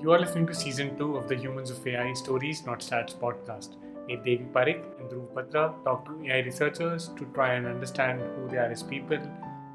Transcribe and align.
You 0.00 0.12
are 0.12 0.18
listening 0.18 0.46
to 0.46 0.54
season 0.54 0.96
two 0.96 1.16
of 1.18 1.28
the 1.28 1.36
Humans 1.36 1.70
of 1.70 1.86
AI 1.86 2.14
Stories 2.14 2.64
Not 2.64 2.80
Stats 2.80 3.14
podcast. 3.14 3.76
Me, 4.06 4.16
Devi 4.16 4.46
Parikh 4.54 4.82
and 4.98 5.10
Dhruv 5.10 5.34
Batra 5.34 5.84
talk 5.84 6.06
to 6.06 6.24
AI 6.24 6.38
researchers 6.38 7.08
to 7.18 7.26
try 7.34 7.52
and 7.52 7.66
understand 7.66 8.22
who 8.22 8.48
they 8.48 8.56
are 8.56 8.70
as 8.70 8.82
people, 8.82 9.18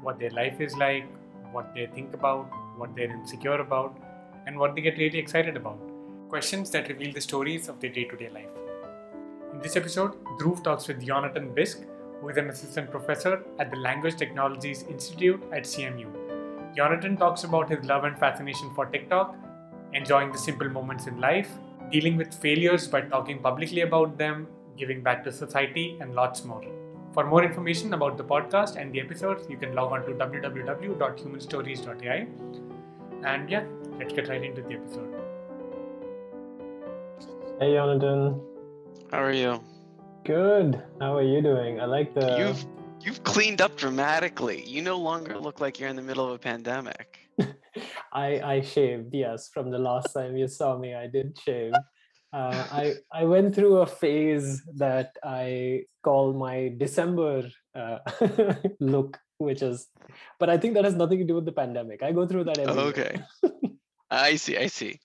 what 0.02 0.18
their 0.18 0.30
life 0.30 0.60
is 0.60 0.76
like, 0.76 1.06
what 1.52 1.72
they 1.76 1.86
think 1.86 2.12
about, 2.12 2.50
what 2.76 2.96
they're 2.96 3.08
insecure 3.08 3.60
about, 3.60 3.96
and 4.48 4.58
what 4.58 4.74
they 4.74 4.80
get 4.80 4.98
really 4.98 5.20
excited 5.20 5.56
about. 5.56 5.78
Questions 6.28 6.70
that 6.70 6.88
reveal 6.88 7.12
the 7.12 7.20
stories 7.20 7.68
of 7.68 7.78
their 7.78 7.90
day 7.90 8.02
to 8.02 8.16
day 8.16 8.28
life. 8.30 8.50
In 9.52 9.60
this 9.60 9.76
episode, 9.76 10.16
Dhruv 10.40 10.64
talks 10.64 10.88
with 10.88 11.06
Yonatan 11.06 11.54
Bisk, 11.54 11.82
who 12.20 12.28
is 12.30 12.36
an 12.36 12.50
assistant 12.50 12.90
professor 12.90 13.44
at 13.60 13.70
the 13.70 13.76
Language 13.76 14.16
Technologies 14.16 14.82
Institute 14.90 15.40
at 15.52 15.62
CMU. 15.62 16.10
Yonatan 16.76 17.16
talks 17.16 17.44
about 17.44 17.70
his 17.70 17.84
love 17.84 18.02
and 18.02 18.18
fascination 18.18 18.74
for 18.74 18.86
TikTok, 18.86 19.36
enjoying 19.96 20.30
the 20.30 20.38
simple 20.38 20.68
moments 20.68 21.06
in 21.06 21.18
life, 21.20 21.50
dealing 21.90 22.16
with 22.16 22.34
failures 22.34 22.86
by 22.86 23.00
talking 23.00 23.38
publicly 23.38 23.80
about 23.80 24.18
them, 24.18 24.46
giving 24.76 25.02
back 25.02 25.24
to 25.24 25.32
society, 25.32 25.96
and 26.00 26.14
lots 26.14 26.44
more. 26.44 26.62
For 27.12 27.24
more 27.24 27.42
information 27.42 27.94
about 27.94 28.18
the 28.18 28.24
podcast 28.24 28.76
and 28.76 28.92
the 28.92 29.00
episodes, 29.00 29.48
you 29.48 29.56
can 29.56 29.74
log 29.74 29.92
on 29.92 30.04
to 30.04 30.12
www.humanstories.ai. 30.12 32.26
And 33.24 33.48
yeah, 33.48 33.64
let's 33.98 34.12
get 34.12 34.28
right 34.28 34.44
into 34.44 34.60
the 34.60 34.74
episode. 34.74 35.14
Hey, 37.58 37.70
Yonatan. 37.70 38.38
How 39.10 39.22
are 39.22 39.32
you? 39.32 39.62
Good. 40.24 40.82
How 41.00 41.16
are 41.16 41.22
you 41.22 41.40
doing? 41.40 41.80
I 41.80 41.86
like 41.86 42.12
the. 42.12 42.36
You've 42.38 42.66
you've 43.00 43.24
cleaned 43.24 43.62
up 43.62 43.76
dramatically. 43.76 44.62
You 44.66 44.82
no 44.82 44.98
longer 44.98 45.38
look 45.38 45.58
like 45.58 45.80
you're 45.80 45.88
in 45.88 45.96
the 45.96 46.02
middle 46.02 46.26
of 46.26 46.32
a 46.32 46.38
pandemic. 46.38 47.30
I 48.12 48.40
I 48.40 48.60
shaved. 48.60 49.14
Yes, 49.14 49.50
from 49.52 49.70
the 49.70 49.78
last 49.78 50.12
time 50.12 50.36
you 50.36 50.48
saw 50.48 50.78
me, 50.78 50.94
I 50.94 51.06
did 51.06 51.38
shave. 51.38 51.72
Uh, 52.32 52.66
I 52.70 52.94
I 53.12 53.24
went 53.24 53.54
through 53.54 53.78
a 53.78 53.86
phase 53.86 54.62
that 54.76 55.12
I 55.24 55.84
call 56.02 56.32
my 56.32 56.74
December 56.76 57.48
uh, 57.74 57.98
look, 58.80 59.18
which 59.38 59.62
is, 59.62 59.88
but 60.38 60.50
I 60.50 60.58
think 60.58 60.74
that 60.74 60.84
has 60.84 60.94
nothing 60.94 61.18
to 61.18 61.24
do 61.24 61.34
with 61.34 61.46
the 61.46 61.52
pandemic. 61.52 62.02
I 62.02 62.12
go 62.12 62.26
through 62.26 62.44
that 62.44 62.58
every. 62.58 62.82
Okay. 62.82 63.22
I 64.10 64.36
see. 64.36 64.56
I 64.56 64.66
see. 64.66 65.00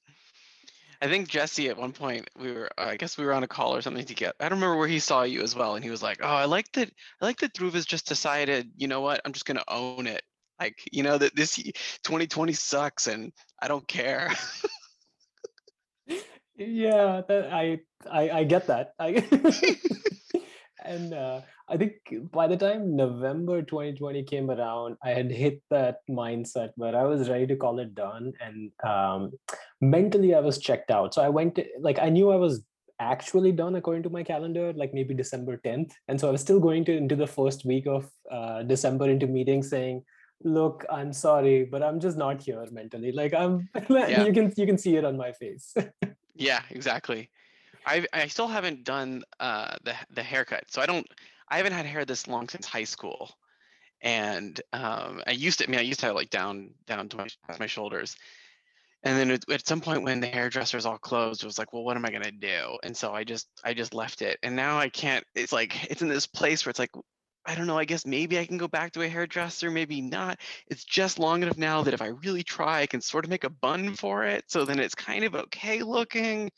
I 1.02 1.07
think 1.07 1.27
Jesse 1.27 1.67
at 1.69 1.77
one 1.77 1.94
point 1.94 2.29
we 2.38 2.52
were 2.52 2.69
I 2.77 2.95
guess 2.95 3.17
we 3.17 3.25
were 3.25 3.33
on 3.33 3.44
a 3.44 3.47
call 3.47 3.75
or 3.75 3.81
something 3.81 4.05
to 4.05 4.13
get 4.13 4.35
I 4.39 4.49
don't 4.49 4.59
remember 4.59 4.77
where 4.77 4.88
he 4.88 4.99
saw 4.99 5.23
you 5.23 5.41
as 5.41 5.55
well 5.55 5.75
and 5.75 5.83
he 5.83 5.89
was 5.89 6.03
like, 6.03 6.19
"Oh, 6.22 6.27
I 6.27 6.45
like 6.45 6.72
that 6.73 6.91
I 7.22 7.25
like 7.25 7.39
that 7.39 7.53
Dhruv 7.53 7.73
has 7.73 7.85
just 7.85 8.07
decided, 8.07 8.69
you 8.77 8.88
know 8.88 9.02
what? 9.02 9.19
I'm 9.25 9.33
just 9.33 9.45
going 9.45 9.57
to 9.57 9.73
own 9.73 10.05
it. 10.05 10.22
Like, 10.61 10.87
you 10.91 11.01
know 11.01 11.17
that 11.17 11.35
this 11.35 11.55
2020 11.55 12.53
sucks 12.53 13.07
and 13.07 13.33
I 13.59 13.67
don't 13.67 13.87
care." 13.87 14.31
yeah 16.55 17.21
that 17.27 17.51
I, 17.51 17.79
I 18.09 18.29
i 18.29 18.43
get 18.43 18.67
that. 18.67 18.93
I 18.99 19.25
and 20.85 21.13
uh, 21.13 21.41
i 21.69 21.77
think 21.77 21.93
by 22.31 22.47
the 22.47 22.57
time 22.57 22.95
november 22.95 23.61
2020 23.61 24.23
came 24.23 24.49
around 24.49 24.97
i 25.03 25.09
had 25.09 25.31
hit 25.31 25.61
that 25.69 25.97
mindset 26.09 26.69
where 26.75 26.95
i 26.95 27.03
was 27.03 27.29
ready 27.29 27.45
to 27.47 27.55
call 27.55 27.79
it 27.79 27.93
done 27.93 28.33
and 28.41 28.71
um, 28.83 29.31
mentally 29.79 30.33
i 30.33 30.39
was 30.39 30.57
checked 30.57 30.91
out. 30.91 31.13
So 31.13 31.21
i 31.21 31.29
went 31.29 31.55
to, 31.55 31.65
like 31.79 31.99
i 31.99 32.09
knew 32.09 32.31
i 32.31 32.35
was 32.35 32.63
actually 32.99 33.51
done 33.51 33.75
according 33.75 34.03
to 34.03 34.09
my 34.09 34.23
calendar 34.23 34.73
like 34.73 34.93
maybe 34.93 35.13
december 35.13 35.59
10th 35.65 35.91
and 36.07 36.19
so 36.19 36.27
i 36.27 36.31
was 36.31 36.41
still 36.41 36.59
going 36.59 36.85
to 36.85 36.95
into 36.95 37.15
the 37.15 37.25
first 37.25 37.65
week 37.65 37.87
of 37.87 38.09
uh, 38.31 38.61
december 38.63 39.09
into 39.09 39.25
meetings 39.25 39.69
saying 39.69 40.03
look 40.44 40.86
i'm 40.89 41.14
sorry 41.14 41.64
but 41.64 41.84
i'm 41.84 42.00
just 42.00 42.17
not 42.17 42.42
here 42.42 42.66
mentally 42.72 43.11
like 43.11 43.34
i'm 43.34 43.70
Yeah. 43.89 44.23
you 44.25 44.34
can 44.34 44.53
you 44.58 44.66
can 44.66 44.78
see 44.78 44.95
it 44.95 45.06
on 45.06 45.17
my 45.17 45.31
face 45.31 45.75
Yeah, 46.42 46.61
exactly. 46.72 47.30
I 47.86 48.06
I 48.14 48.28
still 48.28 48.47
haven't 48.47 48.84
done 48.84 49.24
uh 49.40 49.75
the 49.84 49.96
the 50.12 50.24
haircut. 50.24 50.72
So 50.72 50.81
I 50.81 50.85
don't 50.85 51.07
I 51.50 51.57
haven't 51.57 51.74
had 51.74 51.85
hair 51.85 52.06
this 52.06 52.28
long 52.28 52.50
since 52.50 52.66
high 52.66 52.84
school. 52.84 53.31
And 54.01 54.59
um 54.74 55.22
I 55.28 55.31
used 55.31 55.59
to 55.59 55.68
I 55.68 55.68
mean 55.69 55.80
I 55.80 55.84
used 55.84 56.00
to 56.01 56.07
have 56.07 56.16
like 56.16 56.30
down 56.30 56.72
down 56.88 57.09
to 57.09 57.18
my 57.18 57.28
my 57.59 57.68
shoulders. 57.68 58.16
And 59.03 59.18
then 59.18 59.31
at, 59.31 59.50
at 59.50 59.68
some 59.68 59.81
point 59.81 60.03
when 60.03 60.19
the 60.19 60.28
hairdressers 60.28 60.85
all 60.85 61.00
closed, 61.00 61.41
it 61.41 61.47
was 61.47 61.57
like, 61.57 61.74
well, 61.74 61.84
what 61.84 61.97
am 61.97 62.06
I 62.06 62.12
gonna 62.12 62.31
do? 62.31 62.78
And 62.84 62.96
so 62.96 63.13
I 63.13 63.24
just 63.24 63.47
I 63.63 63.74
just 63.74 63.94
left 63.94 64.22
it. 64.22 64.40
And 64.44 64.56
now 64.56 64.80
I 64.80 64.90
can't 64.90 65.25
it's 65.35 65.53
like 65.53 65.91
it's 65.91 66.01
in 66.01 66.07
this 66.09 66.28
place 66.28 66.66
where 66.66 66.72
it's 66.72 66.80
like 66.80 66.91
I 67.46 67.56
don't 67.56 67.68
know, 67.68 67.78
I 67.78 67.85
guess 67.85 68.06
maybe 68.06 68.38
I 68.38 68.46
can 68.46 68.57
go 68.57 68.68
back 68.68 68.91
to 68.94 69.02
a 69.02 69.07
hairdresser, 69.07 69.72
maybe 69.72 70.00
not. 70.02 70.40
It's 70.68 70.84
just 70.84 71.18
long 71.19 71.41
enough 71.41 71.57
now 71.57 71.81
that 71.84 71.94
if 71.94 72.02
I 72.02 72.07
really 72.07 72.44
try, 72.44 72.81
I 72.81 72.85
can 72.85 73.02
sort 73.02 73.25
of 73.25 73.29
make 73.29 73.44
a 73.44 73.50
bun 73.50 73.96
for 73.96 74.24
it. 74.25 74.46
So 74.47 74.63
then 74.63 74.79
it's 74.79 74.94
kind 74.96 75.24
of 75.24 75.35
okay 75.35 75.81
looking. 75.81 76.51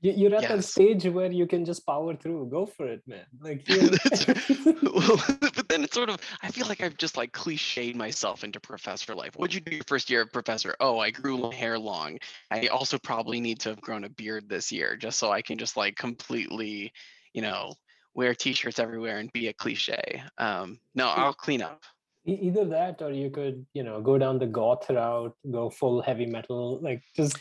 You- 0.00 0.12
You're 0.12 0.34
at 0.34 0.48
that 0.48 0.64
stage 0.64 1.04
where 1.04 1.30
you 1.30 1.46
can 1.46 1.66
just 1.66 1.84
power 1.84 2.16
through. 2.16 2.48
Go 2.50 2.64
for 2.64 2.86
it, 2.86 3.02
man. 3.06 3.26
Like 3.38 3.64
well, 3.68 5.22
but 5.40 5.68
then 5.68 5.84
it's 5.84 5.94
sort 5.94 6.08
of 6.08 6.18
I 6.42 6.50
feel 6.50 6.66
like 6.66 6.82
I've 6.82 6.96
just 6.96 7.18
like 7.18 7.32
cliched 7.32 7.94
myself 7.94 8.42
into 8.42 8.60
professor 8.60 9.14
life. 9.14 9.34
What'd 9.36 9.52
you 9.54 9.60
do 9.60 9.74
your 9.76 9.84
first 9.86 10.08
year 10.08 10.22
of 10.22 10.32
professor? 10.32 10.74
Oh, 10.80 10.98
I 10.98 11.10
grew 11.10 11.36
my 11.36 11.54
hair 11.54 11.78
long. 11.78 12.18
I 12.50 12.68
also 12.68 12.98
probably 12.98 13.40
need 13.40 13.60
to 13.60 13.68
have 13.70 13.80
grown 13.82 14.04
a 14.04 14.08
beard 14.08 14.48
this 14.48 14.72
year 14.72 14.96
just 14.96 15.18
so 15.18 15.30
I 15.30 15.42
can 15.42 15.58
just 15.58 15.76
like 15.76 15.96
completely, 15.96 16.92
you 17.34 17.42
know, 17.42 17.74
wear 18.14 18.34
t-shirts 18.34 18.78
everywhere 18.78 19.18
and 19.18 19.32
be 19.32 19.48
a 19.48 19.52
cliche. 19.52 20.22
Um, 20.38 20.80
no, 20.94 21.08
I'll 21.08 21.34
clean 21.34 21.62
up. 21.62 21.82
Either 22.26 22.64
that 22.66 23.00
or 23.00 23.12
you 23.12 23.30
could, 23.30 23.66
you 23.72 23.82
know, 23.82 24.00
go 24.00 24.18
down 24.18 24.38
the 24.38 24.46
goth 24.46 24.88
route, 24.90 25.34
go 25.50 25.70
full 25.70 26.02
heavy 26.02 26.26
metal, 26.26 26.78
like 26.82 27.02
just 27.16 27.38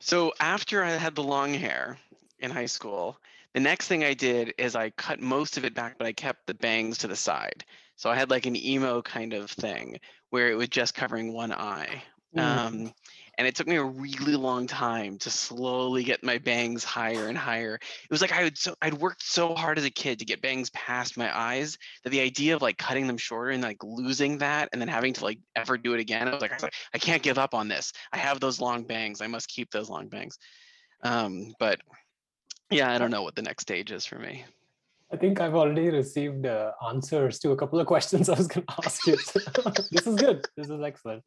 So 0.00 0.32
after 0.40 0.82
I 0.82 0.90
had 0.90 1.14
the 1.14 1.22
long 1.22 1.52
hair 1.54 1.98
in 2.40 2.50
high 2.50 2.66
school, 2.66 3.18
the 3.54 3.60
next 3.60 3.88
thing 3.88 4.02
I 4.02 4.14
did 4.14 4.54
is 4.58 4.74
I 4.74 4.90
cut 4.90 5.20
most 5.20 5.56
of 5.58 5.64
it 5.64 5.74
back, 5.74 5.98
but 5.98 6.06
I 6.06 6.12
kept 6.12 6.46
the 6.46 6.54
bangs 6.54 6.98
to 6.98 7.08
the 7.08 7.16
side. 7.16 7.64
So 7.96 8.10
I 8.10 8.16
had 8.16 8.30
like 8.30 8.46
an 8.46 8.56
emo 8.56 9.02
kind 9.02 9.34
of 9.34 9.50
thing 9.50 10.00
where 10.30 10.50
it 10.50 10.54
was 10.56 10.68
just 10.68 10.94
covering 10.94 11.32
one 11.32 11.52
eye. 11.52 12.02
mm, 12.34 12.40
Um, 12.40 12.92
and 13.42 13.48
it 13.48 13.56
took 13.56 13.66
me 13.66 13.74
a 13.74 13.82
really 13.82 14.36
long 14.36 14.68
time 14.68 15.18
to 15.18 15.28
slowly 15.28 16.04
get 16.04 16.22
my 16.22 16.38
bangs 16.38 16.84
higher 16.84 17.26
and 17.26 17.36
higher. 17.36 17.74
It 17.74 18.08
was 18.08 18.20
like 18.20 18.30
I 18.30 18.44
would 18.44 18.56
so 18.56 18.76
I'd 18.80 18.94
worked 18.94 19.24
so 19.24 19.52
hard 19.56 19.78
as 19.78 19.84
a 19.84 19.90
kid 19.90 20.20
to 20.20 20.24
get 20.24 20.40
bangs 20.40 20.70
past 20.70 21.16
my 21.16 21.36
eyes 21.36 21.76
that 22.04 22.10
the 22.10 22.20
idea 22.20 22.54
of 22.54 22.62
like 22.62 22.78
cutting 22.78 23.08
them 23.08 23.18
shorter 23.18 23.50
and 23.50 23.60
like 23.60 23.82
losing 23.82 24.38
that 24.38 24.68
and 24.72 24.80
then 24.80 24.86
having 24.86 25.12
to 25.14 25.24
like 25.24 25.40
ever 25.56 25.76
do 25.76 25.92
it 25.92 25.98
again, 25.98 26.28
I 26.28 26.32
was 26.32 26.40
like, 26.40 26.52
I 26.52 26.54
was 26.54 26.62
like, 26.62 26.74
I 26.94 26.98
can't 26.98 27.20
give 27.20 27.36
up 27.36 27.52
on 27.52 27.66
this. 27.66 27.92
I 28.12 28.18
have 28.18 28.38
those 28.38 28.60
long 28.60 28.84
bangs. 28.84 29.20
I 29.20 29.26
must 29.26 29.48
keep 29.48 29.72
those 29.72 29.90
long 29.90 30.06
bangs. 30.06 30.38
Um, 31.02 31.52
but 31.58 31.80
yeah, 32.70 32.92
I 32.92 32.98
don't 32.98 33.10
know 33.10 33.22
what 33.22 33.34
the 33.34 33.42
next 33.42 33.62
stage 33.62 33.90
is 33.90 34.06
for 34.06 34.20
me. 34.20 34.44
I 35.12 35.16
think 35.16 35.40
I've 35.40 35.54
already 35.54 35.90
received 35.90 36.46
uh, 36.46 36.72
answers 36.88 37.38
to 37.40 37.50
a 37.50 37.56
couple 37.56 37.78
of 37.78 37.86
questions 37.94 38.28
I 38.28 38.34
was 38.34 38.46
going 38.46 38.66
to 38.66 38.74
ask 38.84 39.06
you. 39.06 39.16
this 39.92 40.06
is 40.06 40.14
good. 40.16 40.46
This 40.56 40.68
is 40.68 40.80
excellent. 40.82 41.22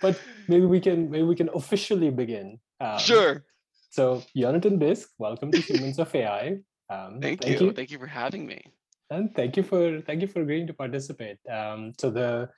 But 0.00 0.20
maybe 0.48 0.66
we 0.66 0.80
can 0.80 1.10
maybe 1.10 1.22
we 1.22 1.36
can 1.36 1.48
officially 1.54 2.10
begin. 2.10 2.58
Um, 2.80 2.98
Sure. 2.98 3.44
So, 3.90 4.22
Yonatan 4.36 4.78
Bisk, 4.78 5.08
welcome 5.18 5.50
to 5.52 5.58
Humans 5.58 5.98
of 6.00 6.14
AI. 6.14 6.58
Um, 6.90 7.18
Thank, 7.22 7.46
you. 7.46 7.72
Thank 7.72 7.90
you 7.90 7.98
for 7.98 8.06
having 8.08 8.44
me. 8.46 8.60
and 9.10 9.32
thank 9.38 9.56
you 9.56 9.62
for 9.62 10.00
thank 10.06 10.20
you 10.20 10.26
for 10.26 10.42
agreeing 10.42 10.66
to 10.66 10.74
participate. 10.74 11.38
Um, 11.48 11.92
so 12.00 12.10
the 12.10 12.50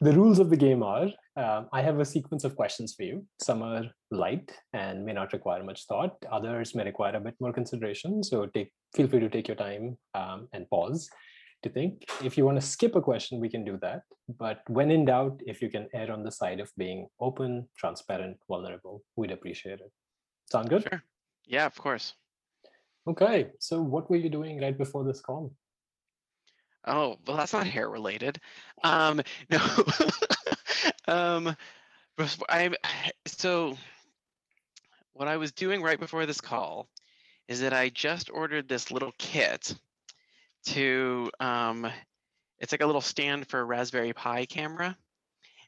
the 0.00 0.12
rules 0.12 0.38
of 0.38 0.50
the 0.50 0.56
game 0.56 0.82
are: 0.82 1.08
um, 1.36 1.68
I 1.72 1.82
have 1.82 2.00
a 2.00 2.04
sequence 2.04 2.44
of 2.44 2.56
questions 2.56 2.94
for 2.94 3.02
you. 3.02 3.26
Some 3.40 3.62
are 3.62 3.84
light 4.10 4.52
and 4.72 5.04
may 5.04 5.12
not 5.12 5.32
require 5.32 5.62
much 5.64 5.86
thought. 5.86 6.16
Others 6.30 6.74
may 6.74 6.84
require 6.84 7.16
a 7.16 7.20
bit 7.20 7.34
more 7.40 7.52
consideration. 7.52 8.22
So 8.22 8.46
take 8.46 8.72
feel 8.94 9.08
free 9.08 9.20
to 9.20 9.28
take 9.28 9.48
your 9.48 9.56
time 9.56 9.98
um, 10.14 10.48
and 10.52 10.68
pause 10.70 11.08
to 11.64 11.70
think. 11.70 12.04
If 12.22 12.38
you 12.38 12.44
want 12.44 12.60
to 12.60 12.66
skip 12.66 12.94
a 12.94 13.00
question, 13.00 13.40
we 13.40 13.48
can 13.48 13.64
do 13.64 13.78
that. 13.82 14.02
But 14.38 14.60
when 14.68 14.90
in 14.90 15.04
doubt, 15.04 15.40
if 15.44 15.60
you 15.60 15.70
can 15.70 15.88
err 15.94 16.12
on 16.12 16.22
the 16.22 16.30
side 16.30 16.60
of 16.60 16.70
being 16.76 17.08
open, 17.20 17.68
transparent, 17.76 18.36
vulnerable, 18.48 19.02
we'd 19.16 19.32
appreciate 19.32 19.80
it. 19.80 19.90
Sound 20.50 20.68
good? 20.68 20.82
Sure. 20.82 21.02
Yeah, 21.46 21.66
of 21.66 21.76
course. 21.76 22.14
Okay. 23.06 23.50
So 23.58 23.82
what 23.82 24.08
were 24.08 24.16
you 24.16 24.30
doing 24.30 24.60
right 24.60 24.76
before 24.76 25.04
this 25.04 25.20
call? 25.20 25.52
Oh, 26.86 27.18
well, 27.26 27.36
that's 27.36 27.52
not 27.52 27.66
hair 27.66 27.88
related. 27.88 28.40
Um, 28.82 29.22
no. 29.50 29.60
um, 31.08 31.56
I'm 32.50 32.74
so 33.26 33.78
what 35.14 35.26
I 35.26 35.38
was 35.38 35.52
doing 35.52 35.80
right 35.80 35.98
before 35.98 36.26
this 36.26 36.42
call 36.42 36.86
is 37.48 37.60
that 37.60 37.72
I 37.72 37.88
just 37.88 38.30
ordered 38.30 38.68
this 38.68 38.90
little 38.90 39.14
kit 39.16 39.74
to 40.66 41.30
um, 41.40 41.90
it's 42.58 42.72
like 42.72 42.82
a 42.82 42.86
little 42.86 43.00
stand 43.00 43.48
for 43.48 43.60
a 43.60 43.64
Raspberry 43.64 44.12
Pi 44.12 44.46
camera. 44.46 44.96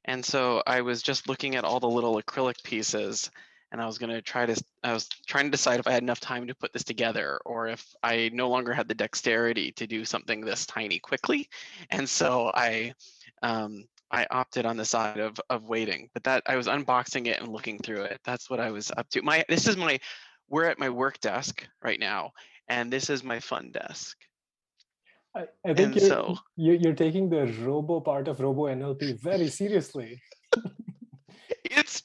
And 0.05 0.25
so 0.25 0.63
I 0.67 0.83
was 0.83 1.03
just 1.03 1.29
looking 1.29 1.57
at 1.57 1.65
all 1.65 1.81
the 1.81 1.89
little 1.89 2.21
acrylic 2.21 2.63
pieces 2.63 3.31
and 3.73 3.81
I 3.81 3.87
was 3.87 3.99
going 3.99 4.11
to 4.11 4.23
try 4.23 4.47
to 4.47 4.65
I 4.85 4.93
was 4.93 5.09
trying 5.27 5.47
to 5.47 5.51
decide 5.51 5.81
if 5.81 5.87
I 5.87 5.93
had 5.93 6.03
enough 6.03 6.21
time 6.21 6.47
to 6.47 6.55
put 6.55 6.73
this 6.73 6.85
together 6.85 7.41
or 7.45 7.67
if 7.69 7.85
I 8.03 8.31
no 8.33 8.49
longer 8.49 8.73
had 8.73 8.89
the 8.89 8.95
dexterity 8.95 9.73
to 9.73 9.87
do 9.87 10.05
something 10.05 10.41
this 10.41 10.67
tiny 10.67 10.99
quickly. 10.99 11.49
And 11.91 12.09
so 12.09 12.51
I 12.55 12.95
um, 13.43 13.85
I 14.11 14.27
opted 14.31 14.67
on 14.67 14.77
the 14.77 14.85
side 14.85 15.19
of 15.19 15.41
of 15.51 15.69
waiting. 15.69 16.09
But 16.15 16.25
that 16.25 16.43
I 16.47 16.57
was 16.57 16.69
unboxing 16.69 17.27
it 17.27 17.41
and 17.41 17.49
looking 17.49 17.79
through 17.79 18.03
it. 18.03 18.21
That's 18.25 18.49
what 18.49 18.61
I 18.61 18.71
was 18.71 18.91
up 18.97 19.09
to. 19.11 19.23
My 19.23 19.45
this 19.49 19.67
is 19.67 19.77
my 19.77 19.99
we're 20.49 20.67
at 20.67 20.79
my 20.79 20.91
work 20.91 21.21
desk 21.21 21.67
right 21.83 21.99
now, 21.99 22.33
and 22.69 22.93
this 22.93 23.11
is 23.11 23.25
my 23.25 23.41
fun 23.41 23.73
desk. 23.73 24.17
I, 25.35 25.41
I 25.65 25.75
think 25.75 25.79
And 25.79 25.97
you're, 25.97 26.09
so- 26.09 26.37
you're 26.57 26.75
you're 26.77 26.95
taking 26.95 27.29
the 27.29 27.47
robo 27.65 28.01
part 28.01 28.29
of 28.29 28.41
robo 28.41 28.63
NLP 28.67 29.21
very 29.21 29.49
seriously. 29.49 30.23
it's 31.65 32.05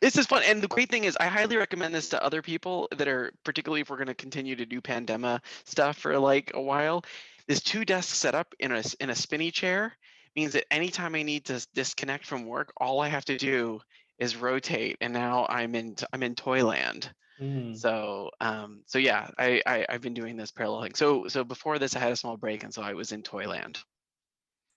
this 0.00 0.16
is 0.16 0.26
fun 0.26 0.42
and 0.44 0.62
the 0.62 0.68
great 0.68 0.90
thing 0.90 1.04
is 1.04 1.16
i 1.20 1.26
highly 1.26 1.56
recommend 1.56 1.94
this 1.94 2.08
to 2.08 2.22
other 2.22 2.42
people 2.42 2.88
that 2.96 3.08
are 3.08 3.32
particularly 3.44 3.80
if 3.80 3.90
we're 3.90 3.96
going 3.96 4.06
to 4.06 4.14
continue 4.14 4.56
to 4.56 4.66
do 4.66 4.80
pandemic 4.80 5.42
stuff 5.64 5.98
for 5.98 6.18
like 6.18 6.50
a 6.54 6.60
while 6.60 7.04
this 7.46 7.60
two 7.62 7.84
desk 7.84 8.14
setup 8.14 8.54
in 8.58 8.72
a 8.72 8.82
in 9.00 9.10
a 9.10 9.14
spinny 9.14 9.50
chair 9.50 9.96
means 10.36 10.52
that 10.52 10.72
anytime 10.72 11.14
i 11.14 11.22
need 11.22 11.44
to 11.44 11.66
disconnect 11.74 12.26
from 12.26 12.46
work 12.46 12.72
all 12.76 13.00
i 13.00 13.08
have 13.08 13.24
to 13.24 13.36
do 13.36 13.80
is 14.18 14.36
rotate 14.36 14.96
and 15.00 15.12
now 15.12 15.46
i'm 15.48 15.74
in 15.74 15.94
i'm 16.12 16.22
in 16.22 16.34
toyland 16.34 17.10
Mm. 17.40 17.76
so 17.78 18.30
um 18.40 18.82
so 18.86 18.98
yeah 18.98 19.30
I, 19.38 19.62
I 19.64 19.86
i've 19.88 20.00
been 20.00 20.12
doing 20.12 20.36
this 20.36 20.50
parallel 20.50 20.82
thing 20.82 20.94
so 20.96 21.28
so 21.28 21.44
before 21.44 21.78
this 21.78 21.94
i 21.94 22.00
had 22.00 22.10
a 22.10 22.16
small 22.16 22.36
break 22.36 22.64
and 22.64 22.74
so 22.74 22.82
i 22.82 22.94
was 22.94 23.12
in 23.12 23.22
toyland 23.22 23.78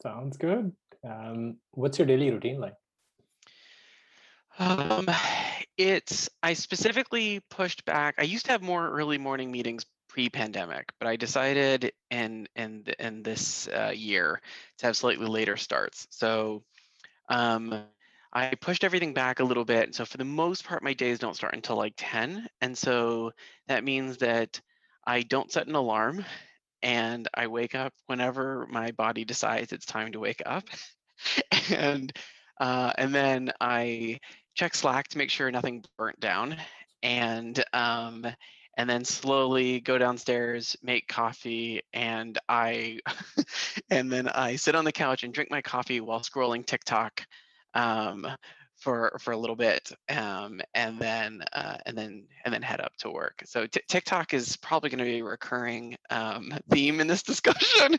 Sounds 0.03 0.38
good. 0.38 0.71
Um, 1.03 1.57
what's 1.71 1.97
your 2.00 2.07
daily 2.07 2.29
routine 2.31 2.59
like? 2.59 2.74
Um, 4.62 5.10
it's 5.75 6.30
I 6.44 6.54
specifically 6.54 7.40
pushed 7.50 7.84
back. 7.84 8.13
I 8.19 8.24
used 8.24 8.46
to 8.46 8.52
have 8.52 8.62
more 8.62 8.88
early 8.92 9.18
morning 9.18 9.52
meetings 9.52 9.88
pre-pandemic, 10.08 10.92
but 11.00 11.08
I 11.08 11.16
decided 11.16 11.92
in 12.12 12.48
in 12.56 12.86
in 13.00 13.24
this 13.24 13.68
uh, 13.69 13.92
year 13.96 14.40
to 14.78 14.86
have 14.86 14.96
slightly 14.96 15.25
later 15.25 15.58
starts. 15.58 16.06
So 16.12 16.63
um, 17.28 17.74
I 18.34 18.54
pushed 18.62 18.84
everything 18.84 19.16
back 19.16 19.40
a 19.40 19.44
little 19.44 19.66
bit. 19.66 19.96
So 19.96 20.06
for 20.06 20.18
the 20.18 20.25
most 20.25 20.63
part, 20.63 20.84
my 20.84 20.94
days 20.94 21.18
don't 21.18 21.36
start 21.36 21.56
until 21.56 21.78
like 21.78 21.94
10, 21.98 22.48
and 22.62 22.78
so 22.78 23.31
that 23.68 23.84
means 23.84 24.18
that 24.18 24.62
I 25.08 25.24
don't 25.24 25.52
set 25.52 25.66
an 25.66 25.74
alarm, 25.74 26.24
and 26.84 27.28
I 27.34 27.48
wake 27.48 27.74
up 27.74 27.94
whenever 28.06 28.68
my 28.68 28.92
body 28.92 29.25
decides 29.25 29.74
it's 29.74 29.88
time 29.88 30.12
to 30.12 30.19
wake 30.19 30.44
up, 30.46 30.66
and 31.72 32.13
uh, 32.62 32.94
and 32.96 33.13
then 33.13 33.52
I 33.60 34.19
check 34.56 34.75
Slack 34.75 35.07
to 35.09 35.18
make 35.18 35.30
sure 35.30 35.50
nothing 35.51 35.83
burnt 35.98 36.19
down, 36.19 36.57
and 37.03 37.63
um, 37.74 38.25
and 38.77 38.89
then 38.89 39.06
slowly 39.06 39.80
go 39.80 39.98
downstairs, 39.98 40.75
make 40.81 41.07
coffee, 41.07 41.81
and 41.94 42.38
I 42.48 43.00
and 43.89 44.12
then 44.12 44.27
I 44.27 44.56
sit 44.56 44.75
on 44.75 44.86
the 44.86 44.92
couch 44.92 45.24
and 45.24 45.33
drink 45.33 45.51
my 45.51 45.62
coffee 45.62 46.01
while 46.01 46.21
scrolling 46.21 46.65
TikTok 46.65 47.25
um, 47.74 48.27
for 48.77 49.18
for 49.19 49.31
a 49.31 49.38
little 49.38 49.56
bit, 49.56 49.92
um, 50.09 50.62
and 50.74 51.00
then 51.00 51.44
uh, 51.53 51.77
and 51.86 51.98
then 51.98 52.27
and 52.45 52.53
then 52.53 52.62
head 52.62 52.81
up 52.81 52.95
to 53.00 53.09
work. 53.09 53.44
So 53.45 53.68
Tik 53.68 53.88
TikTok 53.88 54.33
is 54.33 54.57
probably 54.57 54.89
going 54.89 55.00
to 55.00 55.06
be 55.06 55.19
a 55.19 55.24
recurring 55.24 55.98
um, 56.09 56.53
theme 56.69 57.00
in 57.00 57.07
this 57.07 57.24
discussion. 57.31 57.98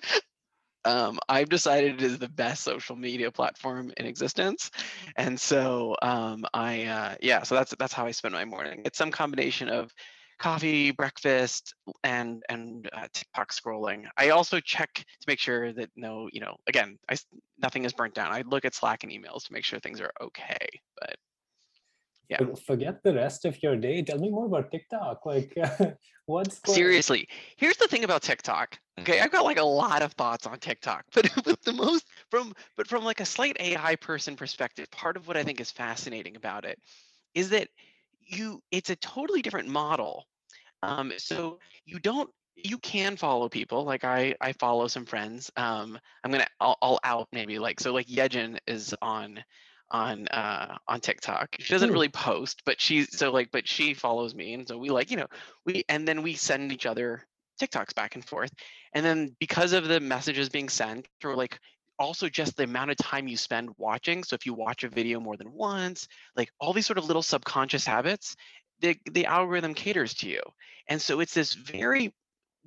Um, 0.85 1.19
I've 1.29 1.49
decided 1.49 1.95
it 1.95 2.03
is 2.03 2.19
the 2.19 2.29
best 2.29 2.63
social 2.65 2.97
media 2.97 3.31
platform 3.31 3.93
in 3.97 4.07
existence, 4.07 4.71
and 5.17 5.41
so 5.41 5.97
um, 6.03 6.45
I 6.53 6.85
uh, 6.85 7.15
yeah, 7.21 7.43
so 7.43 7.55
that's 7.55 7.75
that's 7.79 7.93
how 7.93 8.07
I 8.07 8.11
spend 8.11 8.35
my 8.35 8.45
morning. 8.45 8.83
It's 8.85 8.99
some 8.99 9.11
combination 9.11 9.69
of 9.69 9.93
coffee, 10.39 10.91
breakfast, 10.91 11.75
and 12.03 12.43
and 12.49 12.91
uh, 12.93 13.07
TikTok 13.13 13.53
scrolling. 13.53 14.07
I 14.17 14.31
also 14.31 14.59
check 14.61 14.93
to 14.95 15.25
make 15.29 15.39
sure 15.39 15.73
that 15.73 15.91
no, 15.97 16.29
you 16.33 16.41
know, 16.41 16.57
again, 16.67 16.99
I 17.09 17.17
nothing 17.59 17.85
is 17.85 17.93
burnt 17.93 18.15
down. 18.15 18.33
I 18.33 18.43
look 18.43 18.65
at 18.65 18.75
Slack 18.75 19.05
and 19.05 19.13
emails 19.13 19.47
to 19.47 19.53
make 19.53 19.65
sure 19.65 19.79
things 19.79 20.01
are 20.01 20.13
okay. 20.21 20.67
But 21.01 21.17
Yeah. 22.33 22.47
For- 22.47 22.57
Forget 22.57 23.03
the 23.03 23.15
rest 23.15 23.45
of 23.45 23.63
your 23.63 23.77
day. 23.77 24.03
Tell 24.03 24.19
me 24.19 24.31
more 24.31 24.47
about 24.47 24.71
TikTok. 24.71 25.27
Like, 25.27 25.55
what's 26.27 26.61
going 26.61 26.75
seriously, 26.75 27.29
here's 27.57 27.77
the 27.77 27.89
thing 27.89 28.05
about 28.05 28.23
TikTok. 28.23 28.79
Okay, 29.01 29.21
I've 29.21 29.31
got 29.31 29.45
like 29.45 29.59
a 29.59 29.65
lot 29.65 30.01
of 30.01 30.13
thoughts 30.13 30.47
on 30.47 30.59
TikTok, 30.59 31.05
but 31.15 31.31
but 31.45 31.61
the 31.63 31.73
most 31.75 32.07
from 32.31 32.55
but 32.77 32.87
from 32.87 33.05
like 33.05 33.21
a 33.21 33.27
slight 33.27 33.57
AI 33.61 33.97
person 33.97 34.35
perspective, 34.35 34.91
part 34.91 35.17
of 35.19 35.29
what 35.29 35.37
I 35.37 35.45
think 35.45 35.61
is 35.61 35.71
fascinating 35.71 36.37
about 36.37 36.65
it 36.65 36.79
is 37.35 37.51
that 37.51 37.69
you 38.21 38.63
it's 38.71 38.91
a 38.91 38.97
totally 38.97 39.43
different 39.43 39.69
model. 39.69 40.25
Um, 40.83 41.13
so 41.19 41.59
you 41.85 41.99
don't 41.99 42.31
you 42.57 42.79
can 42.79 43.17
follow 43.17 43.49
people 43.49 43.85
like 43.85 44.05
I 44.05 44.35
I 44.41 44.53
follow 44.53 44.89
some 44.89 45.05
friends. 45.05 45.51
Um, 45.57 45.99
I'm 46.25 46.31
gonna 46.31 46.49
I'll, 46.61 46.79
I'll 46.81 47.01
out 47.05 47.29
maybe 47.33 47.59
like 47.59 47.79
so 47.79 47.93
like 47.93 48.07
Yejin 48.07 48.59
is 48.67 48.95
on 49.03 49.43
on 49.93 50.29
uh 50.29 50.79
on 50.89 51.01
TikTok. 51.01 51.57
She 51.61 51.73
doesn't 51.75 51.91
Hmm. 51.91 51.93
really 51.93 52.09
post, 52.11 52.63
but 52.67 52.81
she's 52.81 53.17
so 53.17 53.33
like 53.33 53.51
but 53.53 53.69
she 53.69 53.95
follows 53.95 54.35
me 54.35 54.55
and 54.55 54.69
so 54.69 54.79
we 54.79 54.91
like 54.91 55.11
you 55.13 55.19
know 55.19 55.29
we 55.67 55.85
and 55.89 56.09
then 56.09 56.23
we 56.23 56.35
send 56.35 56.73
each 56.73 56.87
other 56.87 57.27
TikToks 57.61 57.95
back 57.95 58.17
and 58.17 58.25
forth. 58.27 58.53
And 58.95 59.05
then 59.07 59.37
because 59.41 59.73
of 59.75 59.87
the 59.89 60.01
messages 60.01 60.49
being 60.51 60.69
sent, 60.71 61.09
or 61.25 61.37
like 61.37 61.61
also 61.99 62.29
just 62.29 62.57
the 62.57 62.65
amount 62.65 62.91
of 62.91 62.97
time 62.97 63.29
you 63.29 63.37
spend 63.37 63.71
watching. 63.79 64.25
So 64.25 64.35
if 64.35 64.47
you 64.47 64.55
watch 64.55 64.85
a 64.85 64.89
video 64.89 65.21
more 65.21 65.37
than 65.37 65.53
once, 65.53 66.09
like 66.37 66.51
all 66.61 66.73
these 66.73 66.87
sort 66.87 66.99
of 66.99 67.07
little 67.07 67.23
subconscious 67.23 67.87
habits, 67.87 68.37
the 68.81 68.99
the 69.11 69.27
algorithm 69.27 69.75
caters 69.75 70.15
to 70.17 70.29
you. 70.29 70.43
And 70.89 71.01
so 71.01 71.21
it's 71.21 71.35
this 71.35 71.55
very 71.55 72.15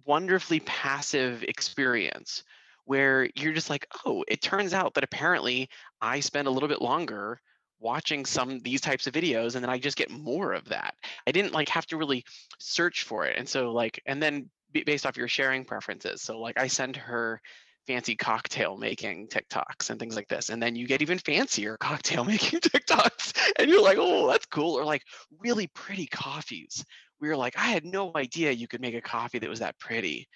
wonderfully 0.06 0.60
passive 0.62 1.44
experience 1.44 2.44
where 2.86 3.30
you're 3.36 3.54
just 3.54 3.70
like, 3.70 3.88
oh, 4.06 4.24
it 4.28 4.42
turns 4.42 4.74
out 4.74 4.94
that 4.94 5.04
apparently 5.04 5.70
I 6.02 6.20
spend 6.20 6.48
a 6.48 6.52
little 6.52 6.70
bit 6.70 6.82
longer 6.82 7.40
watching 7.80 8.26
some 8.26 8.60
these 8.60 8.82
types 8.82 9.06
of 9.06 9.14
videos 9.14 9.56
and 9.56 9.64
then 9.64 9.70
I 9.70 9.78
just 9.78 9.98
get 9.98 10.10
more 10.10 10.54
of 10.54 10.66
that. 10.70 10.96
I 11.28 11.32
didn't 11.32 11.54
like 11.54 11.70
have 11.70 11.86
to 11.88 11.98
really 11.98 12.24
search 12.60 13.04
for 13.04 13.26
it. 13.26 13.38
And 13.38 13.48
so 13.48 13.72
like 13.72 14.02
and 14.06 14.22
then 14.22 14.50
based 14.72 15.06
off 15.06 15.18
your 15.18 15.28
sharing 15.28 15.66
preferences. 15.66 16.22
So 16.22 16.40
like 16.40 16.58
I 16.58 16.68
send 16.68 16.96
her 16.98 17.42
fancy 17.88 18.16
cocktail 18.16 18.78
making 18.78 19.28
TikToks 19.28 19.90
and 19.90 20.00
things 20.00 20.16
like 20.16 20.28
this. 20.28 20.50
And 20.50 20.62
then 20.62 20.76
you 20.76 20.88
get 20.88 21.02
even 21.02 21.20
fancier 21.20 21.78
cocktail 21.80 22.24
making 22.24 22.60
TikToks 22.60 23.54
and 23.60 23.70
you're 23.70 23.84
like, 23.84 23.98
"Oh, 24.00 24.28
that's 24.28 24.46
cool." 24.48 24.78
Or 24.78 24.84
like 24.84 25.04
really 25.40 25.68
pretty 25.68 26.08
coffees. 26.08 26.84
We 27.20 27.30
were 27.30 27.38
like, 27.38 27.58
"I 27.58 27.68
had 27.68 27.86
no 27.86 28.12
idea 28.16 28.52
you 28.52 28.68
could 28.68 28.82
make 28.82 28.96
a 28.96 29.02
coffee 29.02 29.40
that 29.40 29.50
was 29.50 29.60
that 29.60 29.80
pretty." 29.80 30.28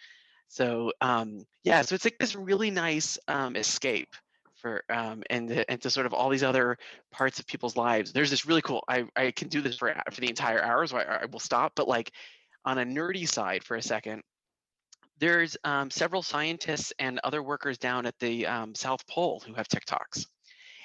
So 0.50 0.92
um, 1.00 1.46
yeah, 1.64 1.84
so 1.84 1.96
it's 1.96 2.04
like 2.04 2.18
this 2.20 2.36
really 2.36 2.72
nice 2.72 3.18
um, 3.28 3.56
escape 3.56 4.10
for 4.56 4.84
um, 4.90 5.24
and 5.30 5.64
and 5.70 5.82
to 5.82 5.90
sort 5.90 6.06
of 6.06 6.14
all 6.14 6.30
these 6.30 6.44
other 6.44 6.78
parts 7.12 7.40
of 7.40 7.48
people's 7.48 7.78
lives. 7.78 8.12
There's 8.12 8.32
this 8.32 8.46
really 8.46 8.64
cool. 8.64 8.84
I 8.88 9.06
I 9.16 9.32
can 9.32 9.48
do 9.48 9.62
this 9.62 9.78
for 9.78 9.96
for 10.12 10.22
the 10.22 10.30
entire 10.30 10.62
hour, 10.62 10.86
so 10.88 10.98
I, 10.98 11.22
I 11.22 11.26
will 11.26 11.40
stop. 11.40 11.74
But 11.76 11.88
like 11.88 12.12
on 12.66 12.80
a 12.80 12.84
nerdy 12.84 13.28
side 13.28 13.64
for 13.64 13.78
a 13.78 13.82
second, 13.82 14.24
there's 15.20 15.56
um, 15.64 15.92
several 15.92 16.24
scientists 16.24 16.94
and 17.00 17.20
other 17.24 17.44
workers 17.44 17.78
down 17.78 18.06
at 18.06 18.18
the 18.20 18.48
um, 18.48 18.74
South 18.76 19.06
Pole 19.08 19.42
who 19.46 19.54
have 19.54 19.68
TikToks. 19.68 20.26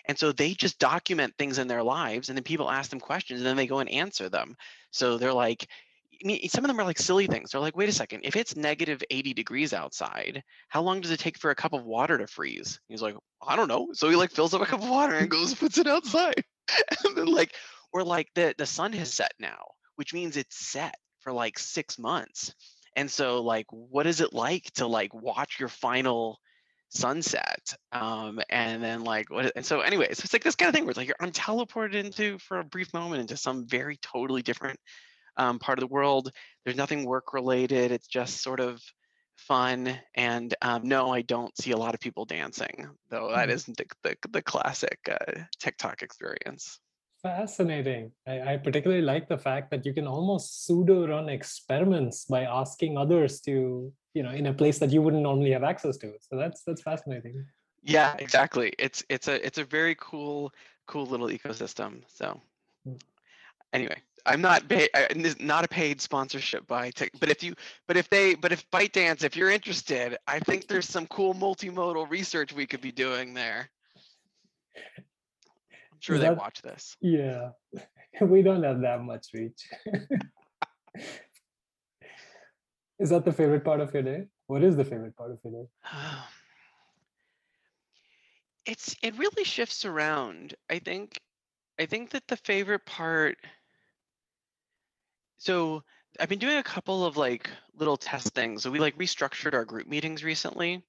And 0.07 0.19
so 0.19 0.33
they 0.33 0.53
just 0.53 0.79
document 0.79 1.33
things 1.39 1.59
in 1.59 1.67
their 1.67 1.83
lives, 1.83 2.29
and 2.29 2.37
then 2.37 2.45
people 2.45 2.71
ask 2.71 2.91
them 2.91 3.01
questions, 3.01 3.41
and 3.41 3.47
then 3.47 3.57
they 3.57 3.67
go 3.67 3.79
and 3.79 3.89
answer 3.89 4.29
them. 4.29 4.55
So 4.91 5.17
they're 5.17 5.33
like, 5.33 5.67
I 6.23 6.27
mean, 6.27 6.49
some 6.49 6.65
of 6.65 6.69
them 6.69 6.79
are 6.81 6.85
like 6.85 6.99
silly 6.99 7.27
things. 7.27 7.51
They're 7.51 7.61
like, 7.61 7.77
wait 7.77 7.89
a 7.89 7.93
second, 7.93 8.21
if 8.25 8.37
it's 8.37 8.57
negative 8.57 9.03
80 9.11 9.35
degrees 9.35 9.73
outside, 9.73 10.43
how 10.69 10.83
long 10.83 11.01
does 11.01 11.11
it 11.11 11.21
take 11.21 11.39
for 11.39 11.51
a 11.51 11.55
cup 11.55 11.73
of 11.73 11.85
water 11.85 12.19
to 12.19 12.27
freeze? 12.27 12.81
He's 12.89 13.03
like, 13.03 13.17
I 13.47 13.57
don't 13.57 13.69
know. 13.69 13.89
So 13.93 14.09
he 14.09 14.17
like 14.17 14.31
fills 14.31 14.55
up 14.55 14.63
a 14.63 14.67
cup 14.67 14.83
of 14.83 14.89
water 14.89 15.15
and 15.15 15.31
goes 15.31 15.55
puts 15.55 15.79
it 15.79 15.87
outside. 15.87 16.45
and 17.05 17.17
then 17.17 17.27
like, 17.27 17.55
or 17.93 18.03
like 18.03 18.29
the 18.35 18.55
the 18.59 18.67
sun 18.67 18.93
has 18.95 19.15
set 19.15 19.33
now, 19.39 19.63
which 19.97 20.15
means 20.15 20.37
it's 20.37 20.57
set 20.57 20.97
for 21.21 21.33
like 21.33 21.59
six 21.59 21.99
months. 21.99 22.55
And 22.97 23.11
so 23.11 23.43
like, 23.43 23.67
what 23.71 24.07
is 24.07 24.21
it 24.21 24.33
like 24.33 24.65
to 24.75 24.87
like 24.87 25.13
watch 25.15 25.59
your 25.59 25.69
final 25.69 26.39
sunset 26.95 27.75
um 27.91 28.41
and 28.51 28.83
then 28.83 29.03
like 29.03 29.29
what 29.29 29.51
and 29.57 29.67
so 29.67 29.81
anyways 29.81 30.21
it's 30.21 30.33
like 30.33 30.45
this 30.45 30.55
kind 30.55 30.69
of 30.69 30.75
thing 30.75 30.85
where 30.85 30.91
it's 30.91 30.97
like 30.97 31.09
you're 31.09 31.17
i'm 31.19 31.33
teleported 31.33 31.95
into 31.95 32.39
for 32.39 32.61
a 32.61 32.65
brief 32.65 32.95
moment 32.95 33.21
into 33.21 33.37
some 33.37 33.67
very 33.67 33.99
totally 34.01 34.43
different 34.43 34.79
um, 35.37 35.59
part 35.59 35.79
of 35.79 35.81
the 35.83 35.93
world 35.93 36.31
there's 36.65 36.77
nothing 36.77 37.05
work 37.05 37.33
related 37.33 37.93
it's 37.93 38.07
just 38.07 38.43
sort 38.43 38.61
of 38.61 38.81
fun 39.37 39.99
and 40.15 40.55
um, 40.63 40.83
no 40.85 41.11
i 41.13 41.23
don't 41.23 41.57
see 41.61 41.73
a 41.73 41.77
lot 41.77 41.95
of 41.95 42.01
people 42.01 42.25
dancing 42.25 42.89
though 43.11 43.31
that 43.33 43.49
Mhm. 43.49 43.53
isn't 43.53 43.77
the, 43.77 43.87
the, 44.03 44.17
the 44.31 44.43
classic 44.43 44.99
uh, 45.11 45.33
tiktok 45.59 46.03
experience 46.03 46.81
Fascinating. 47.23 48.13
I, 48.27 48.53
I 48.53 48.57
particularly 48.59 49.01
like 49.01 49.31
the 49.31 49.39
fact 49.39 49.71
that 49.71 49.87
you 49.87 49.95
can 49.95 50.07
almost 50.07 50.67
pseudo 50.67 51.07
run 51.09 51.31
experiments 51.31 52.27
by 52.27 52.43
asking 52.45 52.99
others 52.99 53.41
to, 53.43 53.91
you 54.13 54.23
know, 54.23 54.31
in 54.31 54.45
a 54.45 54.53
place 54.53 54.79
that 54.81 54.91
you 54.91 55.01
wouldn't 55.01 55.23
normally 55.23 55.53
have 55.53 55.65
access 55.65 55.97
to. 55.99 56.13
So 56.21 56.37
that's 56.37 56.63
that's 56.65 56.83
fascinating. 56.83 57.47
yeah 57.83 58.15
exactly 58.19 58.73
it's 58.79 59.05
it's 59.09 59.29
a 59.29 59.45
it's 59.47 59.59
a 59.59 59.65
very 59.65 59.95
cool 60.01 60.53
cool 60.87 61.07
little 61.07 61.29
ecosystem 61.29 62.03
so 62.09 62.41
Mm. 62.87 63.01
anyway 63.73 63.97
i'm 64.27 64.41
not 64.41 64.67
paid 64.69 64.89
uh, 64.95 65.07
not 65.41 65.65
a 65.65 65.69
paid 65.69 66.01
sponsorship 66.01 66.67
by 66.67 66.91
Tik, 66.91 67.11
but 67.21 67.29
if 67.29 67.43
you 67.43 67.55
but 67.87 67.97
if 67.97 68.09
they 68.11 68.35
but 68.35 68.53
if 68.53 68.69
ByteDance 68.71 69.23
if 69.25 69.37
you're 69.37 69.51
interested 69.51 70.17
i 70.27 70.39
think 70.41 70.67
there's 70.69 70.89
some 70.89 71.07
cool 71.09 71.35
multimodal 71.35 72.09
research 72.11 72.53
we 72.53 72.67
could 72.67 72.81
be 72.81 72.93
doing 72.93 73.35
there 73.35 73.69
I'm 74.77 76.01
sure 76.01 76.17
Is 76.17 76.21
they 76.23 76.29
that- 76.29 76.37
watch 76.37 76.61
this. 76.63 76.97
Yeah, 77.01 77.51
we 78.21 78.43
don't 78.43 78.63
have 78.63 78.81
that 78.83 79.03
much 79.03 79.29
reach. 79.33 79.67
is 82.99 83.11
that 83.11 83.25
the 83.25 83.33
favorite 83.33 83.65
part 83.65 83.81
of 83.81 83.95
your 83.95 84.03
day? 84.03 84.27
What 84.49 84.63
is 84.63 84.77
the 84.77 84.85
favorite 84.85 85.17
part 85.17 85.31
of 85.31 85.39
your 85.45 85.63
day? 85.63 85.69
Um, 85.93 86.19
it's 88.67 88.97
it 89.03 89.17
really 89.19 89.45
shifts 89.45 89.85
around. 89.85 90.55
I 90.69 90.79
think 90.79 91.19
I 91.79 91.87
think 91.87 92.11
that 92.11 92.27
the 92.29 92.37
favorite 92.37 92.85
part 92.87 93.37
so 95.45 95.83
I've 96.19 96.31
been 96.31 96.39
doing 96.39 96.57
a 96.57 96.63
couple 96.63 97.05
of 97.05 97.19
like 97.19 97.51
little 97.77 97.99
test 97.99 98.29
things. 98.35 98.63
So 98.63 98.71
we 98.71 98.79
like 98.79 98.97
restructured 98.97 99.53
our 99.53 99.67
group 99.67 99.87
meetings 99.87 100.25
recently. 100.25 100.83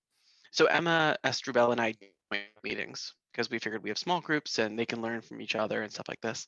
So 0.52 0.66
Emma 0.68 1.18
Strubell 1.26 1.74
and 1.74 1.82
I 1.82 1.92
do 1.92 2.38
meetings 2.64 3.14
because 3.34 3.50
we 3.50 3.60
figured 3.60 3.84
we 3.84 3.90
have 3.90 3.98
small 3.98 4.22
groups 4.22 4.58
and 4.58 4.80
they 4.80 4.86
can 4.86 5.02
learn 5.02 5.20
from 5.20 5.42
each 5.42 5.56
other 5.56 5.82
and 5.82 5.92
stuff 5.92 6.08
like 6.08 6.22
this. 6.22 6.48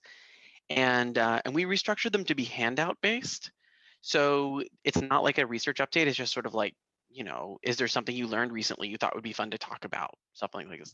And 0.70 1.18
uh, 1.18 1.42
and 1.44 1.54
we 1.54 1.66
restructured 1.66 2.14
them 2.14 2.24
to 2.26 2.36
be 2.36 2.46
handout 2.46 2.98
based. 3.02 3.52
So 4.00 4.64
it's 4.86 5.02
not 5.02 5.24
like 5.24 5.38
a 5.38 5.46
research 5.46 5.80
update. 5.80 6.08
It's 6.08 6.16
just 6.16 6.34
sort 6.34 6.46
of 6.46 6.54
like 6.54 6.76
you 7.10 7.26
know, 7.26 7.58
is 7.62 7.76
there 7.76 7.90
something 7.90 8.16
you 8.16 8.28
learned 8.28 8.54
recently 8.54 8.88
you 8.88 8.98
thought 8.98 9.16
would 9.16 9.24
be 9.24 9.34
fun 9.34 9.52
to 9.52 9.58
talk 9.58 9.84
about? 9.84 10.12
Something 10.34 10.70
like 10.70 10.80
this. 10.80 10.94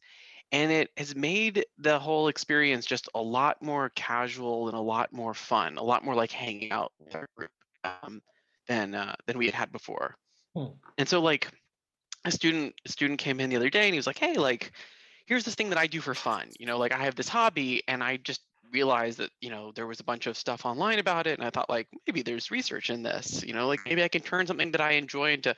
And 0.52 0.72
it 0.72 0.92
has 0.98 1.16
made 1.16 1.66
the 1.80 1.98
whole 1.98 2.28
experience 2.28 2.86
just 2.86 3.10
a 3.16 3.22
lot 3.22 3.62
more 3.62 3.90
casual 3.96 4.68
and 4.68 4.78
a 4.78 4.82
lot 4.82 5.12
more 5.12 5.34
fun, 5.34 5.78
a 5.78 5.84
lot 5.84 6.06
more 6.06 6.14
like 6.14 6.32
hanging 6.32 6.72
out 6.72 6.92
with 7.00 7.16
our 7.16 7.28
group 7.36 7.50
um, 7.84 8.22
than 8.68 8.94
uh, 8.94 9.16
than 9.26 9.38
we 9.38 9.46
had 9.46 9.56
had 9.56 9.72
before. 9.72 10.16
Hmm. 10.56 10.74
And 10.98 11.10
so 11.10 11.22
like 11.22 11.50
a 12.26 12.32
student 12.32 12.76
a 12.86 12.90
student 12.90 13.20
came 13.20 13.40
in 13.40 13.50
the 13.50 13.56
other 13.56 13.70
day 13.70 13.86
and 13.86 13.94
he 13.94 14.00
was 14.00 14.08
like, 14.08 14.20
hey, 14.20 14.36
like 14.36 14.72
here's 15.26 15.44
this 15.44 15.56
thing 15.56 15.70
that 15.70 15.80
I 15.80 15.88
do 15.88 16.02
for 16.02 16.14
fun. 16.14 16.50
You 16.60 16.68
know, 16.68 16.78
like 16.78 16.94
I 16.94 17.00
have 17.00 17.16
this 17.16 17.30
hobby 17.30 17.82
and 17.88 18.04
I 18.04 18.18
just 18.18 18.42
realized 18.74 19.20
that 19.20 19.30
you 19.40 19.50
know 19.50 19.72
there 19.76 19.88
was 19.88 20.00
a 20.00 20.04
bunch 20.04 20.26
of 20.26 20.36
stuff 20.36 20.66
online 20.66 20.98
about 20.98 21.28
it 21.28 21.38
and 21.38 21.46
i 21.46 21.50
thought 21.52 21.70
like 21.70 21.88
maybe 22.08 22.24
there's 22.24 22.50
research 22.50 22.90
in 22.90 23.04
this 23.04 23.44
you 23.46 23.54
know 23.54 23.68
like 23.68 23.80
maybe 23.86 24.04
i 24.04 24.08
can 24.08 24.22
turn 24.22 24.48
something 24.48 24.72
that 24.72 24.82
i 24.82 24.94
enjoy 24.94 25.32
into 25.32 25.56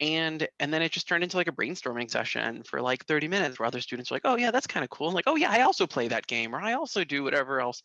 and 0.00 0.48
and 0.58 0.72
then 0.72 0.82
it 0.82 0.92
just 0.92 1.06
turned 1.06 1.22
into 1.22 1.36
like 1.36 1.48
a 1.48 1.52
brainstorming 1.52 2.10
session 2.10 2.62
for 2.64 2.80
like 2.80 3.04
30 3.06 3.28
minutes 3.28 3.58
where 3.58 3.66
other 3.66 3.80
students 3.80 4.10
were 4.10 4.16
like 4.16 4.22
oh 4.24 4.36
yeah 4.36 4.50
that's 4.50 4.66
kind 4.66 4.82
of 4.82 4.90
cool. 4.90 5.08
I'm 5.08 5.14
like 5.14 5.26
oh 5.26 5.36
yeah 5.36 5.50
i 5.50 5.62
also 5.62 5.86
play 5.86 6.08
that 6.08 6.26
game 6.26 6.54
or 6.54 6.60
i 6.60 6.72
also 6.74 7.04
do 7.04 7.22
whatever 7.22 7.60
else. 7.60 7.82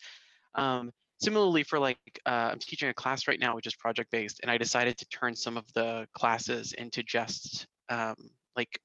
Um, 0.55 0.91
similarly 1.21 1.63
for 1.63 1.79
like 1.79 1.97
uh, 2.25 2.49
i'm 2.51 2.59
teaching 2.59 2.89
a 2.89 2.93
class 2.93 3.27
right 3.27 3.39
now 3.39 3.55
which 3.55 3.67
is 3.67 3.75
project 3.75 4.09
based 4.11 4.39
and 4.41 4.49
i 4.49 4.57
decided 4.57 4.97
to 4.97 5.05
turn 5.09 5.35
some 5.35 5.57
of 5.57 5.65
the 5.73 6.07
classes 6.13 6.73
into 6.73 7.03
just 7.03 7.67
um, 7.89 8.15
like 8.55 8.79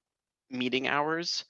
meeting 0.51 0.89
hours 0.89 1.45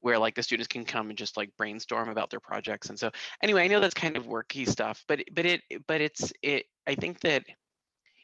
where 0.00 0.18
like 0.18 0.34
the 0.34 0.42
students 0.42 0.66
can 0.66 0.84
come 0.84 1.10
and 1.10 1.18
just 1.18 1.36
like 1.36 1.50
brainstorm 1.56 2.08
about 2.08 2.30
their 2.30 2.40
projects 2.40 2.88
and 2.88 2.98
so 2.98 3.10
anyway 3.42 3.64
i 3.64 3.68
know 3.68 3.80
that's 3.80 3.94
kind 3.94 4.16
of 4.16 4.26
worky 4.26 4.68
stuff 4.68 5.04
but 5.06 5.20
but 5.32 5.46
it 5.46 5.60
but 5.86 6.00
it's 6.00 6.32
it 6.42 6.64
i 6.86 6.94
think 6.94 7.20
that 7.20 7.44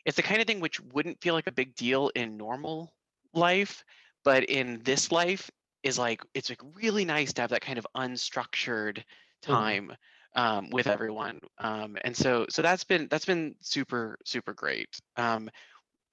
it's 0.06 0.16
the 0.16 0.22
kind 0.22 0.40
of 0.40 0.46
thing 0.46 0.60
which 0.60 0.80
wouldn't 0.80 1.20
feel 1.20 1.34
like 1.34 1.48
a 1.48 1.52
big 1.52 1.75
deal 1.75 2.10
in 2.14 2.36
normal 2.36 2.92
life 3.37 3.85
but 4.25 4.45
in 4.45 4.81
this 4.83 5.12
life 5.12 5.50
is 5.83 5.99
like 5.99 6.23
it's 6.35 6.49
like 6.49 6.61
really 6.75 7.05
nice 7.05 7.33
to 7.33 7.43
have 7.43 7.50
that 7.50 7.61
kind 7.61 7.78
of 7.78 7.87
unstructured 7.97 9.02
time 9.43 9.93
um, 10.35 10.69
with 10.71 10.87
everyone 10.87 11.40
um, 11.59 11.97
and 12.05 12.16
so 12.16 12.47
so 12.50 12.62
that's 12.62 12.85
been 12.85 13.09
that's 13.09 13.25
been 13.25 13.55
super 13.61 14.19
super 14.25 14.52
great 14.52 14.88
um, 15.16 15.49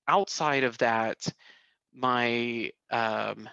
outside 0.07 0.63
of 0.63 0.77
that 0.77 1.27
my 1.93 2.71
um, 2.91 3.49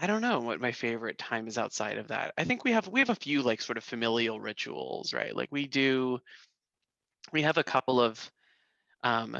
I 0.00 0.06
don't 0.06 0.22
know 0.22 0.40
what 0.40 0.60
my 0.60 0.70
favorite 0.70 1.18
time 1.18 1.48
is 1.48 1.58
outside 1.58 1.98
of 1.98 2.08
that. 2.08 2.32
I 2.38 2.44
think 2.44 2.64
we 2.64 2.72
have 2.72 2.86
we 2.86 3.00
have 3.00 3.10
a 3.10 3.16
few 3.16 3.42
like 3.42 3.60
sort 3.60 3.78
of 3.78 3.84
familial 3.84 4.40
rituals, 4.40 5.12
right? 5.12 5.34
Like 5.34 5.50
we 5.50 5.66
do 5.66 6.20
we 7.32 7.42
have 7.42 7.58
a 7.58 7.64
couple 7.64 8.00
of 8.00 8.30
um 9.02 9.36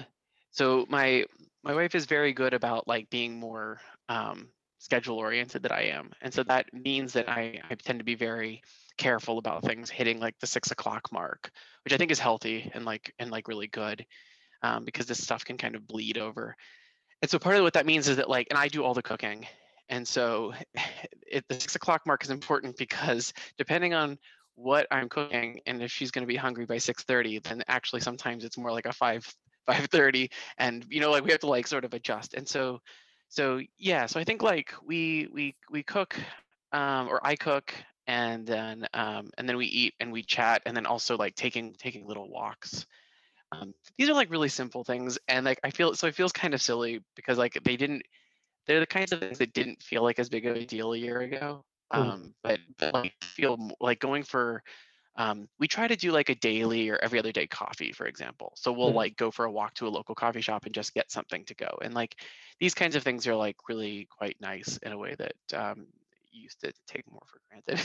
so 0.51 0.85
my 0.89 1.25
my 1.63 1.75
wife 1.75 1.95
is 1.95 2.07
very 2.07 2.33
good 2.33 2.55
about 2.55 2.89
like 2.89 3.11
being 3.11 3.39
more 3.39 3.81
um 4.09 4.49
schedule 4.81 5.17
oriented 5.17 5.63
than 5.63 5.73
I 5.73 5.89
am. 5.89 6.13
And 6.21 6.33
so 6.33 6.45
that 6.45 6.73
means 6.73 7.13
that 7.15 7.29
I, 7.29 7.61
I 7.69 7.75
tend 7.75 7.99
to 7.99 8.05
be 8.05 8.15
very 8.15 8.63
careful 8.97 9.39
about 9.39 9.65
things 9.65 9.91
hitting 9.91 10.21
like 10.21 10.39
the 10.39 10.47
six 10.47 10.71
o'clock 10.71 11.11
mark, 11.11 11.51
which 11.85 11.93
I 11.93 11.97
think 11.97 12.13
is 12.13 12.21
healthy 12.21 12.71
and 12.75 12.85
like 12.85 13.13
and 13.19 13.31
like 13.31 13.49
really 13.49 13.67
good. 13.67 14.07
Um, 14.63 14.85
because 14.85 15.07
this 15.07 15.23
stuff 15.23 15.45
can 15.45 15.57
kind 15.57 15.77
of 15.77 15.87
bleed 15.87 16.19
over. 16.19 16.57
And 17.23 17.31
so 17.31 17.39
part 17.39 17.57
of 17.57 17.63
what 17.63 17.75
that 17.75 17.87
means 17.87 18.09
is 18.09 18.17
that 18.17 18.29
like, 18.29 18.49
and 18.51 18.59
I 18.59 18.67
do 18.67 18.83
all 18.83 18.95
the 18.95 19.03
cooking 19.03 19.47
and 19.89 20.07
so 20.07 20.53
it, 21.27 21.45
the 21.49 21.55
six 21.55 21.75
o'clock 21.75 22.03
mark 22.07 22.23
is 22.23 22.31
important 22.31 22.77
because 22.77 23.33
depending 23.57 23.95
on 23.95 24.19
what 24.55 24.87
I'm 24.91 25.09
cooking 25.09 25.61
and 25.67 25.83
if 25.83 25.91
she's 25.91 26.11
going 26.11 26.25
to 26.25 26.29
be 26.29 26.37
hungry 26.37 26.67
by 26.67 26.77
6:30, 26.77 27.43
then 27.45 27.63
actually 27.69 28.01
sometimes 28.01 28.45
it's 28.45 28.59
more 28.59 28.73
like 28.73 28.87
a 28.87 28.93
5 28.93 29.35
5:30 29.69 30.31
and 30.59 30.87
you 30.89 31.01
know 31.01 31.11
like 31.11 31.25
we 31.25 31.31
have 31.31 31.41
to 31.41 31.47
like 31.47 31.67
sort 31.67 31.85
of 31.85 31.95
adjust. 31.95 32.35
And 32.35 32.49
so 32.49 32.81
so 33.29 33.61
yeah, 33.77 34.07
so 34.07 34.19
I 34.19 34.25
think 34.25 34.43
like 34.43 34.73
we 34.85 35.29
we 35.33 35.55
we 35.71 35.83
cook 35.83 36.19
um, 36.73 37.09
or 37.09 37.25
I 37.27 37.37
cook 37.37 37.75
and 38.07 38.47
then 38.47 38.87
um, 38.95 39.31
and 39.37 39.49
then 39.49 39.57
we 39.57 39.67
eat 39.67 39.95
and 40.01 40.11
we 40.11 40.23
chat 40.23 40.63
and 40.65 40.77
then 40.77 40.87
also 40.87 41.17
like 41.17 41.35
taking 41.35 41.75
taking 41.75 42.07
little 42.07 42.29
walks. 42.29 42.87
Um, 43.53 43.75
these 43.97 44.11
are 44.11 44.15
like 44.15 44.31
really 44.31 44.49
simple 44.49 44.85
things 44.85 45.19
and 45.29 45.45
like 45.45 45.61
I 45.65 45.71
feel 45.71 45.95
so 45.95 46.07
it 46.07 46.15
feels 46.15 46.33
kind 46.33 46.55
of 46.55 46.61
silly 46.61 47.03
because 47.17 47.39
like 47.39 47.59
they 47.65 47.77
didn't 47.77 48.03
they're 48.67 48.81
the 48.81 48.87
kinds 48.87 49.13
of 49.13 49.21
things 49.21 49.39
that 49.39 49.55
didn't 49.55 49.83
feel 49.83 50.03
like 50.03 50.19
as 50.19 50.29
big 50.29 50.47
of 50.47 50.57
a 50.57 50.65
deal 50.65 50.93
a 50.93 50.99
year 50.99 51.21
ago. 51.21 51.65
Mm. 51.93 51.99
Um, 51.99 52.35
but, 52.43 52.61
but 52.79 52.95
like 52.95 53.15
feel 53.23 53.71
like 53.81 53.99
going 53.99 54.23
for 54.23 54.63
um, 55.19 55.49
we 55.59 55.69
try 55.69 55.89
to 55.89 55.97
do 55.97 56.13
like 56.13 56.31
a 56.31 56.37
daily 56.37 56.89
or 56.89 56.97
every 56.99 57.19
other 57.19 57.33
day 57.33 57.47
coffee, 57.47 57.93
for 57.93 58.07
example. 58.07 58.53
So 58.57 58.73
we'll 58.73 58.93
Mhm. 58.93 58.95
like 58.95 59.17
go 59.17 59.31
for 59.33 59.45
a 59.47 59.53
walk 59.53 59.75
to 59.75 59.89
a 59.89 59.91
local 59.91 60.15
coffee 60.15 60.41
shop 60.41 60.65
and 60.65 60.75
just 60.75 60.95
get 60.95 61.11
something 61.13 61.45
to 61.47 61.55
go. 61.57 61.79
And 61.83 61.93
like 61.95 62.23
these 62.61 62.75
kinds 62.75 62.97
of 62.97 63.03
things 63.03 63.27
are 63.27 63.37
like 63.37 63.57
really 63.69 64.07
quite 64.11 64.41
nice 64.41 64.79
in 64.79 64.93
a 64.93 64.99
way 64.99 65.17
that 65.17 65.37
um, 65.61 65.89
used 66.31 66.61
to 66.61 66.73
take 66.87 67.11
more 67.11 67.23
for 67.27 67.41
granted. 67.51 67.81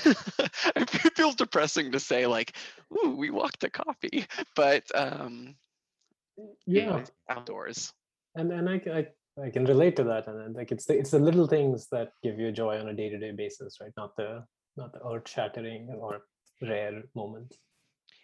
it 0.75 0.89
feels 1.17 1.35
depressing 1.35 1.91
to 1.91 1.99
say 1.99 2.27
like, 2.27 2.55
"Ooh, 3.03 3.15
we 3.17 3.31
walked 3.31 3.61
to 3.61 3.69
coffee," 3.71 4.25
but 4.55 4.83
um, 4.95 5.55
Yeah, 6.65 6.97
it's 6.97 7.11
outdoors. 7.29 7.93
and 8.35 8.51
and 8.51 8.69
I 8.69 9.07
I 9.41 9.49
can 9.49 9.65
relate 9.65 9.95
to 9.97 10.03
that, 10.05 10.27
and 10.27 10.39
then, 10.39 10.53
like 10.53 10.71
it's 10.71 10.85
the 10.85 10.97
it's 10.97 11.11
the 11.11 11.19
little 11.19 11.47
things 11.47 11.87
that 11.89 12.13
give 12.21 12.39
you 12.39 12.51
joy 12.51 12.79
on 12.79 12.87
a 12.89 12.93
day 12.93 13.09
to 13.09 13.17
day 13.17 13.31
basis, 13.31 13.79
right? 13.81 13.91
Not 13.97 14.15
the 14.15 14.45
not 14.77 14.93
the 14.93 15.05
earth 15.07 15.27
shattering 15.29 15.89
or 15.89 16.23
rare 16.63 17.03
moments. 17.15 17.60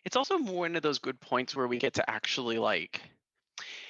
it's 0.06 0.16
also 0.16 0.38
more 0.38 0.60
one 0.60 0.76
of 0.76 0.82
those 0.82 1.00
good 1.00 1.20
points 1.20 1.56
where 1.56 1.68
we 1.68 1.78
get 1.78 1.94
to 1.96 2.10
actually 2.10 2.58
like 2.58 3.02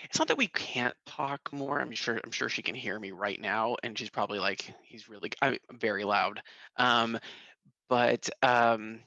it's 0.04 0.20
not 0.20 0.28
that 0.28 0.38
we 0.38 0.48
can't 0.48 0.96
talk 1.06 1.52
more 1.54 1.80
i'm 1.80 1.92
sure 1.92 2.20
i'm 2.24 2.32
sure 2.32 2.50
she 2.50 2.62
can 2.62 2.76
hear 2.76 3.00
me 3.00 3.12
right 3.12 3.40
now 3.40 3.76
and 3.84 3.98
she's 3.98 4.10
probably 4.10 4.40
like 4.40 4.62
he's 4.84 5.10
really 5.10 5.32
i'm 5.42 5.58
very 5.72 6.04
loud 6.04 6.42
um 6.78 7.18
but 7.90 8.30
um 8.44 9.02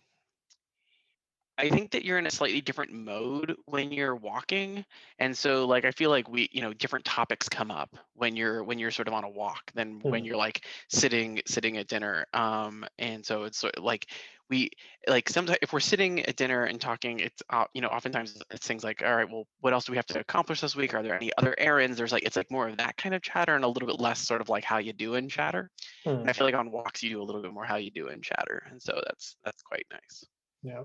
I 1.58 1.68
think 1.68 1.92
that 1.92 2.04
you're 2.04 2.18
in 2.18 2.26
a 2.26 2.30
slightly 2.30 2.62
different 2.62 2.92
mode 2.92 3.54
when 3.66 3.92
you're 3.92 4.16
walking. 4.16 4.84
And 5.18 5.36
so 5.36 5.66
like 5.66 5.84
I 5.84 5.90
feel 5.92 6.10
like 6.10 6.28
we, 6.28 6.48
you 6.50 6.62
know, 6.62 6.72
different 6.72 7.04
topics 7.04 7.48
come 7.48 7.70
up 7.70 7.94
when 8.14 8.36
you're 8.36 8.64
when 8.64 8.78
you're 8.78 8.90
sort 8.90 9.06
of 9.06 9.14
on 9.14 9.24
a 9.24 9.28
walk 9.28 9.70
than 9.74 10.00
when 10.08 10.24
Mhm. 10.24 10.24
you're 10.24 10.36
like 10.36 10.66
sitting 10.88 11.42
sitting 11.46 11.76
at 11.76 11.88
dinner. 11.88 12.26
Um 12.32 12.86
and 12.98 13.24
so 13.24 13.44
it's 13.44 13.58
sort 13.58 13.76
of 13.76 13.84
like 13.84 14.06
we 14.50 14.70
like 15.08 15.28
sometimes 15.28 15.58
if 15.62 15.72
we're 15.72 15.80
sitting 15.80 16.24
at 16.26 16.36
dinner 16.36 16.64
and 16.64 16.80
talking 16.80 17.20
it's 17.20 17.42
uh, 17.50 17.64
you 17.74 17.80
know 17.80 17.88
oftentimes 17.88 18.40
it's 18.50 18.66
things 18.66 18.84
like 18.84 19.02
all 19.04 19.16
right 19.16 19.30
well 19.30 19.46
what 19.60 19.72
else 19.72 19.86
do 19.86 19.92
we 19.92 19.96
have 19.96 20.06
to 20.06 20.18
accomplish 20.18 20.60
this 20.60 20.76
week 20.76 20.94
are 20.94 21.02
there 21.02 21.14
any 21.14 21.30
other 21.38 21.54
errands 21.58 21.96
there's 21.96 22.12
like 22.12 22.24
it's 22.24 22.36
like 22.36 22.50
more 22.50 22.68
of 22.68 22.76
that 22.76 22.96
kind 22.96 23.14
of 23.14 23.22
chatter 23.22 23.54
and 23.54 23.64
a 23.64 23.68
little 23.68 23.86
bit 23.86 24.00
less 24.00 24.18
sort 24.18 24.40
of 24.40 24.48
like 24.48 24.64
how 24.64 24.78
you 24.78 24.92
doing 24.92 25.28
chatter 25.28 25.70
Hmm, 26.04 26.10
and 26.10 26.30
i 26.30 26.32
feel 26.32 26.46
like 26.46 26.54
on 26.54 26.70
walks 26.70 27.02
you 27.02 27.10
do 27.10 27.22
a 27.22 27.24
little 27.24 27.42
bit 27.42 27.52
more 27.52 27.64
how 27.64 27.76
you 27.76 27.90
do 27.90 28.08
in 28.08 28.20
chatter 28.20 28.62
and 28.70 28.82
so 28.82 29.00
that's 29.06 29.36
that's 29.44 29.62
quite 29.62 29.86
nice 29.92 30.24
Yeah. 30.62 30.82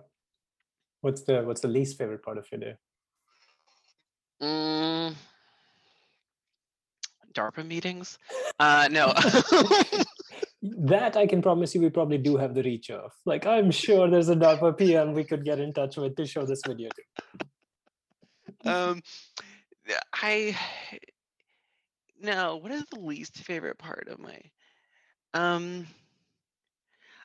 What's 1.01 1.21
the 1.21 1.43
what's 1.43 1.61
the 1.61 1.67
least 1.67 1.97
favorite 1.97 2.23
part 2.23 2.37
of 2.37 2.47
your 2.51 2.59
day? 2.59 2.75
Mm. 4.41 5.15
DARPA 7.33 7.65
meetings? 7.65 8.17
Uh, 8.59 8.87
no. 8.91 9.13
That 10.61 11.15
I 11.15 11.27
can 11.27 11.41
promise 11.41 11.75
you, 11.75 11.81
we 11.81 11.89
probably 11.89 12.17
do 12.17 12.35
have 12.37 12.55
the 12.55 12.63
reach 12.63 12.89
of. 12.89 13.11
Like, 13.25 13.45
I'm 13.45 13.69
sure 13.69 14.09
there's 14.09 14.29
a 14.29 14.35
DARPA 14.35 14.77
PM 14.77 15.13
we 15.13 15.23
could 15.23 15.45
get 15.45 15.59
in 15.59 15.71
touch 15.71 15.97
with 15.97 16.15
to 16.15 16.25
show 16.25 16.45
this 16.45 16.61
video 16.65 16.89
to. 16.89 18.71
um, 18.71 19.01
I 20.13 20.57
no. 22.19 22.57
What 22.57 22.71
is 22.71 22.83
the 22.91 22.99
least 22.99 23.37
favorite 23.37 23.77
part 23.77 24.07
of 24.09 24.19
my? 24.19 24.39
Um, 25.33 25.87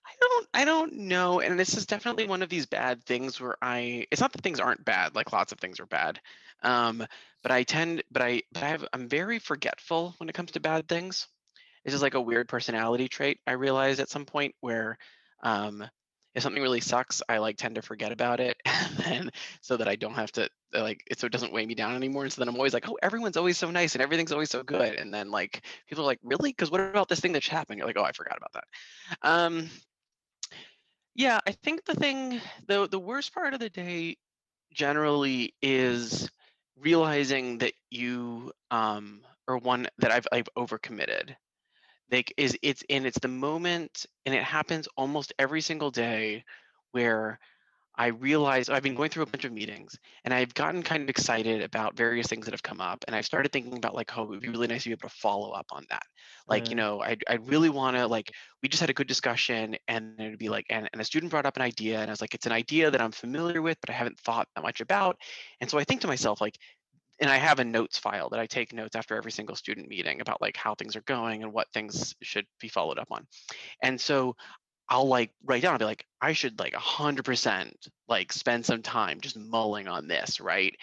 I 0.06 0.12
don't. 0.20 0.48
I 0.54 0.64
don't 0.64 0.92
know. 0.94 1.40
And 1.40 1.58
this 1.58 1.76
is 1.76 1.86
definitely 1.86 2.26
one 2.26 2.42
of 2.42 2.48
these 2.48 2.66
bad 2.66 3.02
things 3.04 3.40
where 3.40 3.56
I. 3.62 4.06
It's 4.10 4.20
not 4.20 4.32
that 4.32 4.42
things 4.42 4.60
aren't 4.60 4.84
bad. 4.84 5.14
Like 5.14 5.32
lots 5.32 5.52
of 5.52 5.58
things 5.58 5.80
are 5.80 5.86
bad. 5.86 6.20
Um, 6.62 7.06
but 7.42 7.50
I 7.50 7.62
tend. 7.62 8.02
But 8.10 8.22
I. 8.22 8.42
But 8.52 8.62
I 8.62 8.68
have. 8.68 8.84
I'm 8.92 9.08
very 9.08 9.38
forgetful 9.38 10.14
when 10.18 10.28
it 10.28 10.34
comes 10.34 10.50
to 10.52 10.60
bad 10.60 10.88
things. 10.88 11.28
This 11.84 11.94
is 11.94 12.02
like 12.02 12.14
a 12.14 12.20
weird 12.20 12.48
personality 12.48 13.08
trait 13.08 13.38
I 13.46 13.52
realized 13.52 14.00
at 14.00 14.08
some 14.08 14.24
point 14.24 14.54
where, 14.60 14.98
um, 15.42 15.84
if 16.34 16.42
something 16.42 16.62
really 16.62 16.80
sucks, 16.80 17.22
I 17.28 17.38
like 17.38 17.58
tend 17.58 17.74
to 17.74 17.82
forget 17.82 18.12
about 18.12 18.40
it, 18.40 18.56
and 18.64 18.96
then 18.96 19.30
so 19.60 19.76
that 19.76 19.88
I 19.88 19.96
don't 19.96 20.14
have 20.14 20.32
to 20.32 20.48
uh, 20.74 20.82
like 20.82 21.02
it, 21.10 21.20
so 21.20 21.26
it 21.26 21.32
doesn't 21.32 21.52
weigh 21.52 21.66
me 21.66 21.74
down 21.74 21.94
anymore. 21.94 22.22
And 22.24 22.32
so 22.32 22.40
then 22.40 22.48
I'm 22.48 22.56
always 22.56 22.72
like, 22.72 22.88
oh, 22.88 22.98
everyone's 23.02 23.36
always 23.36 23.58
so 23.58 23.70
nice 23.70 23.94
and 23.94 24.02
everything's 24.02 24.32
always 24.32 24.50
so 24.50 24.62
good. 24.62 24.94
And 24.94 25.12
then 25.12 25.30
like 25.30 25.62
people 25.88 26.04
are 26.04 26.06
like, 26.06 26.20
really? 26.22 26.50
Because 26.50 26.70
what 26.70 26.80
about 26.80 27.08
this 27.08 27.20
thing 27.20 27.32
that 27.32 27.40
just 27.42 27.52
happened? 27.52 27.78
You're 27.78 27.86
like, 27.86 27.98
oh, 27.98 28.04
I 28.04 28.12
forgot 28.12 28.38
about 28.38 28.52
that. 28.54 28.64
Um, 29.22 29.68
yeah, 31.14 31.40
I 31.46 31.52
think 31.52 31.84
the 31.84 31.94
thing, 31.94 32.40
the 32.66 32.88
the 32.88 32.98
worst 32.98 33.34
part 33.34 33.52
of 33.52 33.60
the 33.60 33.68
day 33.68 34.16
generally 34.72 35.54
is 35.60 36.30
realizing 36.78 37.58
that 37.58 37.74
you 37.90 38.52
um 38.70 39.20
or 39.46 39.58
one 39.58 39.86
that 39.98 40.10
I've 40.10 40.26
I've 40.32 40.48
overcommitted 40.56 41.36
like 42.12 42.32
is 42.36 42.56
it's 42.62 42.84
and 42.90 43.06
it's 43.06 43.18
the 43.18 43.28
moment 43.28 44.06
and 44.26 44.34
it 44.34 44.44
happens 44.44 44.86
almost 44.96 45.32
every 45.38 45.62
single 45.62 45.90
day 45.90 46.44
where 46.92 47.40
I 47.94 48.06
realize 48.06 48.70
I've 48.70 48.82
been 48.82 48.94
going 48.94 49.10
through 49.10 49.24
a 49.24 49.26
bunch 49.26 49.44
of 49.44 49.52
meetings 49.52 49.98
and 50.24 50.32
I've 50.32 50.54
gotten 50.54 50.82
kind 50.82 51.02
of 51.02 51.10
excited 51.10 51.62
about 51.62 51.94
various 51.94 52.26
things 52.26 52.46
that 52.46 52.54
have 52.54 52.62
come 52.62 52.80
up. 52.80 53.04
And 53.06 53.14
I've 53.14 53.26
started 53.26 53.52
thinking 53.52 53.76
about 53.76 53.94
like, 53.94 54.16
oh, 54.16 54.22
it 54.22 54.28
would 54.30 54.40
be 54.40 54.48
really 54.48 54.66
nice 54.66 54.84
to 54.84 54.88
be 54.88 54.92
able 54.92 55.08
to 55.10 55.14
follow 55.14 55.50
up 55.50 55.66
on 55.72 55.84
that. 55.90 56.02
Like, 56.48 56.70
you 56.70 56.74
know, 56.74 57.02
I 57.02 57.18
I 57.28 57.34
really 57.34 57.68
want 57.68 57.96
to 57.96 58.06
like, 58.06 58.32
we 58.62 58.68
just 58.70 58.80
had 58.80 58.88
a 58.88 58.94
good 58.94 59.08
discussion 59.08 59.76
and 59.88 60.18
it'd 60.18 60.38
be 60.38 60.48
like, 60.48 60.66
and, 60.70 60.88
and 60.92 61.02
a 61.02 61.04
student 61.04 61.30
brought 61.30 61.44
up 61.44 61.56
an 61.56 61.62
idea 61.62 62.00
and 62.00 62.10
I 62.10 62.12
was 62.12 62.22
like, 62.22 62.34
it's 62.34 62.46
an 62.46 62.52
idea 62.52 62.90
that 62.90 63.00
I'm 63.00 63.12
familiar 63.12 63.60
with, 63.60 63.78
but 63.80 63.90
I 63.90 63.92
haven't 63.94 64.18
thought 64.20 64.48
that 64.56 64.62
much 64.62 64.80
about. 64.80 65.16
And 65.60 65.68
so 65.68 65.78
I 65.78 65.84
think 65.84 66.00
to 66.00 66.06
myself, 66.06 66.40
like, 66.40 66.56
and 67.22 67.30
I 67.30 67.36
have 67.36 67.60
a 67.60 67.64
notes 67.64 67.98
file 67.98 68.30
that 68.30 68.40
I 68.40 68.46
take 68.46 68.72
notes 68.72 68.96
after 68.96 69.16
every 69.16 69.30
single 69.30 69.54
student 69.54 69.88
meeting 69.88 70.20
about 70.20 70.42
like 70.42 70.56
how 70.56 70.74
things 70.74 70.96
are 70.96 71.02
going 71.02 71.44
and 71.44 71.52
what 71.52 71.72
things 71.72 72.16
should 72.20 72.46
be 72.60 72.66
followed 72.66 72.98
up 72.98 73.06
on. 73.12 73.28
And 73.80 74.00
so 74.00 74.34
I'll 74.88 75.06
like 75.06 75.30
write 75.44 75.62
down, 75.62 75.72
I'll 75.72 75.78
be 75.78 75.84
like, 75.84 76.04
I 76.20 76.32
should 76.32 76.58
like 76.58 76.72
100% 76.72 77.72
like 78.08 78.32
spend 78.32 78.66
some 78.66 78.82
time 78.82 79.20
just 79.20 79.38
mulling 79.38 79.86
on 79.86 80.08
this, 80.08 80.40
right? 80.40 80.74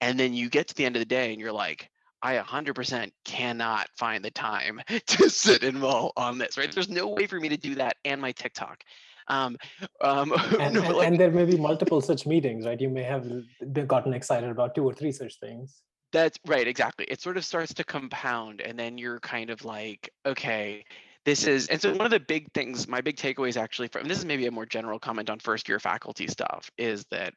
And 0.00 0.18
then 0.18 0.32
you 0.32 0.48
get 0.48 0.68
to 0.68 0.74
the 0.74 0.86
end 0.86 0.96
of 0.96 1.00
the 1.00 1.06
day 1.06 1.30
and 1.30 1.38
you're 1.38 1.52
like, 1.52 1.90
I 2.22 2.36
100% 2.36 3.12
cannot 3.26 3.88
find 3.98 4.24
the 4.24 4.30
time 4.30 4.80
to 5.08 5.28
sit 5.28 5.62
and 5.62 5.78
mull 5.78 6.14
on 6.16 6.38
this, 6.38 6.56
right? 6.56 6.72
There's 6.72 6.88
no 6.88 7.08
way 7.08 7.26
for 7.26 7.38
me 7.38 7.50
to 7.50 7.58
do 7.58 7.74
that 7.74 7.98
and 8.02 8.18
my 8.18 8.32
TikTok. 8.32 8.82
Um, 9.28 9.56
um, 10.00 10.32
and, 10.58 10.74
no, 10.74 10.82
and, 10.82 10.94
like, 10.94 11.06
and, 11.06 11.20
there 11.20 11.30
may 11.30 11.44
be 11.44 11.56
multiple 11.56 12.00
such 12.00 12.26
meetings, 12.26 12.66
right? 12.66 12.80
You 12.80 12.88
may 12.88 13.02
have 13.02 13.26
gotten 13.86 14.12
excited 14.12 14.50
about 14.50 14.74
two 14.74 14.84
or 14.84 14.92
three 14.92 15.12
such 15.12 15.38
things. 15.38 15.82
That's 16.12 16.38
right, 16.46 16.68
exactly. 16.68 17.06
It 17.08 17.22
sort 17.22 17.36
of 17.36 17.44
starts 17.44 17.72
to 17.74 17.84
compound, 17.84 18.60
and 18.60 18.78
then 18.78 18.98
you're 18.98 19.20
kind 19.20 19.48
of 19.48 19.64
like, 19.64 20.10
okay, 20.26 20.84
this 21.24 21.46
is, 21.46 21.68
and 21.68 21.80
so 21.80 21.92
one 21.94 22.04
of 22.04 22.10
the 22.10 22.20
big 22.20 22.52
things, 22.52 22.86
my 22.86 23.00
big 23.00 23.16
takeaways 23.16 23.56
actually 23.56 23.88
from 23.88 24.08
this 24.08 24.18
is 24.18 24.24
maybe 24.24 24.46
a 24.46 24.50
more 24.50 24.66
general 24.66 24.98
comment 24.98 25.30
on 25.30 25.38
first 25.38 25.68
year 25.68 25.78
faculty 25.78 26.26
stuff, 26.26 26.70
is 26.76 27.06
that 27.10 27.32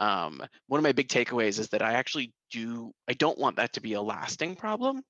um, 0.00 0.42
one 0.66 0.78
of 0.78 0.82
my 0.82 0.92
big 0.92 1.08
takeaways 1.08 1.58
is 1.58 1.68
that 1.68 1.82
I 1.82 1.92
actually 1.92 2.32
do, 2.50 2.92
I 3.08 3.12
don't 3.12 3.38
want 3.38 3.56
that 3.56 3.74
to 3.74 3.80
be 3.80 3.92
a 3.92 4.02
lasting 4.02 4.56
problem. 4.56 5.02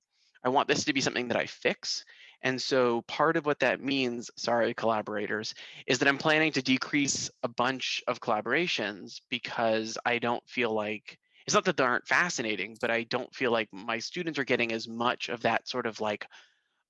I 0.43 0.49
want 0.49 0.67
this 0.67 0.85
to 0.85 0.93
be 0.93 1.01
something 1.01 1.29
that 1.29 1.37
I 1.37 1.45
fix. 1.45 2.05
And 2.41 2.61
so 2.61 3.01
part 3.03 3.35
of 3.35 3.45
what 3.45 3.59
that 3.59 3.81
means, 3.81 4.29
sorry, 4.37 4.73
collaborators, 4.73 5.55
is 5.87 5.99
that 5.99 6.07
I'm 6.07 6.17
planning 6.17 6.51
to 6.53 6.61
decrease 6.61 7.31
a 7.43 7.47
bunch 7.47 8.03
of 8.07 8.21
collaborations 8.21 9.21
because 9.29 9.97
I 10.05 10.19
don't 10.19 10.47
feel 10.47 10.73
like 10.73 11.17
it's 11.45 11.53
not 11.53 11.65
that 11.65 11.77
they 11.77 11.83
aren't 11.83 12.07
fascinating, 12.07 12.77
but 12.79 12.91
I 12.91 13.03
don't 13.03 13.33
feel 13.33 13.51
like 13.51 13.69
my 13.71 13.99
students 13.99 14.37
are 14.37 14.43
getting 14.43 14.73
as 14.73 14.87
much 14.87 15.29
of 15.29 15.41
that 15.41 15.67
sort 15.67 15.85
of 15.85 16.01
like 16.01 16.27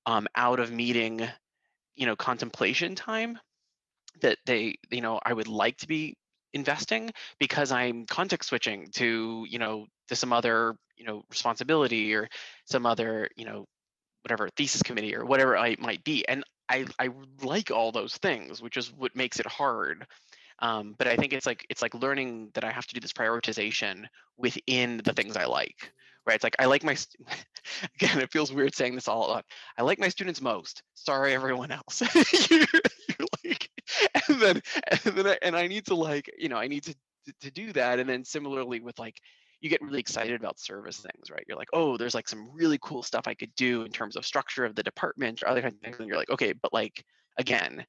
um, 0.05 0.27
out 0.35 0.59
of 0.59 0.71
meeting, 0.71 1.27
you 1.95 2.05
know, 2.07 2.15
contemplation 2.15 2.95
time 2.95 3.37
that 4.21 4.37
they, 4.45 4.75
you 4.89 5.01
know, 5.01 5.19
I 5.23 5.33
would 5.33 5.47
like 5.47 5.77
to 5.77 5.87
be 5.87 6.17
investing 6.53 7.11
because 7.39 7.71
I'm 7.71 8.05
context 8.05 8.49
switching 8.49 8.87
to, 8.93 9.45
you 9.47 9.59
know, 9.59 9.85
to 10.07 10.15
some 10.15 10.33
other, 10.33 10.75
you 10.95 11.05
know, 11.05 11.23
responsibility 11.29 12.15
or 12.15 12.27
some 12.65 12.85
other, 12.85 13.29
you 13.35 13.45
know, 13.45 13.65
whatever 14.27 14.49
thesis 14.57 14.83
committee 14.83 15.15
or 15.15 15.23
whatever 15.25 15.55
it 15.55 15.79
might 15.79 16.03
be. 16.03 16.27
And 16.27 16.43
I, 16.67 16.85
I 16.99 17.11
like 17.41 17.71
all 17.71 17.93
those 17.93 18.17
things, 18.17 18.61
which 18.61 18.75
is 18.75 18.91
what 18.91 19.15
makes 19.15 19.39
it 19.39 19.47
hard. 19.47 20.05
Um, 20.59 20.95
but 20.97 21.07
I 21.07 21.15
think 21.15 21.31
it's 21.31 21.45
like 21.45 21.65
it's 21.69 21.81
like 21.81 21.93
learning 21.93 22.49
that 22.53 22.65
I 22.65 22.71
have 22.71 22.85
to 22.87 22.93
do 22.93 22.99
this 22.99 23.13
prioritization 23.13 24.05
within 24.37 24.99
the 25.05 25.13
things 25.13 25.37
I 25.37 25.45
like. 25.45 25.93
Right? 26.25 26.35
It's 26.35 26.43
like 26.43 26.57
I 26.59 26.65
like 26.65 26.83
my 26.83 26.97
again. 27.95 28.19
It 28.19 28.33
feels 28.33 28.51
weird 28.51 28.75
saying 28.75 28.95
this 28.95 29.07
all 29.07 29.33
out. 29.33 29.45
I 29.77 29.83
like 29.83 29.97
my 29.99 30.09
students 30.09 30.41
most. 30.41 30.83
Sorry, 30.93 31.33
everyone 31.33 31.71
else. 31.71 32.01
you're, 32.49 32.59
you're 32.59 33.27
like, 33.45 33.69
and 34.27 34.41
then 34.41 34.61
and 34.91 35.15
then 35.15 35.27
I, 35.27 35.37
and 35.41 35.55
I 35.55 35.67
need 35.67 35.85
to 35.85 35.95
like 35.95 36.29
you 36.37 36.49
know 36.49 36.57
I 36.57 36.67
need 36.67 36.83
to 36.83 36.95
to 37.41 37.51
do 37.51 37.71
that. 37.73 37.99
And 37.99 38.09
then 38.09 38.25
similarly 38.25 38.81
with 38.81 38.99
like 38.99 39.21
you 39.61 39.69
get 39.69 39.81
really 39.81 39.99
excited 39.99 40.39
about 40.39 40.59
service 40.59 40.97
things, 40.97 41.31
right? 41.31 41.43
You're 41.47 41.57
like, 41.57 41.69
oh, 41.73 41.97
there's 41.97 42.15
like 42.15 42.27
some 42.27 42.49
really 42.53 42.77
cool 42.81 43.01
stuff 43.03 43.27
I 43.27 43.33
could 43.33 43.53
do 43.55 43.83
in 43.83 43.91
terms 43.91 44.15
of 44.15 44.25
structure 44.25 44.65
of 44.65 44.75
the 44.75 44.83
department 44.83 45.41
or 45.41 45.49
other 45.49 45.61
kinds 45.61 45.75
of 45.75 45.81
things. 45.81 45.97
And 45.99 46.07
you're 46.07 46.17
like, 46.17 46.29
okay, 46.29 46.53
but 46.53 46.73
like 46.73 47.03
again, 47.37 47.85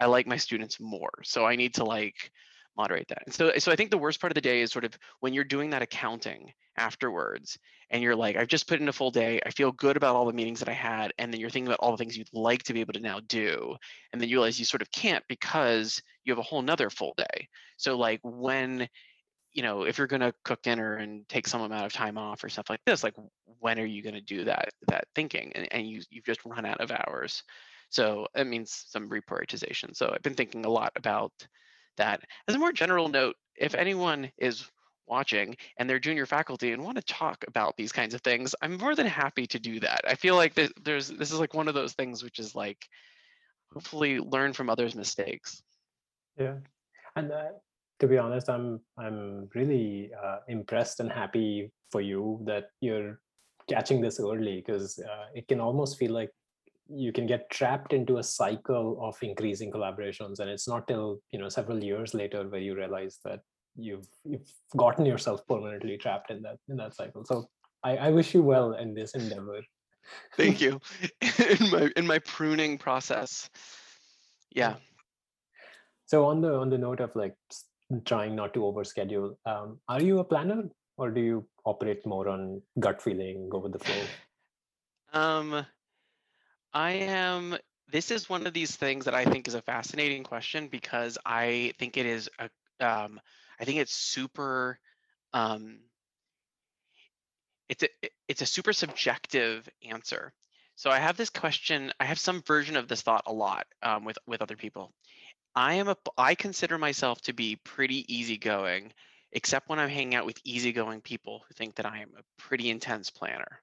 I 0.00 0.06
like 0.06 0.26
my 0.26 0.36
students 0.36 0.80
more. 0.80 1.10
So 1.24 1.44
I 1.44 1.56
need 1.56 1.74
to 1.74 1.84
like 1.84 2.30
moderate 2.76 3.08
that. 3.08 3.22
And 3.26 3.34
so 3.34 3.52
so 3.58 3.72
I 3.72 3.76
think 3.76 3.90
the 3.90 3.98
worst 3.98 4.20
part 4.20 4.32
of 4.32 4.34
the 4.34 4.40
day 4.40 4.60
is 4.60 4.72
sort 4.72 4.84
of 4.84 4.96
when 5.20 5.34
you're 5.34 5.44
doing 5.44 5.70
that 5.70 5.82
accounting 5.82 6.52
afterwards 6.76 7.58
and 7.90 8.02
you're 8.02 8.16
like, 8.16 8.36
I've 8.36 8.48
just 8.48 8.68
put 8.68 8.80
in 8.80 8.88
a 8.88 8.92
full 8.92 9.10
day. 9.10 9.40
I 9.44 9.50
feel 9.50 9.72
good 9.72 9.96
about 9.96 10.14
all 10.14 10.26
the 10.26 10.32
meetings 10.32 10.60
that 10.60 10.68
I 10.68 10.74
had. 10.74 11.12
And 11.18 11.32
then 11.32 11.40
you're 11.40 11.50
thinking 11.50 11.68
about 11.68 11.80
all 11.80 11.90
the 11.90 11.96
things 11.96 12.16
you'd 12.16 12.28
like 12.32 12.62
to 12.64 12.72
be 12.72 12.80
able 12.80 12.92
to 12.92 13.00
now 13.00 13.20
do. 13.26 13.76
And 14.12 14.20
then 14.20 14.28
you 14.28 14.36
realize 14.36 14.58
you 14.58 14.64
sort 14.64 14.82
of 14.82 14.90
can't 14.92 15.24
because 15.28 16.00
you 16.24 16.32
have 16.32 16.38
a 16.38 16.42
whole 16.42 16.62
nother 16.62 16.90
full 16.90 17.14
day. 17.16 17.48
So 17.76 17.96
like 17.96 18.20
when 18.22 18.88
you 19.58 19.64
know, 19.64 19.82
if 19.82 19.98
you're 19.98 20.06
going 20.06 20.20
to 20.20 20.32
cook 20.44 20.62
dinner 20.62 20.98
and 20.98 21.28
take 21.28 21.48
some 21.48 21.62
amount 21.62 21.84
of 21.84 21.92
time 21.92 22.16
off 22.16 22.44
or 22.44 22.48
stuff 22.48 22.70
like 22.70 22.78
this, 22.86 23.02
like 23.02 23.16
when 23.58 23.80
are 23.80 23.84
you 23.84 24.04
going 24.04 24.14
to 24.14 24.20
do 24.20 24.44
that 24.44 24.68
that 24.86 25.08
thinking? 25.16 25.50
And, 25.56 25.66
and 25.72 25.84
you 25.84 26.00
you've 26.10 26.24
just 26.24 26.44
run 26.44 26.64
out 26.64 26.80
of 26.80 26.92
hours. 26.92 27.42
So 27.88 28.28
it 28.36 28.46
means 28.46 28.84
some 28.86 29.10
reprioritization. 29.10 29.96
So 29.96 30.12
I've 30.14 30.22
been 30.22 30.34
thinking 30.34 30.64
a 30.64 30.70
lot 30.70 30.92
about 30.94 31.32
that. 31.96 32.20
As 32.46 32.54
a 32.54 32.58
more 32.60 32.70
general 32.70 33.08
note, 33.08 33.34
if 33.56 33.74
anyone 33.74 34.30
is 34.38 34.64
watching 35.08 35.56
and 35.76 35.90
they're 35.90 35.98
junior 35.98 36.24
faculty 36.24 36.70
and 36.70 36.84
want 36.84 36.94
to 36.98 37.12
talk 37.12 37.44
about 37.48 37.76
these 37.76 37.90
kinds 37.90 38.14
of 38.14 38.20
things, 38.20 38.54
I'm 38.62 38.76
more 38.76 38.94
than 38.94 39.08
happy 39.08 39.48
to 39.48 39.58
do 39.58 39.80
that. 39.80 40.02
I 40.06 40.14
feel 40.14 40.36
like 40.36 40.54
there's 40.84 41.08
this 41.08 41.32
is 41.32 41.40
like 41.40 41.54
one 41.54 41.66
of 41.66 41.74
those 41.74 41.94
things 41.94 42.22
which 42.22 42.38
is 42.38 42.54
like 42.54 42.88
hopefully 43.74 44.20
learn 44.20 44.52
from 44.52 44.70
others' 44.70 44.94
mistakes. 44.94 45.64
Yeah, 46.38 46.58
and 47.16 47.32
uh, 47.32 47.48
to 48.00 48.06
be 48.06 48.18
honest, 48.18 48.48
I'm 48.48 48.80
I'm 48.96 49.48
really 49.54 50.10
uh, 50.24 50.38
impressed 50.48 51.00
and 51.00 51.10
happy 51.10 51.70
for 51.90 52.00
you 52.00 52.40
that 52.44 52.70
you're 52.80 53.20
catching 53.68 54.00
this 54.00 54.20
early 54.20 54.62
because 54.64 54.98
uh, 54.98 55.26
it 55.34 55.48
can 55.48 55.60
almost 55.60 55.98
feel 55.98 56.12
like 56.12 56.30
you 56.88 57.12
can 57.12 57.26
get 57.26 57.50
trapped 57.50 57.92
into 57.92 58.16
a 58.16 58.22
cycle 58.22 58.98
of 59.02 59.16
increasing 59.22 59.70
collaborations 59.70 60.38
and 60.38 60.48
it's 60.48 60.66
not 60.66 60.88
till 60.88 61.20
you 61.32 61.38
know 61.38 61.48
several 61.48 61.84
years 61.84 62.14
later 62.14 62.48
where 62.48 62.60
you 62.60 62.74
realize 62.74 63.18
that 63.24 63.40
you've 63.76 64.08
you've 64.24 64.50
gotten 64.76 65.04
yourself 65.04 65.46
permanently 65.46 65.96
trapped 65.98 66.30
in 66.30 66.42
that 66.42 66.58
in 66.68 66.76
that 66.76 66.94
cycle. 66.94 67.24
So 67.24 67.48
i, 67.84 67.96
I 67.96 68.10
wish 68.10 68.34
you 68.34 68.42
well 68.42 68.72
in 68.72 68.94
this 68.94 69.14
endeavor. 69.14 69.60
Thank 70.36 70.60
you. 70.64 70.80
In 71.60 71.70
my 71.70 71.90
in 71.96 72.06
my 72.06 72.18
pruning 72.20 72.78
process. 72.78 73.50
Yeah. 74.50 74.76
So 76.06 76.24
on 76.24 76.40
the 76.40 76.54
on 76.54 76.70
the 76.70 76.78
note 76.78 77.00
of 77.00 77.14
like 77.14 77.36
trying 78.04 78.34
not 78.36 78.54
to 78.54 78.60
overschedule. 78.60 79.36
Um, 79.46 79.78
are 79.88 80.02
you 80.02 80.18
a 80.18 80.24
planner 80.24 80.64
or 80.96 81.10
do 81.10 81.20
you 81.20 81.46
operate 81.64 82.04
more 82.06 82.28
on 82.28 82.60
gut 82.80 83.00
feeling, 83.00 83.48
go 83.48 83.58
with 83.58 83.72
the 83.72 83.78
flow? 83.78 84.02
Um, 85.12 85.66
I 86.72 86.90
am. 86.92 87.56
This 87.90 88.10
is 88.10 88.28
one 88.28 88.46
of 88.46 88.52
these 88.52 88.76
things 88.76 89.06
that 89.06 89.14
I 89.14 89.24
think 89.24 89.48
is 89.48 89.54
a 89.54 89.62
fascinating 89.62 90.22
question 90.22 90.68
because 90.68 91.16
I 91.24 91.72
think 91.78 91.96
it 91.96 92.06
is 92.06 92.28
a. 92.38 92.50
Um, 92.80 93.20
I 93.58 93.64
think 93.64 93.78
it's 93.78 93.94
super. 93.94 94.78
Um, 95.32 95.78
it's 97.68 97.82
a 97.82 97.88
it's 98.28 98.42
a 98.42 98.46
super 98.46 98.72
subjective 98.72 99.68
answer. 99.88 100.32
So 100.76 100.90
I 100.90 100.98
have 100.98 101.16
this 101.16 101.30
question. 101.30 101.92
I 101.98 102.04
have 102.04 102.18
some 102.18 102.42
version 102.42 102.76
of 102.76 102.86
this 102.86 103.02
thought 103.02 103.24
a 103.26 103.32
lot 103.32 103.66
um, 103.82 104.04
with 104.04 104.18
with 104.26 104.42
other 104.42 104.56
people, 104.56 104.92
I 105.54 105.74
am 105.74 105.88
a 105.88 105.96
I 106.16 106.34
consider 106.34 106.78
myself 106.78 107.20
to 107.22 107.32
be 107.32 107.56
pretty 107.56 108.12
easygoing, 108.12 108.92
except 109.32 109.68
when 109.68 109.78
I'm 109.78 109.88
hanging 109.88 110.14
out 110.14 110.26
with 110.26 110.40
easygoing 110.44 111.00
people 111.00 111.42
who 111.46 111.54
think 111.54 111.76
that 111.76 111.86
I 111.86 111.98
am 112.00 112.10
a 112.16 112.22
pretty 112.36 112.70
intense 112.70 113.10
planner. 113.10 113.60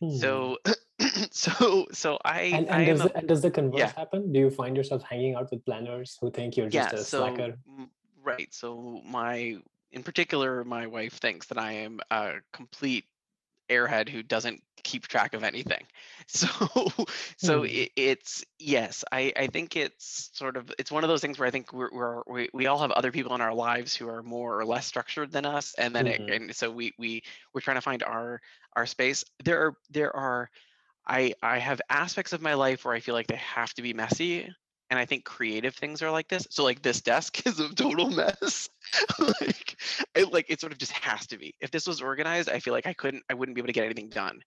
Hmm. 0.00 0.10
So 0.10 0.58
so 1.30 1.86
so 1.92 2.18
I 2.24 2.42
and, 2.42 2.68
and 2.68 2.82
I 2.82 2.84
does, 2.84 3.00
a, 3.00 3.04
the, 3.04 3.16
and 3.16 3.28
does 3.28 3.42
the 3.42 3.50
converse 3.50 3.78
yeah. 3.78 3.92
happen? 3.96 4.32
Do 4.32 4.40
you 4.40 4.50
find 4.50 4.76
yourself 4.76 5.02
hanging 5.02 5.34
out 5.34 5.50
with 5.50 5.64
planners 5.64 6.18
who 6.20 6.30
think 6.30 6.56
you're 6.56 6.68
just 6.68 6.92
yeah, 6.92 6.98
a 6.98 7.02
so, 7.02 7.18
slacker? 7.18 7.58
Right. 8.22 8.52
So 8.52 9.00
my 9.04 9.56
in 9.92 10.02
particular, 10.02 10.64
my 10.64 10.86
wife 10.86 11.14
thinks 11.14 11.46
that 11.48 11.58
I 11.58 11.72
am 11.72 12.00
a 12.10 12.34
complete 12.52 13.04
airhead 13.72 14.08
who 14.08 14.22
doesn't 14.22 14.62
keep 14.84 15.06
track 15.08 15.34
of 15.34 15.44
anything. 15.44 15.86
So 16.28 16.48
so 17.36 17.62
Hmm. 17.62 17.64
it, 17.64 17.90
it's 17.96 18.44
yes, 18.58 19.04
I 19.12 19.32
I 19.36 19.46
think 19.48 19.76
it's 19.76 20.30
sort 20.34 20.56
of 20.56 20.72
it's 20.78 20.90
one 20.92 21.04
of 21.04 21.08
those 21.08 21.20
things 21.20 21.38
where 21.38 21.48
I 21.48 21.50
think 21.50 21.72
we're, 21.72 21.90
we're 21.92 22.22
we 22.26 22.48
we 22.54 22.66
all 22.66 22.78
have 22.78 22.92
other 22.92 23.12
people 23.12 23.34
in 23.34 23.40
our 23.40 23.54
lives 23.54 23.94
who 23.96 24.08
are 24.08 24.22
more 24.22 24.58
or 24.58 24.64
less 24.64 24.86
structured 24.86 25.32
than 25.32 25.46
us, 25.46 25.74
and 25.76 25.94
then 25.94 26.06
it, 26.06 26.20
Mhm. 26.20 26.28
and 26.28 26.54
so 26.54 26.70
we 26.70 26.92
we 26.98 27.22
we're 27.54 27.60
trying 27.60 27.76
to 27.76 27.82
find 27.82 28.02
our 28.02 28.40
our 28.74 28.86
space. 28.86 29.24
There 29.44 29.66
are 29.66 29.74
there 29.90 30.14
are 30.14 30.50
I 31.06 31.34
I 31.42 31.58
have 31.58 31.80
aspects 31.90 32.32
of 32.32 32.42
my 32.42 32.54
life 32.54 32.84
where 32.84 32.94
I 32.94 33.00
feel 33.00 33.14
like 33.14 33.26
they 33.28 33.36
have 33.36 33.74
to 33.74 33.82
be 33.82 33.94
messy, 33.94 34.48
and 34.92 34.98
I 34.98 35.06
think 35.06 35.24
creative 35.24 35.74
things 35.74 36.02
are 36.02 36.10
like 36.10 36.28
this. 36.28 36.46
So 36.50 36.64
like 36.64 36.82
this 36.82 37.00
desk 37.00 37.46
is 37.46 37.58
a 37.58 37.74
total 37.74 38.10
mess. 38.10 38.68
like 39.18 39.80
it 40.14 40.30
like 40.30 40.50
it 40.50 40.60
sort 40.60 40.70
of 40.72 40.78
just 40.78 40.92
has 40.92 41.26
to 41.28 41.38
be. 41.38 41.54
If 41.62 41.70
this 41.70 41.86
was 41.86 42.02
organized, 42.02 42.50
I 42.50 42.58
feel 42.58 42.74
like 42.74 42.86
I 42.86 42.92
couldn't 42.92 43.22
I 43.30 43.32
wouldn't 43.32 43.54
be 43.54 43.60
able 43.60 43.68
to 43.68 43.72
get 43.72 43.86
anything 43.86 44.10
done. 44.10 44.40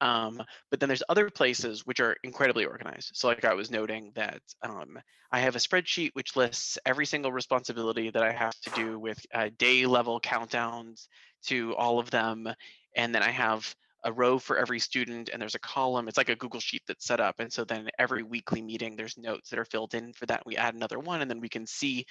Um, 0.00 0.42
but 0.72 0.80
then 0.80 0.88
there's 0.88 1.04
other 1.08 1.30
places 1.30 1.86
which 1.86 2.00
are 2.00 2.16
incredibly 2.24 2.64
organized. 2.64 3.12
So 3.14 3.28
like 3.28 3.44
I 3.44 3.54
was 3.54 3.70
noting 3.70 4.10
that 4.16 4.40
um, 4.64 4.98
I 5.30 5.38
have 5.38 5.54
a 5.54 5.60
spreadsheet 5.60 6.10
which 6.14 6.34
lists 6.34 6.76
every 6.84 7.06
single 7.06 7.30
responsibility 7.30 8.10
that 8.10 8.22
I 8.22 8.32
have 8.32 8.58
to 8.62 8.70
do 8.70 8.98
with 8.98 9.24
uh, 9.32 9.50
day 9.56 9.86
level 9.86 10.20
countdowns 10.20 11.06
to 11.46 11.76
all 11.76 12.00
of 12.00 12.10
them, 12.10 12.48
and 12.96 13.14
then 13.14 13.22
I 13.22 13.30
have 13.30 13.72
a 14.04 14.12
row 14.12 14.38
for 14.38 14.58
every 14.58 14.78
student 14.78 15.30
and 15.32 15.40
there's 15.40 15.54
a 15.54 15.60
column 15.60 16.08
it's 16.08 16.16
like 16.16 16.28
a 16.28 16.36
google 16.36 16.60
sheet 16.60 16.82
that's 16.86 17.06
set 17.06 17.20
up 17.20 17.36
and 17.38 17.52
so 17.52 17.64
then 17.64 17.88
every 17.98 18.22
weekly 18.22 18.62
meeting 18.62 18.96
there's 18.96 19.18
notes 19.18 19.50
that 19.50 19.58
are 19.58 19.64
filled 19.64 19.94
in 19.94 20.12
for 20.12 20.26
that 20.26 20.44
we 20.46 20.56
add 20.56 20.74
another 20.74 20.98
one 20.98 21.22
and 21.22 21.30
then 21.30 21.40
we 21.40 21.48
can 21.48 21.66
see 21.66 22.04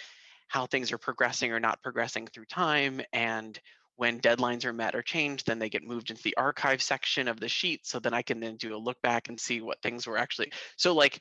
how 0.48 0.66
things 0.66 0.92
are 0.92 0.98
progressing 0.98 1.52
or 1.52 1.60
not 1.60 1.82
progressing 1.82 2.28
through 2.28 2.46
time 2.46 3.02
and 3.14 3.60
when 3.96 4.20
deadlines 4.20 4.66
are 4.66 4.74
met 4.74 4.96
or 4.96 5.02
changed 5.02 5.46
then 5.46 5.60
they 5.60 5.70
get 5.70 5.84
moved 5.84 6.10
into 6.10 6.24
the 6.24 6.36
archive 6.36 6.82
section 6.82 7.28
of 7.28 7.40
the 7.40 7.48
sheet 7.48 7.86
so 7.86 8.00
then 8.00 8.14
i 8.14 8.22
can 8.22 8.40
then 8.40 8.56
do 8.58 8.76
a 8.76 8.78
look 8.78 9.02
back 9.02 9.30
and 9.30 9.40
see 9.40 9.62
what 9.62 9.82
things 9.82 10.08
were 10.08 10.18
actually 10.18 10.52
so 10.78 10.94
like 10.94 11.20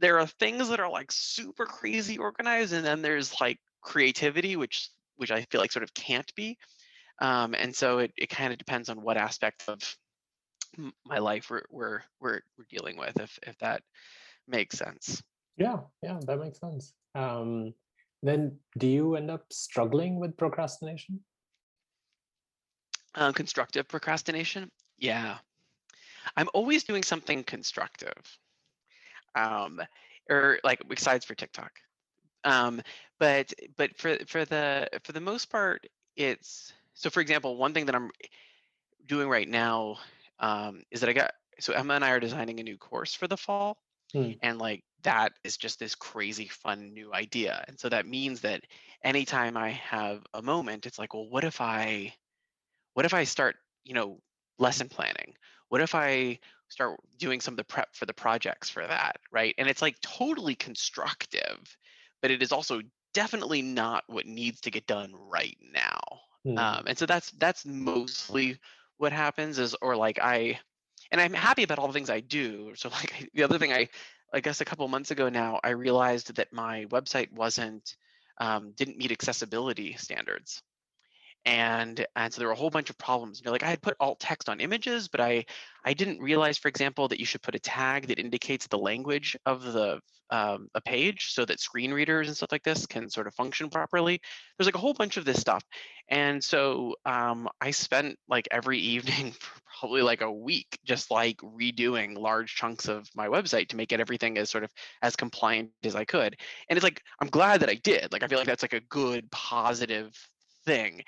there 0.00 0.18
are 0.18 0.26
things 0.26 0.68
that 0.68 0.80
are 0.80 0.90
like 0.90 1.10
super 1.12 1.66
crazy 1.66 2.18
organized 2.18 2.72
and 2.72 2.84
then 2.84 3.00
there's 3.00 3.40
like 3.40 3.58
creativity 3.80 4.56
which 4.56 4.90
which 5.16 5.30
i 5.30 5.42
feel 5.42 5.60
like 5.60 5.72
sort 5.72 5.84
of 5.84 5.94
can't 5.94 6.34
be 6.34 6.58
um, 7.20 7.54
and 7.54 7.74
so 7.74 7.98
it, 7.98 8.12
it 8.16 8.28
kind 8.28 8.52
of 8.52 8.58
depends 8.58 8.88
on 8.88 9.02
what 9.02 9.16
aspect 9.16 9.64
of 9.68 9.78
my 11.06 11.18
life 11.18 11.50
we're, 11.50 11.62
we're 11.70 12.00
we're 12.20 12.40
we're 12.58 12.66
dealing 12.70 12.96
with 12.96 13.18
if 13.20 13.38
if 13.46 13.56
that 13.58 13.82
makes 14.48 14.76
sense. 14.76 15.22
Yeah, 15.56 15.78
yeah, 16.02 16.18
that 16.26 16.38
makes 16.38 16.58
sense. 16.58 16.92
Um, 17.14 17.74
then 18.22 18.58
do 18.78 18.86
you 18.86 19.14
end 19.14 19.30
up 19.30 19.44
struggling 19.52 20.18
with 20.18 20.36
procrastination? 20.36 21.20
uh, 23.14 23.32
constructive 23.32 23.88
procrastination? 23.88 24.70
Yeah. 24.98 25.38
I'm 26.36 26.48
always 26.54 26.84
doing 26.84 27.02
something 27.02 27.44
constructive. 27.44 28.38
Um 29.34 29.80
or 30.30 30.58
like 30.64 30.80
besides 30.88 31.24
for 31.24 31.34
tiktok. 31.34 31.72
Um 32.44 32.80
but 33.18 33.52
but 33.76 33.96
for 33.96 34.16
for 34.26 34.44
the 34.44 34.88
for 35.02 35.12
the 35.12 35.20
most 35.20 35.50
part 35.50 35.86
it's 36.16 36.72
so 36.94 37.10
for 37.10 37.20
example 37.20 37.56
one 37.56 37.74
thing 37.74 37.86
that 37.86 37.94
i'm 37.94 38.10
doing 39.06 39.28
right 39.28 39.48
now 39.48 39.98
um 40.38 40.82
is 40.90 41.00
that 41.00 41.08
i 41.08 41.12
got 41.12 41.32
so 41.60 41.72
emma 41.72 41.94
and 41.94 42.04
i 42.04 42.10
are 42.10 42.20
designing 42.20 42.60
a 42.60 42.62
new 42.64 42.78
course 42.78 43.14
for 43.14 43.28
the 43.28 43.36
fall 43.36 43.78
Hmm. 44.12 44.32
and 44.42 44.58
like 44.58 44.84
that 45.02 45.32
is 45.44 45.56
just 45.56 45.78
this 45.78 45.94
crazy 45.94 46.48
fun 46.48 46.94
new 46.94 47.12
idea 47.14 47.64
and 47.68 47.78
so 47.78 47.88
that 47.88 48.06
means 48.06 48.42
that 48.42 48.64
anytime 49.02 49.56
i 49.56 49.70
have 49.70 50.24
a 50.34 50.42
moment 50.42 50.86
it's 50.86 50.98
like 50.98 51.14
well 51.14 51.28
what 51.28 51.44
if 51.44 51.60
i 51.60 52.14
what 52.94 53.06
if 53.06 53.14
i 53.14 53.24
start 53.24 53.56
you 53.84 53.94
know 53.94 54.20
lesson 54.58 54.88
planning? 54.88 55.34
What 55.68 55.80
if 55.80 55.94
i 55.94 56.38
start 56.68 57.00
doing 57.18 57.40
some 57.40 57.54
of 57.54 57.58
the 57.58 57.64
prep 57.64 57.94
for 57.94 58.06
the 58.06 58.14
projects 58.14 58.70
for 58.70 58.86
that? 58.86 59.16
Right? 59.32 59.54
And 59.58 59.68
it's 59.68 59.82
like 59.82 60.00
totally 60.00 60.54
constructive 60.54 61.76
but 62.22 62.30
it 62.30 62.42
is 62.42 62.52
also 62.52 62.80
definitely 63.12 63.62
not 63.62 64.04
what 64.06 64.26
needs 64.26 64.62
to 64.62 64.70
get 64.70 64.86
done 64.86 65.12
right 65.14 65.58
now 65.60 66.00
Hmm. 66.44 66.58
um, 66.58 66.84
and 66.86 66.98
so 66.98 67.06
that's 67.06 67.30
that's 67.32 67.64
mostly 67.66 68.58
what 68.98 69.12
happens 69.12 69.58
is 69.58 69.74
or 69.82 69.96
like 69.96 70.18
i 70.20 70.58
and 71.10 71.20
i'm 71.20 71.32
happy 71.32 71.62
about 71.62 71.78
all 71.78 71.86
the 71.86 71.92
things 71.92 72.10
i 72.10 72.20
do 72.20 72.74
so 72.74 72.88
like 72.90 73.30
the 73.34 73.42
other 73.42 73.58
thing 73.58 73.72
i 73.72 73.88
i 74.32 74.40
guess 74.40 74.60
a 74.60 74.64
couple 74.64 74.86
months 74.88 75.10
ago 75.10 75.28
now 75.28 75.60
i 75.64 75.70
realized 75.70 76.34
that 76.36 76.52
my 76.52 76.84
website 76.86 77.32
wasn't 77.32 77.96
um, 78.38 78.72
didn't 78.76 78.98
meet 78.98 79.12
accessibility 79.12 79.94
standards 79.94 80.62
and 81.46 82.06
and 82.16 82.32
so 82.32 82.38
there 82.38 82.48
were 82.48 82.54
a 82.54 82.56
whole 82.56 82.70
bunch 82.70 82.90
of 82.90 82.98
problems 82.98 83.40
you 83.40 83.44
know 83.44 83.52
like 83.52 83.62
i 83.62 83.68
had 83.68 83.82
put 83.82 83.96
alt 84.00 84.18
text 84.18 84.48
on 84.48 84.60
images 84.60 85.08
but 85.08 85.20
i 85.20 85.44
i 85.84 85.92
didn't 85.92 86.20
realize 86.20 86.56
for 86.56 86.68
example 86.68 87.08
that 87.08 87.20
you 87.20 87.26
should 87.26 87.42
put 87.42 87.54
a 87.54 87.58
tag 87.58 88.06
that 88.06 88.18
indicates 88.18 88.66
the 88.66 88.78
language 88.78 89.36
of 89.46 89.62
the 89.72 90.00
um, 90.30 90.68
a 90.74 90.80
page 90.80 91.32
so 91.32 91.44
that 91.44 91.60
screen 91.60 91.92
readers 91.92 92.28
and 92.28 92.36
stuff 92.36 92.50
like 92.50 92.62
this 92.62 92.86
can 92.86 93.10
sort 93.10 93.26
of 93.26 93.34
function 93.34 93.68
properly. 93.68 94.18
There's 94.56 94.66
like 94.66 94.74
a 94.74 94.78
whole 94.78 94.94
bunch 94.94 95.18
of 95.18 95.26
this 95.26 95.38
stuff 95.38 95.62
and 96.08 96.42
so 96.42 96.94
um, 97.06 97.48
i 97.60 97.70
spent 97.70 98.18
like 98.28 98.48
every 98.50 98.78
evening 98.94 99.32
for 99.32 99.60
probably 99.80 100.02
like 100.02 100.20
a 100.20 100.32
week 100.32 100.78
just 100.84 101.10
like 101.10 101.36
redoing 101.38 102.16
large 102.16 102.54
chunks 102.54 102.88
of 102.88 103.08
my 103.14 103.26
website 103.26 103.68
to 103.68 103.76
make 103.76 103.92
it 103.92 104.00
everything 104.00 104.38
as 104.38 104.50
sort 104.50 104.64
of 104.64 104.70
as 105.02 105.16
compliant 105.16 105.70
as 105.82 105.94
i 105.94 106.04
could 106.04 106.36
and 106.68 106.76
it's 106.76 106.84
like 106.84 107.02
i'm 107.20 107.28
glad 107.28 107.60
that 107.60 107.68
i 107.68 107.74
did 107.74 108.12
like 108.12 108.22
i 108.22 108.26
feel 108.26 108.38
like 108.38 108.46
that's 108.46 108.62
like 108.62 108.72
a 108.72 108.80
good 108.80 109.30
positive 109.30 110.12
thing 110.64 111.02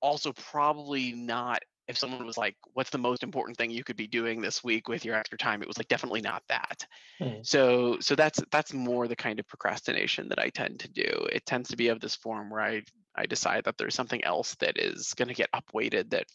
also 0.00 0.32
probably 0.32 1.12
not 1.12 1.62
if 1.88 1.96
someone 1.96 2.26
was 2.26 2.36
like 2.36 2.56
what's 2.74 2.90
the 2.90 2.98
most 2.98 3.22
important 3.22 3.56
thing 3.56 3.70
you 3.70 3.84
could 3.84 3.96
be 3.96 4.08
doing 4.08 4.40
this 4.40 4.64
week 4.64 4.88
with 4.88 5.04
your 5.04 5.14
extra 5.14 5.38
time? 5.38 5.62
It 5.62 5.68
was 5.68 5.78
like 5.78 5.88
definitely 5.88 6.20
not 6.20 6.42
that. 6.48 6.84
Hmm. 7.18 7.42
so 7.42 7.98
so 8.00 8.14
that's 8.14 8.40
that's 8.50 8.74
more 8.74 9.08
the 9.08 9.16
kind 9.16 9.38
of 9.40 9.46
procrastination 9.48 10.28
that 10.28 10.38
i 10.38 10.50
tend 10.50 10.80
to 10.80 10.88
do. 10.88 11.26
It 11.32 11.46
tends 11.46 11.70
to 11.70 11.76
be 11.76 11.88
of 11.88 12.00
this 12.00 12.14
form 12.14 12.50
where 12.50 12.62
i 12.62 12.82
i 13.14 13.26
decide 13.26 13.64
that 13.64 13.78
there's 13.78 13.94
something 13.94 14.22
else 14.24 14.54
that 14.56 14.78
is 14.78 15.14
going 15.14 15.28
to 15.28 15.34
get 15.34 15.50
upweighted 15.52 16.10
that 16.10 16.26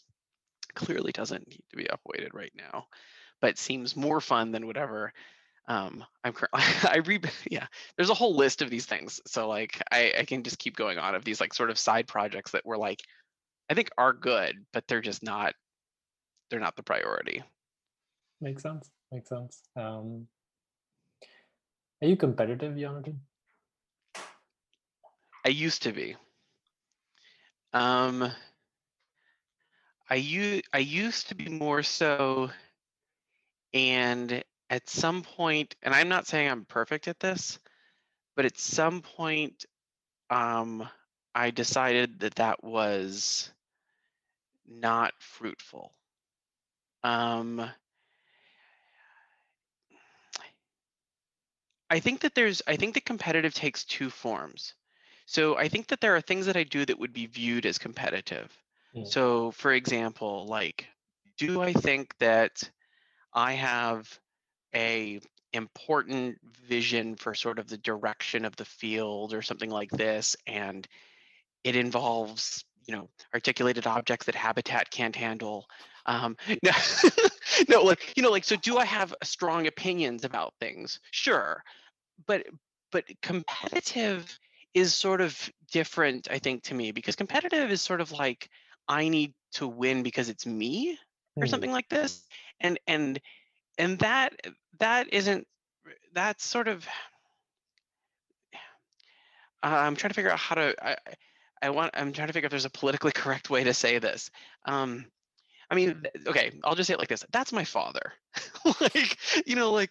clearly 0.74 1.12
doesn't 1.12 1.46
need 1.48 1.60
to 1.70 1.76
be 1.76 1.84
upweighted 1.84 2.32
right 2.32 2.52
now 2.56 2.86
but 3.42 3.58
seems 3.58 3.94
more 3.94 4.20
fun 4.20 4.52
than 4.52 4.66
whatever 4.66 5.12
um 5.68 6.02
i'm 6.24 6.32
cur- 6.32 6.48
i 6.54 7.02
read 7.04 7.30
yeah 7.50 7.66
there's 7.96 8.10
a 8.10 8.14
whole 8.14 8.34
list 8.34 8.62
of 8.62 8.70
these 8.70 8.86
things. 8.86 9.20
So 9.26 9.48
like 9.48 9.82
i 9.92 10.14
i 10.20 10.24
can 10.24 10.42
just 10.42 10.58
keep 10.58 10.76
going 10.76 10.98
on 10.98 11.14
of 11.14 11.24
these 11.24 11.40
like 11.40 11.52
sort 11.52 11.70
of 11.70 11.78
side 11.78 12.08
projects 12.08 12.52
that 12.52 12.64
were 12.64 12.78
like 12.78 13.00
i 13.72 13.74
think 13.74 13.90
are 13.96 14.12
good 14.12 14.54
but 14.72 14.86
they're 14.86 15.00
just 15.00 15.22
not 15.22 15.54
they're 16.50 16.60
not 16.60 16.76
the 16.76 16.82
priority 16.82 17.42
Makes 18.42 18.62
sense. 18.64 18.90
Makes 19.12 19.28
sense. 19.28 19.62
Um, 19.76 20.26
are 22.02 22.08
you 22.08 22.16
competitive, 22.16 22.74
Yonatan? 22.74 23.18
I 25.46 25.50
used 25.50 25.84
to 25.84 25.92
be. 25.92 26.16
Um, 27.72 28.32
I 30.10 30.16
u- 30.16 30.62
I 30.72 30.78
used 30.78 31.28
to 31.28 31.36
be 31.36 31.48
more 31.48 31.84
so, 31.84 32.50
and 33.72 34.42
at 34.70 34.90
some 34.90 35.22
point, 35.22 35.76
and 35.84 35.94
I'm 35.94 36.08
not 36.08 36.26
saying 36.26 36.50
I'm 36.50 36.64
perfect 36.64 37.06
at 37.06 37.20
this, 37.20 37.60
but 38.34 38.44
at 38.44 38.58
some 38.58 39.02
point, 39.02 39.66
um, 40.30 40.88
I 41.32 41.50
decided 41.52 42.18
that 42.20 42.34
that 42.34 42.64
was 42.64 43.52
not 44.66 45.12
fruitful. 45.18 45.92
Um, 47.04 47.68
I 51.90 52.00
think 52.00 52.20
that 52.20 52.34
there's 52.34 52.62
I 52.66 52.76
think 52.76 52.94
that 52.94 53.04
competitive 53.04 53.52
takes 53.52 53.84
two 53.84 54.08
forms. 54.08 54.74
So 55.26 55.56
I 55.56 55.68
think 55.68 55.88
that 55.88 56.00
there 56.00 56.16
are 56.16 56.20
things 56.20 56.46
that 56.46 56.56
I 56.56 56.64
do 56.64 56.84
that 56.84 56.98
would 56.98 57.12
be 57.12 57.26
viewed 57.26 57.66
as 57.66 57.78
competitive. 57.78 58.50
Mm. 58.96 59.06
So 59.06 59.50
for 59.50 59.72
example, 59.72 60.46
like 60.46 60.86
do 61.36 61.60
I 61.60 61.72
think 61.72 62.16
that 62.18 62.62
I 63.34 63.52
have 63.52 64.08
a 64.74 65.20
important 65.52 66.38
vision 66.66 67.16
for 67.16 67.34
sort 67.34 67.58
of 67.58 67.68
the 67.68 67.76
direction 67.76 68.44
of 68.44 68.56
the 68.56 68.64
field 68.64 69.34
or 69.34 69.42
something 69.42 69.68
like 69.68 69.90
this 69.90 70.34
and 70.46 70.88
it 71.62 71.76
involves 71.76 72.64
you 72.86 72.94
know 72.94 73.08
articulated 73.34 73.86
objects 73.86 74.26
that 74.26 74.34
habitat 74.34 74.90
can't 74.90 75.16
handle 75.16 75.66
um 76.06 76.36
no, 76.62 76.72
no 77.68 77.82
like 77.82 78.12
you 78.16 78.22
know 78.22 78.30
like 78.30 78.44
so 78.44 78.56
do 78.56 78.78
i 78.78 78.84
have 78.84 79.14
strong 79.22 79.66
opinions 79.66 80.24
about 80.24 80.54
things 80.60 81.00
sure 81.10 81.62
but 82.26 82.46
but 82.90 83.04
competitive 83.22 84.38
is 84.74 84.94
sort 84.94 85.20
of 85.20 85.50
different 85.70 86.28
i 86.30 86.38
think 86.38 86.62
to 86.62 86.74
me 86.74 86.92
because 86.92 87.16
competitive 87.16 87.70
is 87.70 87.80
sort 87.82 88.00
of 88.00 88.12
like 88.12 88.48
i 88.88 89.08
need 89.08 89.32
to 89.52 89.66
win 89.66 90.02
because 90.02 90.28
it's 90.28 90.46
me 90.46 90.98
or 91.40 91.46
Hmm. 91.46 91.50
something 91.50 91.72
like 91.72 91.88
this 91.88 92.26
and 92.60 92.78
and 92.86 93.20
and 93.78 93.98
that 94.00 94.34
that 94.78 95.12
isn't 95.12 95.46
that's 96.12 96.44
sort 96.44 96.68
of 96.68 96.86
uh, 98.54 98.58
i'm 99.62 99.96
trying 99.96 100.10
to 100.10 100.14
figure 100.14 100.30
out 100.30 100.38
how 100.38 100.54
to 100.54 100.74
I, 100.82 100.96
I- 101.62 101.70
want 101.70 101.92
i'm 101.94 102.12
trying 102.12 102.28
to 102.28 102.32
figure 102.32 102.46
if 102.46 102.50
there's 102.50 102.64
a 102.64 102.70
politically 102.70 103.12
correct 103.12 103.50
way 103.50 103.64
to 103.64 103.74
say 103.74 103.98
this 103.98 104.30
um 104.66 105.06
I 105.70 105.74
mean, 105.74 106.02
okay, 106.26 106.52
I'll 106.64 106.74
just 106.74 106.88
say 106.88 106.92
it 106.92 106.98
like 106.98 107.08
this. 107.08 107.24
That's 107.32 107.50
my 107.50 107.64
father. 107.64 108.12
like, 108.82 109.16
you 109.46 109.56
know, 109.56 109.72
like 109.72 109.90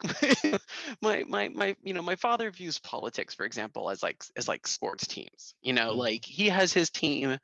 my 1.01 1.23
my 1.27 1.49
my 1.49 1.75
you 1.81 1.93
know, 1.95 2.03
my 2.03 2.15
father 2.15 2.51
views 2.51 2.77
politics, 2.77 3.34
for 3.34 3.45
example, 3.47 3.89
as 3.89 4.03
like 4.03 4.23
as 4.38 4.47
like 4.47 4.67
sports 4.67 5.07
teams. 5.07 5.55
You 5.63 5.73
know, 5.73 5.93
Mm. 5.93 5.97
like 5.97 6.23
he 6.25 6.49
has 6.49 6.71
his 6.71 6.91
team 6.91 7.39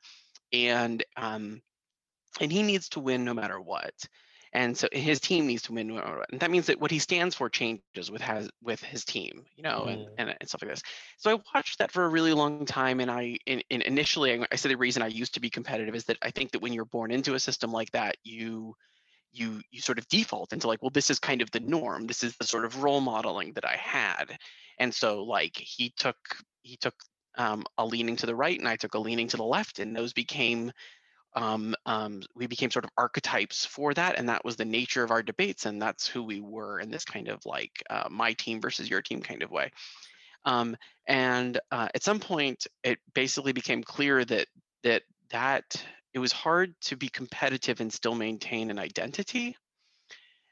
and 0.52 1.02
um 1.16 1.60
and 2.40 2.52
he 2.52 2.62
needs 2.62 2.90
to 2.90 3.00
win 3.00 3.24
no 3.24 3.34
matter 3.34 3.60
what. 3.60 3.94
And 4.52 4.76
so 4.76 4.88
his 4.92 5.20
team 5.20 5.46
needs 5.46 5.62
to 5.62 5.72
win 5.72 5.92
what. 5.94 6.04
And 6.30 6.40
that 6.40 6.50
means 6.50 6.66
that 6.66 6.80
what 6.80 6.90
he 6.90 6.98
stands 6.98 7.34
for 7.34 7.48
changes 7.50 8.10
with 8.10 8.22
has 8.22 8.50
with 8.62 8.82
his 8.82 9.04
team, 9.04 9.44
you 9.56 9.62
know, 9.62 9.86
and, 9.86 10.06
Mm. 10.06 10.08
and, 10.18 10.36
and 10.40 10.48
stuff 10.48 10.62
like 10.62 10.70
this. 10.70 10.82
So 11.18 11.30
I 11.30 11.40
watched 11.54 11.78
that 11.78 11.92
for 11.92 12.04
a 12.04 12.08
really 12.08 12.32
long 12.32 12.64
time. 12.64 13.00
And 13.00 13.10
I 13.10 13.38
in, 13.46 13.62
in 13.70 13.82
initially 13.82 14.32
I, 14.32 14.46
I 14.50 14.56
said 14.56 14.70
the 14.70 14.76
reason 14.76 15.02
I 15.02 15.08
used 15.08 15.34
to 15.34 15.40
be 15.40 15.50
competitive 15.50 15.94
is 15.94 16.04
that 16.04 16.18
I 16.22 16.30
think 16.30 16.52
that 16.52 16.62
when 16.62 16.72
you're 16.72 16.84
born 16.86 17.10
into 17.10 17.34
a 17.34 17.40
system 17.40 17.72
like 17.72 17.90
that, 17.92 18.16
you 18.24 18.74
you 19.32 19.60
you 19.70 19.80
sort 19.80 19.98
of 19.98 20.08
default 20.08 20.52
into 20.52 20.66
like, 20.66 20.82
well, 20.82 20.90
this 20.90 21.10
is 21.10 21.18
kind 21.18 21.42
of 21.42 21.50
the 21.50 21.60
norm. 21.60 22.06
This 22.06 22.22
is 22.24 22.36
the 22.36 22.46
sort 22.46 22.64
of 22.64 22.82
role 22.82 23.00
modeling 23.00 23.52
that 23.54 23.66
I 23.66 23.76
had. 23.76 24.38
And 24.78 24.94
so 24.94 25.22
like 25.24 25.56
he 25.56 25.92
took 25.96 26.16
he 26.62 26.76
took 26.76 26.94
um, 27.36 27.64
a 27.76 27.86
leaning 27.86 28.16
to 28.16 28.26
the 28.26 28.34
right 28.34 28.58
and 28.58 28.66
I 28.68 28.76
took 28.76 28.94
a 28.94 28.98
leaning 28.98 29.28
to 29.28 29.36
the 29.36 29.44
left, 29.44 29.78
and 29.78 29.94
those 29.94 30.12
became 30.12 30.72
um, 31.38 31.76
um, 31.86 32.22
we 32.34 32.48
became 32.48 32.72
sort 32.72 32.84
of 32.84 32.90
archetypes 32.96 33.64
for 33.64 33.94
that, 33.94 34.18
and 34.18 34.28
that 34.28 34.44
was 34.44 34.56
the 34.56 34.64
nature 34.64 35.04
of 35.04 35.12
our 35.12 35.22
debates, 35.22 35.66
and 35.66 35.80
that's 35.80 36.04
who 36.08 36.24
we 36.24 36.40
were 36.40 36.80
in 36.80 36.90
this 36.90 37.04
kind 37.04 37.28
of 37.28 37.46
like 37.46 37.80
uh, 37.88 38.08
my 38.10 38.32
team 38.32 38.60
versus 38.60 38.90
your 38.90 39.02
team 39.02 39.22
kind 39.22 39.44
of 39.44 39.50
way. 39.52 39.70
Um, 40.44 40.76
and 41.06 41.60
uh, 41.70 41.88
at 41.94 42.02
some 42.02 42.18
point, 42.18 42.66
it 42.82 42.98
basically 43.14 43.52
became 43.52 43.84
clear 43.84 44.24
that 44.24 44.48
that 44.82 45.02
that 45.30 45.84
it 46.12 46.18
was 46.18 46.32
hard 46.32 46.74
to 46.80 46.96
be 46.96 47.08
competitive 47.08 47.80
and 47.80 47.92
still 47.92 48.16
maintain 48.16 48.72
an 48.72 48.80
identity. 48.80 49.56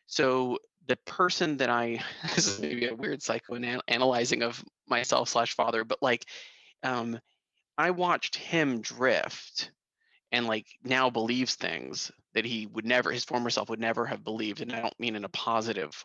So 0.07 0.59
the 0.87 0.97
person 1.05 1.57
that 1.57 1.69
I 1.69 2.01
this 2.23 2.47
is 2.47 2.61
maybe 2.61 2.87
a 2.87 2.95
weird 2.95 3.23
psychoanalyzing 3.23 4.43
of 4.43 4.65
myself 4.87 5.31
slash 5.31 5.57
father, 5.57 5.83
but 5.83 6.01
like 6.01 6.27
um, 6.85 7.19
I 7.77 7.91
watched 7.91 8.37
him 8.37 8.83
drift 8.83 9.73
and 10.33 10.47
like 10.47 10.67
now 10.83 11.11
believes 11.11 11.55
things 11.55 12.11
that 12.35 12.45
he 12.45 12.67
would 12.67 12.85
never 12.87 13.11
his 13.13 13.25
former 13.25 13.51
self 13.51 13.69
would 13.71 13.81
never 13.81 14.07
have 14.07 14.25
believed 14.25 14.61
and 14.61 14.73
i 14.73 14.81
don't 14.81 14.99
mean 15.01 15.17
in 15.17 15.25
a 15.25 15.29
positive 15.31 16.05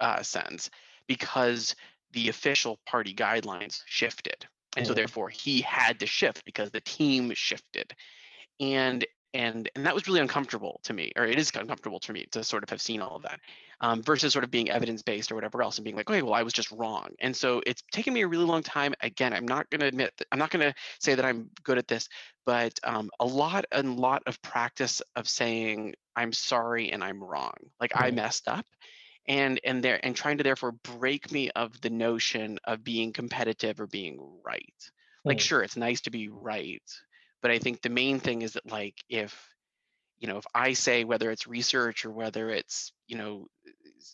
uh, 0.00 0.22
sense 0.22 0.70
because 1.06 1.74
the 2.12 2.28
official 2.28 2.78
party 2.86 3.14
guidelines 3.14 3.82
shifted 3.86 4.46
and 4.76 4.86
so 4.86 4.92
Mhm. 4.92 4.96
therefore 4.96 5.28
he 5.28 5.60
had 5.60 6.00
to 6.00 6.06
shift 6.06 6.44
because 6.44 6.70
the 6.70 6.80
team 6.80 7.32
shifted 7.34 7.94
and 8.60 9.06
and 9.34 9.68
and 9.74 9.84
that 9.84 9.94
was 9.94 10.06
really 10.06 10.20
uncomfortable 10.20 10.80
to 10.84 10.94
me 10.94 11.12
or 11.16 11.24
it 11.24 11.38
is 11.38 11.50
uncomfortable 11.54 11.98
to 11.98 12.12
me 12.12 12.26
to 12.30 12.42
sort 12.42 12.62
of 12.62 12.70
have 12.70 12.80
seen 12.80 13.02
all 13.02 13.16
of 13.16 13.22
that 13.22 13.40
um, 13.80 14.02
versus 14.02 14.32
sort 14.32 14.44
of 14.44 14.50
being 14.50 14.70
evidence 14.70 15.02
based 15.02 15.30
or 15.30 15.34
whatever 15.34 15.62
else 15.62 15.76
and 15.76 15.84
being 15.84 15.96
like 15.96 16.08
okay 16.08 16.22
well 16.22 16.34
i 16.34 16.42
was 16.42 16.52
just 16.52 16.70
wrong. 16.70 17.08
And 17.20 17.36
so 17.36 17.60
it's 17.66 17.82
taken 17.92 18.14
me 18.14 18.22
a 18.22 18.28
really 18.28 18.44
long 18.44 18.62
time 18.62 18.94
again 19.00 19.32
i'm 19.34 19.46
not 19.46 19.68
going 19.68 19.80
to 19.80 19.86
admit 19.86 20.12
i'm 20.32 20.38
not 20.38 20.50
going 20.50 20.64
to 20.64 20.74
say 21.00 21.14
that 21.14 21.24
i'm 21.24 21.50
good 21.64 21.76
at 21.76 21.88
this 21.88 22.08
but 22.46 22.78
um, 22.84 23.10
a 23.20 23.26
lot 23.26 23.64
and 23.72 23.98
lot 23.98 24.22
of 24.26 24.40
practice 24.40 25.02
of 25.16 25.28
saying 25.28 25.94
i'm 26.16 26.32
sorry 26.32 26.92
and 26.92 27.02
i'm 27.04 27.22
wrong 27.22 27.54
like 27.80 27.92
i 27.96 28.10
messed 28.10 28.48
up 28.48 28.64
and 29.26 29.60
and 29.64 29.82
there 29.82 30.00
and 30.04 30.14
trying 30.14 30.38
to 30.38 30.44
therefore 30.44 30.72
break 30.72 31.32
me 31.32 31.50
of 31.50 31.80
the 31.80 31.90
notion 31.90 32.58
of 32.64 32.84
being 32.84 33.12
competitive 33.12 33.80
or 33.80 33.86
being 33.86 34.18
right. 34.44 34.74
Like 35.24 35.40
sure 35.40 35.62
it's 35.62 35.76
nice 35.76 36.02
to 36.02 36.10
be 36.10 36.28
right 36.28 36.82
but 37.44 37.50
i 37.50 37.58
think 37.58 37.82
the 37.82 37.90
main 37.90 38.18
thing 38.18 38.40
is 38.40 38.54
that 38.54 38.72
like 38.72 38.96
if 39.10 39.54
you 40.18 40.26
know 40.26 40.38
if 40.38 40.46
i 40.54 40.72
say 40.72 41.04
whether 41.04 41.30
it's 41.30 41.46
research 41.46 42.06
or 42.06 42.10
whether 42.10 42.48
it's 42.48 42.90
you 43.06 43.18
know 43.18 43.46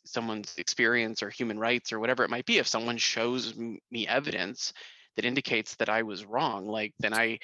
someone's 0.05 0.53
experience 0.59 1.23
or 1.23 1.31
human 1.31 1.59
rights 1.59 1.93
or 1.93 2.01
whatever 2.01 2.25
it 2.25 2.31
might 2.31 2.45
be 2.45 2.59
if 2.59 2.67
someone 2.67 2.99
shows 2.99 3.55
me 3.57 4.07
evidence 4.09 4.73
that 5.15 5.25
indicates 5.25 5.77
that 5.77 5.89
i 5.89 6.03
was 6.03 6.25
wrong 6.25 6.67
like 6.67 6.93
then 6.99 7.15
i 7.15 7.39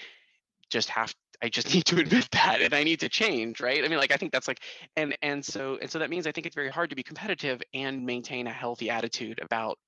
just 0.70 0.88
have 0.88 1.14
i 1.40 1.49
just 1.49 1.72
need 1.75 1.85
to 1.85 2.01
admit 2.01 2.29
that 2.33 2.61
and 2.61 2.75
i 2.75 2.83
need 2.83 2.99
to 2.99 3.09
change 3.09 3.61
right? 3.61 3.85
I 3.85 3.88
mean 3.88 3.99
like 3.99 4.12
i 4.12 4.16
think 4.16 4.33
that's 4.33 4.49
like 4.49 4.61
and 4.96 5.16
and 5.22 5.44
so 5.44 5.79
and 5.81 5.88
so 5.88 6.01
that 6.01 6.11
means 6.11 6.27
i 6.27 6.33
think 6.33 6.46
it's 6.46 6.57
very 6.57 6.70
hard 6.70 6.90
to 6.90 6.96
be 6.96 7.05
competitive 7.05 7.62
and 7.72 8.05
maintain 8.05 8.49
a 8.49 8.53
healthy 8.53 8.90
attitude 8.90 9.38
about 9.40 9.79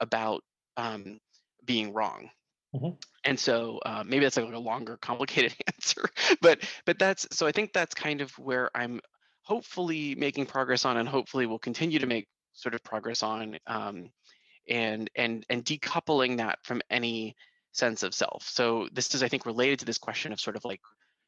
about 0.00 0.42
um, 0.78 1.18
being 1.66 1.92
wrong 1.92 2.30
Mhm. 2.74 2.96
and 3.24 3.38
so 3.38 3.78
uh, 3.84 4.02
maybe 4.06 4.24
that's 4.24 4.36
like 4.36 4.52
a 4.52 4.58
longer 4.58 4.96
complicated 5.02 5.54
answer 5.74 6.08
but 6.40 6.64
but 6.86 6.98
that's 6.98 7.26
so 7.30 7.46
i 7.46 7.52
think 7.52 7.72
that's 7.72 7.94
kind 7.94 8.20
of 8.20 8.30
where 8.38 8.70
i'm 8.74 9.00
hopefully 9.42 10.14
making 10.14 10.46
progress 10.46 10.84
on 10.84 10.96
and 10.96 11.08
hopefully 11.08 11.46
we'll 11.46 11.58
continue 11.58 11.98
to 11.98 12.06
make 12.06 12.28
sort 12.54 12.74
of 12.74 12.82
progress 12.82 13.22
on 13.22 13.58
um, 13.66 14.10
and 14.68 15.10
and 15.16 15.44
and 15.50 15.64
decoupling 15.64 16.36
that 16.38 16.58
from 16.64 16.80
any 16.90 17.34
sense 17.72 18.02
of 18.02 18.14
self 18.14 18.42
so 18.44 18.88
this 18.92 19.14
is 19.14 19.22
i 19.22 19.28
think 19.28 19.46
related 19.46 19.78
to 19.78 19.84
this 19.84 19.98
question 19.98 20.32
of 20.32 20.40
sort 20.40 20.56
of 20.56 20.64
like 20.64 20.80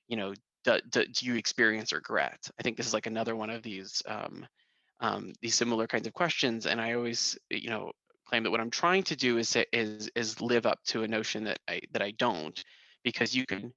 you 0.08 0.16
know 0.16 0.32
do, 0.64 0.78
do, 0.90 1.04
do 1.06 1.26
you 1.26 1.34
experience 1.36 1.92
regret 1.92 2.48
i 2.58 2.62
think 2.62 2.76
this 2.76 2.86
is 2.86 2.94
like 2.94 3.06
another 3.06 3.36
one 3.36 3.50
of 3.50 3.62
these 3.62 4.02
um, 4.06 4.46
um, 5.00 5.32
these 5.42 5.54
similar 5.54 5.86
kinds 5.86 6.06
of 6.06 6.12
questions 6.14 6.66
and 6.66 6.80
i 6.80 6.92
always 6.94 7.38
you 7.50 7.70
know 7.70 7.92
claim 8.24 8.42
that 8.42 8.50
what 8.50 8.60
i'm 8.60 8.70
trying 8.70 9.02
to 9.02 9.16
do 9.16 9.38
is 9.38 9.56
is 9.72 10.10
is 10.14 10.40
live 10.40 10.66
up 10.66 10.82
to 10.84 11.02
a 11.02 11.08
notion 11.08 11.44
that 11.44 11.58
i 11.68 11.80
that 11.92 12.02
i 12.02 12.10
don't 12.12 12.64
because 13.02 13.34
you 13.34 13.46
can 13.46 13.72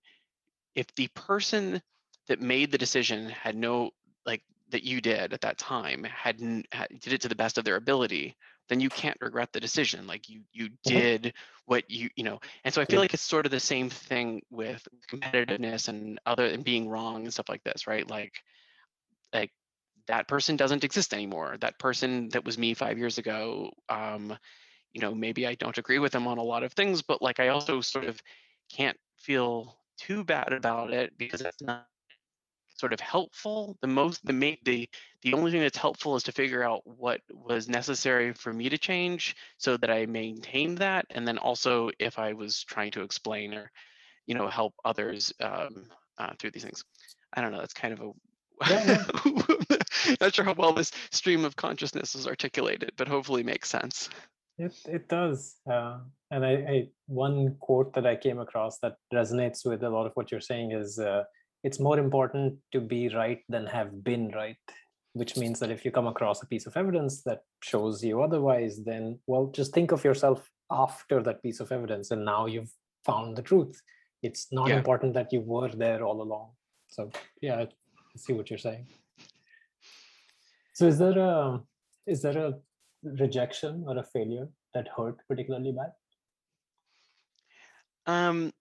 if 0.76 0.88
the 0.96 1.08
person 1.10 1.82
that 2.28 2.42
made 2.42 2.72
the 2.72 2.78
decision 2.78 3.30
had 3.30 3.56
no 3.56 3.90
like 4.26 4.44
that 4.70 4.84
you 4.84 5.00
did 5.00 5.32
at 5.32 5.42
that 5.42 5.58
time 5.58 6.04
had, 6.04 6.40
had 6.72 6.88
did 7.00 7.14
it 7.14 7.22
to 7.22 7.30
the 7.30 7.36
best 7.36 7.58
of 7.58 7.64
their 7.64 7.78
ability 7.78 8.36
then 8.70 8.80
you 8.80 8.90
can't 8.90 9.18
regret 9.22 9.52
the 9.54 9.60
decision. 9.60 10.08
Like 10.08 10.30
you 10.30 10.42
you 10.52 10.66
mm-hmm. 10.66 10.90
did 10.90 11.34
what 11.66 11.90
you 11.90 12.10
you 12.16 12.24
know 12.24 12.40
and 12.64 12.74
so 12.74 12.82
i 12.82 12.86
feel 12.86 13.00
like 13.00 13.14
it's 13.14 13.24
sort 13.24 13.46
of 13.46 13.52
the 13.52 13.60
same 13.60 13.90
thing 13.90 14.42
with 14.50 14.88
competitiveness 15.12 15.90
and 15.90 16.20
other 16.26 16.46
and 16.46 16.64
being 16.64 16.88
wrong 16.88 17.24
and 17.24 17.34
stuff 17.34 17.50
like 17.50 17.64
this 17.64 17.88
right? 17.88 18.10
Like 18.10 18.34
like 19.34 19.52
that 20.08 20.28
person 20.28 20.56
doesn't 20.56 20.84
exist 20.84 21.14
anymore 21.14 21.58
that 21.60 21.80
person 21.80 22.30
that 22.30 22.46
was 22.46 22.58
me 22.58 22.74
five 22.74 22.98
years 22.98 23.18
ago 23.18 23.72
um 23.90 24.38
you 24.94 25.02
know 25.02 25.14
maybe 25.14 25.46
i 25.48 25.56
don't 25.56 25.78
agree 25.78 26.00
with 26.00 26.12
them 26.12 26.28
on 26.28 26.38
a 26.38 26.44
lot 26.44 26.64
of 26.64 26.74
things 26.74 27.02
but 27.02 27.22
like 27.22 27.40
i 27.40 27.50
also 27.50 27.82
sort 27.82 28.06
of 28.06 28.20
can't 28.72 28.98
feel 29.18 29.78
too 29.98 30.24
bad 30.24 30.54
about 30.54 30.94
it 30.94 31.18
because 31.18 31.42
it's 31.42 31.62
not 31.62 31.88
sort 32.78 32.94
of 32.94 33.00
helpful. 33.00 33.76
The 33.82 33.88
most 33.88 34.24
the 34.26 34.34
main 34.34 34.58
the 34.64 34.88
the 35.24 35.34
only 35.34 35.52
thing 35.52 35.62
that's 35.62 35.78
helpful 35.78 36.16
is 36.16 36.24
to 36.24 36.32
figure 36.32 36.64
out 36.64 36.82
what 36.86 37.22
was 37.32 37.68
necessary 37.68 38.34
for 38.34 38.54
me 38.54 38.70
to 38.70 38.78
change 38.78 39.36
so 39.58 39.78
that 39.78 39.90
i 39.90 40.06
maintained 40.06 40.78
that 40.78 41.06
and 41.10 41.28
then 41.28 41.38
also 41.40 41.90
if 42.00 42.20
i 42.20 42.34
was 42.34 42.64
trying 42.64 42.92
to 42.92 43.02
explain 43.02 43.54
or 43.54 43.72
you 44.28 44.36
know 44.36 44.48
help 44.48 44.74
others 44.86 45.34
um, 45.42 45.88
uh, 46.18 46.34
through 46.38 46.52
these 46.52 46.64
things. 46.64 46.84
I 47.34 47.42
don't 47.42 47.52
know 47.52 47.60
that's 47.60 47.74
kind 47.74 47.94
of 47.94 48.02
a 48.02 48.12
Yeah, 48.70 49.04
not 50.22 50.34
sure 50.34 50.46
how 50.46 50.54
well 50.58 50.74
this 50.74 50.92
stream 51.12 51.46
of 51.46 51.56
consciousness 51.56 52.16
is 52.16 52.26
articulated 52.28 52.92
but 52.98 53.08
hopefully 53.08 53.44
makes 53.44 53.70
sense 53.70 54.10
It 54.60 54.74
it 54.88 55.08
does, 55.08 55.58
uh, 55.70 56.00
and 56.34 56.42
I, 56.44 56.54
I 56.74 56.76
one 57.06 57.56
quote 57.60 57.94
that 57.94 58.08
I 58.08 58.16
came 58.16 58.40
across 58.40 58.80
that 58.80 58.96
resonates 59.14 59.60
with 59.70 59.84
a 59.84 59.90
lot 59.90 60.08
of 60.08 60.14
what 60.16 60.32
you're 60.32 60.42
saying 60.52 60.72
is, 60.72 60.98
uh, 60.98 61.24
"It's 61.64 61.80
more 61.80 62.00
important 62.00 62.58
to 62.74 62.80
be 62.82 63.02
right 63.10 63.42
than 63.54 63.68
have 63.68 63.92
been 64.04 64.32
right." 64.34 64.58
Which 65.14 65.38
means 65.38 65.60
that 65.60 65.70
if 65.76 65.86
you 65.86 65.92
come 65.92 66.08
across 66.08 66.42
a 66.42 66.48
piece 66.48 66.66
of 66.70 66.76
evidence 66.76 67.22
that 67.28 67.42
shows 67.62 68.04
you 68.04 68.22
otherwise, 68.24 68.74
then 68.84 69.20
well, 69.28 69.46
just 69.60 69.74
think 69.74 69.92
of 69.92 70.04
yourself 70.04 70.40
after 70.72 71.22
that 71.24 71.44
piece 71.46 71.60
of 71.62 71.72
evidence, 71.72 72.10
and 72.10 72.26
now 72.26 72.48
you've 72.54 72.74
found 73.06 73.36
the 73.38 73.46
truth. 73.52 73.76
It's 74.28 74.48
not 74.52 74.70
Yeah. 74.70 74.78
important 74.80 75.14
that 75.14 75.32
you 75.32 75.42
were 75.42 75.70
there 75.84 76.02
all 76.08 76.20
along. 76.28 76.48
So 76.96 77.12
yeah, 77.42 77.66
see 78.18 78.34
what 78.34 78.50
you're 78.50 78.60
saying. 78.60 78.86
So 80.74 80.88
is 80.88 80.98
there 80.98 81.18
a 81.18 81.62
is 82.06 82.22
there 82.22 82.38
a 82.38 82.54
rejection 83.04 83.84
or 83.88 83.98
a 83.98 84.04
failure 84.04 84.48
that 84.74 84.88
hurt 84.96 85.18
particularly 85.28 85.72
bad? 85.72 85.94
Um, 88.06 88.54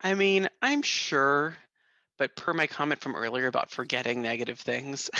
I 0.00 0.14
mean, 0.14 0.48
I'm 0.62 0.82
sure, 0.82 1.56
but 2.18 2.36
per 2.36 2.52
my 2.54 2.66
comment 2.66 3.00
from 3.00 3.14
earlier 3.14 3.46
about 3.46 3.70
forgetting 3.70 4.22
negative 4.22 4.60
things, 4.60 5.10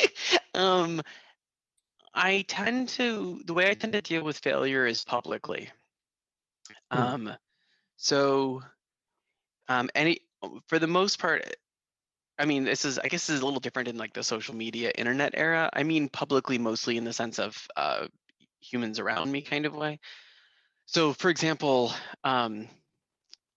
um, 0.54 1.00
I 2.14 2.44
tend 2.48 2.88
to 2.90 3.40
the 3.46 3.54
way 3.54 3.70
I 3.70 3.74
tend 3.74 3.92
to 3.94 4.02
deal 4.02 4.24
with 4.24 4.38
failure 4.38 4.86
is 4.86 5.04
publicly. 5.04 5.70
Hmm. 6.90 7.02
Um, 7.02 7.32
so, 7.96 8.62
um, 9.68 9.90
any 9.94 10.20
for 10.66 10.78
the 10.78 10.86
most 10.86 11.18
part, 11.18 11.44
I 12.38 12.44
mean, 12.44 12.64
this 12.64 12.84
is 12.84 12.98
I 12.98 13.08
guess 13.08 13.26
this 13.26 13.36
is 13.36 13.42
a 13.42 13.44
little 13.44 13.60
different 13.60 13.88
in 13.88 13.98
like 13.98 14.14
the 14.14 14.22
social 14.22 14.54
media 14.54 14.90
internet 14.96 15.34
era. 15.36 15.70
I 15.72 15.82
mean, 15.82 16.08
publicly 16.08 16.58
mostly 16.58 16.96
in 16.96 17.04
the 17.04 17.12
sense 17.12 17.38
of 17.38 17.66
uh, 17.76 18.06
humans 18.60 18.98
around 18.98 19.30
me 19.30 19.42
kind 19.42 19.66
of 19.66 19.74
way. 19.74 20.00
So, 20.86 21.12
for 21.12 21.30
example, 21.30 21.92
um, 22.24 22.68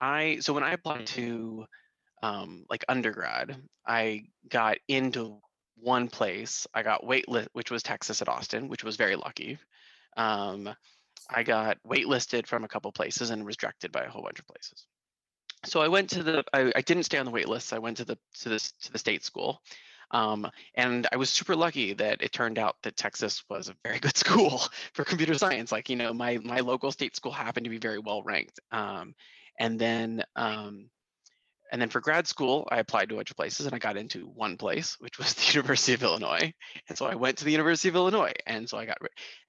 I 0.01 0.37
so 0.41 0.53
when 0.53 0.63
I 0.63 0.73
applied 0.73 1.07
to 1.07 1.65
um, 2.21 2.65
like 2.69 2.85
undergrad, 2.89 3.55
I 3.87 4.25
got 4.49 4.77
into 4.87 5.39
one 5.75 6.07
place. 6.09 6.67
I 6.73 6.83
got 6.83 7.03
waitlist, 7.03 7.47
which 7.53 7.71
was 7.71 7.83
Texas 7.83 8.21
at 8.21 8.29
Austin, 8.29 8.67
which 8.67 8.83
was 8.83 8.95
very 8.95 9.15
lucky. 9.15 9.57
Um, 10.17 10.69
I 11.29 11.43
got 11.43 11.77
waitlisted 11.87 12.47
from 12.47 12.63
a 12.63 12.67
couple 12.67 12.91
places 12.91 13.29
and 13.29 13.45
rejected 13.45 13.91
by 13.91 14.03
a 14.03 14.09
whole 14.09 14.23
bunch 14.23 14.39
of 14.39 14.47
places. 14.47 14.85
So 15.65 15.81
I 15.81 15.87
went 15.87 16.09
to 16.11 16.23
the. 16.23 16.43
I, 16.53 16.71
I 16.75 16.81
didn't 16.81 17.03
stay 17.03 17.17
on 17.17 17.25
the 17.25 17.31
wait 17.31 17.47
list. 17.47 17.73
I 17.73 17.79
went 17.79 17.97
to 17.97 18.05
the 18.05 18.17
to 18.41 18.49
this 18.49 18.71
to 18.83 18.91
the 18.91 18.97
state 18.97 19.23
school, 19.23 19.61
um, 20.11 20.49
and 20.75 21.07
I 21.11 21.17
was 21.17 21.29
super 21.29 21.55
lucky 21.55 21.93
that 21.93 22.21
it 22.21 22.31
turned 22.31 22.59
out 22.59 22.75
that 22.83 22.97
Texas 22.97 23.43
was 23.49 23.69
a 23.69 23.75
very 23.83 23.99
good 24.05 24.17
school 24.17 24.61
for 24.93 25.03
computer 25.03 25.35
science. 25.35 25.71
Like 25.71 25.89
you 25.89 25.95
know, 25.95 26.13
my 26.13 26.39
my 26.43 26.59
local 26.59 26.91
state 26.91 27.15
school 27.15 27.31
happened 27.31 27.63
to 27.65 27.69
be 27.69 27.77
very 27.77 27.99
well 27.99 28.23
ranked. 28.23 28.59
Um, 28.71 29.15
and 29.59 29.79
then 29.79 30.23
um, 30.35 30.89
and 31.73 31.81
then 31.81 31.89
for 31.89 32.01
grad 32.01 32.27
school, 32.27 32.67
I 32.71 32.77
applied 32.77 33.09
to 33.09 33.15
a 33.15 33.17
bunch 33.17 33.31
of 33.31 33.35
places 33.35 33.65
and 33.65 33.73
I 33.73 33.79
got 33.79 33.97
into 33.97 34.27
one 34.27 34.57
place, 34.57 34.95
which 34.99 35.17
was 35.17 35.33
the 35.33 35.53
University 35.53 35.93
of 35.93 36.03
Illinois. 36.03 36.53
And 36.87 36.95
so 36.95 37.07
I 37.07 37.15
went 37.15 37.39
to 37.39 37.45
the 37.45 37.51
University 37.51 37.89
of 37.89 37.95
Illinois. 37.95 38.33
And 38.45 38.69
so 38.69 38.77
I 38.77 38.85
got, 38.85 38.99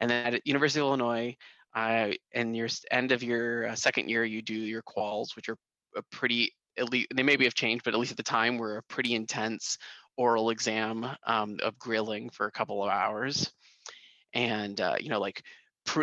and 0.00 0.11
then 0.11 0.35
at 0.35 0.46
University 0.46 0.81
of 0.81 0.87
Illinois, 0.87 1.37
I, 1.74 2.16
in 2.33 2.55
your 2.55 2.68
end 2.90 3.12
of 3.12 3.22
your 3.22 3.68
uh, 3.68 3.74
second 3.74 4.09
year, 4.09 4.24
you 4.24 4.40
do 4.40 4.55
your 4.55 4.83
quals, 4.83 5.37
which 5.37 5.50
are 5.50 5.59
a 5.96 6.02
pretty, 6.11 6.52
elite, 6.76 7.09
they 7.14 7.22
maybe 7.22 7.44
have 7.44 7.54
changed, 7.54 7.85
but 7.85 7.94
at 7.94 8.00
least 8.00 8.12
at 8.12 8.16
the 8.16 8.22
time 8.22 8.59
were 8.59 8.78
a 8.78 8.83
pretty 8.85 9.14
intense 9.14 9.78
oral 10.16 10.50
exam 10.50 11.07
um, 11.26 11.59
of 11.62 11.78
grilling 11.78 12.30
for 12.30 12.46
a 12.46 12.52
couple 12.52 12.83
of 12.83 12.90
hours. 12.90 13.50
And, 14.33 14.80
uh, 14.80 14.96
you 14.98 15.09
know, 15.09 15.20
like, 15.20 15.42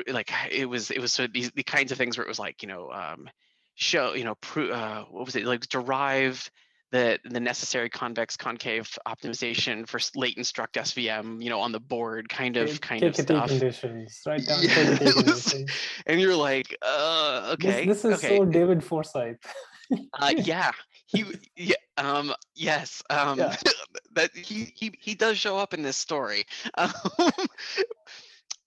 like 0.08 0.32
it 0.52 0.66
was, 0.66 0.92
it 0.92 1.00
was 1.00 1.12
sort 1.12 1.30
of 1.30 1.34
these 1.34 1.52
the 1.52 1.64
kinds 1.64 1.92
of 1.92 1.98
things 1.98 2.18
where 2.18 2.26
it 2.26 2.30
was 2.30 2.40
like, 2.40 2.62
you 2.62 2.68
know, 2.68 2.92
um, 2.92 3.30
show, 3.76 4.14
you 4.14 4.24
know, 4.24 4.36
pro- 4.36 4.70
uh, 4.70 5.04
what 5.10 5.26
was 5.26 5.36
it 5.36 5.46
like 5.46 5.68
derive 5.68 6.50
the 6.92 7.18
the 7.24 7.40
necessary 7.40 7.90
convex 7.90 8.36
concave 8.36 8.98
optimization 9.08 9.88
for 9.88 10.00
latent 10.16 10.46
struct 10.46 10.74
SVM, 10.74 11.42
you 11.42 11.50
know, 11.50 11.60
on 11.60 11.72
the 11.72 11.80
board 11.80 12.28
kind 12.28 12.58
of 12.58 12.82
kind 12.82 13.04
of 13.04 13.16
stuff. 13.16 13.48
conditions, 13.50 14.22
right 14.28 14.46
down 14.46 14.62
yes. 14.62 14.98
conditions. 14.98 15.66
And 16.06 16.20
you're 16.20 16.36
like, 16.36 16.76
uh, 16.82 17.52
okay. 17.54 17.86
This, 17.86 18.02
this 18.02 18.14
is 18.14 18.24
okay. 18.24 18.38
so 18.38 18.46
David 18.46 18.84
Forsyth. 18.84 19.38
uh, 20.14 20.34
yeah, 20.38 20.72
he, 21.08 21.26
yeah, 21.56 21.76
um, 21.98 22.34
yes, 22.56 23.02
um, 23.10 23.40
yeah. 23.40 23.56
that 24.14 24.36
he, 24.36 24.72
he 24.76 24.94
he 25.00 25.16
does 25.16 25.38
show 25.38 25.58
up 25.58 25.74
in 25.74 25.82
this 25.82 25.98
story. 25.98 26.46
Um, 26.78 26.92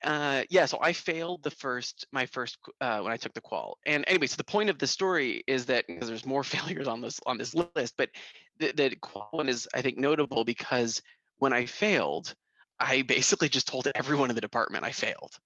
uh, 0.04 0.42
yeah, 0.50 0.66
so 0.66 0.78
I 0.82 0.92
failed 0.92 1.42
the 1.42 1.50
first, 1.50 2.06
my 2.12 2.26
first, 2.26 2.58
uh, 2.80 3.00
when 3.00 3.10
I 3.10 3.16
took 3.16 3.32
the 3.32 3.40
qual. 3.40 3.78
And 3.86 4.04
anyway, 4.06 4.26
so 4.26 4.36
the 4.36 4.44
point 4.44 4.68
of 4.68 4.78
the 4.78 4.86
story 4.86 5.42
is 5.46 5.64
that 5.66 5.86
because 5.86 6.08
there's 6.08 6.26
more 6.26 6.44
failures 6.44 6.86
on 6.86 7.00
this 7.00 7.20
on 7.24 7.38
this 7.38 7.54
list, 7.54 7.94
but 7.96 8.10
the, 8.58 8.72
the 8.72 8.96
qual 8.96 9.28
one 9.30 9.48
is 9.48 9.66
I 9.74 9.80
think 9.80 9.96
notable 9.96 10.44
because 10.44 11.00
when 11.38 11.52
I 11.54 11.64
failed, 11.64 12.34
I 12.78 13.02
basically 13.02 13.48
just 13.48 13.66
told 13.66 13.88
everyone 13.94 14.28
in 14.28 14.34
the 14.34 14.42
department 14.42 14.84
I 14.84 14.90
failed. 14.90 15.38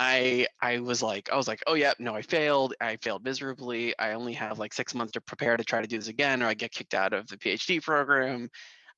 I 0.00 0.46
I 0.62 0.78
was 0.78 1.02
like 1.02 1.28
I 1.32 1.36
was 1.36 1.48
like 1.48 1.60
oh 1.66 1.74
yeah 1.74 1.92
no 1.98 2.14
I 2.14 2.22
failed 2.22 2.72
I 2.80 2.96
failed 3.02 3.24
miserably 3.24 3.98
I 3.98 4.12
only 4.12 4.32
have 4.34 4.60
like 4.60 4.72
six 4.72 4.94
months 4.94 5.12
to 5.14 5.20
prepare 5.20 5.56
to 5.56 5.64
try 5.64 5.82
to 5.82 5.88
do 5.88 5.98
this 5.98 6.06
again 6.06 6.40
or 6.40 6.46
I 6.46 6.54
get 6.54 6.70
kicked 6.70 6.94
out 6.94 7.12
of 7.12 7.26
the 7.26 7.36
PhD 7.36 7.82
program, 7.82 8.48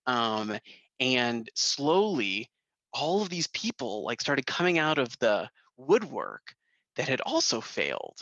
um, 0.06 0.58
and 1.00 1.48
slowly 1.54 2.50
all 2.92 3.22
of 3.22 3.30
these 3.30 3.46
people 3.46 4.04
like 4.04 4.20
started 4.20 4.44
coming 4.44 4.78
out 4.78 4.98
of 4.98 5.18
the 5.20 5.48
woodwork 5.78 6.42
that 6.96 7.08
had 7.08 7.22
also 7.22 7.62
failed. 7.62 8.18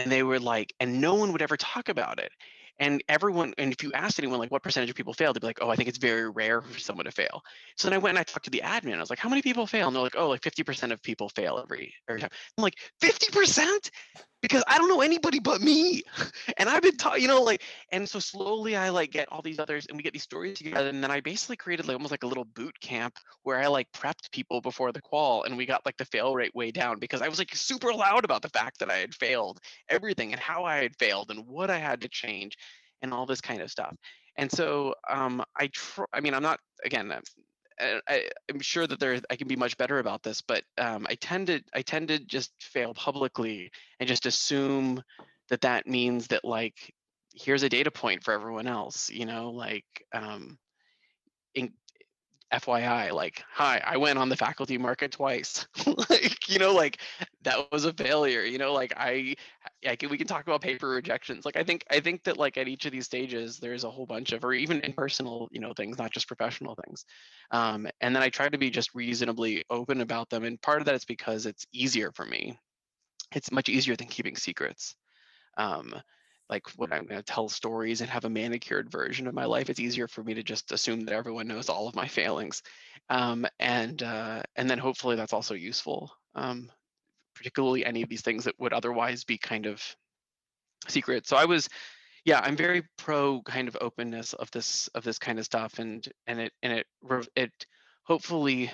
And 0.00 0.10
they 0.10 0.24
were 0.24 0.40
like 0.40 0.74
and 0.80 1.00
no 1.00 1.14
one 1.14 1.30
would 1.30 1.42
ever 1.42 1.56
talk 1.56 1.88
about 1.88 2.18
it 2.18 2.32
and 2.82 3.02
everyone 3.08 3.54
and 3.58 3.72
if 3.72 3.82
you 3.84 3.92
asked 3.92 4.18
anyone 4.18 4.40
like 4.40 4.50
what 4.50 4.62
percentage 4.62 4.90
of 4.90 4.96
people 4.96 5.14
fail 5.14 5.32
they'd 5.32 5.40
be 5.40 5.46
like 5.46 5.62
oh 5.62 5.70
i 5.70 5.76
think 5.76 5.88
it's 5.88 5.98
very 5.98 6.28
rare 6.28 6.60
for 6.60 6.80
someone 6.80 7.04
to 7.04 7.12
fail. 7.12 7.40
So 7.76 7.88
then 7.88 7.94
i 7.94 7.98
went 7.98 8.16
and 8.16 8.18
i 8.18 8.24
talked 8.24 8.44
to 8.46 8.50
the 8.50 8.62
admin 8.64 8.96
i 8.96 9.00
was 9.00 9.10
like 9.10 9.20
how 9.20 9.28
many 9.28 9.40
people 9.40 9.66
fail? 9.66 9.86
And 9.86 9.94
they're 9.94 10.02
like 10.02 10.16
oh 10.16 10.28
like 10.28 10.42
50% 10.42 10.90
of 10.90 11.00
people 11.02 11.28
fail 11.28 11.60
every 11.62 11.94
every 12.08 12.20
time. 12.20 12.30
I'm 12.58 12.62
like 12.62 12.78
50% 13.00 13.90
because 14.42 14.64
I 14.66 14.76
don't 14.76 14.88
know 14.88 15.00
anybody 15.00 15.38
but 15.38 15.62
me. 15.62 16.02
And 16.58 16.68
I've 16.68 16.82
been 16.82 16.96
taught, 16.96 17.20
you 17.20 17.28
know, 17.28 17.42
like, 17.42 17.62
and 17.90 18.08
so 18.08 18.18
slowly 18.18 18.76
I 18.76 18.90
like 18.90 19.12
get 19.12 19.28
all 19.30 19.40
these 19.40 19.58
others 19.58 19.86
and 19.86 19.96
we 19.96 20.02
get 20.02 20.12
these 20.12 20.24
stories 20.24 20.58
together. 20.58 20.88
And 20.88 21.02
then 21.02 21.10
I 21.10 21.20
basically 21.20 21.56
created 21.56 21.86
like 21.86 21.94
almost 21.94 22.10
like 22.10 22.24
a 22.24 22.26
little 22.26 22.44
boot 22.44 22.78
camp 22.80 23.14
where 23.44 23.58
I 23.58 23.68
like 23.68 23.90
prepped 23.92 24.30
people 24.32 24.60
before 24.60 24.92
the 24.92 25.00
qual 25.00 25.44
and 25.44 25.56
we 25.56 25.64
got 25.64 25.86
like 25.86 25.96
the 25.96 26.04
fail 26.04 26.34
rate 26.34 26.54
way 26.54 26.70
down 26.70 26.98
because 26.98 27.22
I 27.22 27.28
was 27.28 27.38
like 27.38 27.54
super 27.54 27.92
loud 27.94 28.24
about 28.24 28.42
the 28.42 28.48
fact 28.48 28.80
that 28.80 28.90
I 28.90 28.96
had 28.96 29.14
failed 29.14 29.60
everything 29.88 30.32
and 30.32 30.40
how 30.40 30.64
I 30.64 30.82
had 30.82 30.96
failed 30.96 31.30
and 31.30 31.46
what 31.46 31.70
I 31.70 31.78
had 31.78 32.00
to 32.02 32.08
change 32.08 32.58
and 33.00 33.14
all 33.14 33.26
this 33.26 33.40
kind 33.40 33.62
of 33.62 33.70
stuff. 33.70 33.94
And 34.36 34.50
so 34.50 34.94
um, 35.08 35.42
I 35.56 35.68
try, 35.68 36.06
I 36.12 36.20
mean, 36.20 36.34
I'm 36.34 36.42
not, 36.42 36.58
again, 36.84 37.12
I, 38.08 38.28
am 38.48 38.60
sure 38.60 38.86
that 38.86 39.00
there 39.00 39.20
I 39.30 39.36
can 39.36 39.48
be 39.48 39.56
much 39.56 39.76
better 39.76 39.98
about 39.98 40.22
this, 40.22 40.40
but 40.40 40.62
um, 40.78 41.06
I 41.08 41.14
tend 41.16 41.48
to 41.48 41.60
I 41.74 41.82
tend 41.82 42.08
to 42.08 42.18
just 42.18 42.52
fail 42.60 42.94
publicly 42.94 43.70
and 44.00 44.08
just 44.08 44.26
assume 44.26 45.02
that 45.48 45.62
that 45.62 45.86
means 45.86 46.28
that 46.28 46.44
like 46.44 46.92
here's 47.34 47.62
a 47.62 47.68
data 47.68 47.90
point 47.90 48.24
for 48.24 48.32
everyone 48.32 48.66
else, 48.66 49.10
you 49.10 49.26
know, 49.26 49.50
like 49.50 49.84
um, 50.12 50.58
in, 51.54 51.72
FYI, 52.52 53.12
like, 53.12 53.42
hi, 53.50 53.80
I 53.84 53.96
went 53.96 54.18
on 54.18 54.28
the 54.28 54.36
faculty 54.36 54.76
market 54.76 55.12
twice. 55.12 55.66
like, 56.10 56.48
you 56.48 56.58
know, 56.58 56.74
like 56.74 57.00
that 57.42 57.72
was 57.72 57.84
a 57.84 57.92
failure. 57.92 58.42
You 58.42 58.58
know, 58.58 58.72
like 58.74 58.92
I, 58.96 59.36
I 59.86 59.96
can, 59.96 60.10
we 60.10 60.18
can 60.18 60.26
talk 60.26 60.46
about 60.46 60.60
paper 60.60 60.88
rejections. 60.88 61.44
Like 61.44 61.56
I 61.56 61.64
think, 61.64 61.84
I 61.90 62.00
think 62.00 62.24
that 62.24 62.36
like 62.36 62.58
at 62.58 62.68
each 62.68 62.84
of 62.84 62.92
these 62.92 63.06
stages, 63.06 63.58
there's 63.58 63.84
a 63.84 63.90
whole 63.90 64.06
bunch 64.06 64.32
of, 64.32 64.44
or 64.44 64.52
even 64.52 64.80
in 64.80 64.92
personal, 64.92 65.48
you 65.50 65.60
know, 65.60 65.72
things, 65.72 65.98
not 65.98 66.12
just 66.12 66.28
professional 66.28 66.76
things. 66.86 67.04
Um, 67.50 67.88
and 68.00 68.14
then 68.14 68.22
I 68.22 68.28
try 68.28 68.48
to 68.48 68.58
be 68.58 68.70
just 68.70 68.94
reasonably 68.94 69.64
open 69.70 70.00
about 70.00 70.28
them. 70.28 70.44
And 70.44 70.60
part 70.60 70.80
of 70.80 70.86
that 70.86 70.94
is 70.94 71.04
because 71.04 71.46
it's 71.46 71.66
easier 71.72 72.12
for 72.12 72.26
me. 72.26 72.58
It's 73.34 73.50
much 73.50 73.70
easier 73.70 73.96
than 73.96 74.08
keeping 74.08 74.36
secrets. 74.36 74.94
Um, 75.56 75.94
like 76.48 76.68
when 76.76 76.92
I'm 76.92 77.06
going 77.06 77.20
to 77.20 77.22
tell 77.22 77.48
stories 77.48 78.00
and 78.00 78.10
have 78.10 78.24
a 78.24 78.30
manicured 78.30 78.90
version 78.90 79.26
of 79.26 79.34
my 79.34 79.44
life, 79.44 79.70
it's 79.70 79.80
easier 79.80 80.08
for 80.08 80.22
me 80.22 80.34
to 80.34 80.42
just 80.42 80.72
assume 80.72 81.00
that 81.00 81.14
everyone 81.14 81.48
knows 81.48 81.68
all 81.68 81.88
of 81.88 81.94
my 81.94 82.08
failings, 82.08 82.62
um, 83.08 83.46
and 83.58 84.02
uh, 84.02 84.42
and 84.56 84.68
then 84.68 84.78
hopefully 84.78 85.16
that's 85.16 85.32
also 85.32 85.54
useful, 85.54 86.12
um, 86.34 86.70
particularly 87.34 87.84
any 87.84 88.02
of 88.02 88.08
these 88.08 88.22
things 88.22 88.44
that 88.44 88.58
would 88.58 88.72
otherwise 88.72 89.24
be 89.24 89.38
kind 89.38 89.66
of 89.66 89.82
secret. 90.88 91.26
So 91.26 91.36
I 91.36 91.44
was, 91.44 91.68
yeah, 92.24 92.40
I'm 92.42 92.56
very 92.56 92.82
pro 92.98 93.40
kind 93.42 93.68
of 93.68 93.76
openness 93.80 94.32
of 94.34 94.50
this 94.50 94.88
of 94.88 95.04
this 95.04 95.18
kind 95.18 95.38
of 95.38 95.44
stuff, 95.44 95.78
and 95.78 96.06
and 96.26 96.40
it 96.40 96.52
and 96.62 96.72
it 96.72 96.86
it 97.34 97.66
hopefully 98.04 98.70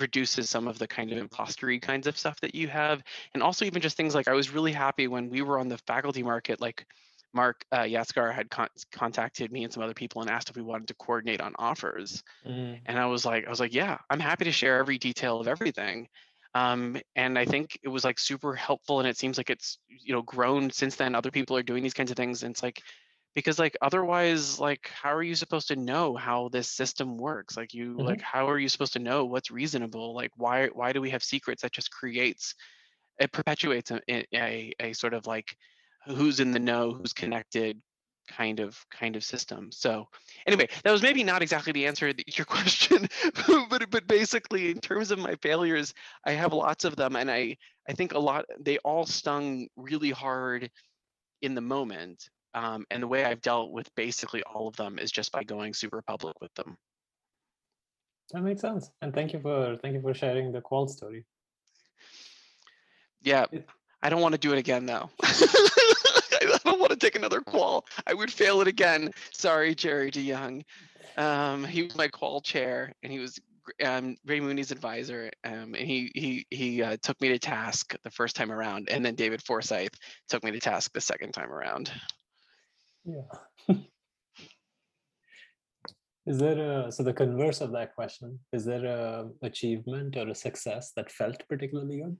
reduces 0.00 0.50
some 0.50 0.68
of 0.68 0.78
the 0.78 0.86
kind 0.86 1.12
of 1.12 1.18
impostery 1.18 1.80
kinds 1.80 2.06
of 2.06 2.18
stuff 2.18 2.40
that 2.40 2.54
you 2.54 2.68
have. 2.68 3.02
And 3.32 3.42
also 3.42 3.64
even 3.64 3.82
just 3.82 3.96
things 3.96 4.14
like 4.14 4.28
i 4.28 4.32
was 4.32 4.50
really 4.50 4.72
happy 4.72 5.06
when 5.06 5.30
we 5.30 5.42
were 5.42 5.58
on 5.58 5.68
the 5.68 5.78
faculty 5.78 6.22
market 6.22 6.60
like 6.60 6.86
mark 7.32 7.64
uh, 7.72 7.80
Yatskar 7.80 8.32
had 8.32 8.48
con- 8.48 8.68
contacted 8.92 9.50
me 9.50 9.64
and 9.64 9.72
some 9.72 9.82
other 9.82 9.94
people 9.94 10.22
and 10.22 10.30
asked 10.30 10.50
if 10.50 10.56
we 10.56 10.62
wanted 10.62 10.88
to 10.88 10.94
coordinate 10.94 11.40
on 11.40 11.52
offers. 11.58 12.22
Mm. 12.46 12.80
and 12.86 12.98
i 12.98 13.06
was 13.06 13.24
like 13.24 13.46
i 13.46 13.50
was 13.50 13.60
like 13.60 13.74
yeah 13.74 13.98
i'm 14.08 14.20
happy 14.20 14.44
to 14.44 14.52
share 14.52 14.78
every 14.78 14.98
detail 14.98 15.40
of 15.40 15.48
everything. 15.48 16.08
Um, 16.54 16.96
and 17.16 17.36
i 17.36 17.44
think 17.44 17.78
it 17.82 17.88
was 17.88 18.04
like 18.04 18.18
super 18.18 18.54
helpful 18.54 19.00
and 19.00 19.08
it 19.08 19.16
seems 19.16 19.36
like 19.36 19.50
it's 19.50 19.78
you 19.88 20.14
know 20.14 20.22
grown 20.22 20.70
since 20.70 20.96
then. 20.96 21.14
Other 21.14 21.32
people 21.32 21.56
are 21.56 21.62
doing 21.64 21.82
these 21.82 21.94
kinds 21.94 22.10
of 22.12 22.16
things 22.16 22.44
and 22.44 22.52
it's 22.52 22.62
like 22.62 22.80
because 23.34 23.58
like 23.58 23.76
otherwise 23.82 24.58
like 24.60 24.90
how 25.02 25.12
are 25.12 25.22
you 25.22 25.34
supposed 25.34 25.68
to 25.68 25.76
know 25.76 26.16
how 26.16 26.48
this 26.48 26.70
system 26.70 27.16
works? 27.16 27.56
Like 27.56 27.74
you 27.74 27.94
mm-hmm. 27.94 28.06
like 28.06 28.20
how 28.20 28.48
are 28.48 28.58
you 28.58 28.68
supposed 28.68 28.92
to 28.94 28.98
know 28.98 29.24
what's 29.24 29.50
reasonable? 29.50 30.14
Like 30.14 30.30
why 30.36 30.68
why 30.68 30.92
do 30.92 31.00
we 31.00 31.10
have 31.10 31.22
secrets 31.22 31.62
that 31.62 31.72
just 31.72 31.90
creates 31.90 32.54
it 33.18 33.32
perpetuates 33.32 33.90
a, 33.92 34.00
a, 34.34 34.72
a 34.80 34.92
sort 34.92 35.14
of 35.14 35.26
like 35.26 35.56
who's 36.06 36.40
in 36.40 36.50
the 36.50 36.58
know 36.58 36.92
who's 36.92 37.12
connected 37.12 37.80
kind 38.28 38.60
of 38.60 38.78
kind 38.90 39.16
of 39.16 39.24
system. 39.24 39.70
So 39.70 40.08
anyway 40.46 40.68
that 40.82 40.92
was 40.92 41.02
maybe 41.02 41.24
not 41.24 41.42
exactly 41.42 41.72
the 41.72 41.86
answer 41.86 42.12
to 42.12 42.24
your 42.36 42.44
question 42.46 43.08
but 43.68 43.90
but 43.90 44.06
basically 44.06 44.70
in 44.70 44.80
terms 44.80 45.10
of 45.10 45.18
my 45.18 45.34
failures 45.36 45.94
i 46.24 46.32
have 46.32 46.52
lots 46.52 46.84
of 46.84 46.96
them 46.96 47.16
and 47.16 47.30
i 47.30 47.56
i 47.88 47.92
think 47.92 48.12
a 48.12 48.18
lot 48.18 48.44
they 48.60 48.78
all 48.78 49.06
stung 49.06 49.68
really 49.76 50.10
hard 50.10 50.70
in 51.42 51.54
the 51.54 51.60
moment 51.60 52.28
um, 52.54 52.86
and 52.90 53.02
the 53.02 53.08
way 53.08 53.24
I've 53.24 53.42
dealt 53.42 53.72
with 53.72 53.92
basically 53.94 54.42
all 54.42 54.68
of 54.68 54.76
them 54.76 54.98
is 54.98 55.10
just 55.10 55.32
by 55.32 55.42
going 55.44 55.74
super 55.74 56.02
public 56.02 56.40
with 56.40 56.54
them. 56.54 56.76
That 58.32 58.42
makes 58.42 58.60
sense. 58.60 58.90
And 59.02 59.12
thank 59.12 59.32
you 59.32 59.40
for 59.40 59.76
thank 59.82 59.94
you 59.94 60.00
for 60.00 60.14
sharing 60.14 60.52
the 60.52 60.60
qual 60.60 60.88
story. 60.88 61.24
Yeah, 63.22 63.46
I 64.02 64.08
don't 64.08 64.20
want 64.20 64.32
to 64.32 64.38
do 64.38 64.52
it 64.52 64.58
again 64.58 64.86
though. 64.86 65.10
I 65.22 66.58
don't 66.64 66.80
want 66.80 66.90
to 66.90 66.96
take 66.96 67.16
another 67.16 67.40
qual. 67.40 67.86
I 68.06 68.14
would 68.14 68.32
fail 68.32 68.60
it 68.60 68.68
again. 68.68 69.10
Sorry, 69.32 69.74
Jerry 69.74 70.10
DeJong. 70.10 70.62
Um, 71.16 71.64
he 71.64 71.82
was 71.82 71.96
my 71.96 72.08
qual 72.08 72.40
chair, 72.40 72.92
and 73.02 73.12
he 73.12 73.18
was 73.18 73.38
um, 73.84 74.16
Ray 74.26 74.40
Mooney's 74.40 74.70
advisor, 74.70 75.30
um, 75.44 75.74
and 75.74 75.86
he 75.86 76.10
he 76.14 76.46
he 76.50 76.82
uh, 76.82 76.96
took 77.02 77.20
me 77.20 77.28
to 77.28 77.38
task 77.38 77.94
the 78.02 78.10
first 78.10 78.36
time 78.36 78.52
around, 78.52 78.88
and 78.90 79.04
then 79.04 79.14
David 79.14 79.42
Forsyth 79.42 79.94
took 80.28 80.44
me 80.44 80.50
to 80.50 80.60
task 80.60 80.92
the 80.92 81.00
second 81.00 81.32
time 81.32 81.52
around. 81.52 81.90
Yeah. 83.04 83.22
Is 86.26 86.38
there 86.38 86.86
a 86.86 86.90
so 86.90 87.02
the 87.02 87.12
converse 87.12 87.60
of 87.60 87.72
that 87.72 87.94
question? 87.94 88.38
Is 88.52 88.64
there 88.64 88.86
a 88.86 89.28
achievement 89.42 90.16
or 90.16 90.28
a 90.28 90.34
success 90.34 90.92
that 90.96 91.12
felt 91.12 91.42
particularly 91.48 92.00
good? 92.00 92.16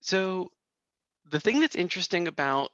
So 0.00 0.52
the 1.30 1.40
thing 1.40 1.58
that's 1.58 1.74
interesting 1.74 2.28
about 2.28 2.70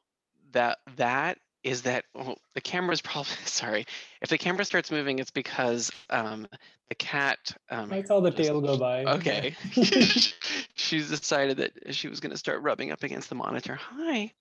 that 0.53 0.79
that 0.97 1.39
is 1.63 1.83
that 1.83 2.05
well, 2.15 2.39
the 2.55 2.61
camera's 2.61 3.01
probably 3.01 3.33
sorry 3.45 3.87
if 4.23 4.29
the 4.29 4.39
camera 4.39 4.65
starts 4.65 4.91
moving 4.91 5.19
it's 5.19 5.31
because 5.31 5.91
um, 6.11 6.47
the 6.89 6.95
cat 6.95 7.39
um, 7.71 7.93
I 7.93 8.03
saw 8.03 8.21
the 8.21 8.31
just- 8.31 8.49
tail 8.49 8.61
go 8.61 8.77
by. 8.79 9.05
okay. 9.05 9.55
She's 10.75 11.09
decided 11.09 11.59
that 11.59 11.95
she 11.95 12.09
was 12.09 12.21
going 12.21 12.33
to 12.33 12.39
start 12.39 12.63
rubbing 12.63 12.91
up 12.91 13.03
against 13.03 13.29
the 13.29 13.35
monitor. 13.35 13.77
Hi 13.77 14.33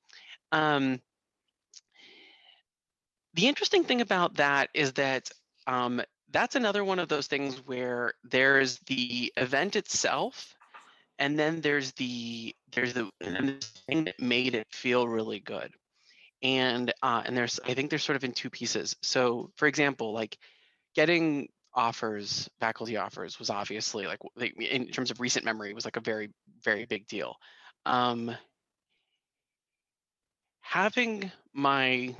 um, 0.51 0.99
the 3.33 3.47
interesting 3.47 3.83
thing 3.83 4.01
about 4.01 4.35
that 4.35 4.69
is 4.73 4.93
that 4.93 5.29
um, 5.67 6.01
that's 6.31 6.55
another 6.55 6.83
one 6.83 6.99
of 6.99 7.07
those 7.09 7.27
things 7.27 7.55
where 7.65 8.13
there's 8.23 8.79
the 8.87 9.31
event 9.37 9.75
itself 9.75 10.55
and 11.19 11.37
then 11.37 11.61
there's 11.61 11.91
the 11.93 12.55
there's 12.71 12.93
the 12.93 13.09
and 13.21 13.35
then 13.35 13.45
there's 13.45 13.71
the 13.71 13.79
thing 13.87 14.03
that 14.05 14.19
made 14.19 14.55
it 14.55 14.67
feel 14.71 15.07
really 15.07 15.39
good 15.39 15.71
and 16.41 16.93
uh, 17.01 17.21
and 17.25 17.35
there's 17.35 17.59
i 17.65 17.73
think 17.73 17.89
there's 17.89 18.03
sort 18.03 18.15
of 18.15 18.23
in 18.23 18.31
two 18.31 18.49
pieces. 18.49 18.95
So 19.01 19.51
for 19.55 19.67
example 19.67 20.13
like 20.13 20.37
getting 20.95 21.49
offers 21.73 22.49
faculty 22.59 22.97
offers 22.97 23.37
was 23.39 23.49
obviously 23.49 24.07
like 24.07 24.19
in 24.59 24.87
terms 24.87 25.11
of 25.11 25.19
recent 25.19 25.45
memory 25.45 25.73
was 25.73 25.85
like 25.85 25.97
a 25.97 26.01
very 26.01 26.29
very 26.63 26.85
big 26.85 27.07
deal. 27.07 27.35
Um 27.85 28.35
having 30.61 31.31
my 31.53 32.15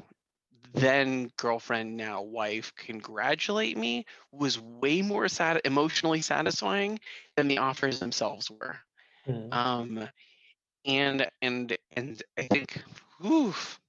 then 0.74 1.32
girlfriend 1.38 1.97
now 1.97 2.22
wife 2.22 2.74
congratulate 2.76 3.76
me 3.76 4.05
was 4.32 4.59
way 4.59 5.01
more 5.01 5.28
sat- 5.28 5.65
emotionally 5.65 6.22
satisfying 6.22 6.99
than 7.36 7.47
the 7.47 7.57
offers 7.57 7.99
themselves 7.99 8.51
were. 8.51 8.78
Mm. 9.28 9.53
um 9.53 10.09
and 10.86 11.28
and 11.41 11.78
and 11.95 12.24
i 12.38 12.43
think 12.43 12.82
oof 13.26 13.80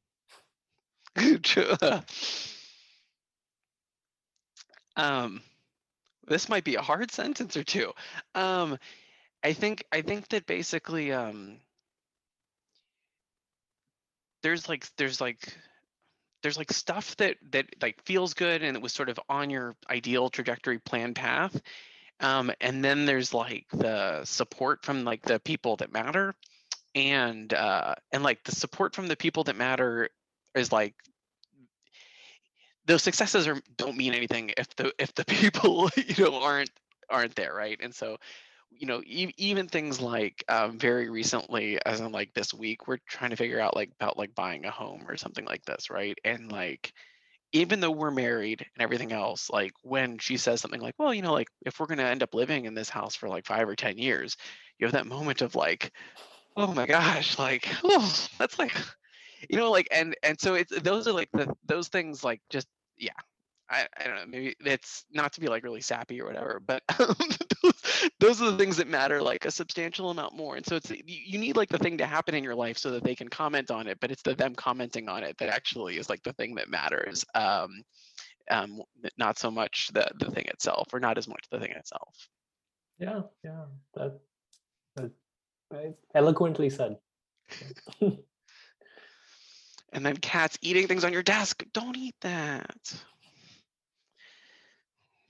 um 4.97 5.41
this 6.27 6.49
might 6.49 6.65
be 6.65 6.77
a 6.77 6.83
hard 6.83 7.11
sentence 7.11 7.57
or 7.57 7.65
two. 7.65 7.93
Um 8.35 8.79
i 9.43 9.53
think 9.55 9.85
i 9.93 10.03
think 10.03 10.29
that 10.29 10.47
basically 10.47 11.13
um 11.13 11.59
there's 14.43 14.69
like 14.69 14.87
there's 14.97 15.21
like 15.21 15.55
there's 16.43 16.57
like 16.57 16.73
stuff 16.73 17.17
that 17.17 17.37
that 17.53 17.67
like 17.83 18.03
feels 18.05 18.35
good 18.35 18.63
and 18.63 18.77
it 18.77 18.83
was 18.83 18.93
sort 18.93 19.09
of 19.09 19.19
on 19.29 19.51
your 19.51 19.75
ideal 19.91 20.31
trajectory 20.31 20.79
plan 20.79 21.15
path. 21.15 21.61
Um 22.21 22.51
and 22.61 22.85
then 22.85 23.07
there's 23.07 23.35
like 23.35 23.67
the 23.73 24.25
support 24.25 24.85
from 24.85 25.05
like 25.05 25.23
the 25.23 25.41
people 25.41 25.77
that 25.77 25.93
matter. 25.93 26.35
And 26.95 27.53
uh 27.53 27.95
and 28.13 28.23
like 28.23 28.45
the 28.45 28.55
support 28.55 28.95
from 28.95 29.09
the 29.09 29.17
people 29.17 29.45
that 29.45 29.57
matter 29.57 30.09
is 30.55 30.73
like 30.73 30.95
those 32.91 33.05
successes 33.05 33.47
are 33.47 33.61
don't 33.77 33.97
mean 33.97 34.15
anything 34.15 34.53
if 34.59 34.75
the 34.75 34.93
if 34.99 35.15
the 35.15 35.25
people 35.27 35.89
you 35.97 36.25
know 36.25 36.43
aren't 36.43 36.71
aren't 37.09 37.35
there 37.37 37.55
right? 37.55 37.79
And 37.81 37.95
so 37.95 38.17
you 38.71 38.87
know 38.87 39.01
e- 39.05 39.35
even 39.37 39.69
things 39.69 40.01
like 40.01 40.45
um, 40.49 40.79
very 40.79 41.09
recently 41.09 41.79
as 41.87 42.01
in 42.01 42.11
like 42.11 42.35
this 42.35 42.53
week 42.53 42.89
we're 42.89 42.99
trying 43.09 43.31
to 43.31 43.37
figure 43.37 43.61
out 43.61 43.77
like 43.77 43.91
about 44.01 44.19
like 44.19 44.35
buying 44.35 44.65
a 44.65 44.71
home 44.71 45.05
or 45.09 45.17
something 45.17 45.45
like 45.45 45.65
this 45.65 45.89
right? 45.89 46.19
And 46.25 46.51
like 46.51 46.93
even 47.53 47.81
though 47.81 47.91
we're 47.91 48.11
married 48.11 48.65
and 48.75 48.83
everything 48.83 49.13
else 49.13 49.51
like 49.51 49.73
when 49.83 50.19
she 50.19 50.37
says 50.37 50.61
something 50.61 50.81
like 50.81 50.95
well 50.99 51.15
you 51.15 51.23
know 51.23 51.33
like 51.33 51.49
if 51.67 51.79
we're 51.79 51.87
going 51.87 51.99
to 51.99 52.05
end 52.05 52.23
up 52.23 52.35
living 52.35 52.65
in 52.65 52.75
this 52.75 52.89
house 52.89 53.15
for 53.17 53.29
like 53.29 53.47
five 53.47 53.69
or 53.69 53.77
ten 53.77 53.99
years 53.99 54.37
you 54.79 54.87
have 54.87 54.93
that 54.93 55.07
moment 55.07 55.43
of 55.43 55.55
like 55.55 55.93
oh 56.57 56.73
my 56.73 56.87
gosh 56.87 57.39
like 57.39 57.69
oh 57.85 58.29
that's 58.39 58.59
like 58.59 58.73
you 59.51 59.59
know 59.59 59.71
like 59.71 59.89
and 59.93 60.17
and 60.23 60.41
so 60.41 60.55
it's 60.55 60.73
those 60.83 61.09
are 61.09 61.13
like 61.13 61.29
the 61.33 61.53
those 61.67 61.89
things 61.89 62.23
like 62.23 62.41
just 62.51 62.69
yeah 63.01 63.13
I, 63.73 63.87
I 63.99 64.05
don't 64.05 64.17
know 64.17 64.27
maybe 64.27 64.57
it's 64.61 65.05
not 65.13 65.33
to 65.35 65.41
be 65.41 65.47
like 65.47 65.63
really 65.63 65.81
sappy 65.81 66.21
or 66.21 66.27
whatever 66.27 66.61
but 66.65 66.83
those, 66.99 68.11
those 68.19 68.43
are 68.43 68.51
the 68.51 68.59
things 68.59 68.77
that 68.79 68.89
matter 68.89 69.23
like 69.23 69.45
a 69.45 69.51
substantial 69.51 70.11
amount 70.11 70.37
more 70.37 70.57
and 70.57 70.67
so 70.67 70.77
it's 70.77 70.91
you, 70.91 71.39
need 71.39 71.57
like 71.57 71.69
the 71.69 71.79
thing 71.79 71.99
to 71.99 72.07
happen 72.07 72.35
in 72.35 72.45
your 72.45 72.55
life 72.55 72.79
so 72.79 72.91
that 72.91 73.05
they 73.05 73.15
can 73.15 73.29
comment 73.29 73.71
on 73.71 73.87
it 73.87 73.99
but 74.01 74.11
it's 74.11 74.23
the 74.23 74.35
them 74.35 74.55
commenting 74.55 75.09
on 75.09 75.23
it 75.23 75.39
that 75.39 75.49
actually 75.49 75.99
is 75.99 76.11
like 76.11 76.23
the 76.25 76.33
thing 76.35 76.55
that 76.57 76.69
matters 76.69 77.25
um 77.35 77.83
um 78.51 78.81
not 79.19 79.39
so 79.39 79.51
much 79.51 79.89
the 79.95 80.09
the 80.19 80.31
thing 80.31 80.47
itself 80.47 80.89
or 80.93 81.01
not 81.01 81.17
as 81.17 81.29
much 81.29 81.45
the 81.51 81.61
thing 81.61 81.71
itself 81.71 82.29
Yeah, 82.99 83.23
yeah. 83.43 83.65
That, 83.95 84.21
that 84.97 85.11
that 85.71 85.95
eloquently 86.15 86.71
said. 86.71 86.99
and 89.93 90.05
then 90.05 90.17
cats 90.17 90.59
eating 90.63 90.87
things 90.87 91.05
on 91.05 91.13
your 91.13 91.23
desk 91.23 91.65
don't 91.73 91.97
eat 91.97 92.15
that 92.21 92.75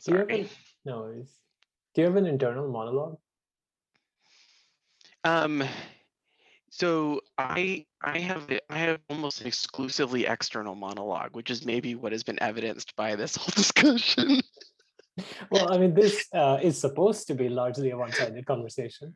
Do 0.05 0.13
you 0.13 0.19
have 0.19 0.29
sorry 0.29 0.41
an, 0.43 0.49
no 0.85 1.01
worries. 1.01 1.33
Do 1.95 2.03
you 2.03 2.07
have 2.07 2.17
an 2.17 2.27
internal 2.27 2.69
monologue? 2.71 3.19
Um, 5.25 5.63
so 6.71 7.21
I 7.37 7.85
I 8.03 8.19
have 8.19 8.51
I 8.71 8.79
have 8.79 9.01
almost 9.11 9.41
an 9.41 9.47
exclusively 9.47 10.27
external 10.27 10.75
monologue, 10.75 11.35
which 11.37 11.51
is 11.51 11.67
maybe 11.67 11.95
what 11.95 12.13
has 12.13 12.23
been 12.23 12.41
evidenced 12.43 12.97
by 12.97 13.17
this 13.17 13.37
whole 13.37 13.53
discussion. 13.55 14.41
Well, 15.51 15.71
I 15.73 15.79
mean, 15.79 15.93
this 15.93 16.27
uh, 16.33 16.59
is 16.63 16.81
supposed 16.81 17.27
to 17.27 17.35
be 17.35 17.49
largely 17.49 17.91
a 17.91 17.99
one-sided 17.99 18.47
conversation. 18.47 19.15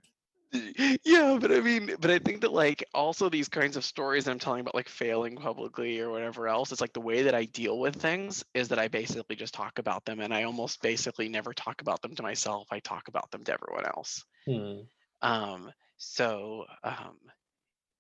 Yeah, 1.05 1.39
but 1.41 1.51
I 1.51 1.61
mean, 1.61 1.97
but 2.01 2.11
I 2.11 2.19
think 2.19 2.43
that 2.43 2.53
like 2.53 2.85
also 2.95 3.29
these 3.29 3.49
kinds 3.49 3.77
of 3.77 3.85
stories 3.85 4.25
that 4.25 4.31
I'm 4.31 4.39
telling 4.39 4.61
about 4.61 4.75
like 4.75 4.89
failing 4.89 5.37
publicly 5.37 6.01
or 6.01 6.11
whatever 6.11 6.49
else, 6.49 6.71
it's 6.71 6.81
like 6.81 6.93
the 6.93 7.01
way 7.01 7.23
that 7.23 7.35
I 7.35 7.47
deal 7.47 7.79
with 7.79 7.97
things 7.97 8.45
is 8.55 8.69
that 8.69 8.79
I 8.79 8.89
basically 8.89 9.37
just 9.37 9.55
talk 9.55 9.79
about 9.79 10.05
them 10.05 10.21
and 10.21 10.33
I 10.33 10.45
almost 10.45 10.81
basically 10.81 11.29
never 11.29 11.53
talk 11.53 11.81
about 11.81 12.03
them 12.03 12.15
to 12.15 12.23
myself. 12.23 12.69
I 12.71 12.81
talk 12.81 13.09
about 13.09 13.31
them 13.31 13.45
to 13.45 13.53
everyone 13.53 13.87
else. 13.87 14.25
Hmm. 14.47 14.81
Um, 15.23 15.73
so 15.97 16.67
um, 16.83 17.19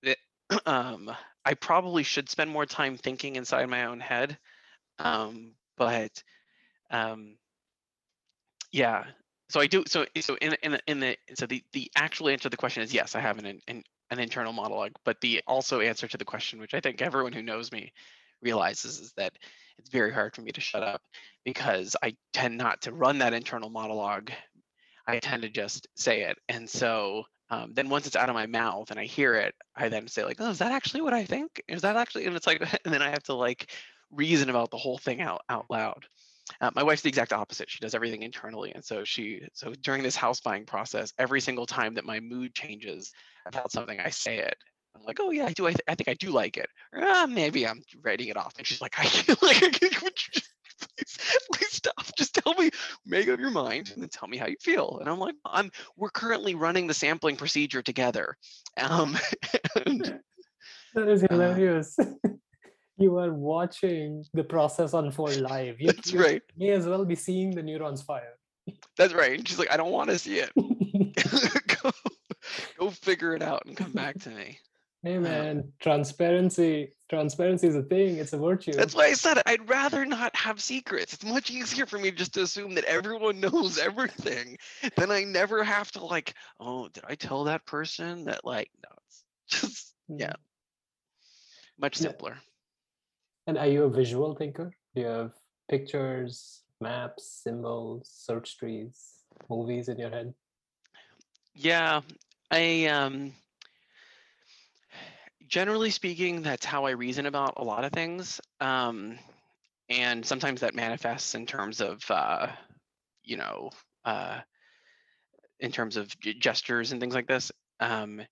it, 0.02 0.18
um, 0.66 1.10
I 1.44 1.54
probably 1.54 2.02
should 2.02 2.28
spend 2.28 2.50
more 2.50 2.66
time 2.66 2.96
thinking 2.96 3.36
inside 3.36 3.68
my 3.68 3.86
own 3.86 4.00
head. 4.00 4.38
Um, 4.98 5.52
but 5.76 6.22
um, 6.90 7.36
yeah, 8.70 9.04
so 9.54 9.60
I 9.60 9.68
do. 9.68 9.84
So 9.86 10.04
so 10.20 10.36
in 10.42 10.56
in 10.64 10.72
the- 10.72 10.82
in 10.88 11.00
the 11.00 11.16
so 11.34 11.46
the 11.46 11.62
the 11.72 11.90
actual 11.96 12.28
answer 12.28 12.44
to 12.44 12.50
the 12.50 12.56
question 12.56 12.82
is 12.82 12.92
yes, 12.92 13.14
I 13.14 13.20
have 13.20 13.38
an 13.38 13.60
an, 13.68 13.84
an 14.10 14.18
internal 14.18 14.52
monologue. 14.52 14.92
But 15.04 15.20
the 15.20 15.42
also 15.46 15.80
answer 15.80 16.08
to 16.08 16.18
the 16.18 16.24
question, 16.24 16.60
which 16.60 16.74
I 16.74 16.80
think 16.80 17.00
everyone 17.02 17.32
who 17.32 17.42
knows 17.42 17.70
me 17.72 17.92
realizes, 18.42 18.98
is 19.00 19.12
that 19.16 19.38
it's 19.78 19.90
very 19.90 20.12
hard 20.12 20.34
for 20.34 20.42
me 20.42 20.52
to 20.52 20.60
shut 20.60 20.82
up 20.82 21.02
because 21.44 21.94
I 22.02 22.16
tend 22.32 22.58
not 22.58 22.82
to 22.82 22.92
run 22.92 23.18
that 23.18 23.32
internal 23.34 23.70
monologue 23.70 24.32
I 25.06 25.20
tend 25.20 25.42
to 25.42 25.48
just 25.50 25.88
say 25.96 26.22
it. 26.22 26.38
And 26.48 26.68
so 26.68 27.24
um, 27.50 27.72
then 27.74 27.88
once 27.90 28.06
it's 28.06 28.16
out 28.16 28.28
of 28.30 28.34
my 28.34 28.46
mouth 28.46 28.90
and 28.90 28.98
I 29.00 29.04
hear 29.04 29.34
it, 29.36 29.54
I 29.76 29.88
then 29.88 30.08
say 30.08 30.24
like, 30.24 30.38
oh, 30.40 30.50
is 30.50 30.58
that 30.58 30.72
actually 30.72 31.02
what 31.02 31.14
I 31.14 31.24
think? 31.24 31.62
Is 31.68 31.82
that 31.82 31.96
actually? 31.96 32.26
And 32.26 32.36
it's 32.36 32.46
like, 32.46 32.60
and 32.84 32.94
then 32.94 33.02
I 33.02 33.10
have 33.10 33.22
to 33.24 33.34
like 33.34 33.70
reason 34.10 34.50
about 34.50 34.70
the 34.70 34.78
whole 34.78 34.98
thing 34.98 35.20
out 35.22 35.42
out 35.48 35.66
loud. 35.70 36.06
Uh, 36.60 36.70
my 36.74 36.82
wife's 36.82 37.02
the 37.02 37.08
exact 37.08 37.32
opposite. 37.32 37.70
She 37.70 37.80
does 37.80 37.94
everything 37.94 38.22
internally, 38.22 38.72
and 38.74 38.84
so 38.84 39.04
she 39.04 39.42
so 39.54 39.72
during 39.80 40.02
this 40.02 40.16
house 40.16 40.40
buying 40.40 40.66
process, 40.66 41.12
every 41.18 41.40
single 41.40 41.66
time 41.66 41.94
that 41.94 42.04
my 42.04 42.20
mood 42.20 42.54
changes 42.54 43.12
about 43.46 43.72
something, 43.72 43.98
I 43.98 44.10
say 44.10 44.38
it. 44.38 44.56
I'm 44.96 45.02
like, 45.04 45.18
oh 45.20 45.30
yeah, 45.30 45.46
I 45.46 45.52
do. 45.52 45.66
I, 45.66 45.70
th- 45.70 45.80
I 45.88 45.94
think 45.94 46.08
I 46.08 46.14
do 46.14 46.30
like 46.30 46.56
it. 46.56 46.68
Or, 46.92 47.00
ah, 47.02 47.26
maybe 47.26 47.66
I'm 47.66 47.82
writing 48.02 48.28
it 48.28 48.36
off. 48.36 48.54
And 48.58 48.66
she's 48.66 48.80
like, 48.80 48.98
I 48.98 49.06
feel 49.06 49.36
like, 49.42 49.60
would 49.60 49.82
you 49.82 49.90
just 50.32 50.50
please, 50.96 51.18
please 51.52 51.72
stop. 51.72 52.14
Just 52.16 52.34
tell 52.34 52.54
me 52.54 52.70
make 53.06 53.28
up 53.28 53.40
your 53.40 53.50
mind 53.50 53.90
and 53.92 54.02
then 54.02 54.08
tell 54.08 54.28
me 54.28 54.36
how 54.36 54.46
you 54.46 54.56
feel 54.60 54.98
and 55.00 55.08
i'm 55.08 55.18
like 55.18 55.34
i'm 55.44 55.70
we're 55.96 56.10
currently 56.10 56.54
running 56.54 56.86
the 56.86 56.94
sampling 56.94 57.36
procedure 57.36 57.82
together 57.82 58.36
um 58.78 59.16
and, 59.86 60.20
That 60.94 61.08
is 61.08 61.24
Uh, 61.24 61.28
hilarious. 61.30 61.96
You 62.96 63.18
are 63.18 63.32
watching 63.32 64.24
the 64.34 64.44
process 64.44 64.92
unfold 64.92 65.36
live. 65.36 65.80
You, 65.80 65.88
that's 65.92 66.12
you 66.12 66.20
right 66.22 66.42
may 66.56 66.70
as 66.70 66.86
well 66.86 67.04
be 67.04 67.14
seeing 67.16 67.50
the 67.54 67.62
neurons 67.62 68.02
fire. 68.02 68.34
that's 68.96 69.12
right 69.12 69.38
and 69.38 69.46
she's 69.48 69.58
like 69.58 69.70
i 69.70 69.76
don't 69.76 69.92
want 69.92 70.10
to 70.10 70.18
see 70.18 70.38
it 70.38 70.50
go, 71.82 71.90
go 72.78 72.90
figure 72.90 73.34
it 73.34 73.42
out 73.42 73.64
and 73.66 73.76
come 73.76 73.92
back 73.92 74.18
to 74.20 74.30
me 74.30 74.58
hey 75.02 75.18
man, 75.18 75.70
transparency. 75.80 76.90
Transparency 77.10 77.68
is 77.68 77.76
a 77.76 77.82
thing. 77.82 78.16
It's 78.16 78.32
a 78.32 78.38
virtue. 78.38 78.72
that's 78.72 78.94
why 78.94 79.04
i 79.04 79.12
said 79.12 79.36
it. 79.36 79.42
i'd 79.46 79.68
rather 79.68 80.06
not 80.06 80.34
have 80.34 80.60
secrets 80.62 81.12
it's 81.12 81.24
much 81.24 81.50
easier 81.50 81.84
for 81.84 81.98
me 81.98 82.10
just 82.10 82.32
to 82.34 82.42
assume 82.42 82.74
that 82.74 82.84
everyone 82.84 83.38
knows 83.46 83.76
everything 83.78 84.56
then 84.96 85.10
i 85.10 85.22
never 85.24 85.62
have 85.62 85.90
to 85.92 86.04
like 86.04 86.32
oh 86.60 86.88
did 86.88 87.04
i 87.06 87.14
tell 87.14 87.44
that 87.44 87.66
person 87.66 88.24
that 88.24 88.44
like 88.44 88.70
no 88.82 88.90
it's 89.06 89.24
just 89.48 89.90
Mm. 90.10 90.20
yeah 90.20 90.34
much 91.78 91.96
simpler 91.96 92.36
And 93.46 93.58
are 93.58 93.66
you 93.66 93.84
a 93.84 93.90
visual 93.90 94.34
thinker? 94.34 94.72
Do 94.94 95.02
you 95.02 95.06
have 95.06 95.32
pictures, 95.68 96.62
maps, 96.80 97.40
symbols, 97.42 98.08
search 98.10 98.56
trees, 98.58 99.24
movies 99.50 99.88
in 99.88 99.98
your 99.98 100.10
head? 100.10 100.34
Yeah, 101.54 102.00
I 102.50 102.86
um 102.86 103.32
generally 105.46 105.90
speaking, 105.90 106.42
that's 106.42 106.64
how 106.64 106.86
I 106.86 106.90
reason 106.92 107.26
about 107.26 107.54
a 107.58 107.64
lot 107.64 107.84
of 107.84 107.92
things. 107.92 108.40
Um 108.60 109.18
and 109.90 110.24
sometimes 110.24 110.62
that 110.62 110.74
manifests 110.74 111.34
in 111.34 111.44
terms 111.46 111.80
of 111.80 112.02
uh 112.10 112.48
you 113.22 113.36
know, 113.36 113.70
uh 114.04 114.40
in 115.60 115.70
terms 115.70 115.96
of 115.96 116.18
gestures 116.20 116.92
and 116.92 117.00
things 117.00 117.14
like 117.14 117.28
this. 117.28 117.52
Um 117.80 118.22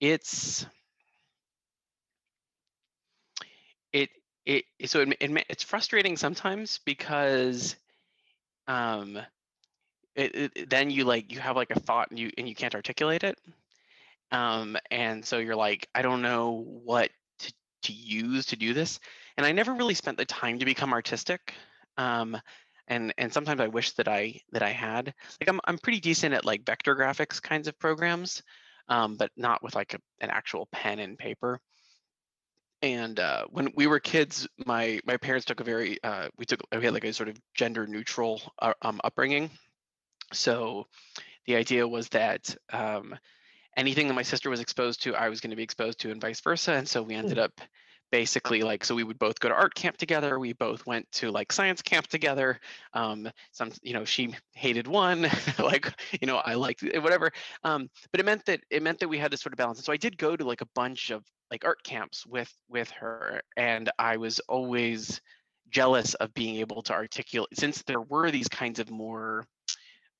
it's 0.00 0.66
it 3.92 4.10
it 4.48 4.64
so 4.86 5.00
it, 5.02 5.16
it, 5.20 5.46
it's 5.48 5.62
frustrating 5.62 6.16
sometimes 6.16 6.80
because 6.84 7.76
um 8.66 9.18
it, 10.16 10.52
it, 10.56 10.70
then 10.70 10.90
you 10.90 11.04
like 11.04 11.30
you 11.30 11.38
have 11.38 11.54
like 11.54 11.70
a 11.70 11.78
thought 11.78 12.10
and 12.10 12.18
you 12.18 12.30
and 12.38 12.48
you 12.48 12.54
can't 12.54 12.74
articulate 12.74 13.22
it 13.22 13.38
um 14.32 14.76
and 14.90 15.24
so 15.24 15.38
you're 15.38 15.54
like 15.54 15.86
i 15.94 16.02
don't 16.02 16.22
know 16.22 16.64
what 16.82 17.10
to, 17.38 17.52
to 17.82 17.92
use 17.92 18.46
to 18.46 18.56
do 18.56 18.72
this 18.72 18.98
and 19.36 19.46
i 19.46 19.52
never 19.52 19.74
really 19.74 19.94
spent 19.94 20.16
the 20.16 20.24
time 20.24 20.58
to 20.58 20.64
become 20.64 20.92
artistic 20.92 21.52
um 21.98 22.36
and 22.88 23.12
and 23.18 23.32
sometimes 23.32 23.60
i 23.60 23.68
wish 23.68 23.92
that 23.92 24.08
i 24.08 24.34
that 24.52 24.62
i 24.62 24.70
had 24.70 25.12
like 25.40 25.48
i'm, 25.48 25.60
I'm 25.66 25.78
pretty 25.78 26.00
decent 26.00 26.34
at 26.34 26.46
like 26.46 26.64
vector 26.64 26.96
graphics 26.96 27.40
kinds 27.40 27.68
of 27.68 27.78
programs 27.78 28.42
um 28.88 29.16
but 29.16 29.30
not 29.36 29.62
with 29.62 29.74
like 29.74 29.92
a, 29.92 29.98
an 30.22 30.30
actual 30.30 30.68
pen 30.72 31.00
and 31.00 31.18
paper 31.18 31.60
and 32.82 33.18
uh, 33.18 33.44
when 33.50 33.72
we 33.74 33.86
were 33.86 34.00
kids, 34.00 34.46
my 34.66 35.00
my 35.04 35.16
parents 35.16 35.46
took 35.46 35.60
a 35.60 35.64
very 35.64 36.02
uh, 36.02 36.28
we 36.36 36.44
took 36.44 36.60
we 36.72 36.84
had 36.84 36.94
like 36.94 37.04
a 37.04 37.12
sort 37.12 37.28
of 37.28 37.38
gender 37.54 37.86
neutral 37.86 38.40
uh, 38.60 38.74
um, 38.82 39.00
upbringing. 39.04 39.50
So 40.32 40.86
the 41.46 41.56
idea 41.56 41.88
was 41.88 42.08
that 42.10 42.56
um, 42.72 43.16
anything 43.76 44.08
that 44.08 44.14
my 44.14 44.22
sister 44.22 44.50
was 44.50 44.60
exposed 44.60 45.02
to, 45.04 45.14
I 45.16 45.28
was 45.30 45.40
going 45.40 45.50
to 45.50 45.56
be 45.56 45.62
exposed 45.64 46.00
to, 46.00 46.10
and 46.12 46.20
vice 46.20 46.40
versa. 46.40 46.72
And 46.74 46.88
so 46.88 47.02
we 47.02 47.14
ended 47.14 47.38
Hmm. 47.38 47.40
up 47.40 47.60
basically 48.10 48.62
like 48.62 48.84
so 48.84 48.94
we 48.94 49.04
would 49.04 49.18
both 49.18 49.40
go 49.40 49.48
to 49.48 49.54
art 49.54 49.74
camp 49.74 49.96
together 49.96 50.38
we 50.38 50.52
both 50.54 50.86
went 50.86 51.10
to 51.12 51.30
like 51.30 51.52
science 51.52 51.82
camp 51.82 52.06
together 52.06 52.58
um 52.94 53.30
some 53.52 53.70
you 53.82 53.92
know 53.92 54.04
she 54.04 54.34
hated 54.54 54.86
one 54.86 55.26
like 55.58 55.92
you 56.20 56.26
know 56.26 56.36
i 56.38 56.54
liked 56.54 56.82
it, 56.82 57.02
whatever 57.02 57.30
um 57.64 57.88
but 58.10 58.20
it 58.20 58.26
meant 58.26 58.44
that 58.46 58.60
it 58.70 58.82
meant 58.82 58.98
that 59.00 59.08
we 59.08 59.18
had 59.18 59.30
this 59.30 59.40
sort 59.42 59.52
of 59.52 59.58
balance 59.58 59.78
and 59.78 59.84
so 59.84 59.92
i 59.92 59.96
did 59.98 60.16
go 60.16 60.36
to 60.36 60.44
like 60.44 60.62
a 60.62 60.68
bunch 60.74 61.10
of 61.10 61.24
like 61.50 61.64
art 61.64 61.82
camps 61.82 62.26
with 62.26 62.52
with 62.68 62.90
her 62.90 63.40
and 63.56 63.90
i 63.98 64.16
was 64.16 64.40
always 64.40 65.20
jealous 65.70 66.14
of 66.14 66.32
being 66.34 66.56
able 66.56 66.82
to 66.82 66.92
articulate 66.92 67.48
since 67.54 67.82
there 67.82 68.00
were 68.00 68.30
these 68.30 68.48
kinds 68.48 68.78
of 68.78 68.90
more 68.90 69.46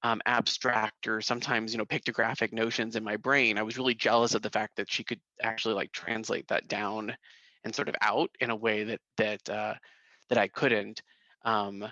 um, 0.05 0.21
abstract 0.27 1.09
or 1.09 1.21
sometimes 1.21 1.73
you 1.73 1.79
know 1.79 1.85
pictographic 1.85 2.53
notions 2.53 2.95
in 2.95 3.03
my 3.03 3.17
brain 3.17 3.59
i 3.59 3.63
was 3.63 3.77
really 3.77 3.95
jealous 3.95 4.35
of 4.35 4.43
the 4.43 4.51
fact 4.51 4.77
that 4.77 4.91
she 4.91 5.03
could 5.03 5.21
actually 5.43 5.75
like 5.75 5.91
translate 5.93 6.47
that 6.49 6.69
down 6.69 7.15
and 7.65 7.75
sort 7.75 7.89
of 7.89 7.97
out 8.01 8.31
in 8.41 8.51
a 8.51 8.57
way 8.57 8.85
that 8.85 9.01
that 9.17 9.49
uh, 9.51 9.75
that 10.29 10.39
i 10.39 10.47
couldn't 10.47 11.03
um, 11.45 11.85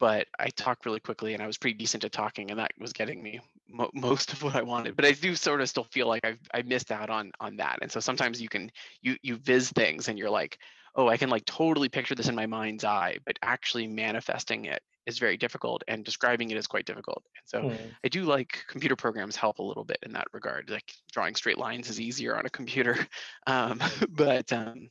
but 0.00 0.26
i 0.40 0.48
talked 0.48 0.86
really 0.86 0.98
quickly 0.98 1.34
and 1.34 1.42
i 1.42 1.46
was 1.46 1.58
pretty 1.58 1.76
decent 1.76 2.04
at 2.04 2.10
talking 2.10 2.50
and 2.50 2.58
that 2.58 2.72
was 2.78 2.92
getting 2.92 3.22
me 3.22 3.40
mo- 3.70 3.90
most 3.94 4.32
of 4.32 4.42
what 4.42 4.56
i 4.56 4.62
wanted 4.62 4.96
but 4.96 5.04
i 5.04 5.12
do 5.12 5.34
sort 5.34 5.60
of 5.60 5.68
still 5.68 5.84
feel 5.84 6.06
like 6.06 6.24
i've 6.24 6.40
i 6.54 6.62
missed 6.62 6.90
out 6.90 7.10
on 7.10 7.30
on 7.40 7.56
that 7.56 7.78
and 7.82 7.90
so 7.90 8.00
sometimes 8.00 8.40
you 8.40 8.48
can 8.48 8.70
you 9.02 9.16
you 9.22 9.36
viz 9.36 9.70
things 9.70 10.08
and 10.08 10.18
you're 10.18 10.30
like 10.30 10.58
oh 10.96 11.08
i 11.08 11.16
can 11.16 11.30
like 11.30 11.44
totally 11.44 11.88
picture 11.88 12.14
this 12.14 12.28
in 12.28 12.34
my 12.34 12.46
mind's 12.46 12.84
eye 12.84 13.18
but 13.24 13.38
actually 13.42 13.86
manifesting 13.86 14.64
it 14.66 14.82
is 15.06 15.18
very 15.18 15.36
difficult 15.36 15.82
and 15.88 16.04
describing 16.04 16.50
it 16.50 16.56
is 16.56 16.66
quite 16.66 16.84
difficult 16.84 17.24
and 17.36 17.48
so 17.48 17.66
Hmm. 17.66 17.92
i 18.04 18.08
do 18.08 18.24
like 18.24 18.64
computer 18.68 18.96
programs 18.96 19.36
help 19.36 19.58
a 19.58 19.62
little 19.62 19.84
bit 19.84 19.98
in 20.02 20.12
that 20.12 20.28
regard 20.32 20.68
like 20.70 20.92
drawing 21.12 21.34
straight 21.34 21.58
lines 21.58 21.88
is 21.88 22.00
easier 22.00 22.36
on 22.36 22.46
a 22.46 22.50
computer 22.50 22.96
um, 23.46 23.80
but 24.10 24.52
um, 24.52 24.90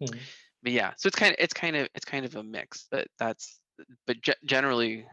Hmm. 0.00 0.28
but 0.62 0.72
yeah 0.72 0.92
so 0.96 1.06
it's 1.06 1.16
kind 1.16 1.32
of 1.32 1.36
it's 1.38 1.54
kind 1.54 1.76
of 1.76 1.88
it's 1.94 2.04
kind 2.04 2.24
of 2.24 2.36
a 2.36 2.42
mix 2.42 2.86
but 2.90 3.06
that's 3.18 3.60
but 4.06 4.20
ge- 4.20 4.44
generally 4.44 5.06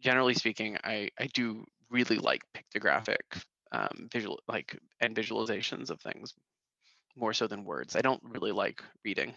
generally 0.00 0.34
speaking 0.34 0.76
i 0.84 1.08
i 1.18 1.26
do 1.34 1.64
really 1.90 2.18
like 2.18 2.42
pictographic 2.54 3.18
um 3.72 4.08
visual 4.12 4.38
like 4.48 4.78
and 5.00 5.14
visualizations 5.14 5.90
of 5.90 6.00
things 6.00 6.34
more 7.16 7.32
so 7.32 7.46
than 7.46 7.64
words 7.64 7.96
i 7.96 8.00
don't 8.00 8.22
really 8.24 8.52
like 8.52 8.82
reading 9.04 9.34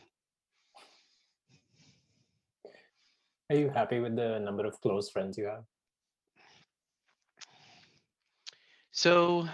Are 3.49 3.55
you 3.55 3.69
happy 3.69 3.99
with 3.99 4.15
the 4.15 4.39
number 4.39 4.65
of 4.65 4.79
close 4.79 5.09
friends 5.09 5.37
you 5.37 5.45
have? 5.45 5.63
so 8.91 9.47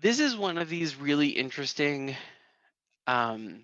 this 0.00 0.20
is 0.20 0.36
one 0.36 0.58
of 0.58 0.68
these 0.68 0.96
really 0.96 1.28
interesting 1.28 2.14
um 3.06 3.62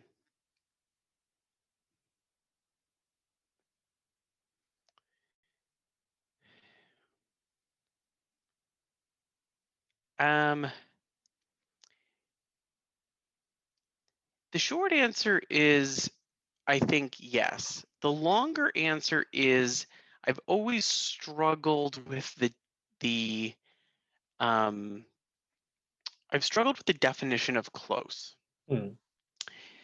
um 10.20 10.70
the 14.52 14.58
short 14.58 14.92
answer 14.92 15.42
is 15.50 16.10
I 16.66 16.78
think 16.80 17.16
yes. 17.18 17.84
The 18.02 18.12
longer 18.12 18.70
answer 18.76 19.26
is 19.32 19.86
I've 20.24 20.40
always 20.46 20.84
struggled 20.84 22.08
with 22.08 22.34
the 22.36 22.52
the 23.00 23.54
um 24.40 25.04
I've 26.30 26.44
struggled 26.44 26.78
with 26.78 26.86
the 26.86 26.94
definition 26.94 27.56
of 27.56 27.72
close. 27.72 28.36
Hmm. 28.68 28.90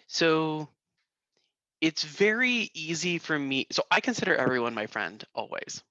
So 0.09 0.69
it's 1.81 2.05
very 2.05 2.71
easy 2.75 3.19
for 3.19 3.39
me 3.39 3.67
so 3.73 3.83
I 3.91 4.01
consider 4.01 4.35
everyone 4.37 4.75
my 4.75 4.87
friend 4.87 5.25
always. 5.35 5.83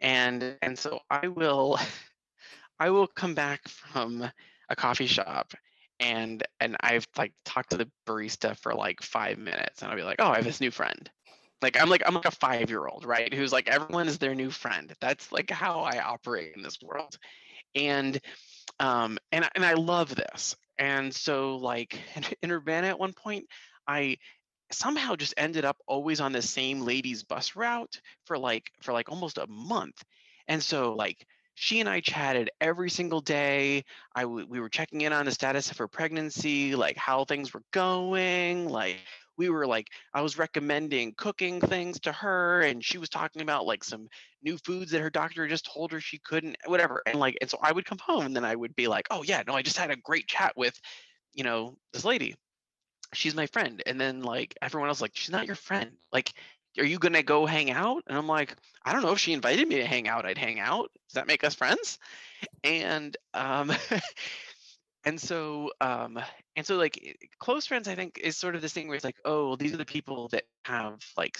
And 0.00 0.58
and 0.62 0.78
so 0.78 1.00
I 1.10 1.28
will 1.28 1.78
I 2.82 2.90
will 2.90 3.06
come 3.06 3.34
back 3.34 3.68
from 3.68 4.28
a 4.68 4.74
coffee 4.74 5.06
shop 5.06 5.54
and 6.00 6.42
and 6.58 6.76
I've 6.80 7.06
like 7.16 7.32
talked 7.44 7.70
to 7.70 7.76
the 7.76 7.88
barista 8.08 8.58
for 8.58 8.74
like 8.74 9.00
five 9.02 9.38
minutes 9.38 9.82
and 9.82 9.90
I'll 9.90 9.96
be 9.96 10.02
like, 10.02 10.16
oh, 10.18 10.30
I 10.30 10.34
have 10.34 10.44
this 10.44 10.60
new 10.60 10.72
friend. 10.72 11.08
Like 11.62 11.80
I'm 11.80 11.88
like 11.88 12.02
I'm 12.04 12.14
like 12.14 12.24
a 12.24 12.32
five 12.32 12.70
year 12.70 12.84
old, 12.88 13.04
right? 13.04 13.32
Who's 13.32 13.52
like 13.52 13.68
everyone 13.68 14.08
is 14.08 14.18
their 14.18 14.34
new 14.34 14.50
friend. 14.50 14.92
That's 15.00 15.30
like 15.30 15.48
how 15.48 15.82
I 15.82 16.00
operate 16.00 16.56
in 16.56 16.62
this 16.64 16.82
world. 16.82 17.16
And 17.76 18.20
um 18.80 19.16
and 19.30 19.48
and 19.54 19.64
I 19.64 19.74
love 19.74 20.12
this. 20.12 20.56
And 20.76 21.14
so 21.14 21.58
like 21.58 22.00
in 22.42 22.50
Urbana 22.50 22.88
at 22.88 22.98
one 22.98 23.12
point, 23.12 23.46
I 23.86 24.16
somehow 24.72 25.14
just 25.14 25.34
ended 25.36 25.64
up 25.64 25.76
always 25.86 26.20
on 26.20 26.32
the 26.32 26.42
same 26.42 26.80
ladies 26.80 27.22
bus 27.22 27.54
route 27.54 28.00
for 28.24 28.36
like 28.36 28.72
for 28.82 28.92
like 28.92 29.08
almost 29.08 29.38
a 29.38 29.46
month 29.46 30.02
and 30.48 30.60
so 30.60 30.94
like 30.94 31.24
she 31.62 31.80
and 31.80 31.88
i 31.88 32.00
chatted 32.00 32.50
every 32.60 32.90
single 32.90 33.20
day 33.20 33.84
i 34.14 34.22
w- 34.22 34.46
we 34.48 34.60
were 34.60 34.68
checking 34.68 35.02
in 35.02 35.12
on 35.12 35.24
the 35.24 35.32
status 35.32 35.70
of 35.70 35.78
her 35.78 35.88
pregnancy 35.88 36.74
like 36.74 36.96
how 36.96 37.24
things 37.24 37.54
were 37.54 37.62
going 37.70 38.68
like 38.68 38.96
we 39.38 39.48
were 39.48 39.66
like 39.66 39.86
i 40.12 40.20
was 40.20 40.36
recommending 40.38 41.14
cooking 41.16 41.60
things 41.60 42.00
to 42.00 42.12
her 42.12 42.62
and 42.62 42.84
she 42.84 42.98
was 42.98 43.08
talking 43.08 43.42
about 43.42 43.64
like 43.64 43.84
some 43.84 44.08
new 44.42 44.58
foods 44.58 44.90
that 44.90 45.00
her 45.00 45.10
doctor 45.10 45.46
just 45.46 45.70
told 45.72 45.92
her 45.92 46.00
she 46.00 46.18
couldn't 46.18 46.56
whatever 46.66 47.02
and 47.06 47.18
like 47.18 47.36
and 47.40 47.48
so 47.48 47.58
i 47.62 47.72
would 47.72 47.84
come 47.84 47.98
home 47.98 48.26
and 48.26 48.34
then 48.34 48.44
i 48.44 48.54
would 48.54 48.74
be 48.74 48.88
like 48.88 49.06
oh 49.10 49.22
yeah 49.22 49.42
no 49.46 49.54
i 49.54 49.62
just 49.62 49.78
had 49.78 49.90
a 49.90 49.96
great 49.96 50.26
chat 50.26 50.52
with 50.56 50.78
you 51.34 51.44
know 51.44 51.76
this 51.92 52.04
lady. 52.04 52.34
She's 53.14 53.34
my 53.34 53.46
friend. 53.46 53.82
And 53.86 54.00
then 54.00 54.22
like 54.22 54.56
everyone 54.62 54.88
else 54.88 55.02
like 55.02 55.12
she's 55.14 55.30
not 55.30 55.46
your 55.46 55.56
friend. 55.56 55.92
Like 56.12 56.32
are 56.78 56.84
you 56.84 56.98
gonna 56.98 57.22
go 57.22 57.46
hang 57.46 57.70
out? 57.70 58.02
And 58.06 58.16
i'm 58.16 58.26
like 58.26 58.56
i 58.84 58.92
don't 58.92 59.02
know 59.02 59.12
if 59.12 59.18
she 59.18 59.32
invited 59.32 59.68
me 59.68 59.76
to 59.76 59.86
hang 59.86 60.08
out 60.08 60.26
i'd 60.26 60.38
hang 60.38 60.60
out. 60.60 60.90
Does 61.08 61.14
that 61.14 61.26
make 61.26 61.44
us 61.44 61.54
friends? 61.54 61.98
And 62.64 63.16
um 63.34 63.72
and 65.04 65.20
so 65.20 65.70
um 65.80 66.18
and 66.56 66.66
so 66.66 66.76
like 66.76 67.18
close 67.38 67.66
friends 67.66 67.88
i 67.88 67.94
think 67.94 68.18
is 68.22 68.36
sort 68.36 68.54
of 68.54 68.62
this 68.62 68.72
thing 68.72 68.88
where 68.88 68.96
it's 68.96 69.04
like 69.04 69.20
oh 69.24 69.48
well, 69.48 69.56
these 69.56 69.74
are 69.74 69.78
the 69.78 69.84
people 69.84 70.28
that 70.28 70.44
have 70.64 71.00
like 71.16 71.36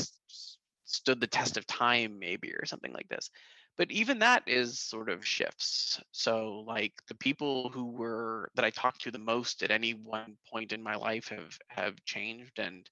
stood 0.84 1.20
the 1.20 1.26
test 1.26 1.56
of 1.56 1.66
time 1.66 2.18
maybe 2.18 2.52
or 2.52 2.66
something 2.66 2.92
like 2.92 3.08
this. 3.08 3.30
But 3.78 3.90
even 3.90 4.18
that 4.18 4.42
is 4.46 4.78
sort 4.78 5.08
of 5.08 5.26
shifts. 5.26 5.98
So 6.12 6.64
like 6.66 6.92
the 7.08 7.14
people 7.14 7.70
who 7.70 7.86
were 7.86 8.50
that 8.54 8.64
i 8.64 8.70
talked 8.70 9.02
to 9.02 9.10
the 9.10 9.18
most 9.18 9.62
at 9.62 9.70
any 9.70 9.92
one 9.92 10.36
point 10.52 10.72
in 10.72 10.82
my 10.82 10.96
life 10.96 11.28
have 11.28 11.58
have 11.68 12.04
changed 12.04 12.58
and 12.58 12.88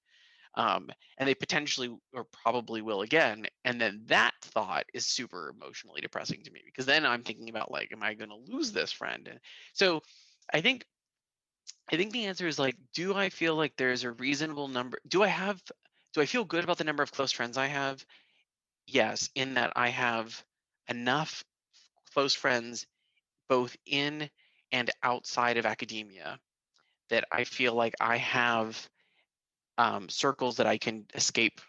um 0.55 0.89
and 1.17 1.27
they 1.27 1.35
potentially 1.35 1.95
or 2.13 2.25
probably 2.43 2.81
will 2.81 3.01
again 3.01 3.45
and 3.63 3.79
then 3.79 4.01
that 4.07 4.33
thought 4.41 4.85
is 4.93 5.07
super 5.07 5.49
emotionally 5.49 6.01
depressing 6.01 6.43
to 6.43 6.51
me 6.51 6.61
because 6.65 6.85
then 6.85 7.05
i'm 7.05 7.23
thinking 7.23 7.49
about 7.49 7.71
like 7.71 7.89
am 7.93 8.03
i 8.03 8.13
going 8.13 8.29
to 8.29 8.53
lose 8.53 8.71
this 8.71 8.91
friend 8.91 9.27
and 9.27 9.39
so 9.73 10.01
i 10.53 10.61
think 10.61 10.85
I 11.91 11.97
think 11.97 12.11
the 12.13 12.25
answer 12.25 12.47
is 12.47 12.57
like, 12.57 12.77
do 12.93 13.13
I 13.13 13.29
feel 13.29 13.55
like 13.55 13.75
there's 13.75 14.03
a 14.03 14.11
reasonable 14.11 14.67
number? 14.67 14.99
Do 15.07 15.23
I 15.23 15.27
have, 15.27 15.61
do 16.13 16.21
I 16.21 16.25
feel 16.25 16.45
good 16.45 16.63
about 16.63 16.77
the 16.77 16.83
number 16.83 17.03
of 17.03 17.11
close 17.11 17.31
friends 17.31 17.57
I 17.57 17.67
have? 17.67 18.05
Yes, 18.87 19.29
in 19.35 19.55
that 19.55 19.73
I 19.75 19.89
have 19.89 20.43
enough 20.87 21.43
close 22.13 22.33
friends 22.33 22.87
both 23.49 23.77
in 23.85 24.29
and 24.71 24.91
outside 25.03 25.57
of 25.57 25.65
academia 25.65 26.39
that 27.09 27.25
I 27.31 27.45
feel 27.45 27.75
like 27.75 27.95
I 28.01 28.17
have 28.17 28.89
um, 29.81 30.07
circles 30.09 30.57
that 30.57 30.67
I 30.67 30.77
can 30.77 31.05
escape, 31.15 31.59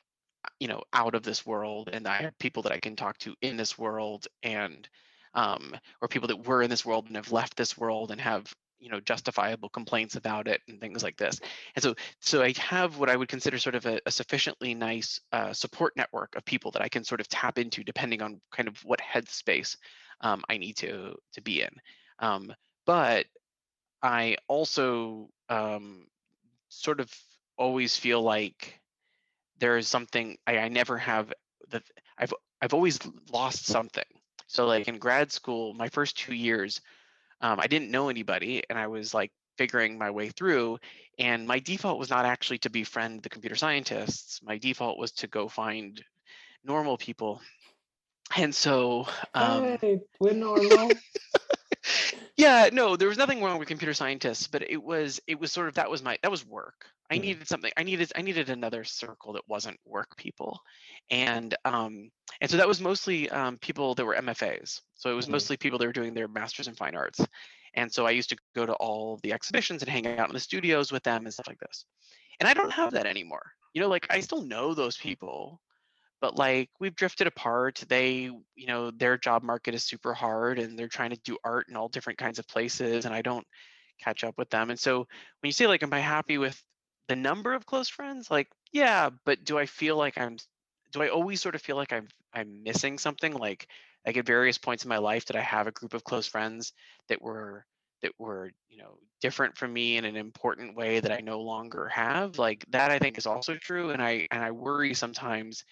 you 0.60 0.68
know, 0.68 0.82
out 0.92 1.14
of 1.14 1.22
this 1.22 1.46
world, 1.46 1.88
and 1.90 2.06
I 2.06 2.22
have 2.22 2.38
people 2.38 2.62
that 2.64 2.72
I 2.72 2.78
can 2.78 2.94
talk 2.94 3.16
to 3.18 3.34
in 3.40 3.56
this 3.56 3.78
world, 3.78 4.28
and 4.42 4.86
um, 5.32 5.74
or 6.02 6.08
people 6.08 6.28
that 6.28 6.46
were 6.46 6.62
in 6.62 6.68
this 6.68 6.84
world 6.84 7.06
and 7.06 7.16
have 7.16 7.32
left 7.32 7.56
this 7.56 7.78
world 7.78 8.10
and 8.10 8.20
have 8.20 8.52
you 8.78 8.90
know 8.90 9.00
justifiable 9.00 9.70
complaints 9.70 10.16
about 10.16 10.46
it 10.46 10.60
and 10.68 10.78
things 10.78 11.02
like 11.02 11.16
this. 11.16 11.40
And 11.74 11.82
so 11.82 11.94
so 12.20 12.42
i 12.42 12.52
have 12.58 12.98
what 12.98 13.08
i 13.08 13.16
would 13.16 13.28
consider 13.28 13.56
sort 13.56 13.76
of 13.76 13.86
a, 13.86 13.98
a 14.04 14.10
sufficiently 14.10 14.74
nice 14.74 15.20
uh, 15.32 15.54
support 15.54 15.96
network 15.96 16.34
of 16.36 16.44
people 16.44 16.70
that 16.72 16.82
i 16.82 16.88
can 16.88 17.04
sort 17.04 17.20
of 17.20 17.28
tap 17.28 17.58
into 17.58 17.82
depending 17.84 18.20
on 18.20 18.40
kind 18.50 18.68
of 18.68 18.76
what 18.84 19.00
headspace 19.00 19.76
um, 20.20 20.42
i 20.50 20.58
need 20.58 20.76
to 20.76 21.14
to 21.32 21.40
be 21.40 21.62
in. 21.62 21.70
Um, 22.18 22.52
but 22.84 23.24
i 24.02 24.36
also 24.48 25.30
um, 25.48 26.06
sort 26.68 27.00
of 27.00 27.08
always 27.62 27.96
feel 27.96 28.20
like 28.20 28.80
there 29.58 29.78
is 29.78 29.86
something 29.86 30.36
I, 30.46 30.58
I 30.58 30.68
never 30.68 30.98
have 30.98 31.32
that 31.70 31.84
I've 32.18 32.34
I've 32.60 32.74
always 32.74 32.98
lost 33.32 33.66
something. 33.66 34.10
So 34.48 34.66
like 34.66 34.88
in 34.88 34.98
grad 34.98 35.30
school, 35.30 35.72
my 35.72 35.88
first 35.88 36.18
two 36.18 36.34
years, 36.34 36.80
um, 37.40 37.60
I 37.60 37.68
didn't 37.68 37.90
know 37.90 38.08
anybody, 38.08 38.62
and 38.68 38.78
I 38.78 38.88
was 38.88 39.14
like 39.14 39.30
figuring 39.56 39.96
my 39.96 40.10
way 40.10 40.28
through. 40.28 40.78
And 41.18 41.46
my 41.46 41.60
default 41.60 41.98
was 41.98 42.10
not 42.10 42.24
actually 42.24 42.58
to 42.58 42.70
befriend 42.70 43.22
the 43.22 43.28
computer 43.28 43.54
scientists. 43.54 44.40
My 44.42 44.58
default 44.58 44.98
was 44.98 45.12
to 45.12 45.28
go 45.28 45.48
find 45.48 46.02
normal 46.64 46.96
people. 46.96 47.40
And 48.36 48.54
so, 48.54 49.06
um, 49.34 49.78
hey, 49.80 50.00
we're 50.18 50.32
normal. 50.34 50.90
yeah, 52.42 52.70
no, 52.72 52.96
there 52.96 53.08
was 53.08 53.18
nothing 53.18 53.42
wrong 53.42 53.58
with 53.58 53.68
computer 53.68 53.94
scientists, 53.94 54.46
but 54.48 54.62
it 54.62 54.82
was 54.82 55.20
it 55.26 55.38
was 55.38 55.52
sort 55.52 55.68
of 55.68 55.74
that 55.74 55.90
was 55.90 56.02
my 56.02 56.18
that 56.22 56.30
was 56.30 56.44
work. 56.46 56.86
I 57.10 57.16
Mm. 57.16 57.18
needed 57.18 57.46
something. 57.48 57.72
I 57.76 57.82
needed 57.82 58.12
I 58.16 58.22
needed 58.22 58.48
another 58.50 58.84
circle 58.84 59.34
that 59.34 59.48
wasn't 59.48 59.78
work 59.84 60.16
people, 60.16 60.60
and 61.10 61.54
um 61.64 62.10
and 62.40 62.50
so 62.50 62.56
that 62.56 62.68
was 62.68 62.80
mostly 62.80 63.28
um, 63.30 63.58
people 63.58 63.94
that 63.94 64.04
were 64.04 64.14
MFAs. 64.14 64.80
So 64.94 65.10
it 65.12 65.14
was 65.14 65.28
Mhm. 65.28 65.28
mostly 65.28 65.56
people 65.56 65.78
that 65.78 65.86
were 65.86 65.92
doing 65.92 66.14
their 66.14 66.28
masters 66.28 66.68
in 66.68 66.74
fine 66.74 66.96
arts, 66.96 67.20
and 67.74 67.92
so 67.92 68.06
I 68.06 68.10
used 68.12 68.30
to 68.30 68.36
go 68.54 68.66
to 68.66 68.74
all 68.74 69.18
the 69.22 69.32
exhibitions 69.32 69.82
and 69.82 69.90
hang 69.90 70.06
out 70.06 70.28
in 70.28 70.34
the 70.34 70.40
studios 70.40 70.92
with 70.92 71.02
them 71.02 71.24
and 71.24 71.32
stuff 71.32 71.48
like 71.48 71.58
this. 71.60 71.84
And 72.40 72.48
I 72.48 72.54
don't 72.54 72.72
have 72.72 72.92
that 72.92 73.06
anymore. 73.06 73.52
You 73.74 73.82
know, 73.82 73.88
like 73.88 74.06
I 74.10 74.20
still 74.20 74.42
know 74.42 74.74
those 74.74 74.98
people, 74.98 75.62
but 76.22 76.36
like 76.36 76.70
we've 76.78 76.94
drifted 76.94 77.26
apart. 77.26 77.84
They 77.88 78.30
you 78.54 78.66
know 78.66 78.92
their 78.92 79.18
job 79.18 79.42
market 79.42 79.74
is 79.74 79.84
super 79.84 80.14
hard 80.14 80.58
and 80.58 80.78
they're 80.78 80.88
trying 80.88 81.10
to 81.10 81.20
do 81.24 81.36
art 81.44 81.66
in 81.68 81.76
all 81.76 81.88
different 81.88 82.18
kinds 82.18 82.38
of 82.38 82.46
places 82.48 83.04
and 83.04 83.14
i 83.14 83.20
don't 83.20 83.46
catch 84.00 84.24
up 84.24 84.38
with 84.38 84.48
them. 84.48 84.70
And 84.70 84.78
so 84.78 84.98
when 84.98 85.48
you 85.48 85.52
say 85.52 85.66
like 85.66 85.82
am 85.82 85.92
i 85.92 85.98
happy 85.98 86.38
with 86.38 86.58
the 87.08 87.16
number 87.16 87.52
of 87.52 87.66
close 87.66 87.88
friends? 87.88 88.30
Like 88.30 88.48
yeah 88.72 89.10
but 89.26 89.44
do 89.44 89.58
i 89.58 89.66
feel 89.66 89.96
like 89.96 90.16
i'm 90.16 90.38
do 90.92 91.02
i 91.02 91.08
always 91.08 91.42
sort 91.42 91.56
of 91.56 91.60
feel 91.60 91.76
like 91.76 91.92
i'm 91.92 92.08
i'm 92.32 92.62
missing 92.62 92.98
something? 92.98 93.34
Like 93.34 93.66
like 94.06 94.16
at 94.16 94.24
various 94.26 94.58
points 94.58 94.84
in 94.84 94.88
my 94.88 94.98
life 94.98 95.24
did 95.24 95.36
i 95.36 95.40
have 95.40 95.66
a 95.66 95.72
group 95.72 95.92
of 95.92 96.04
close 96.04 96.28
friends 96.28 96.72
that 97.08 97.20
were 97.20 97.66
that 98.02 98.12
were 98.18 98.52
you 98.68 98.78
know 98.78 98.98
different 99.20 99.56
from 99.56 99.72
me 99.72 99.96
in 99.96 100.04
an 100.04 100.16
important 100.16 100.76
way 100.76 101.00
that 101.00 101.12
i 101.12 101.20
no 101.20 101.40
longer 101.40 101.88
have? 101.88 102.38
Like 102.38 102.64
that 102.70 102.92
i 102.92 103.00
think 103.00 103.18
is 103.18 103.26
also 103.26 103.56
true 103.56 103.90
and 103.90 104.00
i 104.00 104.28
and 104.30 104.44
i 104.44 104.52
worry 104.52 104.94
sometimes 104.94 105.64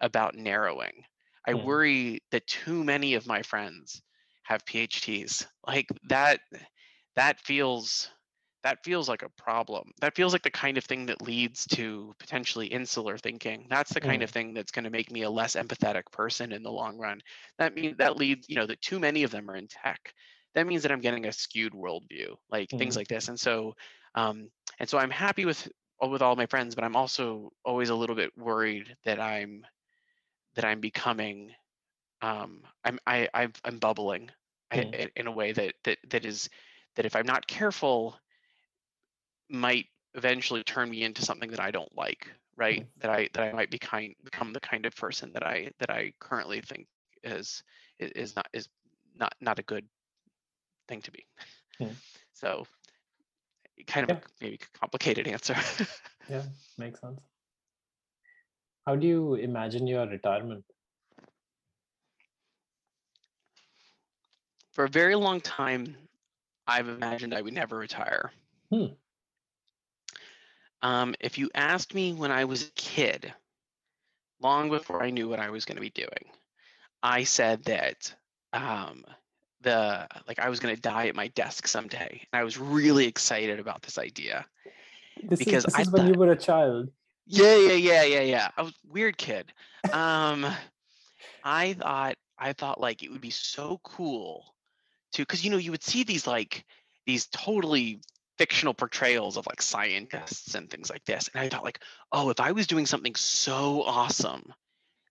about 0.00 0.34
narrowing. 0.34 1.04
I 1.46 1.54
Hmm. 1.54 1.72
worry 1.72 2.20
that 2.30 2.46
too 2.46 2.84
many 2.84 3.14
of 3.14 3.26
my 3.26 3.42
friends 3.42 4.02
have 4.44 4.64
PhDs. 4.64 5.46
Like 5.66 5.88
that 6.08 6.40
that 7.14 7.40
feels 7.40 8.10
that 8.64 8.84
feels 8.84 9.08
like 9.08 9.22
a 9.22 9.28
problem. 9.30 9.92
That 10.00 10.16
feels 10.16 10.32
like 10.32 10.42
the 10.42 10.50
kind 10.50 10.76
of 10.78 10.84
thing 10.84 11.06
that 11.06 11.22
leads 11.22 11.64
to 11.68 12.12
potentially 12.18 12.66
insular 12.66 13.16
thinking. 13.16 13.68
That's 13.70 13.94
the 13.94 14.00
kind 14.00 14.22
of 14.22 14.30
thing 14.30 14.52
that's 14.52 14.72
going 14.72 14.84
to 14.84 14.90
make 14.90 15.12
me 15.12 15.22
a 15.22 15.30
less 15.30 15.54
empathetic 15.54 16.10
person 16.12 16.52
in 16.52 16.62
the 16.64 16.70
long 16.72 16.98
run. 16.98 17.20
That 17.58 17.74
means 17.74 17.96
that 17.98 18.16
leads, 18.16 18.48
you 18.48 18.56
know, 18.56 18.66
that 18.66 18.82
too 18.82 18.98
many 18.98 19.22
of 19.22 19.30
them 19.30 19.48
are 19.48 19.54
in 19.56 19.68
tech. 19.68 20.12
That 20.54 20.66
means 20.66 20.82
that 20.82 20.90
I'm 20.92 21.00
getting 21.00 21.26
a 21.26 21.32
skewed 21.32 21.72
worldview, 21.72 22.36
like 22.50 22.70
things 22.76 22.96
Mhm. 22.96 22.98
like 22.98 23.06
this. 23.08 23.28
And 23.28 23.38
so, 23.38 23.74
um, 24.16 24.50
and 24.80 24.88
so 24.88 24.98
I'm 24.98 25.10
happy 25.10 25.44
with 25.44 25.68
with 26.00 26.22
all 26.22 26.36
my 26.36 26.46
friends, 26.46 26.74
but 26.74 26.84
I'm 26.84 26.96
also 26.96 27.50
always 27.64 27.90
a 27.90 27.94
little 27.94 28.16
bit 28.16 28.36
worried 28.36 28.96
that 29.04 29.20
I'm 29.20 29.64
that 30.58 30.66
I'm 30.66 30.82
becoming 30.82 31.56
um, 32.22 32.66
I'm 32.84 32.98
I 33.06 33.28
I've, 33.34 33.60
I'm 33.64 33.78
bubbling 33.78 34.30
Mm. 34.74 34.98
i- 34.98 35.12
in 35.16 35.28
a 35.28 35.32
way 35.32 35.52
that 35.52 35.74
that 35.84 35.98
that 36.10 36.26
is 36.26 36.50
that 36.96 37.06
if 37.06 37.16
I'm 37.16 37.26
not 37.26 37.46
careful 37.48 38.18
might 39.50 39.86
eventually 40.14 40.64
turn 40.64 40.90
me 40.90 41.04
into 41.04 41.22
something 41.22 41.50
that 41.50 41.60
I 41.60 41.70
don't 41.70 41.94
like 41.96 42.28
right 42.56 42.84
that 42.98 43.10
I 43.10 43.28
that 43.34 43.48
I 43.48 43.52
might 43.52 43.70
be 43.70 43.78
kind 43.78 44.14
become 44.24 44.52
the 44.52 44.60
kind 44.60 44.86
of 44.86 44.94
person 44.96 45.32
that 45.34 45.46
I 45.46 45.70
that 45.78 45.90
I 45.90 46.12
currently 46.20 46.60
think 46.60 46.88
is 47.22 47.62
is, 47.98 48.36
not 48.36 48.48
is 48.52 48.68
not 49.14 49.34
not 49.40 49.58
a 49.58 49.62
good 49.62 49.88
thing 50.88 51.02
to 51.02 51.12
be 51.12 51.26
Hmm. 51.78 51.94
so 52.32 52.66
kind 53.86 54.10
of 54.10 54.10
Yeah. 54.10 54.18
a 54.18 54.22
maybe 54.40 54.58
complicated 54.74 55.26
answer 55.28 55.54
Yeah, 56.28 56.46
makes 56.76 57.00
sense. 57.00 57.20
How 58.88 58.96
do 58.96 59.06
you 59.06 59.34
imagine 59.34 59.86
your 59.86 60.06
retirement? 60.06 60.64
for 64.72 64.84
a 64.84 64.88
very 64.88 65.14
long 65.14 65.42
time 65.42 65.94
I've 66.66 66.88
imagined 66.88 67.34
I 67.34 67.42
would 67.42 67.52
never 67.52 67.76
retire 67.76 68.32
Hmm. 68.70 68.86
Um, 70.80 71.14
if 71.20 71.36
you 71.36 71.50
asked 71.54 71.94
me 71.94 72.14
when 72.14 72.30
I 72.30 72.46
was 72.46 72.62
a 72.62 72.70
kid, 72.76 73.30
long 74.40 74.70
before 74.70 75.02
I 75.02 75.10
knew 75.10 75.28
what 75.28 75.40
I 75.40 75.50
was 75.50 75.66
going 75.66 75.76
to 75.76 75.82
be 75.82 75.90
doing, 75.90 76.32
I 77.02 77.24
said 77.24 77.64
that 77.64 78.14
um, 78.54 79.04
the 79.60 80.06
like 80.26 80.38
I 80.38 80.48
was 80.48 80.60
going 80.60 80.74
to 80.74 80.80
die 80.80 81.08
at 81.08 81.14
my 81.14 81.28
desk 81.28 81.66
someday, 81.66 82.26
and 82.32 82.40
I 82.40 82.44
was 82.44 82.56
really 82.58 83.06
excited 83.06 83.60
about 83.60 83.82
this 83.82 83.98
idea. 83.98 84.46
This 85.24 85.40
Because 85.40 85.64
is 85.64 85.74
this 85.74 85.74
I 85.74 85.82
is 85.82 85.90
when 85.90 86.06
you 86.06 86.14
were 86.14 86.32
a 86.32 86.36
child. 86.36 86.90
Yeah, 87.28 87.56
yeah, 87.56 87.72
yeah, 87.74 88.02
yeah, 88.04 88.20
yeah. 88.22 88.48
I 88.56 88.62
was 88.62 88.74
weird 88.88 89.18
kid. 89.18 89.52
Um, 89.92 90.46
I 91.44 91.74
thought 91.74 92.16
I 92.38 92.52
thought 92.54 92.80
like 92.80 93.02
it 93.02 93.10
would 93.10 93.20
be 93.20 93.30
so 93.30 93.80
cool 93.84 94.54
to 95.12 95.22
because 95.22 95.44
you 95.44 95.50
know 95.50 95.56
you 95.56 95.70
would 95.70 95.82
see 95.82 96.04
these 96.04 96.26
like 96.26 96.64
these 97.06 97.26
totally 97.26 98.00
fictional 98.38 98.74
portrayals 98.74 99.36
of 99.36 99.46
like 99.46 99.60
scientists 99.60 100.54
and 100.54 100.70
things 100.70 100.90
like 100.90 101.04
this 101.04 101.28
and 101.34 101.42
i 101.42 101.48
thought 101.48 101.64
like 101.64 101.80
oh 102.12 102.30
if 102.30 102.38
i 102.38 102.52
was 102.52 102.68
doing 102.68 102.86
something 102.86 103.14
so 103.16 103.82
awesome 103.82 104.52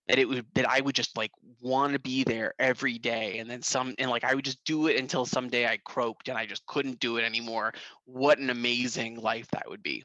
that 0.07 0.18
it 0.18 0.28
would 0.28 0.45
that 0.55 0.70
i 0.70 0.80
would 0.80 0.95
just 0.95 1.18
like 1.18 1.32
want 1.61 1.91
to 1.91 1.99
be 1.99 2.24
there 2.24 2.53
every 2.57 2.97
day 2.97 3.39
and 3.39 3.49
then 3.49 3.61
some 3.61 3.93
and 3.99 4.09
like 4.09 4.24
i 4.24 4.34
would 4.34 4.45
just 4.45 4.63
do 4.63 4.88
it 4.88 4.97
until 4.97 5.26
someday 5.26 5.68
i 5.68 5.78
croaked 5.84 6.30
and 6.30 6.38
i 6.38 6.45
just 6.45 6.65
couldn't 6.68 6.99
do 6.99 7.18
it 7.18 7.24
anymore 7.24 7.74
what 8.05 8.39
an 8.39 8.49
amazing 8.49 9.20
life 9.20 9.47
that 9.51 9.68
would 9.68 9.84
be 9.84 10.03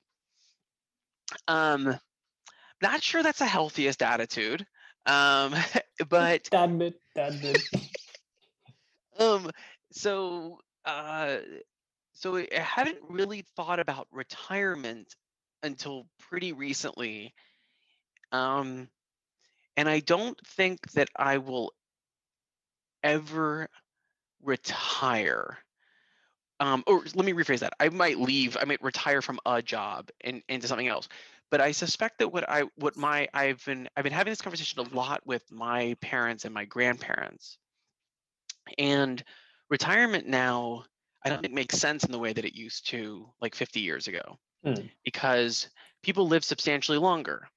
um 1.48 1.94
not 2.82 3.02
sure 3.02 3.22
that's 3.22 3.38
the 3.38 3.46
healthiest 3.46 4.02
attitude 4.02 4.66
um 5.06 5.54
but 6.08 6.50
That 6.50 6.78
bit, 6.78 6.94
that 7.14 7.40
bit. 7.40 7.62
um 9.18 9.50
so 9.92 10.58
uh 10.84 11.38
so 12.12 12.36
i 12.36 12.48
I 12.54 12.60
hadn't 12.60 12.98
really 13.08 13.42
thought 13.56 13.80
about 13.80 14.08
retirement 14.10 15.14
until 15.62 16.08
pretty 16.18 16.52
recently 16.52 17.34
um 18.32 18.88
and 19.76 19.88
i 19.88 20.00
don't 20.00 20.38
think 20.46 20.92
that 20.92 21.08
i 21.16 21.38
will 21.38 21.72
ever 23.02 23.68
retire 24.42 25.58
um 26.62 26.84
or 26.86 27.00
let 27.14 27.26
me 27.26 27.32
rephrase 27.32 27.60
that 27.60 27.74
i 27.80 27.88
might 27.90 28.18
leave 28.18 28.56
i 28.60 28.64
might 28.64 28.82
retire 28.82 29.22
from 29.22 29.40
a 29.46 29.62
job 29.62 30.10
and 30.22 30.42
into 30.48 30.68
something 30.68 30.88
else 30.88 31.08
but 31.50 31.60
i 31.60 31.72
suspect 31.72 32.18
that 32.18 32.28
what 32.28 32.48
i 32.48 32.62
what 32.76 32.96
my 32.96 33.28
i've 33.34 33.64
been 33.66 33.88
i've 33.96 34.04
been 34.04 34.12
having 34.12 34.30
this 34.30 34.42
conversation 34.42 34.80
a 34.80 34.94
lot 34.94 35.26
with 35.26 35.50
my 35.52 35.96
parents 36.00 36.44
and 36.44 36.54
my 36.54 36.64
grandparents 36.64 37.58
and 38.78 39.22
retirement 39.70 40.26
now 40.26 40.84
i 41.24 41.30
don't 41.30 41.40
think 41.42 41.54
makes 41.54 41.78
sense 41.78 42.04
in 42.04 42.12
the 42.12 42.18
way 42.18 42.32
that 42.32 42.44
it 42.44 42.54
used 42.54 42.88
to 42.88 43.28
like 43.40 43.54
50 43.54 43.80
years 43.80 44.08
ago 44.08 44.38
Hmm. 44.64 44.88
because 45.04 45.68
people 46.02 46.28
live 46.28 46.44
substantially 46.44 46.98
longer 46.98 47.48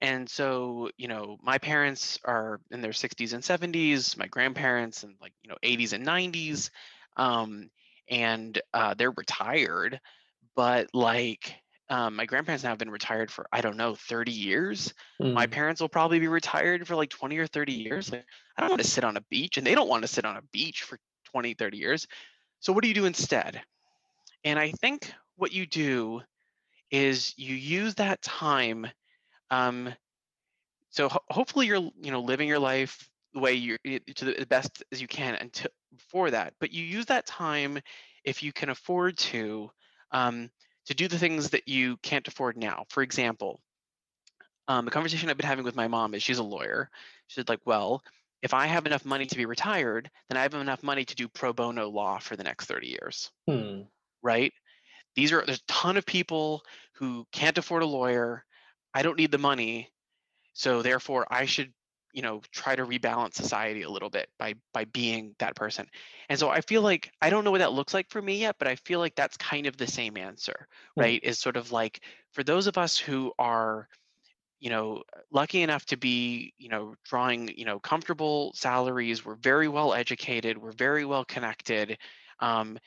and 0.00 0.28
so 0.28 0.90
you 0.98 1.08
know 1.08 1.38
my 1.42 1.58
parents 1.58 2.18
are 2.24 2.60
in 2.70 2.80
their 2.82 2.92
60s 2.92 3.32
and 3.32 3.44
70s 3.44 4.16
my 4.16 4.26
grandparents 4.26 5.04
in 5.04 5.16
like 5.20 5.34
you 5.42 5.50
know 5.50 5.58
80s 5.62 5.92
and 5.92 6.04
90s 6.04 6.70
um, 7.16 7.70
and 8.08 8.60
uh, 8.74 8.94
they're 8.94 9.12
retired 9.12 10.00
but 10.56 10.88
like 10.94 11.56
um, 11.88 12.16
my 12.16 12.26
grandparents 12.26 12.64
now 12.64 12.70
have 12.70 12.78
been 12.78 12.90
retired 12.90 13.30
for 13.30 13.46
I 13.52 13.60
don't 13.60 13.76
know 13.76 13.94
30 13.94 14.32
years. 14.32 14.94
My 15.34 15.46
Mm. 15.46 15.46
parents 15.46 15.80
will 15.80 15.88
probably 15.88 16.18
be 16.20 16.28
retired 16.28 16.86
for 16.86 16.96
like 16.96 17.10
20 17.10 17.38
or 17.38 17.46
30 17.46 17.74
years. 17.74 18.10
Like 18.12 18.26
I 18.56 18.62
don't 18.62 18.70
want 18.70 18.82
to 18.82 18.88
sit 18.88 19.04
on 19.04 19.16
a 19.16 19.22
beach 19.30 19.58
and 19.58 19.66
they 19.66 19.74
don't 19.74 19.88
want 19.88 20.02
to 20.02 20.08
sit 20.08 20.24
on 20.24 20.36
a 20.36 20.42
beach 20.52 20.82
for 20.82 20.98
20, 21.26 21.54
30 21.54 21.78
years. 21.78 22.06
So 22.60 22.72
what 22.72 22.82
do 22.82 22.88
you 22.88 22.94
do 22.94 23.06
instead? 23.06 23.62
And 24.44 24.58
I 24.58 24.72
think 24.72 25.12
what 25.36 25.52
you 25.52 25.66
do 25.66 26.22
is 26.90 27.34
you 27.38 27.54
use 27.56 27.96
that 27.96 28.22
time 28.22 28.86
um, 29.50 29.94
so 30.90 31.08
ho- 31.08 31.24
hopefully 31.30 31.66
you're 31.66 31.78
you 32.00 32.10
know 32.10 32.20
living 32.20 32.48
your 32.48 32.58
life 32.58 33.10
the 33.34 33.40
way 33.40 33.54
you're 33.54 33.78
to 34.14 34.24
the 34.24 34.46
best 34.46 34.82
as 34.92 35.00
you 35.00 35.08
can 35.08 35.34
until 35.34 35.70
before 35.96 36.30
that 36.30 36.54
but 36.60 36.72
you 36.72 36.84
use 36.84 37.06
that 37.06 37.26
time 37.26 37.78
if 38.24 38.42
you 38.42 38.52
can 38.52 38.68
afford 38.68 39.16
to 39.16 39.70
um, 40.12 40.50
to 40.86 40.94
do 40.94 41.08
the 41.08 41.18
things 41.18 41.50
that 41.50 41.68
you 41.68 41.96
can't 41.98 42.28
afford 42.28 42.56
now. 42.56 42.84
For 42.88 43.02
example 43.02 43.60
um, 44.68 44.84
the 44.84 44.90
conversation 44.90 45.28
i've 45.28 45.36
been 45.36 45.46
having 45.46 45.64
with 45.64 45.76
my 45.76 45.88
mom 45.88 46.14
is 46.14 46.22
she's 46.22 46.38
a 46.38 46.42
lawyer. 46.42 46.90
She's 47.26 47.48
like 47.48 47.60
well 47.64 48.02
if 48.42 48.54
i 48.54 48.66
have 48.66 48.86
enough 48.86 49.04
money 49.04 49.26
to 49.26 49.36
be 49.36 49.46
retired 49.46 50.10
then 50.28 50.36
i 50.36 50.42
have 50.42 50.54
enough 50.54 50.82
money 50.82 51.04
to 51.04 51.14
do 51.14 51.28
pro 51.28 51.52
bono 51.52 51.88
law 51.88 52.18
for 52.18 52.36
the 52.36 52.44
next 52.44 52.66
30 52.66 52.88
years. 52.88 53.30
Hmm. 53.48 53.82
right? 54.22 54.52
These 55.14 55.32
are 55.32 55.44
there's 55.44 55.58
a 55.58 55.72
ton 55.72 55.96
of 55.96 56.06
people 56.06 56.62
who 56.94 57.26
can't 57.32 57.58
afford 57.58 57.82
a 57.82 57.86
lawyer. 57.86 58.44
I 58.94 59.02
don't 59.02 59.18
need 59.18 59.30
the 59.30 59.38
money 59.38 59.90
so 60.52 60.82
therefore 60.82 61.26
i 61.30 61.44
should 61.44 61.72
you 62.12 62.22
know 62.22 62.40
try 62.52 62.76
to 62.76 62.84
rebalance 62.84 63.34
society 63.34 63.82
a 63.82 63.90
little 63.90 64.10
bit 64.10 64.28
by 64.38 64.54
by 64.72 64.84
being 64.86 65.34
that 65.38 65.54
person 65.56 65.86
and 66.28 66.38
so 66.38 66.50
i 66.50 66.60
feel 66.60 66.82
like 66.82 67.10
i 67.22 67.30
don't 67.30 67.44
know 67.44 67.50
what 67.50 67.58
that 67.58 67.72
looks 67.72 67.94
like 67.94 68.08
for 68.10 68.20
me 68.22 68.38
yet 68.38 68.56
but 68.58 68.68
i 68.68 68.76
feel 68.76 69.00
like 69.00 69.14
that's 69.14 69.36
kind 69.36 69.66
of 69.66 69.76
the 69.76 69.86
same 69.86 70.16
answer 70.16 70.66
Hmm. 70.96 71.02
right 71.02 71.20
is 71.22 71.38
sort 71.38 71.56
of 71.56 71.72
like 71.72 72.00
for 72.32 72.42
those 72.44 72.66
of 72.66 72.78
us 72.78 72.98
who 72.98 73.32
are 73.38 73.88
you 74.60 74.70
know 74.70 75.02
lucky 75.32 75.62
enough 75.62 75.84
to 75.86 75.96
be 75.96 76.54
you 76.58 76.68
know 76.68 76.94
drawing 77.04 77.48
you 77.56 77.64
know 77.64 77.80
comfortable 77.80 78.52
salaries 78.54 79.24
we're 79.24 79.34
very 79.36 79.68
well 79.68 79.92
educated 79.92 80.56
we're 80.58 80.72
very 80.72 81.04
well 81.04 81.24
connected 81.24 81.98
um, 82.40 82.78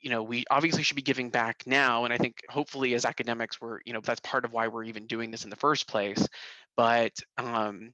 you 0.00 0.10
know 0.10 0.22
we 0.22 0.44
obviously 0.50 0.82
should 0.82 0.96
be 0.96 1.02
giving 1.02 1.30
back 1.30 1.62
now 1.66 2.04
and 2.04 2.12
i 2.12 2.18
think 2.18 2.42
hopefully 2.48 2.94
as 2.94 3.04
academics 3.04 3.60
we're 3.60 3.80
you 3.84 3.92
know 3.92 4.00
that's 4.00 4.20
part 4.20 4.44
of 4.44 4.52
why 4.52 4.68
we're 4.68 4.84
even 4.84 5.06
doing 5.06 5.30
this 5.30 5.44
in 5.44 5.50
the 5.50 5.56
first 5.56 5.88
place 5.88 6.28
but 6.76 7.12
um 7.38 7.92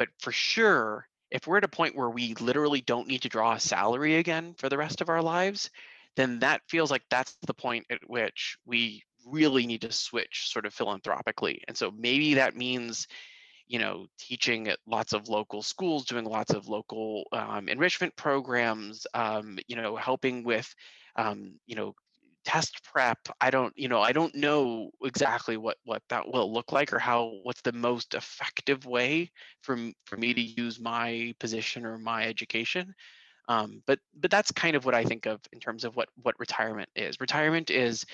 but 0.00 0.08
for 0.18 0.32
sure 0.32 1.06
if 1.30 1.46
we're 1.46 1.58
at 1.58 1.64
a 1.64 1.68
point 1.68 1.94
where 1.94 2.10
we 2.10 2.34
literally 2.40 2.80
don't 2.80 3.06
need 3.06 3.22
to 3.22 3.28
draw 3.28 3.52
a 3.52 3.60
salary 3.60 4.16
again 4.16 4.54
for 4.58 4.68
the 4.68 4.78
rest 4.78 5.00
of 5.00 5.08
our 5.08 5.22
lives 5.22 5.70
then 6.16 6.40
that 6.40 6.62
feels 6.68 6.90
like 6.90 7.02
that's 7.10 7.36
the 7.46 7.54
point 7.54 7.86
at 7.90 8.00
which 8.08 8.56
we 8.66 9.04
really 9.26 9.66
need 9.66 9.82
to 9.82 9.92
switch 9.92 10.50
sort 10.50 10.66
of 10.66 10.74
philanthropically. 10.74 11.62
And 11.68 11.76
so 11.76 11.90
maybe 11.90 12.34
that 12.34 12.56
means 12.56 13.06
you 13.68 13.78
know 13.78 14.06
teaching 14.18 14.66
at 14.66 14.78
lots 14.86 15.12
of 15.12 15.28
local 15.28 15.62
schools 15.62 16.04
doing 16.04 16.24
lots 16.24 16.52
of 16.52 16.68
local 16.68 17.24
um, 17.32 17.68
enrichment 17.68 18.16
programs 18.16 19.06
um, 19.14 19.58
you 19.68 19.76
know 19.76 19.94
helping 19.94 20.42
with 20.42 20.74
um, 21.14 21.52
you 21.66 21.76
know 21.76 21.94
test 22.44 22.82
prep 22.84 23.18
i 23.40 23.50
don't 23.50 23.72
you 23.76 23.88
know 23.88 24.00
i 24.00 24.12
don't 24.12 24.34
know 24.34 24.90
exactly 25.04 25.56
what 25.58 25.76
what 25.84 26.02
that 26.08 26.26
will 26.32 26.52
look 26.52 26.72
like 26.72 26.92
or 26.92 26.98
how 26.98 27.38
what's 27.42 27.60
the 27.62 27.72
most 27.72 28.14
effective 28.14 28.86
way 28.86 29.30
for 29.60 29.76
for 30.06 30.16
me 30.16 30.32
to 30.32 30.40
use 30.40 30.80
my 30.80 31.34
position 31.38 31.84
or 31.84 31.98
my 31.98 32.24
education. 32.24 32.94
Um, 33.48 33.82
but 33.86 34.00
but 34.14 34.30
that's 34.30 34.52
kind 34.52 34.76
of 34.76 34.84
what 34.84 34.94
i 34.94 35.04
think 35.04 35.26
of 35.26 35.40
in 35.52 35.60
terms 35.60 35.84
of 35.84 35.96
what 35.96 36.08
what 36.22 36.38
retirement 36.40 36.90
is. 36.96 37.20
Retirement 37.20 37.70
is 37.70 38.06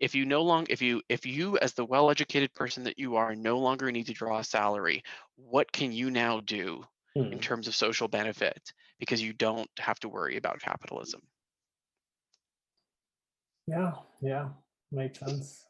if 0.00 0.14
you 0.14 0.26
no 0.26 0.42
longer 0.42 0.70
if 0.72 0.82
you 0.82 1.02
if 1.08 1.26
you 1.26 1.58
as 1.58 1.72
the 1.74 1.84
well 1.84 2.10
educated 2.10 2.52
person 2.54 2.84
that 2.84 2.98
you 2.98 3.16
are 3.16 3.34
no 3.34 3.58
longer 3.58 3.90
need 3.92 4.06
to 4.06 4.12
draw 4.12 4.38
a 4.38 4.44
salary 4.44 5.02
what 5.36 5.72
can 5.72 5.92
you 5.92 6.10
now 6.10 6.40
do 6.40 6.84
in 7.30 7.38
Hmm. 7.38 7.40
terms 7.40 7.68
of 7.68 7.74
social 7.74 8.08
benefit? 8.08 8.72
Because 8.98 9.22
you 9.22 9.32
don't 9.32 9.70
have 9.78 9.98
to 10.00 10.08
worry 10.08 10.36
about 10.36 10.60
capitalism 10.60 11.22
Yeah. 13.66 13.92
Yeah. 14.20 14.48
Makes 14.90 15.20
sense. 15.20 15.64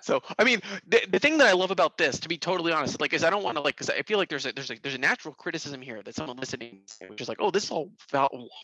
so 0.00 0.22
i 0.38 0.44
mean 0.44 0.60
the, 0.88 1.00
the 1.10 1.18
thing 1.18 1.36
that 1.38 1.46
i 1.46 1.52
love 1.52 1.70
about 1.70 1.98
this 1.98 2.18
to 2.18 2.28
be 2.28 2.38
totally 2.38 2.72
honest 2.72 3.00
like 3.00 3.12
is 3.12 3.22
i 3.22 3.30
don't 3.30 3.42
want 3.42 3.56
to 3.56 3.62
like 3.62 3.74
because 3.74 3.90
i 3.90 4.00
feel 4.02 4.16
like 4.18 4.28
there's 4.28 4.46
a 4.46 4.52
there's 4.52 4.70
a 4.70 4.76
there's 4.82 4.94
a 4.94 4.98
natural 4.98 5.34
criticism 5.34 5.82
here 5.82 6.02
that 6.02 6.14
someone 6.14 6.36
listening 6.36 6.80
which 7.08 7.20
is 7.20 7.28
like 7.28 7.36
oh 7.40 7.50
this 7.50 7.64
is 7.64 7.70
all 7.70 7.90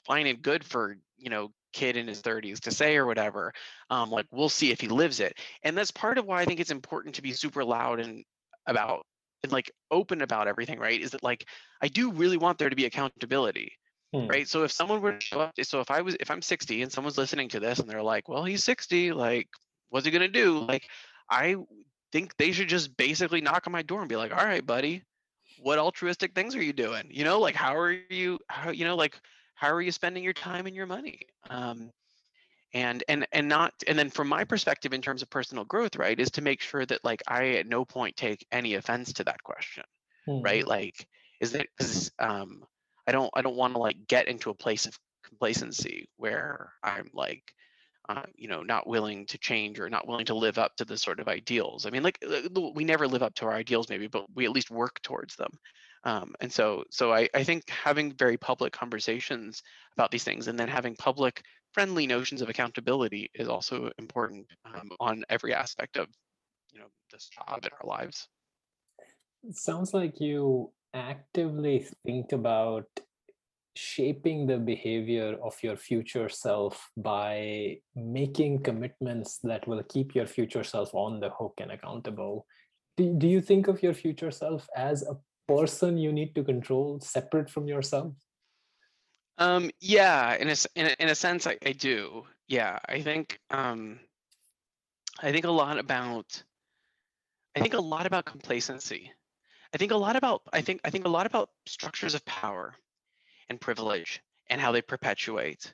fine 0.06 0.26
and 0.26 0.40
good 0.40 0.64
for 0.64 0.96
you 1.18 1.28
know 1.28 1.50
kid 1.72 1.96
in 1.96 2.08
his 2.08 2.22
30s 2.22 2.60
to 2.60 2.70
say 2.70 2.96
or 2.96 3.04
whatever 3.06 3.52
um 3.90 4.10
like 4.10 4.26
we'll 4.30 4.48
see 4.48 4.70
if 4.70 4.80
he 4.80 4.88
lives 4.88 5.20
it 5.20 5.36
and 5.62 5.76
that's 5.76 5.90
part 5.90 6.16
of 6.16 6.24
why 6.24 6.40
i 6.40 6.44
think 6.46 6.60
it's 6.60 6.70
important 6.70 7.14
to 7.14 7.22
be 7.22 7.32
super 7.32 7.62
loud 7.64 8.00
and 8.00 8.24
about 8.66 9.04
and 9.42 9.52
like 9.52 9.70
open 9.90 10.22
about 10.22 10.48
everything 10.48 10.78
right 10.78 11.02
is 11.02 11.10
that 11.10 11.22
like 11.22 11.44
i 11.82 11.88
do 11.88 12.12
really 12.12 12.38
want 12.38 12.56
there 12.56 12.70
to 12.70 12.76
be 12.76 12.86
accountability 12.86 13.72
Hmm. 14.12 14.26
right? 14.26 14.48
So 14.48 14.64
if 14.64 14.72
someone 14.72 15.00
were 15.02 15.12
to 15.12 15.20
show 15.20 15.40
up 15.40 15.54
so 15.62 15.80
if 15.80 15.90
i 15.90 16.00
was 16.02 16.16
if 16.20 16.30
i'm 16.30 16.42
60 16.42 16.82
and 16.82 16.92
someone's 16.92 17.18
listening 17.18 17.48
to 17.50 17.61
this 17.61 17.78
and 17.78 17.88
they're 17.88 18.02
like 18.02 18.28
well 18.28 18.44
he's 18.44 18.64
60 18.64 19.12
like 19.12 19.48
what's 19.90 20.06
he 20.06 20.12
gonna 20.12 20.28
do? 20.28 20.61
Like 20.61 20.88
i 21.30 21.56
think 22.12 22.36
they 22.36 22.52
should 22.52 22.68
just 22.68 22.96
basically 22.96 23.40
knock 23.40 23.66
on 23.66 23.72
my 23.72 23.82
door 23.82 24.00
and 24.00 24.09
be 24.09 24.16
like 24.16 24.32
all 24.32 24.44
right 24.44 24.64
buddy 24.64 25.02
what 25.61 25.78
altruistic 25.78 26.34
things 26.34 26.54
are 26.54 26.62
you 26.62 26.72
doing? 26.72 27.09
You 27.11 27.24
know 27.24 27.40
like 27.40 27.54
how 27.54 27.76
are 27.76 27.92
you 27.92 28.38
how 28.48 28.70
you 28.70 28.84
know 28.84 28.96
like 28.96 29.20
how 29.54 29.72
are 29.72 29.82
you 29.82 29.92
spending 29.92 30.22
your 30.22 30.32
time 30.32 30.66
and 30.66 30.76
your 30.76 30.86
money? 30.86 31.22
Um 31.50 31.90
and 32.74 33.02
and 33.09 33.26
and 33.32 33.48
not 33.48 33.72
and 33.86 33.98
then 33.98 34.11
from 34.11 34.28
my 34.28 34.44
perspective 34.44 34.92
in 34.92 35.02
terms 35.02 35.22
of 35.22 35.30
personal 35.30 35.64
growth 35.64 35.96
right 35.96 36.18
is 36.18 36.30
to 36.32 36.42
make 36.42 36.61
sure 36.61 36.84
that 36.86 37.04
like 37.04 37.22
i 37.26 37.48
at 37.54 37.66
no 37.66 37.84
point 37.84 38.16
take 38.16 38.46
any 38.52 38.74
offense 38.74 39.14
to 39.14 39.24
that 39.24 39.42
question 39.42 39.84
Hmm. 40.28 40.42
right? 40.42 40.66
Like 40.66 41.09
is 41.40 41.52
that 41.52 41.66
because 41.76 42.12
um 42.18 42.64
i 43.09 43.12
don't 43.12 43.30
i 43.34 43.42
don't 43.42 43.56
want 43.56 43.74
to 43.74 43.80
like 43.80 43.96
get 44.06 44.28
into 44.28 44.50
a 44.50 44.54
place 44.54 44.86
of 44.86 44.98
complacency 45.26 46.09
where 46.16 46.72
i'm 46.82 47.09
like 47.12 47.42
uh, 48.09 48.22
you 48.36 48.48
know 48.48 48.62
not 48.62 48.86
willing 48.86 49.26
to 49.26 49.38
change 49.38 49.78
or 49.78 49.90
not 49.90 50.09
willing 50.09 50.24
to 50.24 50.34
live 50.34 50.59
up 50.59 50.74
to 50.76 50.84
the 50.84 50.96
sort 50.96 51.20
of 51.20 51.28
ideals. 51.28 51.84
I 51.84 51.90
mean 51.90 52.02
like 52.02 52.18
uh, 52.26 52.48
we 52.74 52.84
never 52.84 53.06
live 53.06 53.22
up 53.22 53.34
to 53.34 53.44
our 53.46 53.52
ideals 53.52 53.88
maybe 53.88 54.06
but 54.06 54.24
we 54.34 54.46
at 54.46 54.50
least 54.50 54.70
work 54.70 54.98
towards 55.02 55.36
them. 55.36 55.50
Um, 56.04 56.34
and 56.40 56.50
so 56.50 56.84
so 56.90 57.12
I, 57.12 57.28
I 57.34 57.44
think 57.44 57.68
having 57.68 58.12
very 58.12 58.38
public 58.38 58.72
conversations 58.72 59.62
about 59.94 60.11
these 60.11 60.24
things 60.24 60.48
and 60.48 60.59
then 60.59 60.68
having 60.68 60.96
public 60.96 61.42
friendly 61.74 62.06
notions 62.06 62.40
of 62.40 62.48
accountability 62.48 63.30
is 63.34 63.48
also 63.48 63.90
important 63.98 64.46
um, 64.64 64.88
on 65.00 65.24
every 65.28 65.52
aspect 65.52 65.98
of 65.98 66.09
you 66.72 66.80
know 66.80 66.86
this 67.12 67.28
job 67.28 67.62
in 67.62 67.70
our 67.80 67.86
lives. 67.86 68.26
It 69.46 69.56
sounds 69.56 69.92
like 69.92 70.20
you 70.20 70.72
actively 70.95 71.86
think 72.05 72.32
about 72.32 72.86
shaping 73.74 74.47
the 74.47 74.59
behavior 74.59 75.36
of 75.43 75.55
your 75.62 75.76
future 75.76 76.28
self 76.28 76.91
by 76.97 77.76
making 77.95 78.62
commitments 78.62 79.39
that 79.45 79.66
will 79.68 79.82
keep 79.84 80.14
your 80.14 80.26
future 80.26 80.64
self 80.64 80.93
on 80.95 81.20
the 81.20 81.30
hook 81.30 81.55
and 81.61 81.70
accountable. 81.70 82.45
Do, 82.97 83.14
do 83.16 83.28
you 83.28 83.41
think 83.41 83.68
of 83.68 83.82
your 83.82 83.95
future 83.95 84.32
self 84.32 84.66
as 84.76 85.03
a 85.03 85.16
person 85.47 85.97
you 85.97 86.12
need 86.12 86.34
to 86.34 86.43
control 86.43 86.99
separate 87.01 87.49
from 87.49 87.68
yourself? 87.68 88.14
Um, 89.39 89.70
yeah, 89.80 90.34
in 90.34 90.49
a, 90.49 90.57
in 90.74 90.86
a, 90.86 90.97
in 90.99 91.09
a 91.09 91.14
sense, 91.14 91.47
I, 91.47 91.57
I 91.64 91.72
do. 91.72 92.24
Yeah, 92.49 92.80
I 92.89 93.01
think 93.01 93.39
um, 93.51 94.01
I 95.20 95.30
think 95.30 95.45
a 95.45 95.51
lot 95.51 95.78
about 95.78 96.43
I 97.55 97.61
think 97.61 97.74
a 97.74 97.80
lot 97.80 98.07
about 98.07 98.24
complacency. 98.24 99.12
I 99.74 99.78
think 99.78 99.92
a 99.92 99.96
lot 99.96 100.16
about 100.16 100.42
I 100.52 100.62
think 100.62 100.80
I 100.84 100.90
think 100.90 101.04
a 101.04 101.10
lot 101.10 101.26
about 101.26 101.50
structures 101.66 102.14
of 102.14 102.24
power 102.24 102.74
and 103.48 103.60
privilege 103.60 104.22
and 104.48 104.60
how 104.60 104.72
they 104.72 104.82
perpetuate 104.82 105.72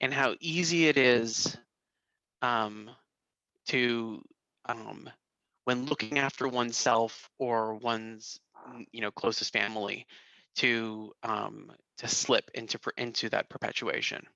and 0.00 0.12
how 0.12 0.34
easy 0.40 0.88
it 0.88 0.96
is 0.96 1.56
um, 2.42 2.90
to 3.66 4.22
um, 4.66 5.08
when 5.64 5.86
looking 5.86 6.18
after 6.18 6.48
oneself 6.48 7.30
or 7.38 7.74
one's 7.74 8.40
you 8.92 9.00
know 9.00 9.10
closest 9.10 9.52
family 9.52 10.06
to 10.56 11.12
um, 11.22 11.70
to 11.98 12.08
slip 12.08 12.50
into 12.54 12.78
into 12.96 13.28
that 13.30 13.48
perpetuation. 13.48 14.26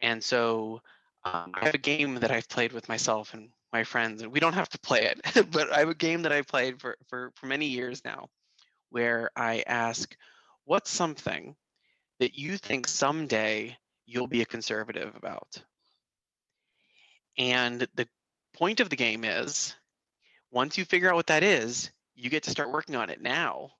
And 0.00 0.22
so 0.22 0.80
um, 1.24 1.52
i 1.54 1.64
have 1.64 1.74
a 1.74 1.78
game 1.78 2.14
that 2.16 2.30
i've 2.30 2.48
played 2.48 2.72
with 2.72 2.88
myself 2.88 3.34
and 3.34 3.50
my 3.72 3.84
friends 3.84 4.22
and 4.22 4.32
we 4.32 4.40
don't 4.40 4.54
have 4.54 4.68
to 4.68 4.78
play 4.80 5.04
it 5.04 5.50
but 5.52 5.72
i 5.72 5.80
have 5.80 5.88
a 5.88 5.94
game 5.94 6.22
that 6.22 6.32
i've 6.32 6.46
played 6.46 6.80
for, 6.80 6.96
for 7.08 7.32
for 7.36 7.46
many 7.46 7.66
years 7.66 8.04
now 8.04 8.28
where 8.90 9.30
i 9.36 9.62
ask 9.66 10.16
what's 10.64 10.90
something 10.90 11.54
that 12.20 12.36
you 12.38 12.56
think 12.56 12.88
someday 12.88 13.76
you'll 14.06 14.26
be 14.26 14.42
a 14.42 14.46
conservative 14.46 15.14
about 15.16 15.62
and 17.38 17.86
the 17.94 18.08
point 18.54 18.80
of 18.80 18.90
the 18.90 18.96
game 18.96 19.24
is 19.24 19.74
once 20.50 20.76
you 20.76 20.84
figure 20.84 21.08
out 21.08 21.14
what 21.14 21.28
that 21.28 21.42
is, 21.42 21.90
you 22.14 22.30
get 22.30 22.42
to 22.44 22.50
start 22.50 22.72
working 22.72 22.96
on 22.96 23.10
it 23.10 23.22
now 23.22 23.70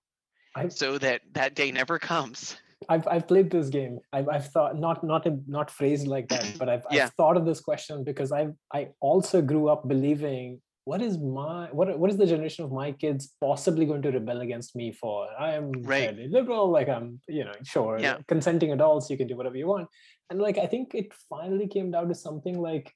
I, 0.54 0.68
so 0.68 0.98
that 0.98 1.22
that 1.32 1.54
day 1.54 1.72
never 1.72 1.98
comes. 1.98 2.56
I've 2.88 3.06
I've 3.08 3.26
played 3.26 3.50
this 3.50 3.68
game. 3.68 3.98
I've 4.12 4.28
I've 4.28 4.46
thought 4.48 4.78
not 4.78 5.02
not 5.02 5.26
in, 5.26 5.44
not 5.48 5.70
phrased 5.70 6.06
like 6.06 6.28
that, 6.28 6.58
but 6.58 6.68
I've 6.68 6.84
Yeah. 6.90 7.04
I've 7.06 7.14
thought 7.14 7.36
of 7.36 7.44
this 7.44 7.60
question 7.60 8.04
because 8.04 8.30
I 8.32 8.48
I 8.72 8.88
also 9.00 9.42
grew 9.42 9.68
up 9.68 9.88
believing 9.88 10.60
what 10.84 11.02
is 11.02 11.18
my 11.18 11.68
what 11.72 11.98
what 11.98 12.10
is 12.10 12.16
the 12.16 12.26
generation 12.26 12.64
of 12.64 12.72
my 12.72 12.92
kids 12.92 13.34
possibly 13.40 13.84
going 13.84 14.02
to 14.02 14.10
rebel 14.12 14.40
against 14.40 14.76
me 14.76 14.92
for? 14.92 15.26
I 15.38 15.54
am 15.54 15.72
Right. 15.72 16.04
fairly 16.04 16.28
liberal, 16.28 16.70
like 16.70 16.88
I'm 16.88 17.20
you 17.28 17.44
know 17.44 17.58
sure 17.64 17.98
Yeah. 17.98 18.18
consenting 18.28 18.72
adults, 18.72 19.10
you 19.10 19.16
can 19.16 19.26
do 19.26 19.36
whatever 19.36 19.56
you 19.56 19.66
want, 19.66 19.88
and 20.30 20.40
like 20.40 20.56
I 20.58 20.66
think 20.66 20.94
it 20.94 21.12
finally 21.28 21.66
came 21.66 21.90
down 21.90 22.08
to 22.08 22.14
something 22.14 22.58
like 22.60 22.92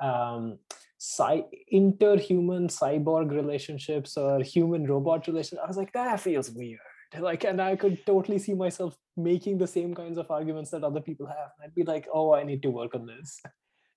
um 0.00 0.58
cy- 0.98 1.44
interhuman 1.72 2.68
cyborg 2.70 3.30
relationships 3.30 4.16
or 4.16 4.40
human 4.42 4.86
robot 4.86 5.26
relationships. 5.26 5.62
I 5.62 5.66
was 5.66 5.76
like 5.76 5.92
that 5.92 6.20
feels 6.20 6.50
weird 6.50 6.78
like 7.20 7.44
and 7.44 7.60
i 7.60 7.76
could 7.76 8.04
totally 8.06 8.38
see 8.38 8.54
myself 8.54 8.96
making 9.16 9.58
the 9.58 9.66
same 9.66 9.94
kinds 9.94 10.18
of 10.18 10.30
arguments 10.30 10.70
that 10.70 10.82
other 10.82 11.00
people 11.00 11.26
have 11.26 11.50
i'd 11.62 11.74
be 11.74 11.84
like 11.84 12.08
oh 12.12 12.34
i 12.34 12.42
need 12.42 12.62
to 12.62 12.70
work 12.70 12.94
on 12.94 13.06
this 13.06 13.40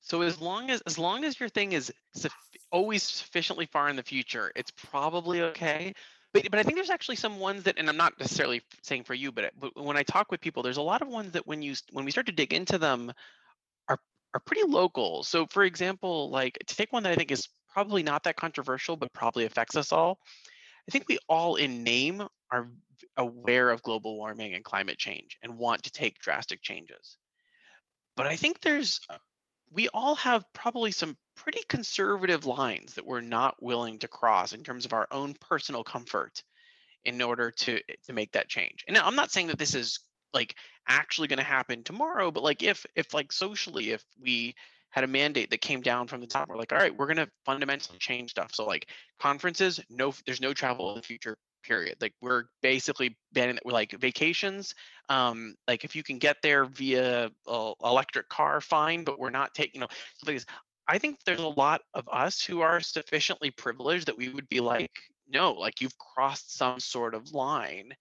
So 0.07 0.21
as 0.21 0.39
long 0.39 0.69
as 0.69 0.81
as 0.81 0.97
long 0.97 1.25
as 1.25 1.37
your 1.37 1.49
thing 1.49 1.73
is 1.73 1.91
suffi- 2.15 2.31
always 2.71 3.03
sufficiently 3.03 3.65
far 3.65 3.89
in 3.89 3.97
the 3.97 4.03
future, 4.03 4.53
it's 4.55 4.71
probably 4.71 5.41
okay. 5.41 5.93
But 6.33 6.49
but 6.49 6.59
I 6.59 6.63
think 6.63 6.75
there's 6.75 6.89
actually 6.89 7.17
some 7.17 7.39
ones 7.39 7.63
that, 7.63 7.77
and 7.77 7.89
I'm 7.89 7.97
not 7.97 8.17
necessarily 8.19 8.61
saying 8.83 9.03
for 9.03 9.13
you, 9.13 9.33
but 9.33 9.51
but 9.59 9.75
when 9.75 9.97
I 9.97 10.03
talk 10.03 10.31
with 10.31 10.39
people, 10.39 10.63
there's 10.63 10.77
a 10.77 10.81
lot 10.81 11.01
of 11.01 11.09
ones 11.09 11.33
that 11.33 11.45
when 11.45 11.61
you 11.61 11.75
when 11.91 12.05
we 12.05 12.11
start 12.11 12.27
to 12.27 12.31
dig 12.31 12.53
into 12.53 12.77
them, 12.77 13.11
are 13.89 13.99
are 14.33 14.39
pretty 14.45 14.63
local. 14.65 15.23
So 15.23 15.45
for 15.47 15.63
example, 15.63 16.29
like 16.29 16.57
to 16.65 16.75
take 16.75 16.93
one 16.93 17.03
that 17.03 17.11
I 17.11 17.15
think 17.15 17.31
is 17.31 17.49
probably 17.67 18.03
not 18.03 18.23
that 18.23 18.37
controversial, 18.37 18.95
but 18.95 19.11
probably 19.11 19.43
affects 19.43 19.75
us 19.75 19.91
all. 19.91 20.19
I 20.87 20.91
think 20.91 21.05
we 21.09 21.19
all 21.27 21.55
in 21.55 21.83
name 21.83 22.25
are 22.51 22.69
aware 23.15 23.69
of 23.69 23.83
global 23.83 24.17
warming 24.17 24.53
and 24.53 24.63
climate 24.63 24.97
change 24.97 25.37
and 25.41 25.57
want 25.57 25.83
to 25.83 25.91
take 25.91 26.19
drastic 26.19 26.61
changes. 26.61 27.17
But 28.15 28.27
I 28.27 28.35
think 28.35 28.61
there's 28.61 28.99
uh, 29.09 29.17
we 29.71 29.89
all 29.89 30.15
have 30.15 30.45
probably 30.53 30.91
some 30.91 31.17
pretty 31.35 31.61
conservative 31.67 32.45
lines 32.45 32.95
that 32.95 33.05
we're 33.05 33.21
not 33.21 33.61
willing 33.61 33.99
to 33.99 34.07
cross 34.07 34.53
in 34.53 34.63
terms 34.63 34.85
of 34.85 34.93
our 34.93 35.07
own 35.11 35.35
personal 35.39 35.83
comfort 35.83 36.43
in 37.05 37.21
order 37.21 37.51
to 37.51 37.77
eh, 37.89 37.95
to 38.05 38.13
make 38.13 38.31
that 38.31 38.49
change. 38.49 38.83
And 38.87 38.95
now 38.95 39.05
I'm 39.05 39.15
not 39.15 39.31
saying 39.31 39.47
that 39.47 39.59
this 39.59 39.75
is 39.75 39.99
like 40.33 40.55
actually 40.87 41.27
going 41.27 41.37
to 41.37 41.45
happen 41.45 41.83
tomorrow, 41.83 42.31
but 42.31 42.43
like 42.43 42.63
if 42.63 42.85
if 42.95 43.13
like 43.13 43.31
socially 43.31 43.91
if 43.91 44.03
we 44.19 44.55
had 44.89 45.03
a 45.03 45.07
mandate 45.07 45.49
that 45.49 45.61
came 45.61 45.81
down 45.81 46.07
from 46.07 46.21
the 46.21 46.27
top, 46.27 46.47
we're 46.47 46.57
like, 46.57 46.71
all 46.71 46.79
right, 46.79 46.95
we're 46.97 47.05
going 47.07 47.17
to 47.17 47.29
fundamentally 47.45 47.99
change 47.99 48.31
stuff. 48.31 48.51
So 48.53 48.65
like 48.65 48.89
conferences, 49.19 49.79
no, 49.89 50.13
there's 50.25 50.41
no 50.41 50.53
travel 50.53 50.89
in 50.91 50.95
the 50.95 51.03
future. 51.03 51.37
Period. 51.67 51.97
Like 51.99 52.13
we're 52.21 52.45
basically 52.61 53.17
banning. 53.33 53.59
We're 53.65 53.73
like 53.73 53.91
vacations 53.91 54.73
um 55.09 55.55
like 55.67 55.83
if 55.83 55.95
you 55.95 56.03
can 56.03 56.17
get 56.17 56.37
there 56.41 56.65
via 56.65 57.29
uh, 57.47 57.71
electric 57.83 58.27
car 58.29 58.59
fine 58.59 59.03
but 59.03 59.19
we're 59.19 59.29
not 59.29 59.53
taking 59.53 59.81
you 59.81 59.87
know 59.87 60.37
i 60.87 60.97
think 60.97 61.17
there's 61.25 61.39
a 61.39 61.47
lot 61.47 61.81
of 61.93 62.07
us 62.11 62.43
who 62.43 62.61
are 62.61 62.79
sufficiently 62.81 63.51
privileged 63.51 64.07
that 64.07 64.17
we 64.17 64.29
would 64.29 64.47
be 64.49 64.59
like 64.59 64.91
no 65.29 65.53
like 65.53 65.81
you've 65.81 65.97
crossed 65.97 66.57
some 66.57 66.79
sort 66.79 67.13
of 67.13 67.33
line 67.33 67.93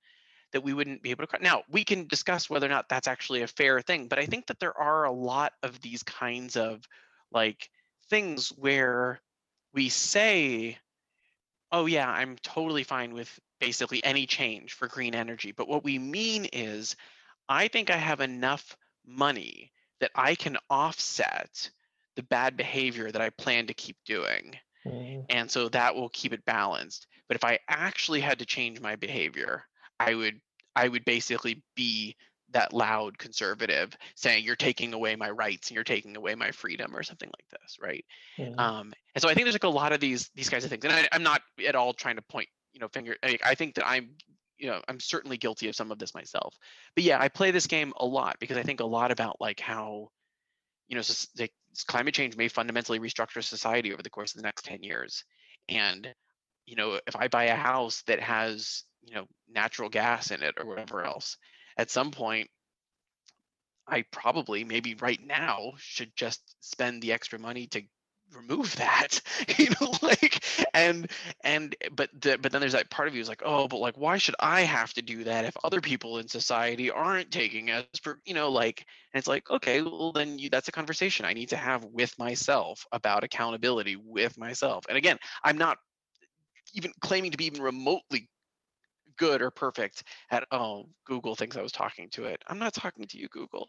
that 0.53 0.63
we 0.63 0.73
wouldn't 0.73 1.03
be 1.03 1.11
able 1.11 1.23
to 1.23 1.27
cross 1.27 1.43
now 1.43 1.63
we 1.71 1.85
can 1.85 2.07
discuss 2.09 2.51
whether 2.51 2.67
or 2.67 2.71
not 2.71 2.89
that's 2.89 3.09
actually 3.09 3.43
a 3.43 3.49
fair 3.49 3.81
thing 3.81 4.09
but 4.09 4.19
i 4.19 4.27
think 4.27 4.47
that 4.47 4.59
there 4.59 4.77
are 4.77 5.05
a 5.05 5.13
lot 5.13 5.53
of 5.63 5.81
these 5.81 6.03
kinds 6.03 6.57
of 6.57 6.83
like 7.33 7.69
things 8.09 8.49
where 8.57 9.21
we 9.75 9.89
say 9.89 10.77
oh 11.73 11.87
yeah, 11.87 12.09
I'm 12.09 12.37
totally 12.43 12.85
fine 12.85 13.13
with 13.13 13.41
basically 13.61 14.05
any 14.05 14.27
change 14.27 14.75
for 14.75 14.89
green 14.89 15.15
energy. 15.15 15.53
But 15.53 15.69
what 15.69 15.85
we 15.85 15.99
mean 15.99 16.47
is, 16.53 16.97
I 17.49 17.69
think 17.69 17.91
I 17.91 17.97
have 17.97 18.21
enough 18.21 18.77
money 19.07 19.73
that 20.01 20.13
I 20.15 20.35
can 20.37 20.59
offset 20.71 21.71
the 22.17 22.23
bad 22.25 22.57
behavior 22.57 23.11
that 23.13 23.23
I 23.23 23.31
plan 23.31 23.69
to 23.69 23.75
keep 23.75 23.97
doing. 24.07 24.59
And 25.29 25.51
so 25.51 25.69
that 25.71 25.95
will 25.95 26.09
keep 26.11 26.33
it 26.33 26.45
balanced. 26.45 27.07
But 27.29 27.37
if 27.37 27.45
I 27.45 27.59
actually 27.69 28.21
had 28.21 28.39
to 28.39 28.47
change 28.47 28.81
my 28.81 28.97
behavior, 28.97 29.65
I 29.99 30.15
would 30.15 30.41
I 30.77 30.89
would 30.89 31.05
basically 31.05 31.63
be 31.75 32.17
that 32.51 32.73
loud 32.73 33.19
conservative 33.19 33.97
saying 34.15 34.45
you're 34.45 34.57
taking 34.57 34.93
away 34.95 35.17
my 35.17 35.31
rights 35.31 35.69
and 35.69 35.75
you're 35.75 35.85
taking 35.85 36.17
away 36.17 36.35
my 36.35 36.53
freedom 36.53 36.95
or 36.95 37.03
something 37.03 37.29
like 37.29 37.61
this, 37.61 37.77
right? 37.81 38.05
Mhm. 38.39 38.59
um 38.59 38.95
and 39.15 39.23
so 39.23 39.29
i 39.29 39.35
think 39.35 39.45
there's 39.47 39.55
like 39.55 39.65
a 39.65 39.69
lot 39.69 39.93
of 39.93 40.01
these 40.01 40.31
these 40.35 40.49
kinds 40.51 40.65
of 40.65 40.71
things 40.71 40.85
and 40.85 40.93
I, 40.93 41.09
i'm 41.13 41.23
not 41.23 41.43
at 41.67 41.75
all 41.75 41.93
trying 41.95 42.17
to 42.17 42.23
point 42.23 42.49
you 42.77 42.81
know 42.81 42.89
finger 42.89 43.17
I, 43.25 43.39
I 43.45 43.55
think 43.55 43.77
that 43.77 43.89
i'm 43.89 44.11
you 44.59 44.69
know 44.69 44.83
i'm 44.87 45.01
certainly 45.01 45.39
guilty 45.39 45.69
of 45.69 45.75
some 45.75 45.91
of 45.91 45.99
this 45.99 46.15
myself. 46.15 46.55
But 46.95 47.05
yeah 47.05 47.19
i 47.21 47.29
play 47.29 47.51
this 47.51 47.67
game 47.67 47.95
a 47.97 48.05
lot 48.05 48.37
because 48.39 48.59
i 48.59 48.63
think 48.63 48.81
a 48.81 48.87
lot 48.87 49.11
about 49.11 49.41
like 49.41 49.61
how 49.61 50.11
you 50.89 50.95
know 50.95 51.01
s- 51.01 51.29
like, 51.39 51.53
climate 51.89 52.15
change 52.15 52.37
may 52.37 52.49
fundamentally 52.49 53.01
restructure 53.01 53.43
society 53.43 53.95
over 53.95 54.03
the 54.03 54.11
course 54.11 54.35
of 54.35 54.43
the 54.43 54.47
next 54.47 54.65
10 54.67 54.83
years. 54.83 55.25
And 55.71 56.15
you 56.67 56.77
know 56.77 57.01
if 57.07 57.17
i 57.17 57.29
buy 57.29 57.45
a 57.45 57.57
house 57.57 58.03
that 58.09 58.21
has 58.21 58.85
you 59.03 59.15
know 59.15 59.27
natural 59.49 59.89
gas 59.89 60.31
in 60.31 60.43
it 60.43 60.57
or 60.59 60.67
whatever 60.67 61.03
else 61.03 61.39
at 61.79 61.91
some 61.91 62.11
point 62.11 62.51
I 63.89 64.03
probably 64.03 64.65
maybe 64.65 64.95
right 64.95 65.21
now 65.25 65.75
should 65.79 66.15
just 66.17 66.57
spend 66.61 67.03
the 67.03 67.13
extra 67.13 67.39
money 67.39 67.69
to 67.69 67.83
remove 68.35 68.75
that 68.77 69.21
you 69.59 69.69
know 69.81 69.93
like 70.03 70.45
and 70.75 71.11
and 71.45 71.77
but 71.93 72.11
the, 72.21 72.39
but 72.39 72.53
then 72.53 72.61
there's 72.61 72.73
that 72.73 72.91
part 72.91 73.09
of 73.09 73.15
you 73.15 73.21
is 73.21 73.29
like 73.29 73.43
oh 73.45 73.69
but 73.69 73.79
like 73.79 73.97
why 73.97 74.19
should 74.19 74.35
i 74.41 74.63
have 74.63 74.93
to 74.93 75.03
do 75.03 75.25
that 75.25 75.45
if 75.45 75.57
other 75.65 75.81
people 75.81 76.19
in 76.19 76.29
society 76.29 76.91
aren't 76.91 77.31
taking 77.31 77.71
as 77.71 77.85
for 78.03 78.19
you 78.25 78.35
know 78.35 78.51
like 78.51 78.85
and 79.13 79.19
it's 79.19 79.29
like 79.29 79.49
okay 79.51 79.81
well 79.83 80.13
then 80.13 80.39
you 80.39 80.51
that's 80.51 80.69
a 80.69 80.73
conversation 80.73 81.25
i 81.25 81.33
need 81.33 81.49
to 81.49 81.57
have 81.57 81.85
with 81.85 82.19
myself 82.19 82.87
about 82.93 83.25
accountability 83.25 83.97
with 83.97 84.37
myself 84.39 84.85
and 84.89 84.99
again 84.99 85.19
i'm 85.45 85.59
not 85.59 85.79
even 86.75 86.93
claiming 87.01 87.31
to 87.31 87.39
be 87.39 87.47
even 87.47 87.63
remotely 87.63 88.29
good 89.17 89.41
or 89.41 89.51
perfect 89.51 90.03
at 90.31 90.45
oh 90.51 90.85
google 91.07 91.35
thinks 91.35 91.57
i 91.57 91.63
was 91.63 91.73
talking 91.73 92.09
to 92.11 92.25
it. 92.25 92.43
I'm 92.47 92.59
not 92.59 92.75
talking 92.75 93.07
to 93.07 93.19
you 93.19 93.29
google. 93.29 93.69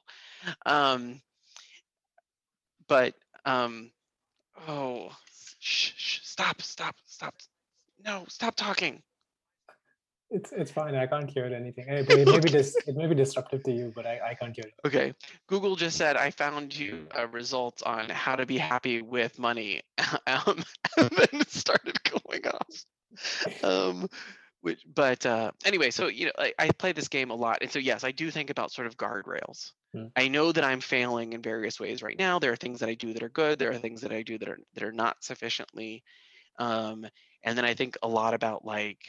Um 0.65 1.21
but 2.87 3.13
um 3.45 3.91
oh 4.67 5.09
shh, 5.59 5.91
shh, 5.95 6.19
stop 6.23 6.61
stop 6.61 6.95
stop 7.05 7.35
no 8.03 8.25
stop 8.27 8.55
talking. 8.55 9.01
It's 10.29 10.51
it's 10.51 10.71
fine 10.71 10.93
i 10.93 11.07
can't 11.07 11.29
hear 11.29 11.45
anything. 11.45 11.85
Eh, 11.87 12.03
but 12.05 12.17
it 12.17 12.27
may 12.27 12.39
be 12.39 12.49
dis- 12.49 12.75
it 12.85 12.95
may 12.95 13.07
be 13.07 13.15
disruptive 13.15 13.63
to 13.63 13.71
you 13.71 13.93
but 13.95 14.05
i, 14.05 14.19
I 14.31 14.33
can't 14.33 14.53
hear 14.53 14.65
it 14.65 14.73
okay 14.85 15.13
google 15.47 15.77
just 15.77 15.97
said 15.97 16.17
i 16.17 16.31
found 16.31 16.77
you 16.77 17.07
a 17.15 17.27
result 17.27 17.81
on 17.85 18.09
how 18.09 18.35
to 18.35 18.45
be 18.45 18.57
happy 18.57 19.01
with 19.01 19.39
money. 19.39 19.81
Um, 20.27 20.63
and 20.97 21.09
then 21.09 21.41
it 21.41 21.49
started 21.49 21.97
going 22.03 22.43
off. 22.47 23.63
Um 23.63 24.09
which 24.61 24.81
but 24.93 25.25
uh 25.25 25.51
anyway 25.65 25.91
so 25.91 26.07
you 26.07 26.25
know 26.25 26.31
I, 26.37 26.53
I 26.59 26.69
play 26.71 26.91
this 26.91 27.07
game 27.07 27.29
a 27.29 27.35
lot 27.35 27.59
and 27.61 27.71
so 27.71 27.79
yes 27.79 28.03
i 28.03 28.11
do 28.11 28.29
think 28.31 28.49
about 28.49 28.71
sort 28.71 28.87
of 28.87 28.97
guardrails 28.97 29.71
Hmm. 29.97 30.07
i 30.15 30.27
know 30.27 30.51
that 30.51 30.63
i'm 30.63 30.81
failing 30.81 31.33
in 31.33 31.41
various 31.41 31.79
ways 31.79 32.01
right 32.03 32.17
now. 32.19 32.39
There 32.39 32.51
are 32.51 32.55
things 32.57 32.79
that 32.79 32.89
i 32.89 32.95
do 32.95 33.13
that 33.13 33.23
are 33.23 33.29
good. 33.29 33.59
There 33.59 33.71
are 33.71 33.77
things 33.77 34.01
that 34.01 34.11
i 34.11 34.23
do 34.23 34.37
that 34.37 34.49
are 34.49 34.59
that 34.73 34.83
are 34.83 34.91
not 34.91 35.23
sufficiently 35.23 36.03
um 36.59 37.07
and 37.43 37.57
then 37.57 37.65
i 37.65 37.73
think 37.75 37.97
a 38.03 38.07
lot 38.07 38.33
about 38.35 38.65
like 38.65 38.99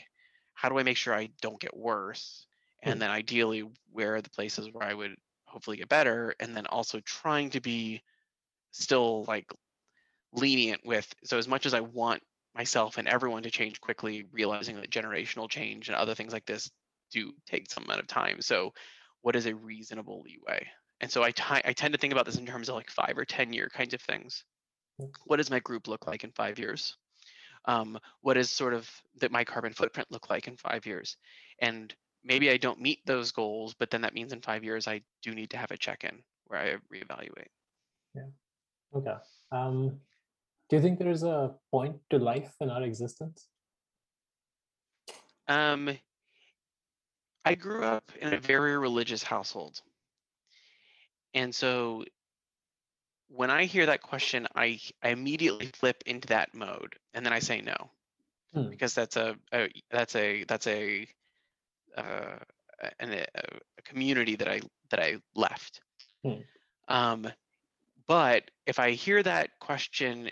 how 0.55 0.69
do 0.71 0.79
i 0.79 0.85
make 0.85 0.97
sure 0.99 1.15
i 1.15 1.29
don't 1.43 1.61
get 1.61 1.77
worse? 1.77 2.47
And 2.83 3.01
Hmm. 3.01 3.03
then 3.03 3.11
ideally 3.11 3.65
where 3.93 4.17
are 4.17 4.23
the 4.23 4.31
places 4.31 4.71
where 4.73 4.85
i 4.89 4.95
would 4.95 5.17
hopefully 5.47 5.79
get 5.79 5.89
better? 5.91 6.35
And 6.41 6.57
then 6.57 6.67
also 6.67 7.01
trying 7.01 7.51
to 7.53 7.61
be 7.63 8.03
still 8.73 9.25
like 9.27 9.53
lenient 10.33 10.85
with 10.85 11.15
so 11.25 11.39
as 11.39 11.49
much 11.49 11.65
as 11.67 11.75
i 11.75 11.81
want 11.81 12.23
myself 12.55 12.99
and 12.99 13.09
everyone 13.09 13.43
to 13.43 13.51
change 13.51 13.81
quickly 13.81 14.25
realizing 14.33 14.77
that 14.77 14.91
generational 14.91 15.49
change 15.49 15.89
and 15.89 15.97
other 15.97 16.15
things 16.15 16.33
like 16.33 16.45
this 16.47 16.71
do 17.11 17.33
take 17.47 17.71
some 17.71 17.85
amount 17.85 18.01
of 18.01 18.07
time. 18.07 18.43
So 18.43 18.75
what 19.23 19.37
is 19.37 19.47
a 19.47 19.55
reasonable 19.55 20.23
leeway? 20.23 20.67
And 21.01 21.11
so 21.11 21.23
I 21.23 21.33
I 21.65 21.73
tend 21.73 21.95
to 21.95 21.99
think 21.99 22.13
about 22.13 22.27
this 22.27 22.37
in 22.37 22.47
terms 22.47 22.69
of 22.69 22.75
like 22.75 22.91
five 22.91 23.17
or 23.17 23.25
ten 23.25 23.53
year 23.53 23.69
kinds 23.69 23.95
of 23.95 24.01
things. 24.01 24.45
Mm. 25.01 25.11
what 25.27 25.37
does 25.37 25.51
my 25.51 25.61
group 25.61 25.87
look 25.87 26.09
like 26.09 26.25
in 26.25 26.33
five 26.33 26.59
years? 26.59 26.97
Um, 27.67 27.99
what 28.21 28.37
is 28.37 28.51
sort 28.51 28.75
of 28.75 28.91
that 29.21 29.31
my 29.31 29.45
carbon 29.45 29.73
footprint 29.73 30.11
look 30.11 30.29
like 30.29 30.49
in 30.49 30.57
five 30.57 30.87
years? 30.87 31.17
And 31.61 31.95
maybe 32.25 32.51
i 32.51 32.57
don't 32.57 32.81
meet 32.81 33.01
those 33.07 33.31
goals 33.31 33.75
but 33.79 33.91
then 33.91 34.01
that 34.01 34.13
means 34.13 34.33
in 34.33 34.41
five 34.41 34.65
years 34.65 34.89
i 34.89 35.01
do 35.23 35.35
need 35.35 35.51
to 35.51 35.57
have 35.57 35.71
a 35.71 35.77
check-in 35.77 36.23
where 36.47 36.61
i 36.61 36.95
reevaluate. 36.95 37.53
Yeah. 38.15 38.23
okay. 38.95 39.15
Um 39.53 40.01
do 40.69 40.77
you 40.77 40.83
think 40.83 40.99
there's 40.99 41.23
a 41.23 41.55
point 41.71 41.97
to 42.11 42.19
life 42.19 42.53
in 42.61 42.69
our 42.69 42.83
existence? 42.83 43.49
Um, 45.49 45.97
I 47.49 47.55
grew 47.55 47.85
up 47.85 48.11
in 48.21 48.33
a 48.33 48.41
very 48.41 48.77
religious 48.77 49.23
household. 49.23 49.81
And 51.35 51.55
so 51.55 52.05
when 53.29 53.51
I 53.51 53.65
hear 53.65 53.87
that 53.87 54.03
question, 54.03 54.47
I, 54.55 54.81
I 55.03 55.11
immediately 55.11 55.67
flip 55.67 56.03
into 56.07 56.29
that 56.29 56.55
mode 56.55 56.97
and 57.15 57.25
then 57.25 57.33
I 57.33 57.41
say 57.41 57.61
no 57.61 57.91
Hmm. 58.55 58.71
because 58.71 58.95
that's 58.95 59.17
a, 59.17 59.37
a 59.53 59.69
that's 59.91 60.17
a 60.17 60.45
that's 60.45 60.67
a 60.67 61.07
uh, 61.97 62.39
a, 63.01 63.05
a, 63.05 63.27
a 63.35 63.83
community 63.85 64.37
that 64.37 64.49
I 64.49 64.61
that 64.91 65.01
I 65.01 65.17
left. 65.35 65.81
Hmm. 66.25 66.41
Um, 66.89 67.31
but 68.07 68.51
if 68.67 68.79
I 68.79 68.93
hear 68.93 69.23
that 69.23 69.51
question 69.61 70.31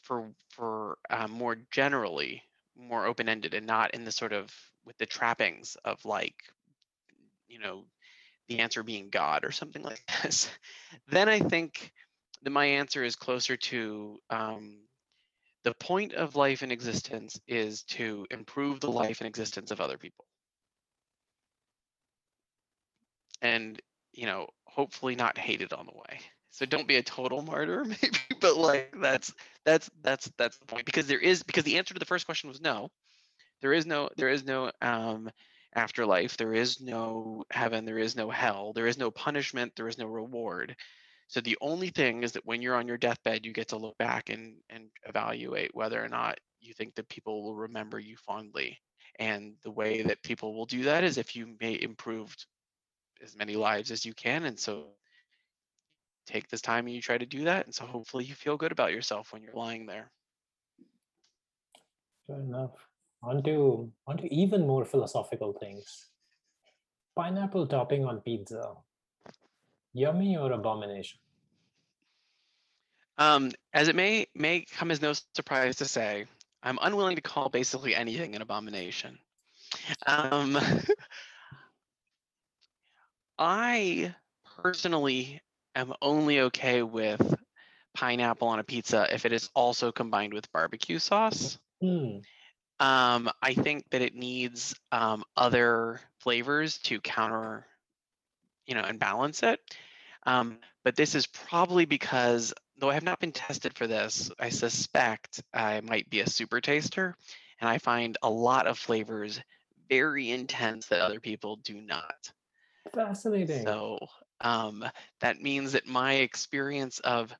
for 0.00 0.28
for 0.50 0.98
um, 1.10 1.30
more 1.30 1.56
generally, 1.70 2.42
more 2.76 3.06
open 3.06 3.28
ended, 3.28 3.54
and 3.54 3.66
not 3.66 3.94
in 3.94 4.04
the 4.04 4.12
sort 4.12 4.32
of 4.32 4.52
with 4.84 4.96
the 4.98 5.06
trappings 5.06 5.76
of 5.84 6.04
like, 6.04 6.36
you 7.48 7.58
know, 7.58 7.84
the 8.48 8.60
answer 8.60 8.82
being 8.82 9.08
God 9.08 9.44
or 9.44 9.52
something 9.52 9.82
like 9.82 10.02
this, 10.22 10.50
then 11.08 11.28
I 11.28 11.40
think 11.40 11.92
that 12.42 12.50
my 12.50 12.66
answer 12.66 13.02
is 13.02 13.16
closer 13.16 13.56
to 13.56 14.18
um, 14.30 14.78
the 15.64 15.74
point 15.74 16.12
of 16.12 16.36
life 16.36 16.62
and 16.62 16.70
existence 16.70 17.40
is 17.48 17.82
to 17.84 18.26
improve 18.30 18.80
the 18.80 18.90
life 18.90 19.20
and 19.20 19.26
existence 19.26 19.70
of 19.70 19.80
other 19.80 19.96
people. 19.96 20.26
And, 23.40 23.80
you 24.12 24.26
know, 24.26 24.48
hopefully 24.64 25.14
not 25.14 25.38
hated 25.38 25.72
on 25.72 25.86
the 25.86 25.92
way. 25.92 26.20
So 26.50 26.66
don't 26.66 26.86
be 26.86 26.96
a 26.96 27.02
total 27.02 27.42
martyr, 27.42 27.84
maybe, 28.02 28.18
but 28.40 28.56
like 28.56 28.94
that's 29.00 29.34
that's 29.64 29.90
that's 30.02 30.30
that's 30.38 30.56
the 30.58 30.66
point 30.66 30.86
because 30.86 31.08
there 31.08 31.18
is 31.18 31.42
because 31.42 31.64
the 31.64 31.78
answer 31.78 31.94
to 31.94 31.98
the 31.98 32.06
first 32.06 32.26
question 32.26 32.48
was 32.48 32.60
no. 32.60 32.90
There 33.60 33.72
is 33.72 33.86
no 33.86 34.10
there 34.16 34.28
is 34.28 34.44
no 34.44 34.70
um 34.80 35.30
afterlife. 35.74 36.36
There 36.36 36.54
is 36.54 36.80
no 36.80 37.44
heaven. 37.50 37.84
There 37.84 37.98
is 37.98 38.16
no 38.16 38.30
hell. 38.30 38.72
There 38.72 38.86
is 38.86 38.98
no 38.98 39.10
punishment. 39.10 39.72
There 39.76 39.88
is 39.88 39.98
no 39.98 40.06
reward. 40.06 40.76
So 41.28 41.40
the 41.40 41.58
only 41.60 41.88
thing 41.88 42.22
is 42.22 42.32
that 42.32 42.46
when 42.46 42.62
you're 42.62 42.76
on 42.76 42.86
your 42.86 42.98
deathbed, 42.98 43.44
you 43.44 43.52
get 43.52 43.68
to 43.68 43.76
look 43.76 43.96
back 43.98 44.28
and, 44.30 44.56
and 44.68 44.90
evaluate 45.08 45.74
whether 45.74 46.02
or 46.02 46.08
not 46.08 46.38
you 46.60 46.74
think 46.74 46.94
that 46.94 47.08
people 47.08 47.42
will 47.42 47.56
remember 47.56 47.98
you 47.98 48.16
fondly. 48.16 48.78
And 49.18 49.54
the 49.62 49.70
way 49.70 50.02
that 50.02 50.22
people 50.22 50.54
will 50.54 50.66
do 50.66 50.84
that 50.84 51.04
is 51.04 51.18
if 51.18 51.34
you 51.34 51.56
may 51.60 51.80
improved 51.80 52.46
as 53.22 53.36
many 53.36 53.56
lives 53.56 53.90
as 53.90 54.04
you 54.04 54.12
can. 54.12 54.44
And 54.44 54.58
so 54.58 54.88
take 56.26 56.48
this 56.48 56.62
time 56.62 56.86
and 56.86 56.94
you 56.94 57.00
try 57.00 57.18
to 57.18 57.26
do 57.26 57.44
that. 57.44 57.66
And 57.66 57.74
so 57.74 57.86
hopefully 57.86 58.24
you 58.24 58.34
feel 58.34 58.56
good 58.56 58.72
about 58.72 58.92
yourself 58.92 59.32
when 59.32 59.42
you're 59.42 59.54
lying 59.54 59.86
there. 59.86 60.10
Fair 62.26 62.40
enough. 62.40 62.72
On 63.26 63.42
to, 63.44 63.90
on 64.06 64.16
to 64.18 64.34
even 64.34 64.66
more 64.66 64.84
philosophical 64.84 65.52
things. 65.52 66.10
Pineapple 67.16 67.66
topping 67.66 68.04
on 68.04 68.20
pizza. 68.20 68.74
Yummy 69.94 70.36
or 70.36 70.52
abomination? 70.52 71.18
Um, 73.16 73.52
as 73.72 73.88
it 73.88 73.94
may 73.94 74.26
may 74.34 74.66
come 74.76 74.90
as 74.90 75.00
no 75.00 75.12
surprise 75.34 75.76
to 75.76 75.84
say, 75.84 76.26
I'm 76.62 76.78
unwilling 76.82 77.16
to 77.16 77.22
call 77.22 77.48
basically 77.48 77.94
anything 77.94 78.34
an 78.34 78.42
abomination. 78.42 79.18
Um, 80.06 80.58
I 83.38 84.14
personally 84.62 85.40
am 85.74 85.94
only 86.02 86.40
okay 86.40 86.82
with 86.82 87.34
pineapple 87.94 88.48
on 88.48 88.58
a 88.58 88.64
pizza 88.64 89.06
if 89.12 89.24
it 89.24 89.32
is 89.32 89.48
also 89.54 89.92
combined 89.92 90.34
with 90.34 90.50
barbecue 90.52 90.98
sauce. 90.98 91.58
Hmm. 91.80 92.18
Um, 92.80 93.30
I 93.40 93.54
think 93.54 93.88
that 93.90 94.02
it 94.02 94.14
needs 94.14 94.74
um, 94.90 95.24
other 95.36 96.00
flavors 96.20 96.78
to 96.78 97.00
counter, 97.00 97.66
you 98.66 98.74
know, 98.74 98.82
and 98.82 98.98
balance 98.98 99.42
it. 99.42 99.60
Um, 100.26 100.58
but 100.84 100.96
this 100.96 101.14
is 101.14 101.26
probably 101.26 101.84
because, 101.84 102.52
though 102.78 102.90
I 102.90 102.94
have 102.94 103.02
not 103.04 103.20
been 103.20 103.32
tested 103.32 103.76
for 103.76 103.86
this, 103.86 104.30
I 104.38 104.48
suspect 104.48 105.42
I 105.52 105.80
might 105.82 106.10
be 106.10 106.20
a 106.20 106.28
super 106.28 106.60
taster, 106.60 107.14
and 107.60 107.68
I 107.68 107.78
find 107.78 108.18
a 108.22 108.30
lot 108.30 108.66
of 108.66 108.78
flavors 108.78 109.40
very 109.88 110.30
intense 110.30 110.86
that 110.86 111.00
other 111.00 111.20
people 111.20 111.56
do 111.56 111.80
not. 111.80 112.32
Fascinating. 112.92 113.64
So 113.64 113.98
um, 114.40 114.84
that 115.20 115.40
means 115.40 115.72
that 115.72 115.86
my 115.86 116.14
experience 116.14 116.98
of, 117.00 117.34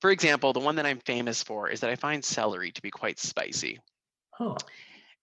for 0.00 0.10
example, 0.10 0.52
the 0.52 0.60
one 0.60 0.76
that 0.76 0.86
I'm 0.86 1.00
famous 1.00 1.42
for 1.42 1.68
is 1.68 1.80
that 1.80 1.90
I 1.90 1.96
find 1.96 2.24
celery 2.24 2.70
to 2.72 2.82
be 2.82 2.90
quite 2.90 3.18
spicy. 3.18 3.78
Huh. 4.38 4.56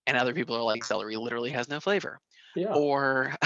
And 0.06 0.16
other 0.16 0.34
people 0.34 0.56
are 0.56 0.62
like, 0.62 0.84
celery 0.84 1.16
literally 1.16 1.50
has 1.50 1.68
no 1.68 1.80
flavor. 1.80 2.20
Yeah. 2.56 2.74
Or 2.74 3.34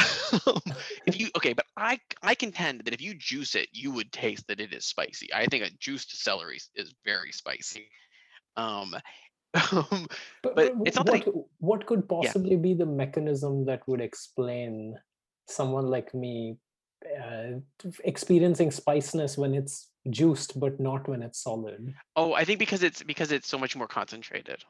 if 1.06 1.18
you 1.20 1.28
okay, 1.36 1.52
but 1.52 1.66
I 1.76 1.98
I 2.22 2.34
contend 2.34 2.80
that 2.84 2.94
if 2.94 3.00
you 3.00 3.14
juice 3.14 3.54
it, 3.54 3.68
you 3.72 3.90
would 3.92 4.12
taste 4.12 4.46
that 4.48 4.60
it 4.60 4.72
is 4.72 4.84
spicy. 4.84 5.32
I 5.32 5.46
think 5.46 5.64
a 5.64 5.70
juiced 5.78 6.22
celery 6.22 6.58
is 6.74 6.94
very 7.04 7.32
spicy. 7.32 7.88
Um, 8.56 8.94
um, 9.72 10.06
but, 10.42 10.56
but 10.56 10.74
it's 10.84 10.96
not 10.96 11.08
what, 11.08 11.26
I- 11.26 11.30
what 11.58 11.86
could 11.86 12.08
possibly 12.08 12.56
be 12.56 12.74
the 12.74 12.86
mechanism 12.86 13.64
that 13.66 13.86
would 13.88 14.00
explain 14.00 14.98
someone 15.46 15.86
like 15.86 16.12
me 16.14 16.58
uh, 17.18 17.60
experiencing 18.04 18.70
spiciness 18.70 19.38
when 19.38 19.54
it's 19.54 19.90
juiced 20.10 20.58
but 20.58 20.78
not 20.80 21.08
when 21.08 21.22
it's 21.22 21.42
solid? 21.42 21.94
oh, 22.16 22.34
I 22.34 22.44
think 22.44 22.58
because 22.58 22.82
it's 22.82 23.02
because 23.02 23.32
it's 23.32 23.48
so 23.48 23.58
much 23.58 23.74
more 23.76 23.88
concentrated. 23.88 24.64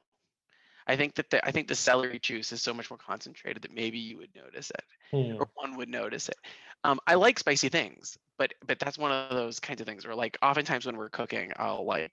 I 0.88 0.96
think 0.96 1.14
that 1.16 1.30
the 1.30 1.46
I 1.46 1.52
think 1.52 1.68
the 1.68 1.74
celery 1.74 2.18
juice 2.18 2.52
is 2.52 2.62
so 2.62 2.74
much 2.74 2.90
more 2.90 2.98
concentrated 2.98 3.62
that 3.62 3.72
maybe 3.72 3.98
you 3.98 4.18
would 4.18 4.34
notice 4.34 4.70
it. 4.70 4.84
Hmm. 5.12 5.40
or 5.40 5.48
one 5.54 5.76
would 5.76 5.88
notice 5.88 6.28
it. 6.28 6.36
Um, 6.84 7.00
I 7.06 7.14
like 7.14 7.38
spicy 7.38 7.68
things, 7.68 8.18
but 8.38 8.54
but 8.66 8.78
that's 8.78 8.98
one 8.98 9.12
of 9.12 9.30
those 9.30 9.60
kinds 9.60 9.80
of 9.80 9.86
things 9.86 10.06
where 10.06 10.14
like 10.16 10.36
oftentimes 10.42 10.86
when 10.86 10.96
we're 10.96 11.10
cooking, 11.10 11.52
I'll 11.56 11.84
like 11.86 12.12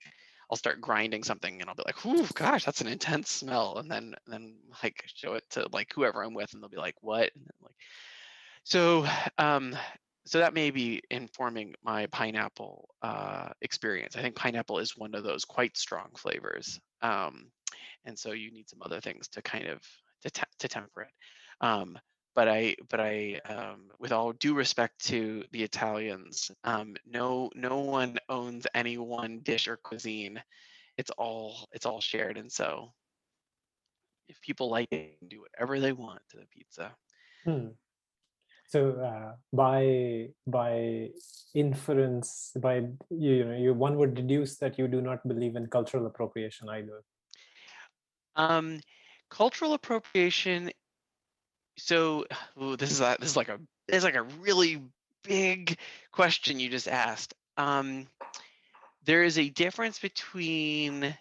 I'll 0.50 0.58
start 0.58 0.82
grinding 0.82 1.24
something 1.24 1.60
and 1.62 1.70
I'll 1.70 1.76
be 1.76 1.84
like, 1.86 2.04
"Whew, 2.06 2.28
gosh, 2.36 2.66
that's 2.66 2.82
an 2.82 2.88
intense 2.88 3.30
smell," 3.32 3.78
and 3.80 3.90
then 3.92 4.16
then 4.28 4.60
like 4.84 5.04
show 5.08 5.34
it 5.36 5.50
to 5.52 5.68
like 5.72 5.94
whoever 5.94 6.24
I'm 6.24 6.34
with, 6.34 6.54
and 6.54 6.62
they'll 6.62 6.70
be 6.70 6.78
like, 6.78 6.96
"What?" 7.02 7.32
And 7.36 7.46
then, 7.46 7.58
like, 7.62 7.76
so 8.64 9.06
um, 9.38 9.76
so 10.26 10.40
that 10.40 10.54
may 10.54 10.72
be 10.72 11.02
informing 11.12 11.76
my 11.84 12.08
pineapple 12.08 12.96
uh, 13.02 13.50
experience. 13.62 14.16
I 14.16 14.22
think 14.22 14.36
pineapple 14.36 14.80
is 14.80 14.98
one 14.98 15.14
of 15.16 15.24
those 15.24 15.46
quite 15.46 15.78
strong 15.78 16.12
flavors, 16.18 16.80
um, 17.06 17.52
and 18.06 18.18
so 18.18 18.32
you 18.32 18.52
need 18.52 18.70
some 18.70 18.82
other 18.82 19.02
things 19.02 19.28
to 19.30 19.42
kind 19.42 19.68
of 19.68 19.82
to, 20.24 20.30
te- 20.30 20.58
to 20.60 20.68
temper 20.68 21.02
it. 21.04 21.12
Um, 21.62 21.98
but 22.36 22.50
I, 22.50 22.76
but 22.90 23.00
I, 23.00 23.40
um, 23.48 23.90
with 24.00 24.12
all 24.12 24.34
due 24.34 24.56
respect 24.56 25.06
to 25.06 25.46
the 25.52 25.64
Italians, 25.64 26.52
um, 26.64 26.96
no, 27.06 27.50
no 27.56 27.80
one 27.80 28.18
owns 28.28 28.68
any 28.74 28.98
one 28.98 29.40
dish 29.42 29.68
or 29.68 29.78
cuisine. 29.78 30.42
It's 30.98 31.12
all, 31.12 31.68
it's 31.72 31.86
all 31.86 32.02
shared, 32.02 32.38
and 32.38 32.52
so 32.52 32.92
if 34.28 34.42
people 34.42 34.70
like 34.70 34.92
it, 34.92 35.18
do 35.30 35.42
whatever 35.42 35.80
they 35.80 35.92
want 35.92 36.22
to 36.32 36.38
the 36.38 36.46
pizza. 36.48 36.96
Hmm. 37.46 37.68
So 38.68 38.92
uh, 38.92 39.36
by 39.54 40.30
by 40.48 41.10
inference, 41.54 42.52
by 42.60 42.88
you, 43.10 43.46
know, 43.46 43.56
you 43.56 43.74
one 43.74 43.98
would 43.98 44.16
deduce 44.16 44.58
that 44.58 44.78
you 44.80 44.88
do 44.88 45.02
not 45.02 45.28
believe 45.28 45.56
in 45.56 45.68
cultural 45.68 46.06
appropriation 46.06 46.70
either. 46.70 47.04
Um, 48.36 48.82
cultural 49.30 49.74
appropriation. 49.74 50.72
So 51.78 52.26
ooh, 52.62 52.76
this 52.76 52.92
is 52.92 53.02
a, 53.02 53.18
this 53.20 53.32
is 53.32 53.38
like 53.38 53.50
a 53.50 53.60
this 53.88 53.98
is 53.98 54.04
like 54.04 54.16
a 54.16 54.24
really 54.24 54.82
big 55.24 55.78
question 56.12 56.60
you 56.60 56.70
just 56.70 56.88
asked. 56.88 57.34
Um, 57.58 58.08
there 59.06 59.24
is 59.24 59.38
a 59.38 59.50
difference 59.50 60.00
between 60.00 61.16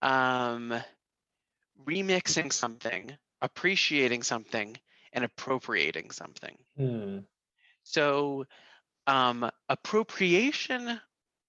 um, 0.00 0.74
remixing 1.84 2.52
something, 2.52 3.10
appreciating 3.42 4.22
something, 4.22 4.76
and 5.12 5.24
appropriating 5.24 6.10
something. 6.10 6.56
Hmm. 6.76 7.18
So 7.82 8.44
um, 9.06 9.50
appropriation 9.68 11.00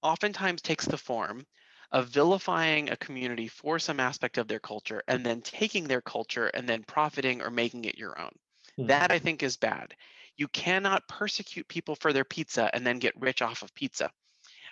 oftentimes 0.01 0.61
takes 0.61 0.85
the 0.85 0.97
form 0.97 1.45
of 1.91 2.07
vilifying 2.07 2.89
a 2.89 2.97
community 2.97 3.47
for 3.47 3.79
some 3.79 3.99
aspect 3.99 4.37
of 4.37 4.47
their 4.47 4.59
culture 4.59 5.01
and 5.07 5.25
then 5.25 5.41
taking 5.41 5.85
their 5.85 6.01
culture 6.01 6.47
and 6.47 6.69
then 6.69 6.83
profiting 6.83 7.41
or 7.41 7.49
making 7.49 7.85
it 7.85 7.97
your 7.97 8.19
own. 8.19 8.31
Hmm. 8.77 8.85
That 8.87 9.11
I 9.11 9.19
think 9.19 9.43
is 9.43 9.57
bad. 9.57 9.95
You 10.37 10.47
cannot 10.47 11.07
persecute 11.07 11.67
people 11.67 11.95
for 11.95 12.13
their 12.13 12.23
pizza 12.23 12.69
and 12.73 12.85
then 12.85 12.99
get 12.99 13.19
rich 13.19 13.41
off 13.41 13.61
of 13.61 13.73
pizza. 13.73 14.09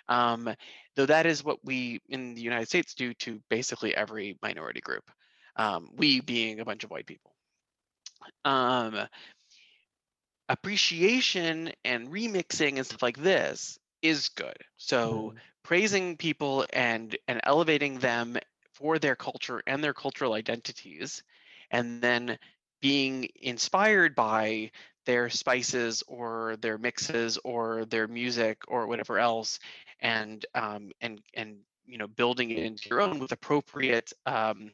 Um, 0.08 0.48
though 0.96 1.06
that 1.06 1.26
is 1.26 1.44
what 1.44 1.58
we 1.64 2.00
in 2.08 2.34
the 2.34 2.40
United 2.40 2.68
States 2.68 2.94
do 2.94 3.12
to 3.14 3.42
basically 3.50 3.94
every 3.94 4.38
minority 4.42 4.80
group. 4.80 5.04
Um, 5.56 5.90
we 5.94 6.20
being 6.20 6.60
a 6.60 6.64
bunch 6.64 6.84
of 6.84 6.90
white 6.90 7.06
people. 7.06 7.32
Um, 8.44 9.08
appreciation 10.48 11.72
and 11.84 12.08
remixing 12.08 12.76
and 12.76 12.86
stuff 12.86 13.02
like 13.02 13.16
this 13.16 13.78
is 14.02 14.28
good. 14.30 14.56
So 14.76 15.32
Hmm. 15.32 15.40
praising 15.64 16.16
people 16.16 16.66
and 16.72 17.16
and 17.28 17.40
elevating 17.44 17.98
them 17.98 18.36
for 18.72 18.98
their 18.98 19.16
culture 19.16 19.62
and 19.66 19.82
their 19.82 19.94
cultural 19.94 20.34
identities, 20.34 21.22
and 21.70 21.98
then 22.02 22.38
being 22.80 23.28
inspired 23.34 24.14
by 24.14 24.70
their 25.04 25.28
spices 25.30 26.02
or 26.06 26.56
their 26.60 26.78
mixes 26.78 27.38
or 27.44 27.84
their 27.86 28.06
music 28.06 28.62
or 28.68 28.86
whatever 28.86 29.18
else, 29.18 29.58
and 30.00 30.44
um, 30.54 30.90
and 31.00 31.20
and 31.34 31.58
you 31.86 31.98
know 31.98 32.08
building 32.08 32.50
it 32.50 32.58
into 32.58 32.88
your 32.90 33.00
own 33.00 33.18
with 33.18 33.32
appropriate 33.32 34.12
um, 34.26 34.72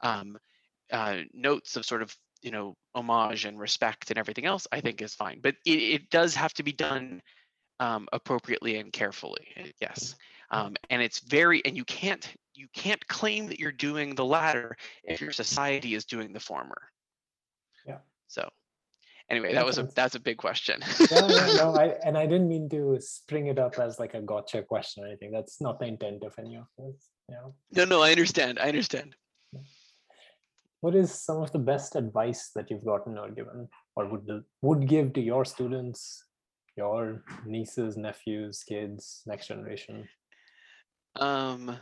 um, 0.00 0.38
uh, 0.92 1.18
notes 1.32 1.76
of 1.76 1.84
sort 1.84 2.02
of 2.02 2.14
you 2.42 2.50
know 2.50 2.74
homage 2.94 3.44
and 3.44 3.58
respect 3.58 4.10
and 4.10 4.18
everything 4.18 4.46
else 4.46 4.66
i 4.72 4.80
think 4.80 5.02
is 5.02 5.14
fine 5.14 5.40
but 5.42 5.54
it, 5.64 5.78
it 5.78 6.10
does 6.10 6.34
have 6.34 6.52
to 6.54 6.62
be 6.62 6.72
done 6.72 7.22
um, 7.80 8.08
appropriately 8.12 8.76
and 8.76 8.92
carefully 8.92 9.46
eh, 9.56 9.70
yes 9.80 10.16
um, 10.50 10.74
and 10.90 11.00
it's 11.02 11.20
very 11.20 11.64
and 11.64 11.76
you 11.76 11.84
can't 11.84 12.34
you 12.54 12.66
can't 12.74 13.06
claim 13.06 13.46
that 13.46 13.60
you're 13.60 13.70
doing 13.70 14.14
the 14.14 14.24
latter 14.24 14.76
if 15.04 15.20
your 15.20 15.30
society 15.30 15.94
is 15.94 16.04
doing 16.04 16.32
the 16.32 16.40
former 16.40 16.90
Yeah. 17.86 17.98
so 18.26 18.48
anyway 19.30 19.54
that 19.54 19.64
was 19.64 19.78
a 19.78 19.84
that's 19.94 20.16
a 20.16 20.20
big 20.20 20.38
question 20.38 20.80
yeah, 21.10 21.28
yeah, 21.28 21.52
no, 21.56 21.74
I, 21.78 21.84
and 22.04 22.18
I 22.18 22.26
didn't 22.26 22.48
mean 22.48 22.68
to 22.70 22.98
spring 23.00 23.46
it 23.46 23.58
up 23.60 23.78
as 23.78 24.00
like 24.00 24.14
a 24.14 24.20
gotcha 24.20 24.62
question 24.62 25.04
or 25.04 25.06
anything. 25.06 25.30
That's 25.30 25.60
not 25.60 25.78
the 25.78 25.86
intent 25.86 26.24
of 26.24 26.34
any 26.38 26.56
of 26.56 26.66
this. 26.78 27.10
You 27.28 27.34
know, 27.36 27.54
no 27.72 27.84
no 27.84 28.02
i 28.02 28.10
understand 28.10 28.58
i 28.58 28.68
understand 28.68 29.14
what 30.80 30.94
is 30.94 31.12
some 31.12 31.42
of 31.42 31.52
the 31.52 31.58
best 31.58 31.96
advice 31.96 32.50
that 32.54 32.70
you've 32.70 32.84
gotten 32.84 33.18
or 33.18 33.30
given, 33.30 33.68
or 33.96 34.06
would 34.06 34.44
would 34.62 34.88
give 34.88 35.12
to 35.14 35.20
your 35.20 35.44
students, 35.44 36.24
your 36.76 37.24
nieces, 37.44 37.96
nephews, 37.96 38.62
kids, 38.62 39.22
next 39.26 39.48
generation? 39.48 40.08
Um, 41.16 41.76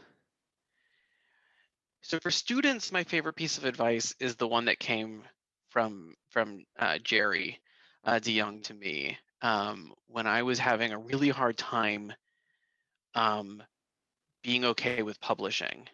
so 2.01 2.19
for 2.21 2.31
students, 2.31 2.93
my 2.93 3.05
favorite 3.05 3.37
piece 3.37 3.59
of 3.59 3.65
advice 3.65 4.15
is 4.21 4.37
the 4.37 4.49
one 4.49 4.67
that 4.67 4.79
came 4.79 5.25
from 5.71 6.15
from 6.31 6.65
uh, 6.79 6.99
Jerry 7.03 7.61
uh, 8.05 8.21
DeJong 8.21 8.63
to 8.65 8.75
me 8.75 9.19
um, 9.43 9.93
when 10.07 10.27
I 10.27 10.43
was 10.43 10.59
having 10.59 10.93
a 10.93 10.99
really 10.99 11.29
hard 11.29 11.59
time 11.59 12.13
um, 13.15 13.63
being 14.43 14.65
okay 14.65 15.03
with 15.03 15.21
publishing. 15.21 15.89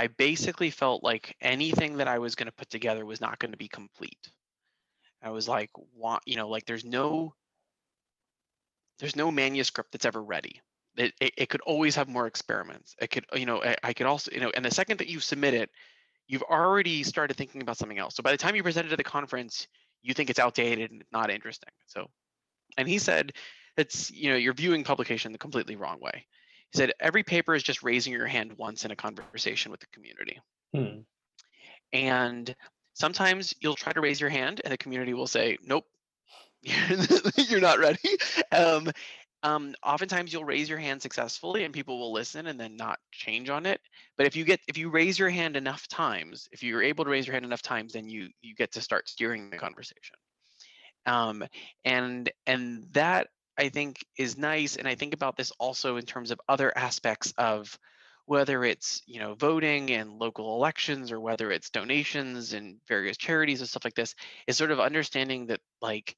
I 0.00 0.06
basically 0.06 0.70
felt 0.70 1.04
like 1.04 1.36
anything 1.42 1.98
that 1.98 2.08
I 2.08 2.20
was 2.20 2.34
going 2.34 2.46
to 2.46 2.52
put 2.52 2.70
together 2.70 3.04
was 3.04 3.20
not 3.20 3.38
going 3.38 3.50
to 3.50 3.58
be 3.58 3.68
complete. 3.68 4.30
I 5.22 5.28
was 5.28 5.46
like, 5.46 5.68
want 5.94 6.22
you 6.24 6.36
know, 6.36 6.48
like 6.48 6.64
there's 6.64 6.86
no 6.86 7.34
there's 8.98 9.14
no 9.14 9.30
manuscript 9.30 9.92
that's 9.92 10.06
ever 10.06 10.22
ready. 10.22 10.62
It, 10.96 11.12
it, 11.20 11.34
it 11.36 11.48
could 11.50 11.60
always 11.60 11.96
have 11.96 12.08
more 12.08 12.26
experiments. 12.26 12.96
It 12.98 13.10
could 13.10 13.26
you 13.34 13.44
know 13.44 13.62
I, 13.62 13.76
I 13.82 13.92
could 13.92 14.06
also 14.06 14.30
you 14.32 14.40
know 14.40 14.50
and 14.56 14.64
the 14.64 14.70
second 14.70 15.00
that 15.00 15.08
you 15.08 15.20
submit 15.20 15.52
it 15.52 15.68
you've 16.28 16.44
already 16.44 17.02
started 17.02 17.36
thinking 17.36 17.60
about 17.60 17.76
something 17.76 17.98
else. 17.98 18.14
So 18.14 18.22
by 18.22 18.30
the 18.30 18.38
time 18.38 18.56
you 18.56 18.62
present 18.62 18.86
it 18.86 18.92
at 18.92 18.98
the 18.98 19.04
conference 19.04 19.68
you 20.00 20.14
think 20.14 20.30
it's 20.30 20.38
outdated 20.38 20.92
and 20.92 21.04
not 21.12 21.30
interesting. 21.30 21.74
So 21.84 22.08
and 22.78 22.88
he 22.88 22.96
said 22.96 23.32
it's 23.76 24.10
you 24.10 24.30
know 24.30 24.36
you're 24.36 24.54
viewing 24.54 24.82
publication 24.82 25.32
the 25.32 25.36
completely 25.38 25.76
wrong 25.76 26.00
way 26.00 26.24
he 26.72 26.78
said 26.78 26.92
every 27.00 27.22
paper 27.22 27.54
is 27.54 27.62
just 27.62 27.82
raising 27.82 28.12
your 28.12 28.26
hand 28.26 28.52
once 28.56 28.84
in 28.84 28.90
a 28.90 28.96
conversation 28.96 29.70
with 29.70 29.80
the 29.80 29.86
community. 29.86 30.38
Hmm. 30.72 31.00
and 31.92 32.54
sometimes 32.94 33.52
you'll 33.60 33.74
try 33.74 33.92
to 33.92 34.00
raise 34.00 34.20
your 34.20 34.30
hand 34.30 34.60
and 34.62 34.72
the 34.72 34.78
community 34.78 35.14
will 35.14 35.26
say 35.26 35.58
nope 35.64 35.84
you're 36.62 37.60
not 37.60 37.78
ready. 37.78 37.98
Um, 38.52 38.90
um, 39.42 39.74
oftentimes 39.82 40.32
you'll 40.32 40.44
raise 40.44 40.68
your 40.68 40.78
hand 40.78 41.00
successfully 41.00 41.64
and 41.64 41.72
people 41.72 41.98
will 41.98 42.12
listen 42.12 42.46
and 42.46 42.60
then 42.60 42.76
not 42.76 42.98
change 43.10 43.48
on 43.48 43.64
it. 43.64 43.80
But 44.18 44.26
if 44.26 44.36
you 44.36 44.44
get 44.44 44.60
if 44.68 44.76
you 44.76 44.90
raise 44.90 45.18
your 45.18 45.30
hand 45.30 45.56
enough 45.56 45.88
times 45.88 46.48
if 46.52 46.62
you're 46.62 46.82
able 46.82 47.04
to 47.04 47.10
raise 47.10 47.26
your 47.26 47.32
hand 47.32 47.46
enough 47.46 47.62
times 47.62 47.94
then 47.94 48.08
you 48.08 48.28
you 48.42 48.54
get 48.54 48.72
to 48.72 48.80
start 48.80 49.08
steering 49.08 49.48
the 49.50 49.56
conversation. 49.56 50.16
Um, 51.06 51.44
and 51.84 52.30
and 52.46 52.86
that 52.92 53.28
i 53.60 53.68
think 53.68 54.04
is 54.16 54.36
nice 54.38 54.76
and 54.76 54.88
i 54.88 54.94
think 54.94 55.14
about 55.14 55.36
this 55.36 55.52
also 55.58 55.96
in 55.96 56.04
terms 56.04 56.30
of 56.30 56.40
other 56.48 56.76
aspects 56.76 57.32
of 57.38 57.78
whether 58.26 58.64
it's 58.64 59.02
you 59.06 59.18
know 59.18 59.34
voting 59.34 59.90
and 59.90 60.18
local 60.18 60.54
elections 60.54 61.10
or 61.10 61.20
whether 61.20 61.50
it's 61.50 61.70
donations 61.70 62.52
and 62.52 62.78
various 62.86 63.16
charities 63.16 63.60
and 63.60 63.68
stuff 63.68 63.84
like 63.84 63.94
this 63.94 64.14
is 64.46 64.56
sort 64.56 64.70
of 64.70 64.80
understanding 64.80 65.46
that 65.46 65.60
like 65.82 66.16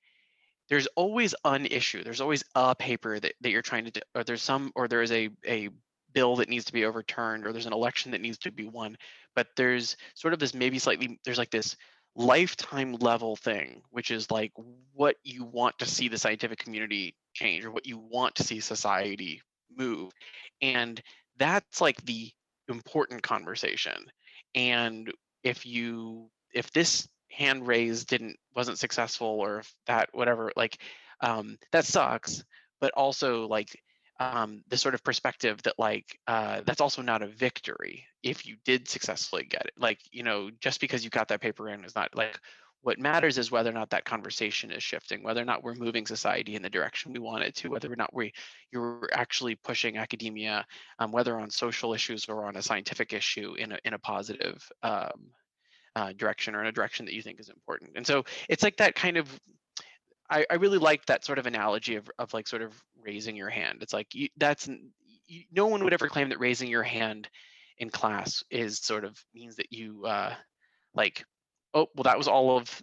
there's 0.68 0.86
always 0.88 1.34
an 1.45 1.66
issue 1.66 2.05
there's 2.05 2.20
always 2.20 2.45
a 2.55 2.74
paper 2.74 3.18
that, 3.18 3.32
that 3.40 3.51
you're 3.51 3.62
trying 3.62 3.86
to 3.86 3.90
do 3.90 4.01
or 4.14 4.24
there's 4.24 4.43
some 4.43 4.70
or 4.74 4.88
there 4.88 5.03
is 5.03 5.11
a 5.11 5.30
a 5.47 5.70
bill 6.12 6.36
that 6.36 6.51
needs 6.51 6.66
to 6.66 6.74
be 6.74 6.84
overturned 6.84 7.47
or 7.47 7.53
there's 7.53 7.64
an 7.64 7.72
election 7.72 8.12
that 8.12 8.20
needs 8.20 8.36
to 8.36 8.53
be 8.53 8.66
won 8.66 8.97
but 9.34 9.47
there's 9.57 9.97
sort 10.14 10.34
of 10.34 10.38
this 10.38 10.53
maybe 10.53 10.78
slightly 10.78 11.18
there's 11.24 11.38
like 11.38 11.51
this 11.51 11.76
lifetime 12.15 12.93
level 13.01 13.37
thing 13.37 13.81
which 13.91 14.11
is 14.11 14.31
like 14.31 14.53
what 14.93 15.17
you 15.25 15.45
want 15.45 15.79
to 15.79 15.87
see 15.87 16.09
the 16.09 16.19
scientific 16.19 16.59
community 16.59 17.15
change 17.33 17.65
or 17.65 17.71
what 17.71 17.87
you 17.87 17.99
want 17.99 18.35
to 18.35 18.45
see 18.45 18.61
society 18.61 19.41
move 19.77 20.13
and 20.61 21.01
that's 21.39 21.81
like 21.81 21.97
the 22.05 22.31
important 22.69 23.23
conversation 23.23 24.05
and 24.55 25.11
if 25.43 25.65
you 25.65 26.29
if 26.53 26.71
this 26.73 27.09
hand 27.31 27.67
raised 27.67 28.09
didn't 28.09 28.37
wasn't 28.55 28.79
successful 28.79 29.27
or 29.27 29.61
if 29.61 29.75
that 29.87 30.11
whatever 30.13 30.53
like 30.55 30.79
um 31.23 31.57
that 31.73 31.87
sucks 31.87 32.45
but 32.79 32.93
also 32.93 33.47
like 33.47 33.81
um 34.23 34.62
the 34.68 34.77
sort 34.77 34.95
of 34.95 35.03
perspective 35.03 35.62
that 35.62 35.75
like 35.79 36.18
uh 36.27 36.61
that's 36.64 36.81
also 36.81 37.03
not 37.03 37.23
a 37.23 37.27
victory 37.27 38.07
if 38.23 38.47
you 38.47 38.57
did 38.64 38.89
successfully 38.89 39.45
get 39.45 39.66
it 39.66 39.73
like 39.77 39.99
you 40.11 40.23
know 40.23 40.51
just 40.61 40.81
because 40.81 41.05
you 41.05 41.11
got 41.11 41.29
that 41.29 41.41
paper 41.41 41.68
in 41.68 41.85
is 41.85 41.95
not 41.95 42.14
like 42.14 42.39
what 42.85 42.99
matters 42.99 43.39
is 43.39 43.53
whether 43.53 43.70
or 43.70 43.75
not 43.75 43.91
that 43.91 44.05
conversation 44.05 44.70
is 44.70 44.83
shifting 44.83 45.23
whether 45.23 45.41
or 45.41 45.45
not 45.45 45.62
we're 45.62 45.75
moving 45.75 46.07
society 46.07 46.55
in 46.55 46.62
the 46.62 46.70
direction 46.70 47.12
we 47.12 47.18
want 47.20 47.45
it 47.45 47.55
to 47.55 47.68
whether 47.68 47.93
or 47.93 47.97
not 47.97 48.12
we 48.14 48.33
you're 48.73 49.09
actually 49.12 49.55
pushing 49.55 49.97
academia 49.97 50.64
um, 50.99 51.12
whether 51.12 51.39
on 51.39 51.51
social 51.51 51.95
issues 51.95 52.27
or 52.29 52.47
on 52.47 52.57
a 52.57 52.62
scientific 52.62 53.12
issue 53.12 53.55
in 53.55 53.73
a, 53.73 53.79
in 53.85 53.95
a 53.95 53.99
positive 53.99 54.68
um, 54.83 55.31
uh, 55.95 56.12
direction 56.16 56.55
or 56.55 56.61
in 56.61 56.66
a 56.66 56.73
direction 56.73 57.07
that 57.07 57.14
you 57.14 57.23
think 57.23 57.41
is 57.41 57.49
important. 57.49 57.93
And 57.97 58.07
so 58.07 58.25
it's 58.49 58.62
like 58.62 58.77
that 58.79 58.95
kind 58.95 59.16
of, 59.16 59.29
I, 60.33 60.47
I 60.51 60.55
really 60.55 60.78
like 60.78 61.07
that 61.07 61.24
sort 61.24 61.39
of 61.39 61.47
analogy 61.47 61.97
of, 61.97 62.11
of 62.18 62.33
like 62.33 62.49
sort 62.49 62.62
of 62.62 62.72
raising 63.01 63.37
your 63.37 63.51
hand. 63.51 63.78
It's 63.83 63.93
like 63.93 64.14
you, 64.14 64.28
that's, 64.39 64.68
you, 65.26 65.45
no 65.53 65.66
one 65.66 65.85
would 65.85 65.93
ever 65.93 66.09
claim 66.09 66.30
that 66.30 66.41
raising 66.41 66.68
your 66.68 66.83
hand 66.83 67.28
in 67.78 67.91
class 67.91 68.43
is 68.51 68.78
sort 68.78 69.05
of 69.05 69.22
means 69.35 69.57
that 69.57 69.72
you 69.72 70.05
uh, 70.07 70.35
like, 70.95 71.24
oh, 71.74 71.89
well, 71.95 72.05
that 72.05 72.18
was 72.18 72.28
all 72.28 72.57
of 72.57 72.83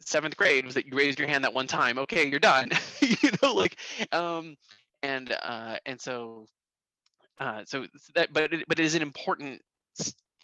seventh 0.00 0.36
grade 0.36 0.64
was 0.64 0.74
that 0.74 0.86
you 0.86 0.96
raised 0.96 1.18
your 1.18 1.28
hand 1.28 1.44
that 1.44 1.52
one 1.52 1.66
time. 1.66 1.98
Okay, 1.98 2.26
you're 2.26 2.38
done. 2.38 2.70
you 3.00 3.30
know, 3.42 3.54
like, 3.54 3.76
um, 4.12 4.56
and 5.02 5.36
uh, 5.42 5.76
and 5.84 6.00
so, 6.00 6.46
uh, 7.40 7.62
so 7.66 7.86
that, 8.14 8.32
but 8.32 8.52
it, 8.52 8.64
but 8.68 8.78
it 8.78 8.84
is 8.86 8.94
an 8.94 9.02
important 9.02 9.60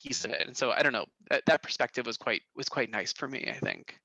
piece 0.04 0.24
of 0.24 0.32
it 0.32 0.46
and 0.46 0.54
so 0.54 0.70
i 0.70 0.82
don't 0.82 0.92
know 0.92 1.06
that, 1.30 1.42
that 1.46 1.62
perspective 1.62 2.04
was 2.04 2.18
quite 2.18 2.42
was 2.54 2.68
quite 2.68 2.90
nice 2.90 3.12
for 3.12 3.26
me 3.26 3.48
i 3.48 3.58
think 3.58 3.98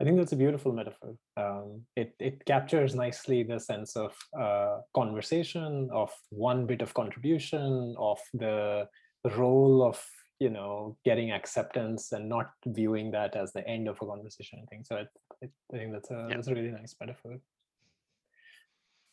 I 0.00 0.04
think 0.04 0.16
that's 0.16 0.32
a 0.32 0.36
beautiful 0.36 0.72
metaphor. 0.72 1.16
Um, 1.36 1.82
it 1.96 2.14
it 2.18 2.44
captures 2.44 2.94
nicely 2.94 3.42
the 3.44 3.60
sense 3.60 3.96
of 3.96 4.12
uh, 4.38 4.78
conversation, 4.94 5.88
of 5.92 6.10
one 6.30 6.66
bit 6.66 6.82
of 6.82 6.94
contribution, 6.94 7.94
of 7.98 8.18
the 8.32 8.88
role 9.36 9.82
of 9.84 10.04
you 10.40 10.50
know 10.50 10.96
getting 11.04 11.30
acceptance 11.30 12.12
and 12.12 12.28
not 12.28 12.50
viewing 12.66 13.12
that 13.12 13.36
as 13.36 13.52
the 13.52 13.66
end 13.68 13.88
of 13.88 13.96
a 14.02 14.06
conversation. 14.06 14.58
I 14.62 14.66
think 14.66 14.86
so. 14.86 14.96
It, 14.96 15.08
it, 15.42 15.50
I 15.72 15.76
think 15.78 15.92
that's 15.92 16.10
a 16.10 16.26
Yeah. 16.28 16.34
that's 16.36 16.48
a 16.48 16.54
really 16.54 16.72
nice 16.72 16.96
metaphor. 17.00 17.38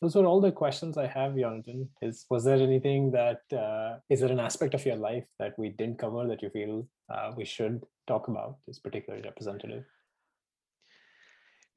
Those 0.02 0.16
were 0.16 0.26
all 0.26 0.42
the 0.42 0.52
questions 0.52 0.98
I 0.98 1.06
have, 1.06 1.34
Yonatan. 1.34 1.88
Is 2.02 2.26
was 2.32 2.44
there 2.44 2.58
anything 2.58 3.12
that 3.12 3.42
uh, 3.54 4.00
is 4.10 4.22
there 4.22 4.32
an 4.32 4.40
aspect 4.40 4.74
of 4.74 4.84
your 4.84 4.96
life 4.96 5.28
that 5.38 5.54
we 5.60 5.70
didn't 5.70 6.00
cover 6.00 6.28
that 6.28 6.42
you 6.42 6.50
feel 6.50 6.88
uh, 7.14 7.34
we 7.38 7.46
should 7.46 7.84
talk 8.08 8.28
about 8.28 8.58
is 8.68 8.80
particularly 8.80 9.24
representative? 9.24 9.86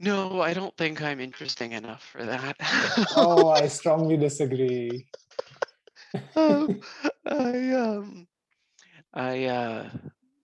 No 0.00 0.40
i 0.40 0.52
don't 0.52 0.76
think 0.76 1.02
i'm 1.02 1.20
interesting 1.20 1.72
enough 1.72 2.02
for 2.02 2.24
that 2.24 2.56
oh, 3.16 3.48
I 3.48 3.66
strongly 3.68 4.16
disagree. 4.16 5.06
um, 6.36 6.80
i 7.26 7.70
um 7.72 8.26
i 9.12 9.44
uh 9.44 9.88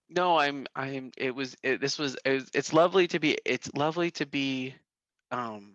no 0.08 0.38
i'm 0.38 0.66
i'm 0.74 1.12
it 1.16 1.34
was 1.34 1.56
it, 1.62 1.80
this 1.80 1.98
was 1.98 2.16
it, 2.24 2.32
was- 2.32 2.50
it's 2.54 2.72
lovely 2.72 3.06
to 3.08 3.18
be 3.18 3.38
it's 3.44 3.72
lovely 3.74 4.10
to 4.12 4.26
be 4.26 4.74
um 5.30 5.74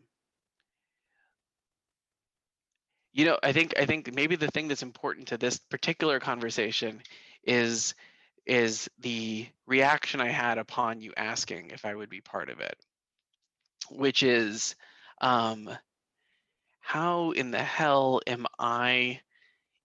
you 3.13 3.25
know 3.25 3.37
i 3.43 3.51
think 3.51 3.73
i 3.79 3.85
think 3.85 4.13
maybe 4.13 4.35
the 4.35 4.51
thing 4.51 4.67
that's 4.67 4.83
important 4.83 5.27
to 5.27 5.37
this 5.37 5.57
particular 5.57 6.19
conversation 6.19 7.01
is 7.43 7.93
is 8.45 8.89
the 8.99 9.47
reaction 9.65 10.21
i 10.21 10.29
had 10.29 10.57
upon 10.57 11.01
you 11.01 11.13
asking 11.17 11.71
if 11.71 11.85
i 11.85 11.95
would 11.95 12.09
be 12.09 12.21
part 12.21 12.49
of 12.49 12.59
it 12.59 12.77
which 13.89 14.23
is 14.23 14.75
um 15.21 15.69
how 16.79 17.31
in 17.31 17.51
the 17.51 17.63
hell 17.63 18.21
am 18.27 18.45
i 18.59 19.19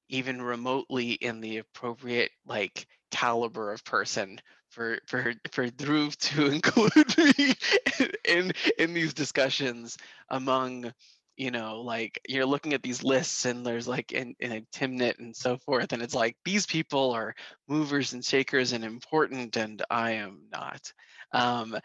even 0.09 0.43
remotely 0.43 1.12
in 1.12 1.40
the 1.40 1.59
appropriate 1.59 2.31
like 2.47 2.86
caliber 3.10 3.72
of 3.72 3.85
person 3.85 4.40
for 4.70 4.98
for 5.06 5.35
for 5.52 5.68
Dhruv 5.68 6.16
to 6.16 6.47
include 6.52 7.18
me 7.18 7.55
in 8.24 8.52
in 8.78 8.94
these 8.94 9.14
discussions 9.14 9.98
among 10.28 10.93
you 11.36 11.51
know 11.51 11.81
like 11.81 12.20
you're 12.28 12.47
looking 12.47 12.74
at 12.74 12.82
these 12.82 13.02
lists 13.02 13.44
and 13.47 13.64
there's 13.64 13.89
like 13.89 14.12
in, 14.12 14.35
in 14.40 14.66
timnit 14.72 15.18
and 15.18 15.35
so 15.35 15.56
forth 15.56 15.93
and 15.93 16.02
it's 16.02 16.14
like 16.14 16.36
these 16.44 16.66
people 16.66 17.12
are 17.12 17.35
movers 17.68 18.12
and 18.12 18.24
shakers 18.24 18.72
and 18.72 18.85
important 18.85 19.56
and 19.56 19.82
i 19.90 20.12
am 20.12 20.43
not 20.52 20.93
Um, 21.32 21.77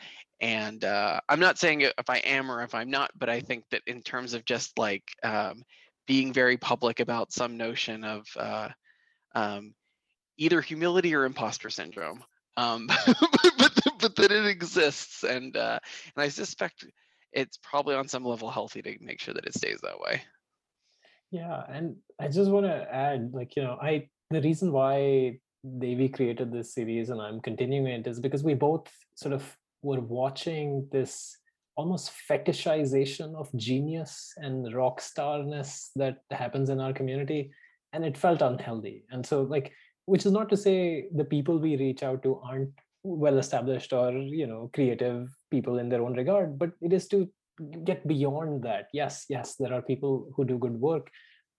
and 0.41 0.83
uh, 0.83 1.19
I'm 1.29 1.39
not 1.39 1.57
saying 1.57 1.81
if 1.81 2.09
I 2.09 2.17
am 2.17 2.51
or 2.51 2.63
if 2.63 2.75
I'm 2.75 2.89
not, 2.89 3.11
but 3.17 3.29
I 3.29 3.39
think 3.39 3.63
that 3.71 3.81
in 3.87 4.01
terms 4.01 4.33
of 4.33 4.45
just 4.45 4.77
like 4.77 5.03
um, 5.23 5.63
being 6.07 6.33
very 6.33 6.57
public 6.57 6.99
about 6.99 7.31
some 7.31 7.57
notion 7.57 8.03
of 8.03 8.27
uh, 8.37 8.69
um, 9.33 9.73
either 10.37 10.61
humility 10.61 11.15
or 11.15 11.25
imposter 11.25 11.69
syndrome, 11.69 12.23
um, 12.57 12.87
but, 13.57 13.73
but 13.99 14.15
that 14.15 14.31
it 14.31 14.45
exists, 14.45 15.23
and 15.23 15.55
uh, 15.55 15.79
and 16.15 16.23
I 16.23 16.29
suspect 16.29 16.85
it's 17.31 17.57
probably 17.57 17.95
on 17.95 18.07
some 18.07 18.25
level 18.25 18.49
healthy 18.49 18.81
to 18.81 18.97
make 19.01 19.19
sure 19.19 19.33
that 19.33 19.45
it 19.45 19.53
stays 19.53 19.79
that 19.81 19.99
way. 19.99 20.21
Yeah, 21.31 21.63
and 21.67 21.97
I 22.19 22.27
just 22.29 22.49
want 22.49 22.65
to 22.65 22.87
add, 22.93 23.31
like 23.33 23.55
you 23.55 23.63
know, 23.63 23.77
I 23.81 24.09
the 24.31 24.41
reason 24.41 24.71
why 24.71 25.39
Devi 25.79 26.09
created 26.09 26.51
this 26.51 26.73
series 26.73 27.09
and 27.09 27.21
I'm 27.21 27.41
continuing 27.41 27.87
it 27.87 28.07
is 28.07 28.19
because 28.19 28.43
we 28.43 28.53
both 28.53 28.87
sort 29.15 29.33
of 29.33 29.57
were 29.81 29.99
watching 29.99 30.87
this 30.91 31.37
almost 31.75 32.11
fetishization 32.29 33.35
of 33.35 33.53
genius 33.55 34.33
and 34.37 34.73
rock 34.73 35.01
starness 35.01 35.91
that 35.95 36.19
happens 36.31 36.69
in 36.69 36.79
our 36.79 36.93
community 36.93 37.51
and 37.93 38.05
it 38.05 38.17
felt 38.17 38.41
unhealthy. 38.41 39.03
And 39.11 39.25
so 39.25 39.41
like 39.41 39.73
which 40.05 40.25
is 40.25 40.31
not 40.31 40.49
to 40.49 40.57
say 40.57 41.07
the 41.15 41.25
people 41.25 41.57
we 41.57 41.77
reach 41.77 42.03
out 42.03 42.21
to 42.23 42.39
aren't 42.47 42.69
well 43.03 43.37
established 43.37 43.91
or 43.93 44.11
you 44.11 44.47
know 44.47 44.69
creative 44.73 45.29
people 45.51 45.79
in 45.79 45.89
their 45.89 46.03
own 46.03 46.13
regard 46.13 46.57
but 46.57 46.71
it 46.81 46.93
is 46.93 47.07
to 47.09 47.29
get 47.83 48.07
beyond 48.07 48.63
that. 48.63 48.87
Yes 48.93 49.25
yes 49.29 49.55
there 49.55 49.73
are 49.73 49.81
people 49.81 50.31
who 50.35 50.45
do 50.45 50.57
good 50.57 50.79
work 50.79 51.09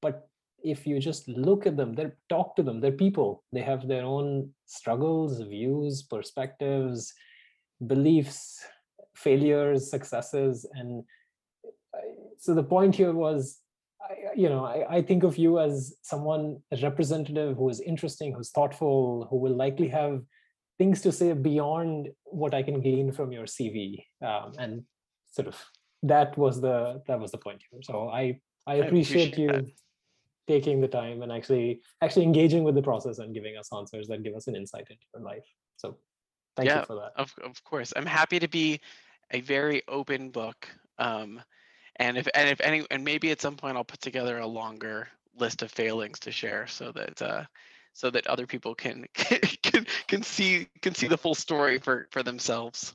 but 0.00 0.28
if 0.72 0.86
you 0.86 0.98
just 0.98 1.28
look 1.28 1.66
at 1.66 1.76
them 1.76 1.94
they 1.94 2.10
talk 2.28 2.56
to 2.56 2.62
them 2.62 2.80
they're 2.80 2.92
people. 3.04 3.44
They 3.52 3.62
have 3.62 3.86
their 3.86 4.04
own 4.04 4.50
struggles 4.66 5.40
views 5.40 6.02
perspectives 6.02 7.12
beliefs 7.86 8.64
failures 9.14 9.90
successes 9.90 10.66
and 10.74 11.04
so 12.38 12.54
the 12.54 12.62
point 12.62 12.94
here 12.94 13.12
was 13.12 13.60
you 14.34 14.48
know 14.48 14.64
I, 14.64 14.96
I, 14.96 15.02
think 15.02 15.24
of 15.24 15.36
you 15.36 15.58
as 15.58 15.94
someone 16.02 16.58
a 16.72 16.76
representative 16.82 17.56
who 17.56 17.68
is 17.68 17.80
interesting 17.80 18.32
who's 18.32 18.50
thoughtful 18.50 19.26
who 19.30 19.36
will 19.36 19.56
likely 19.56 19.88
have 19.88 20.22
things 20.78 21.00
to 21.02 21.12
say 21.12 21.32
beyond 21.32 22.08
what 22.24 22.54
i 22.54 22.62
can 22.62 22.80
glean 22.80 23.10
from 23.12 23.32
your 23.32 23.44
cv 23.44 24.04
um, 24.22 24.52
and 24.58 24.84
sort 25.36 25.48
of 25.48 25.56
that 26.02 26.36
was 26.36 26.60
the 26.60 27.02
that 27.06 27.18
was 27.20 27.30
the 27.30 27.38
point 27.38 27.62
here. 27.70 27.80
So 27.82 28.08
i 28.08 28.38
i 28.66 28.74
appreciate, 28.76 28.76
I 28.76 28.86
appreciate 28.86 29.38
you 29.38 29.48
that. 29.48 29.64
Taking 30.46 30.80
the 30.80 30.88
time 30.88 31.22
and 31.22 31.32
actually 31.32 31.80
actually 32.02 32.24
engaging 32.24 32.64
with 32.64 32.74
the 32.74 32.82
process 32.82 33.18
and 33.18 33.34
giving 33.34 33.56
us 33.56 33.68
answers 33.76 34.06
that 34.08 34.22
give 34.22 34.34
us 34.34 34.46
an 34.46 34.56
insight 34.56 34.86
into 34.90 35.02
your 35.14 35.22
life 35.22 35.44
so 35.76 35.96
thank 36.56 36.68
yeah, 36.68 36.80
you 36.80 36.86
for 36.86 36.94
that 36.94 37.12
of, 37.16 37.32
of 37.42 37.62
course 37.64 37.92
i'm 37.96 38.06
happy 38.06 38.38
to 38.38 38.48
be 38.48 38.80
a 39.32 39.40
very 39.40 39.82
open 39.88 40.30
book 40.30 40.68
um, 40.98 41.40
and 41.96 42.16
if 42.16 42.28
and 42.34 42.48
if 42.48 42.60
any 42.60 42.84
and 42.90 43.04
maybe 43.04 43.30
at 43.30 43.40
some 43.40 43.56
point 43.56 43.76
I'll 43.76 43.84
put 43.84 44.00
together 44.00 44.38
a 44.38 44.46
longer 44.46 45.08
list 45.38 45.62
of 45.62 45.70
failings 45.70 46.18
to 46.20 46.32
share 46.32 46.66
so 46.66 46.92
that 46.92 47.22
uh, 47.22 47.44
so 47.92 48.10
that 48.10 48.26
other 48.26 48.46
people 48.46 48.74
can 48.74 49.06
can 49.14 49.86
can 50.06 50.22
see 50.22 50.68
can 50.82 50.94
see 50.94 51.08
the 51.08 51.18
full 51.18 51.34
story 51.34 51.78
for 51.78 52.06
for 52.10 52.22
themselves. 52.22 52.94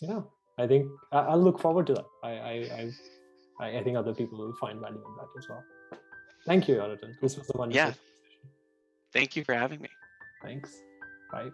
Yeah, 0.00 0.22
I 0.58 0.66
think 0.66 0.88
I'll 1.12 1.42
look 1.42 1.60
forward 1.60 1.86
to 1.88 1.94
that. 1.94 2.06
I 2.22 2.30
I 2.30 2.90
I, 3.60 3.78
I 3.78 3.82
think 3.82 3.96
other 3.96 4.14
people 4.14 4.38
will 4.38 4.54
find 4.54 4.80
value 4.80 4.96
in 4.96 5.16
that 5.16 5.28
as 5.38 5.46
well. 5.48 5.62
Thank 6.46 6.68
you, 6.68 6.76
Yonatan. 6.76 7.20
This 7.20 7.36
was 7.36 7.50
a 7.54 7.56
wonderful. 7.56 7.88
Yeah. 7.88 7.92
Thank 9.12 9.36
you 9.36 9.44
for 9.44 9.54
having 9.54 9.80
me. 9.80 9.88
Thanks. 10.42 10.74
Bye. 11.30 11.50